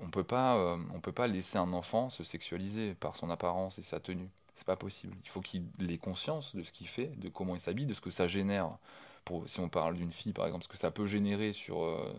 on 0.00 0.08
peut 0.10 0.22
peut 0.22 1.12
pas 1.12 1.26
laisser 1.26 1.58
un 1.58 1.72
enfant 1.72 2.10
se 2.10 2.24
sexualiser 2.24 2.94
par 2.94 3.16
son 3.16 3.30
apparence 3.30 3.78
et 3.78 3.82
sa 3.82 4.00
tenue 4.00 4.28
c'est 4.56 4.66
pas 4.66 4.76
possible. 4.76 5.14
Il 5.22 5.28
faut 5.28 5.42
qu'il 5.42 5.68
ait 5.88 5.98
conscience 5.98 6.56
de 6.56 6.62
ce 6.62 6.72
qu'il 6.72 6.88
fait, 6.88 7.12
de 7.18 7.28
comment 7.28 7.54
il 7.54 7.60
s'habille, 7.60 7.86
de 7.86 7.94
ce 7.94 8.00
que 8.00 8.10
ça 8.10 8.26
génère. 8.26 8.78
Pour, 9.24 9.48
si 9.48 9.60
on 9.60 9.68
parle 9.68 9.94
d'une 9.96 10.12
fille, 10.12 10.32
par 10.32 10.46
exemple, 10.46 10.64
ce 10.64 10.68
que 10.68 10.78
ça 10.78 10.90
peut 10.90 11.06
générer 11.06 11.52
sur, 11.52 11.84
euh, 11.84 12.12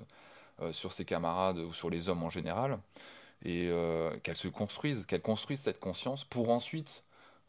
euh, 0.62 0.72
sur 0.72 0.94
ses 0.94 1.04
camarades 1.04 1.58
ou 1.58 1.74
sur 1.74 1.90
les 1.90 2.10
hommes 2.10 2.24
en 2.24 2.30
général, 2.30 2.80
et 3.44 3.68
euh, 3.70 4.18
qu'elle 4.20 4.36
se 4.36 4.48
construise, 4.48 5.06
qu'elle 5.06 5.22
construise 5.22 5.60
cette 5.60 5.80
conscience 5.80 6.24
pour 6.24 6.50
ensuite 6.50 7.04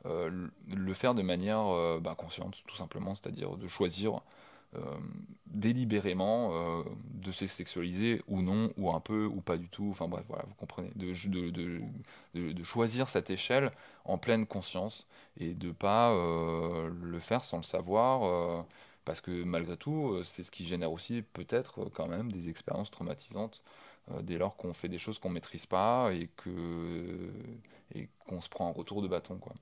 le 0.04 0.94
faire 0.94 1.12
de 1.12 1.20
manière 1.20 2.00
bah, 2.00 2.14
consciente, 2.16 2.62
tout 2.66 2.76
simplement, 2.76 3.14
c'est-à-dire 3.14 3.56
de 3.56 3.68
choisir 3.68 4.22
délibérément 5.46 6.50
euh, 6.52 6.82
de 7.14 7.32
se 7.32 7.46
sexualiser 7.46 8.22
ou 8.28 8.42
non, 8.42 8.70
ou 8.76 8.90
un 8.92 9.00
peu, 9.00 9.26
ou 9.26 9.40
pas 9.40 9.56
du 9.56 9.68
tout, 9.68 9.88
enfin 9.90 10.08
bref, 10.08 10.24
voilà, 10.28 10.44
vous 10.46 10.54
comprenez, 10.54 10.90
de, 10.94 11.12
de, 12.34 12.64
choisir 12.64 13.08
cette 13.08 13.30
échelle 13.30 13.72
en 14.04 14.18
pleine 14.18 14.46
conscience 14.46 15.06
et 15.38 15.54
de 15.54 15.70
pas 15.72 16.12
euh, 16.12 16.90
le 17.02 17.18
faire 17.18 17.44
sans 17.44 17.58
le 17.58 17.62
savoir, 17.62 18.66
parce 19.04 19.20
que 19.20 19.42
malgré 19.44 19.76
tout, 19.76 20.22
c'est 20.24 20.42
ce 20.42 20.50
qui 20.50 20.64
génère 20.66 20.92
aussi 20.92 21.22
peut-être 21.22 21.86
quand 21.94 22.08
même 22.08 22.30
des 22.30 22.48
expériences 22.48 22.90
traumatisantes 22.90 23.62
dès 24.22 24.38
lors 24.38 24.56
qu'on 24.56 24.72
fait 24.72 24.88
des 24.88 24.98
choses 24.98 25.18
qu'on 25.18 25.30
maîtrise 25.30 25.66
pas 25.66 26.10
et 26.12 26.28
que 26.36 27.30
et 27.94 28.08
qu'on 28.26 28.40
se 28.40 28.48
prend 28.48 28.68
un 28.68 28.72
retour 28.72 29.02
de 29.02 29.08
bâton 29.08 29.38
quoi. 29.38 29.54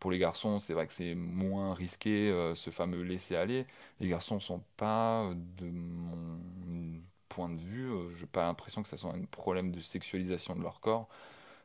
Pour 0.00 0.10
les 0.10 0.18
garçons, 0.18 0.60
c'est 0.60 0.74
vrai 0.74 0.86
que 0.86 0.92
c'est 0.92 1.14
moins 1.14 1.74
risqué 1.74 2.30
euh, 2.30 2.54
ce 2.54 2.70
fameux 2.70 3.02
laisser 3.02 3.36
aller. 3.36 3.66
Les 4.00 4.08
garçons 4.08 4.40
sont 4.40 4.62
pas, 4.76 5.30
de 5.58 5.66
mon 5.70 7.00
point 7.28 7.48
de 7.50 7.60
vue, 7.60 7.90
euh, 7.90 8.10
je 8.14 8.22
n'ai 8.22 8.26
pas 8.26 8.42
l'impression 8.44 8.82
que 8.82 8.88
ça 8.88 8.96
soit 8.96 9.12
un 9.14 9.24
problème 9.24 9.72
de 9.72 9.80
sexualisation 9.80 10.54
de 10.56 10.62
leur 10.62 10.80
corps. 10.80 11.08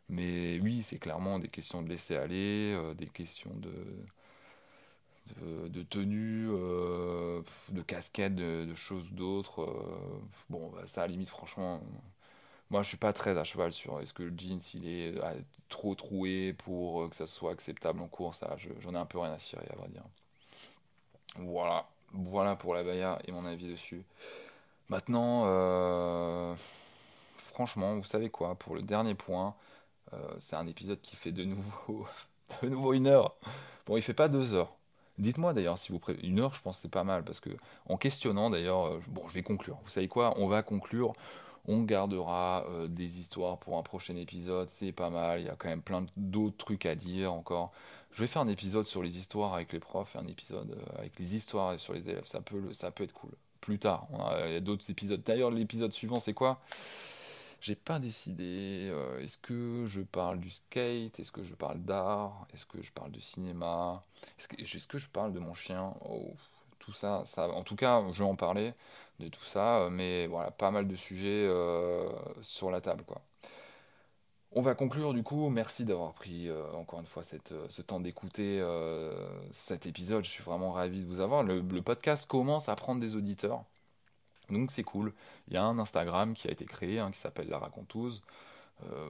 Mais 0.09 0.59
oui, 0.61 0.82
c'est 0.84 0.99
clairement 0.99 1.39
des 1.39 1.49
questions 1.49 1.82
de 1.84 1.89
laisser 1.89 2.15
aller, 2.15 2.73
euh, 2.75 2.93
des 2.95 3.07
questions 3.07 3.51
de, 3.55 3.71
de, 5.69 5.84
tenue, 5.84 6.47
de 6.47 7.82
casquette, 7.86 8.36
de, 8.36 8.73
choses 8.75 9.11
d'autres. 9.13 9.67
bon, 10.49 10.69
bah, 10.69 10.88
ça, 10.88 11.03
à 11.03 11.07
la 11.07 11.11
limite, 11.11 11.30
franchement, 11.30 11.82
moi, 12.70 12.84
je 12.84 12.89
suis 12.89 12.97
pas 12.97 13.13
très 13.13 13.38
à 13.38 13.43
cheval 13.43 13.74
sur 13.74 13.99
est-ce 13.99 14.13
que 14.13 14.24
le 14.24 14.34
jeans 14.38 14.61
il 14.76 14.88
est 14.88 15.17
euh, 15.17 15.34
trop 15.70 15.95
troué 15.95 16.53
pour 16.53 17.03
euh, 17.03 17.09
que 17.09 17.15
ça 17.15 17.26
soit 17.26 17.51
acceptable 17.51 17.99
en 17.99 18.07
cours. 18.07 18.36
Ça, 18.36 18.55
j'en 18.82 18.93
ai 18.93 18.97
un 18.97 19.05
peu 19.05 19.17
rien 19.20 19.34
à 19.34 19.39
cirer, 19.39 19.65
à 19.72 19.76
vrai 19.76 19.89
dire. 19.89 20.03
Voilà. 21.38 21.88
Voilà 22.13 22.55
pour 22.55 22.74
la 22.76 22.84
Baya 22.84 23.20
et 23.28 23.32
mon 23.32 23.45
avis 23.45 23.67
dessus. 23.67 24.03
Maintenant, 24.89 25.43
euh, 25.47 26.55
franchement, 27.38 27.95
vous 27.95 28.03
savez 28.03 28.30
quoi, 28.30 28.55
pour 28.55 28.76
le 28.76 28.82
dernier 28.82 29.15
point, 29.15 29.55
c'est 30.39 30.55
un 30.55 30.65
épisode 30.65 30.99
qui 31.01 31.15
fait 31.15 31.32
de 31.32 31.43
nouveau, 31.43 32.07
de 32.63 32.70
nouveau 32.70 32.93
une 32.93 33.05
heure. 33.07 33.36
Bon, 33.86 33.95
il 33.95 34.01
fait 34.01 34.15
pas 34.15 34.28
deux 34.28 34.53
heures. 34.53 34.76
Dites-moi 35.20 35.53
d'ailleurs 35.53 35.78
si 35.78 35.91
vous 35.91 35.99
préférez. 35.99 36.28
Une 36.28 36.39
heure, 36.39 36.55
je 36.55 36.61
pense 36.61 36.80
c'est 36.80 36.89
pas 36.89 37.03
mal 37.03 37.24
parce 37.24 37.39
que 37.39 37.51
en 37.88 37.97
questionnant 37.97 38.49
d'ailleurs, 38.49 38.99
bon, 39.07 39.28
je 39.28 39.34
vais 39.34 39.43
conclure. 39.43 39.78
Vous 39.84 39.89
savez 39.89 40.07
quoi, 40.07 40.34
on 40.38 40.47
va 40.47 40.63
conclure. 40.63 41.13
On 41.70 41.84
gardera 41.84 42.65
euh, 42.70 42.88
des 42.88 43.20
histoires 43.20 43.59
pour 43.59 43.78
un 43.78 43.84
prochain 43.84 44.15
épisode, 44.15 44.70
c'est 44.70 44.91
pas 44.91 45.09
mal. 45.11 45.39
Il 45.41 45.45
y 45.45 45.49
a 45.49 45.55
quand 45.55 45.70
même 45.70 45.84
plein 45.84 46.05
d'autres 46.17 46.57
trucs 46.57 46.86
à 46.86 46.95
dire 46.95 47.32
encore. 47.32 47.72
Je 48.11 48.22
vais 48.22 48.28
faire 48.28 48.41
un 48.41 48.47
épisode 48.47 48.86
sur 48.86 49.03
les 49.03 49.17
histoires 49.17 49.53
avec 49.53 49.72
les 49.72 49.80
profs 49.80 50.15
un 50.15 50.26
épisode 50.28 50.72
euh, 50.72 50.97
avec 50.99 51.20
les 51.20 51.36
histoires 51.36 51.80
sur 51.80 51.93
les 51.93 52.09
élèves. 52.09 52.26
Ça 52.26 52.41
peut, 52.41 52.59
le- 52.59 52.74
ça 52.74 52.91
peut 52.91 53.03
être 53.03 53.13
cool. 53.13 53.32
Plus 53.61 53.78
tard, 53.80 54.07
il 54.47 54.53
y 54.53 54.55
a 54.55 54.61
d'autres 54.61 54.89
épisodes. 54.89 55.22
D'ailleurs, 55.24 55.51
l'épisode 55.51 55.91
suivant, 55.93 56.20
c'est 56.20 56.34
quoi? 56.34 56.59
J'ai 57.61 57.76
pas 57.76 57.99
décidé. 57.99 58.89
euh, 58.91 59.20
est-ce 59.20 59.38
que 59.38 59.86
je 59.88 60.01
parle 60.01 60.39
du 60.39 60.49
skate? 60.49 61.20
Est-ce 61.20 61.32
que 61.32 61.43
je 61.43 61.53
parle 61.55 61.80
d'art? 61.82 62.47
Est-ce 62.53 62.65
que 62.65 62.82
je 62.82 62.91
parle 62.91 63.11
de 63.11 63.20
cinéma? 63.20 64.03
Est-ce 64.38 64.47
que, 64.47 64.88
que 64.88 64.97
je 64.97 65.09
parle 65.09 65.34
de 65.34 65.39
mon 65.39 65.53
chien? 65.53 65.93
Oh, 66.09 66.34
tout 66.80 66.93
ça, 66.93 67.24
ça, 67.26 67.49
en 67.49 67.63
tout 67.63 67.76
cas, 67.76 68.01
je 68.13 68.24
vais 68.24 68.30
en 68.30 68.36
parler 68.36 68.74
de 69.20 69.28
tout 69.28 69.45
ça, 69.45 69.80
euh, 69.82 69.89
mais 69.89 70.28
voilà, 70.28 70.51
pas 70.51 70.72
mal 70.72 70.88
de 70.88 70.95
sujets 70.95 71.45
euh, 71.47 72.09
sur 72.41 72.72
la 72.72 72.82
table. 72.82 73.03
On 74.51 74.61
va 74.61 74.74
conclure 74.74 75.13
du 75.13 75.22
coup. 75.22 75.49
Merci 75.49 75.86
d'avoir 75.86 76.13
pris 76.13 76.47
euh, 76.47 76.63
encore 76.74 76.99
une 76.99 77.05
fois 77.05 77.24
ce 77.24 77.82
temps 77.82 77.99
d'écouter 77.99 78.63
cet 79.51 79.86
épisode. 79.86 80.26
Je 80.26 80.30
suis 80.30 80.43
vraiment 80.43 80.72
ravi 80.72 81.01
de 81.01 81.05
vous 81.05 81.20
avoir. 81.20 81.43
Le, 81.43 81.82
podcast 81.82 82.28
commence 82.28 82.70
à 82.70 82.76
prendre 82.76 82.99
des 83.01 83.15
auditeurs. 83.15 83.63
Donc 84.49 84.72
c'est 84.72 84.84
cool. 84.84 85.13
Il 85.47 85.53
y 85.53 85.57
a 85.57 85.63
un 85.63 85.78
Instagram 85.78 86.34
qui 86.34 86.47
a 86.47 86.51
été 86.51 86.65
créé 86.65 86.99
hein, 86.99 87.11
qui 87.11 87.20
s'appelle 87.20 87.49
La 87.49 87.59
Raconteuse. 87.59 88.22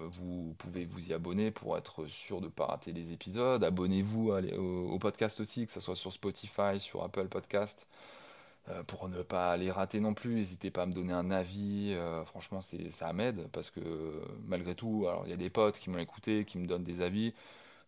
Vous 0.09 0.55
pouvez 0.57 0.85
vous 0.85 1.09
y 1.09 1.13
abonner 1.13 1.51
pour 1.51 1.77
être 1.77 2.07
sûr 2.07 2.41
de 2.41 2.47
ne 2.47 2.51
pas 2.51 2.65
rater 2.65 2.91
les 2.91 3.13
épisodes. 3.13 3.63
Abonnez-vous 3.63 4.31
au 4.31 4.97
podcast 4.99 5.39
aussi, 5.39 5.67
que 5.67 5.71
ce 5.71 5.79
soit 5.79 5.95
sur 5.95 6.11
Spotify, 6.11 6.79
sur 6.79 7.03
Apple 7.03 7.27
Podcast, 7.27 7.87
euh, 8.69 8.83
pour 8.83 9.09
ne 9.09 9.21
pas 9.23 9.57
les 9.57 9.71
rater 9.71 9.99
non 9.99 10.13
plus. 10.13 10.35
N'hésitez 10.35 10.71
pas 10.71 10.83
à 10.83 10.85
me 10.85 10.93
donner 10.93 11.13
un 11.13 11.31
avis. 11.31 11.93
euh, 11.93 12.23
franchement, 12.25 12.61
c'est, 12.61 12.91
ça 12.91 13.11
m'aide 13.13 13.49
parce 13.51 13.69
que 13.69 13.81
malgré 14.45 14.75
tout, 14.75 15.05
alors 15.07 15.23
il 15.25 15.29
y 15.31 15.33
a 15.33 15.37
des 15.37 15.49
potes 15.49 15.79
qui 15.79 15.89
m'ont 15.89 15.97
écouté, 15.99 16.45
qui 16.45 16.57
me 16.57 16.67
donnent 16.67 16.83
des 16.83 17.01
avis. 17.01 17.33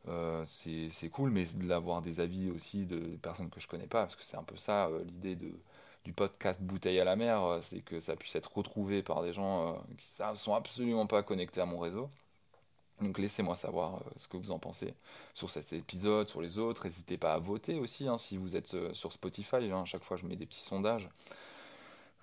Euh, 0.07 0.43
c'est, 0.47 1.09
cool, 1.11 1.31
mais 1.31 1.45
d'avoir 1.55 2.01
des 2.01 2.19
avis 2.19 2.51
aussi 2.51 2.85
de 2.85 2.97
personnes 3.17 3.49
que 3.49 3.59
je 3.59 3.67
connais 3.67 3.87
pas, 3.87 4.03
parce 4.03 4.15
que 4.15 4.23
c'est 4.23 4.37
un 4.37 4.43
peu 4.43 4.57
ça 4.57 4.89
l'idée 5.05 5.37
du 6.05 6.13
podcast 6.13 6.61
Bouteille 6.61 6.99
à 6.99 7.05
la 7.05 7.15
mer, 7.15 7.59
c'est 7.63 7.81
que 7.81 7.99
ça 7.99 8.15
puisse 8.15 8.35
être 8.35 8.55
retrouvé 8.57 9.03
par 9.03 9.23
des 9.23 9.33
gens 9.33 9.83
qui 9.97 10.09
ne 10.23 10.35
sont 10.35 10.55
absolument 10.55 11.07
pas 11.07 11.23
connectés 11.23 11.61
à 11.61 11.65
mon 11.65 11.79
réseau. 11.79 12.09
Donc 13.01 13.17
laissez-moi 13.17 13.55
savoir 13.55 13.95
euh, 13.95 13.99
ce 14.17 14.27
que 14.27 14.37
vous 14.37 14.51
en 14.51 14.59
pensez 14.59 14.93
sur 15.33 15.49
cet 15.49 15.73
épisode, 15.73 16.27
sur 16.29 16.41
les 16.41 16.57
autres. 16.57 16.85
N'hésitez 16.85 17.17
pas 17.17 17.33
à 17.33 17.39
voter 17.39 17.79
aussi 17.79 18.07
hein, 18.07 18.17
si 18.17 18.37
vous 18.37 18.55
êtes 18.55 18.73
euh, 18.75 18.93
sur 18.93 19.11
Spotify. 19.11 19.55
hein. 19.71 19.81
à 19.81 19.85
chaque 19.85 20.03
fois, 20.03 20.17
je 20.17 20.25
mets 20.25 20.35
des 20.35 20.45
petits 20.45 20.61
sondages. 20.61 21.09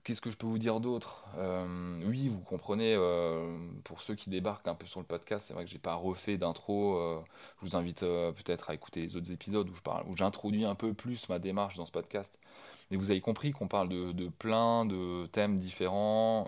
Qu'est-ce 0.05 0.21
que 0.23 0.31
je 0.31 0.37
peux 0.37 0.47
vous 0.47 0.59
dire 0.59 0.81
d'autre? 0.81 1.27
Euh, 1.37 2.01
Oui, 2.07 2.29
vous 2.29 2.41
comprenez, 2.41 2.97
pour 3.85 4.01
ceux 4.01 4.15
qui 4.15 4.31
débarquent 4.31 4.69
un 4.69 4.75
peu 4.75 4.87
sur 4.87 5.01
le 5.01 5.07
podcast, 5.07 5.47
c'est 5.47 5.53
vrai 5.53 5.65
que 5.67 5.71
j'ai 5.71 5.79
pas 5.79 5.97
refait 5.97 6.39
d'intro. 6.39 6.99
je 7.61 7.67
vous 7.67 7.77
invite 7.77 8.01
peut-être 8.01 8.71
à 8.71 8.75
écouter 8.75 9.03
les 9.03 9.17
autres 9.17 9.31
épisodes 9.31 9.69
où 9.69 9.75
je 9.75 9.81
j'introduis 10.17 10.65
un 10.65 10.75
peu 10.75 10.95
plus 10.95 11.29
ma 11.29 11.39
démarche 11.39 11.77
dans 11.77 11.85
ce 11.85 11.93
podcast. 11.93 12.39
Et 12.91 12.97
vous 12.97 13.11
avez 13.11 13.21
compris 13.21 13.51
qu'on 13.51 13.69
parle 13.69 13.91
de 13.91 14.29
plein 14.29 14.87
de 14.87 15.27
thèmes 15.27 15.59
différents. 15.59 16.47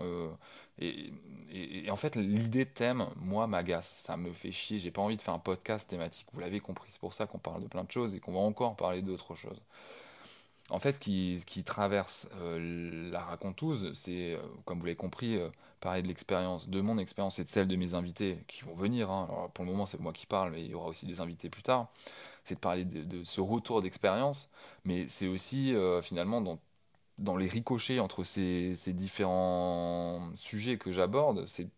Et, 0.81 1.91
en 1.91 1.95
fait, 1.97 2.15
l'idée 2.15 2.65
de 2.65 2.69
thème, 2.69 3.05
moi, 3.17 3.47
m'agace. 3.47 3.93
Ça 3.97 4.17
me 4.17 4.31
fait 4.33 4.51
chier. 4.51 4.79
J'ai 4.79 4.91
pas 4.91 5.01
envie 5.01 5.17
de 5.17 5.21
faire 5.21 5.33
un 5.33 5.39
podcast 5.39 5.89
thématique. 5.89 6.27
Vous 6.33 6.39
l'avez 6.39 6.59
compris. 6.59 6.89
C'est 6.91 6.99
pour 6.99 7.13
ça 7.13 7.27
qu'on 7.27 7.39
parle 7.39 7.61
de 7.63 7.67
plein 7.67 7.83
de 7.83 7.91
choses 7.91 8.15
et 8.15 8.19
qu'on 8.19 8.33
va 8.33 8.39
encore 8.39 8.75
parler 8.75 9.01
d'autres 9.01 9.35
choses. 9.35 9.61
En 10.69 10.79
fait, 10.79 10.99
qui, 10.99 11.41
qui 11.45 11.63
traverse 11.63 12.29
euh, 12.37 13.11
la 13.11 13.19
raconteuse, 13.21 13.91
c'est, 13.93 14.33
euh, 14.35 14.39
comme 14.65 14.79
vous 14.79 14.85
l'avez 14.85 14.95
compris, 14.95 15.35
euh, 15.35 15.49
parler 15.81 16.01
de 16.01 16.07
l'expérience, 16.07 16.69
de 16.69 16.79
mon 16.81 16.97
expérience 16.97 17.39
et 17.39 17.43
de 17.43 17.49
celle 17.49 17.67
de 17.67 17.75
mes 17.75 17.93
invités 17.93 18.39
qui 18.47 18.61
vont 18.63 18.73
venir. 18.73 19.11
hein. 19.11 19.27
Alors, 19.29 19.51
pour 19.51 19.65
le 19.65 19.71
moment, 19.71 19.85
c'est 19.85 19.99
moi 19.99 20.13
qui 20.13 20.25
parle, 20.25 20.51
mais 20.51 20.63
il 20.63 20.71
y 20.71 20.73
aura 20.73 20.87
aussi 20.87 21.05
des 21.05 21.19
invités 21.19 21.49
plus 21.49 21.63
tard. 21.63 21.89
C'est 22.43 22.55
de 22.55 22.59
parler 22.59 22.85
de, 22.85 23.03
de 23.03 23.23
ce 23.23 23.41
retour 23.41 23.81
d'expérience, 23.81 24.49
mais 24.85 25.07
c'est 25.09 25.27
aussi 25.27 25.75
finalement 26.03 26.41
dans, 26.41 26.59
dans 27.21 27.37
les 27.37 27.47
ricochets 27.47 27.99
entre 27.99 28.23
ces, 28.23 28.75
différents 28.87 30.31
sujets 30.35 30.77
que 30.77 30.91
j'aborde, 30.91 31.45
c'est 31.47 31.69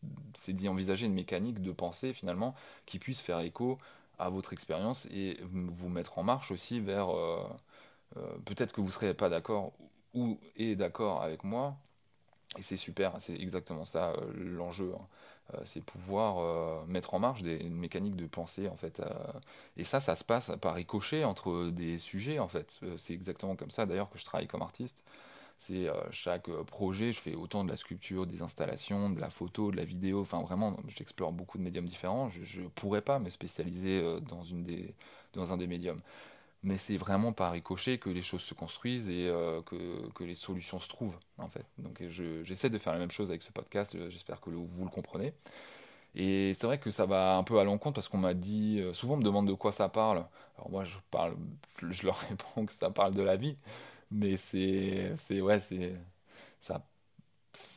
d'y 0.50 0.70
envisager 0.70 1.06
une 1.06 1.14
mécanique 1.14 1.62
de 1.62 1.72
pensée 1.72 2.14
finalement 2.14 2.56
qui 2.86 3.00
puisse 3.00 3.22
faire 3.22 3.40
écho 3.40 3.78
à 4.20 4.30
votre 4.30 4.54
expérience 4.54 5.08
et 5.12 5.40
vous 5.52 5.90
mettre 5.90 6.18
en 6.18 6.24
marche 6.24 6.52
aussi 6.52 6.80
vers... 6.80 7.10
euh, 7.10 7.44
euh, 8.18 8.38
peut-être 8.46 8.74
que 8.74 8.82
vous 8.82 8.88
ne 8.88 8.92
serez 8.94 9.14
pas 9.14 9.30
d'accord 9.30 9.74
ou 10.14 10.40
est 10.58 10.76
d'accord 10.76 11.24
avec 11.24 11.44
moi, 11.44 11.76
et 12.58 12.62
c'est 12.64 12.78
super, 12.78 13.14
c'est 13.20 13.36
exactement 13.40 13.86
ça 13.86 14.12
euh, 14.14 14.34
l'enjeu. 14.36 14.94
hein. 14.96 15.08
C'est 15.66 15.84
pouvoir 15.84 16.86
mettre 16.88 17.14
en 17.14 17.20
marche 17.20 17.42
des, 17.44 17.58
une 17.58 17.76
mécanique 17.76 18.16
de 18.16 18.26
pensée 18.26 18.70
en 18.70 18.78
fait. 18.78 19.02
et 19.78 19.84
ça, 19.84 20.00
ça 20.00 20.16
se 20.16 20.24
passe 20.24 20.52
par 20.62 20.74
ricochet 20.76 21.26
entre 21.26 21.70
des 21.70 21.98
sujets 21.98 22.40
en 22.40 22.48
fait. 22.48 22.80
C'est 22.98 23.14
exactement 23.14 23.56
comme 23.56 23.70
ça 23.72 23.86
d'ailleurs 23.86 24.10
que 24.10 24.18
je 24.18 24.26
travaille 24.26 24.48
comme 24.48 24.62
artiste. 24.62 25.04
C'est 25.66 25.88
euh, 25.90 25.94
chaque 26.12 26.50
euh, 26.50 26.64
projet, 26.64 27.14
je 27.14 27.20
fais 27.20 27.36
autant 27.36 27.64
de 27.64 27.70
la 27.70 27.78
sculpture, 27.78 28.28
des 28.28 28.42
installations, 28.42 29.10
de 29.10 29.20
la 29.22 29.30
photo, 29.30 29.72
de 29.72 29.78
la 29.78 29.86
vidéo. 29.86 30.22
Enfin 30.22 30.42
vraiment, 30.42 30.78
j'explore 30.96 31.32
beaucoup 31.32 31.58
de 31.58 31.64
médiums 31.64 31.86
différents. 31.86 32.30
Je 32.30 32.62
ne 32.62 32.68
pourrais 32.70 33.02
pas 33.02 33.20
me 33.20 33.30
spécialiser 33.30 34.02
euh, 34.02 34.20
dans 34.20 34.44
une 34.44 34.64
des, 34.64 34.94
dans 35.34 35.54
un 35.54 35.58
des 35.58 35.68
médiums. 35.68 36.02
Mais 36.64 36.78
c'est 36.78 36.98
vraiment 36.98 37.34
par 37.34 37.52
ricochet 37.54 37.98
que 38.00 38.10
les 38.10 38.22
choses 38.24 38.42
se 38.44 38.54
construisent 38.54 39.10
et 39.10 39.32
que, 39.66 40.10
que 40.14 40.24
les 40.24 40.36
solutions 40.36 40.80
se 40.80 40.90
trouvent, 40.90 41.18
en 41.38 41.50
fait. 41.50 41.66
Donc 41.78 42.02
je- 42.10 42.44
j'essaie 42.44 42.70
de 42.70 42.78
faire 42.78 42.94
la 42.94 43.00
même 43.00 43.12
chose 43.12 43.30
avec 43.30 43.44
ce 43.44 43.52
podcast, 43.52 43.98
j'espère 44.10 44.42
que 44.42 44.50
vous 44.50 44.84
le 44.86 44.90
comprenez. 44.90 45.34
Et 46.16 46.54
c'est 46.60 46.68
vrai 46.68 46.78
que 46.80 46.92
ça 46.92 47.06
va 47.06 47.36
un 47.38 47.44
peu 47.44 47.60
à 47.60 47.64
l'encontre 47.64 47.96
parce 47.96 48.08
qu'on 48.08 48.20
m'a 48.20 48.34
dit, 48.36 48.82
souvent 48.94 49.16
on 49.16 49.18
me 49.18 49.24
demande 49.24 49.48
de 49.48 49.54
quoi 49.54 49.72
ça 49.72 49.90
parle. 49.90 50.26
Alors 50.58 50.70
moi 50.70 50.84
je 50.84 50.98
parle, 51.12 51.36
je 51.90 52.06
leur 52.06 52.16
réponds 52.30 52.66
que 52.66 52.74
ça 52.74 52.92
parle 52.92 53.14
de 53.16 53.24
la 53.24 53.36
vie, 53.36 53.58
mais 54.14 54.38
c'est, 54.38 55.42
ouais, 55.42 55.60
c'est, 55.60 55.96
ça 56.62 56.86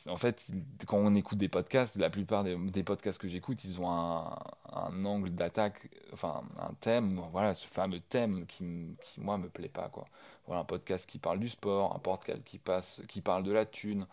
en 0.07 0.17
fait, 0.17 0.47
quand 0.87 0.97
on 0.97 1.13
écoute 1.15 1.37
des 1.37 1.49
podcasts, 1.49 1.95
la 1.97 2.09
plupart 2.09 2.43
des, 2.43 2.83
podcasts 2.83 3.19
que 3.19 3.27
j'écoute, 3.27 3.63
ils 3.63 3.79
ont 3.79 3.89
un, 3.89 5.05
angle 5.05 5.29
d'attaque, 5.31 5.89
enfin 6.13 6.43
un 6.59 6.73
thème, 6.75 7.21
voilà, 7.31 7.53
ce 7.53 7.67
fameux 7.67 7.99
thème 7.99 8.45
qui, 8.47 8.97
qui 9.01 9.21
moi 9.21 9.37
me 9.37 9.49
plaît 9.49 9.69
pas 9.69 9.89
quoi. 9.89 10.05
Voilà, 10.47 10.61
un 10.61 10.65
podcast 10.65 11.05
qui 11.09 11.19
parle 11.19 11.39
du 11.39 11.49
sport, 11.49 11.95
un 11.95 11.99
podcast 11.99 12.41
qui 12.45 12.57
passe, 12.57 13.01
qui 13.07 13.21
parle 13.21 13.43
de 13.43 13.51
la 13.51 13.65
thune, 13.65 14.07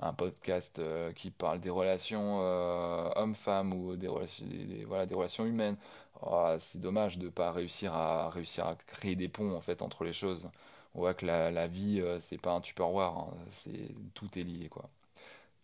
un 0.00 0.12
podcast 0.14 0.78
euh, 0.80 1.12
qui 1.12 1.30
parle 1.30 1.60
des 1.60 1.70
relations 1.70 2.40
euh, 2.42 3.10
hommes-femmes 3.16 3.72
ou 3.74 3.96
des 3.96 4.08
relations, 4.08 4.46
des- 4.46 4.84
voilà, 4.84 5.06
des 5.06 5.14
relations 5.14 5.46
humaines. 5.46 5.76
Oh, 6.22 6.48
c'est 6.58 6.80
dommage 6.80 7.18
de 7.18 7.28
pas 7.28 7.52
réussir 7.52 7.94
à 7.94 8.30
réussir 8.30 8.66
à 8.66 8.74
créer 8.76 9.16
des 9.16 9.28
ponts 9.28 9.54
en 9.56 9.60
fait 9.60 9.82
entre 9.82 10.04
les 10.04 10.12
choses. 10.12 10.48
On 10.96 11.00
voit 11.00 11.14
que 11.14 11.26
la, 11.26 11.52
la 11.52 11.68
vie, 11.68 12.00
euh, 12.00 12.18
c'est 12.20 12.38
pas 12.40 12.52
un 12.52 12.60
Tupperware, 12.62 13.12
hein, 13.16 13.28
c'est 13.52 13.90
tout 14.14 14.28
est 14.38 14.42
lié 14.44 14.68
quoi. 14.68 14.90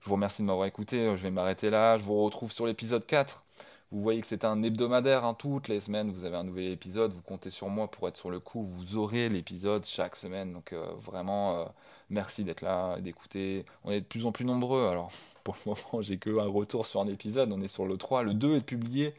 Je 0.01 0.09
vous 0.09 0.15
remercie 0.15 0.43
de 0.43 0.47
m'avoir 0.47 0.67
écouté. 0.67 1.17
Je 1.17 1.23
vais 1.23 1.31
m'arrêter 1.31 1.71
là. 1.71 1.99
Je 1.99 2.03
vous 2.05 2.23
retrouve 2.25 2.53
sur 2.53 2.67
l'épisode 2.67 3.07
4. 3.07 3.45
Vous 3.93 4.03
voyez 4.03 4.21
que 4.21 4.27
c'est 4.27 4.45
un 4.45 4.63
hebdomadaire. 4.63 5.25
hein. 5.25 5.35
Toutes 5.35 5.69
les 5.69 5.81
semaines, 5.81 6.11
vous 6.11 6.25
avez 6.25 6.37
un 6.37 6.45
nouvel 6.45 6.67
épisode. 6.73 7.13
Vous 7.13 7.23
comptez 7.23 7.51
sur 7.51 7.69
moi 7.69 7.89
pour 7.91 8.09
être 8.09 8.17
sur 8.17 8.31
le 8.31 8.41
coup. 8.41 8.63
Vous 8.65 8.97
aurez 8.97 9.29
l'épisode 9.29 9.85
chaque 9.87 10.17
semaine. 10.17 10.53
Donc 10.53 10.73
euh, 10.73 10.85
vraiment, 11.03 11.59
euh, 11.61 11.65
merci 12.11 12.45
d'être 12.45 12.63
là 12.63 13.01
d'écouter. 13.01 13.65
On 13.85 13.91
est 13.93 14.01
de 14.01 14.07
plus 14.07 14.27
en 14.27 14.33
plus 14.33 14.45
nombreux. 14.45 14.87
Alors, 14.89 15.11
pour 15.45 15.57
le 15.67 15.71
moment, 15.73 16.03
j'ai 16.03 16.19
que 16.19 16.39
un 16.39 16.49
retour 16.49 16.87
sur 16.87 17.01
un 17.01 17.09
épisode. 17.09 17.53
On 17.53 17.61
est 17.63 17.69
sur 17.69 17.87
le 17.87 17.97
3. 17.97 18.23
Le 18.25 18.35
2 18.35 18.57
est 18.57 18.61
publié. 18.67 19.15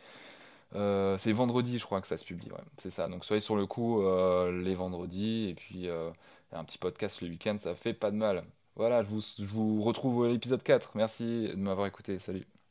Euh, 0.75 1.17
c'est 1.17 1.31
vendredi, 1.31 1.77
je 1.79 1.85
crois 1.85 2.01
que 2.01 2.07
ça 2.07 2.17
se 2.17 2.25
publie. 2.25 2.49
C'est 2.77 2.89
ça. 2.89 3.07
Donc 3.07 3.25
soyez 3.25 3.41
sur 3.41 3.55
le 3.55 3.65
coup 3.67 4.01
euh, 4.01 4.61
les 4.63 4.75
vendredis. 4.75 5.49
Et 5.49 5.55
puis 5.55 5.87
euh, 5.87 6.11
un 6.51 6.63
petit 6.63 6.77
podcast 6.77 7.21
le 7.21 7.29
week-end, 7.29 7.57
ça 7.59 7.75
fait 7.75 7.93
pas 7.93 8.11
de 8.11 8.17
mal. 8.17 8.43
Voilà, 8.75 9.03
je 9.03 9.09
vous, 9.09 9.21
je 9.21 9.45
vous 9.45 9.83
retrouve 9.83 10.25
à 10.25 10.29
l'épisode 10.29 10.63
4. 10.63 10.93
Merci 10.95 11.49
de 11.49 11.55
m'avoir 11.55 11.87
écouté. 11.87 12.19
Salut. 12.19 12.62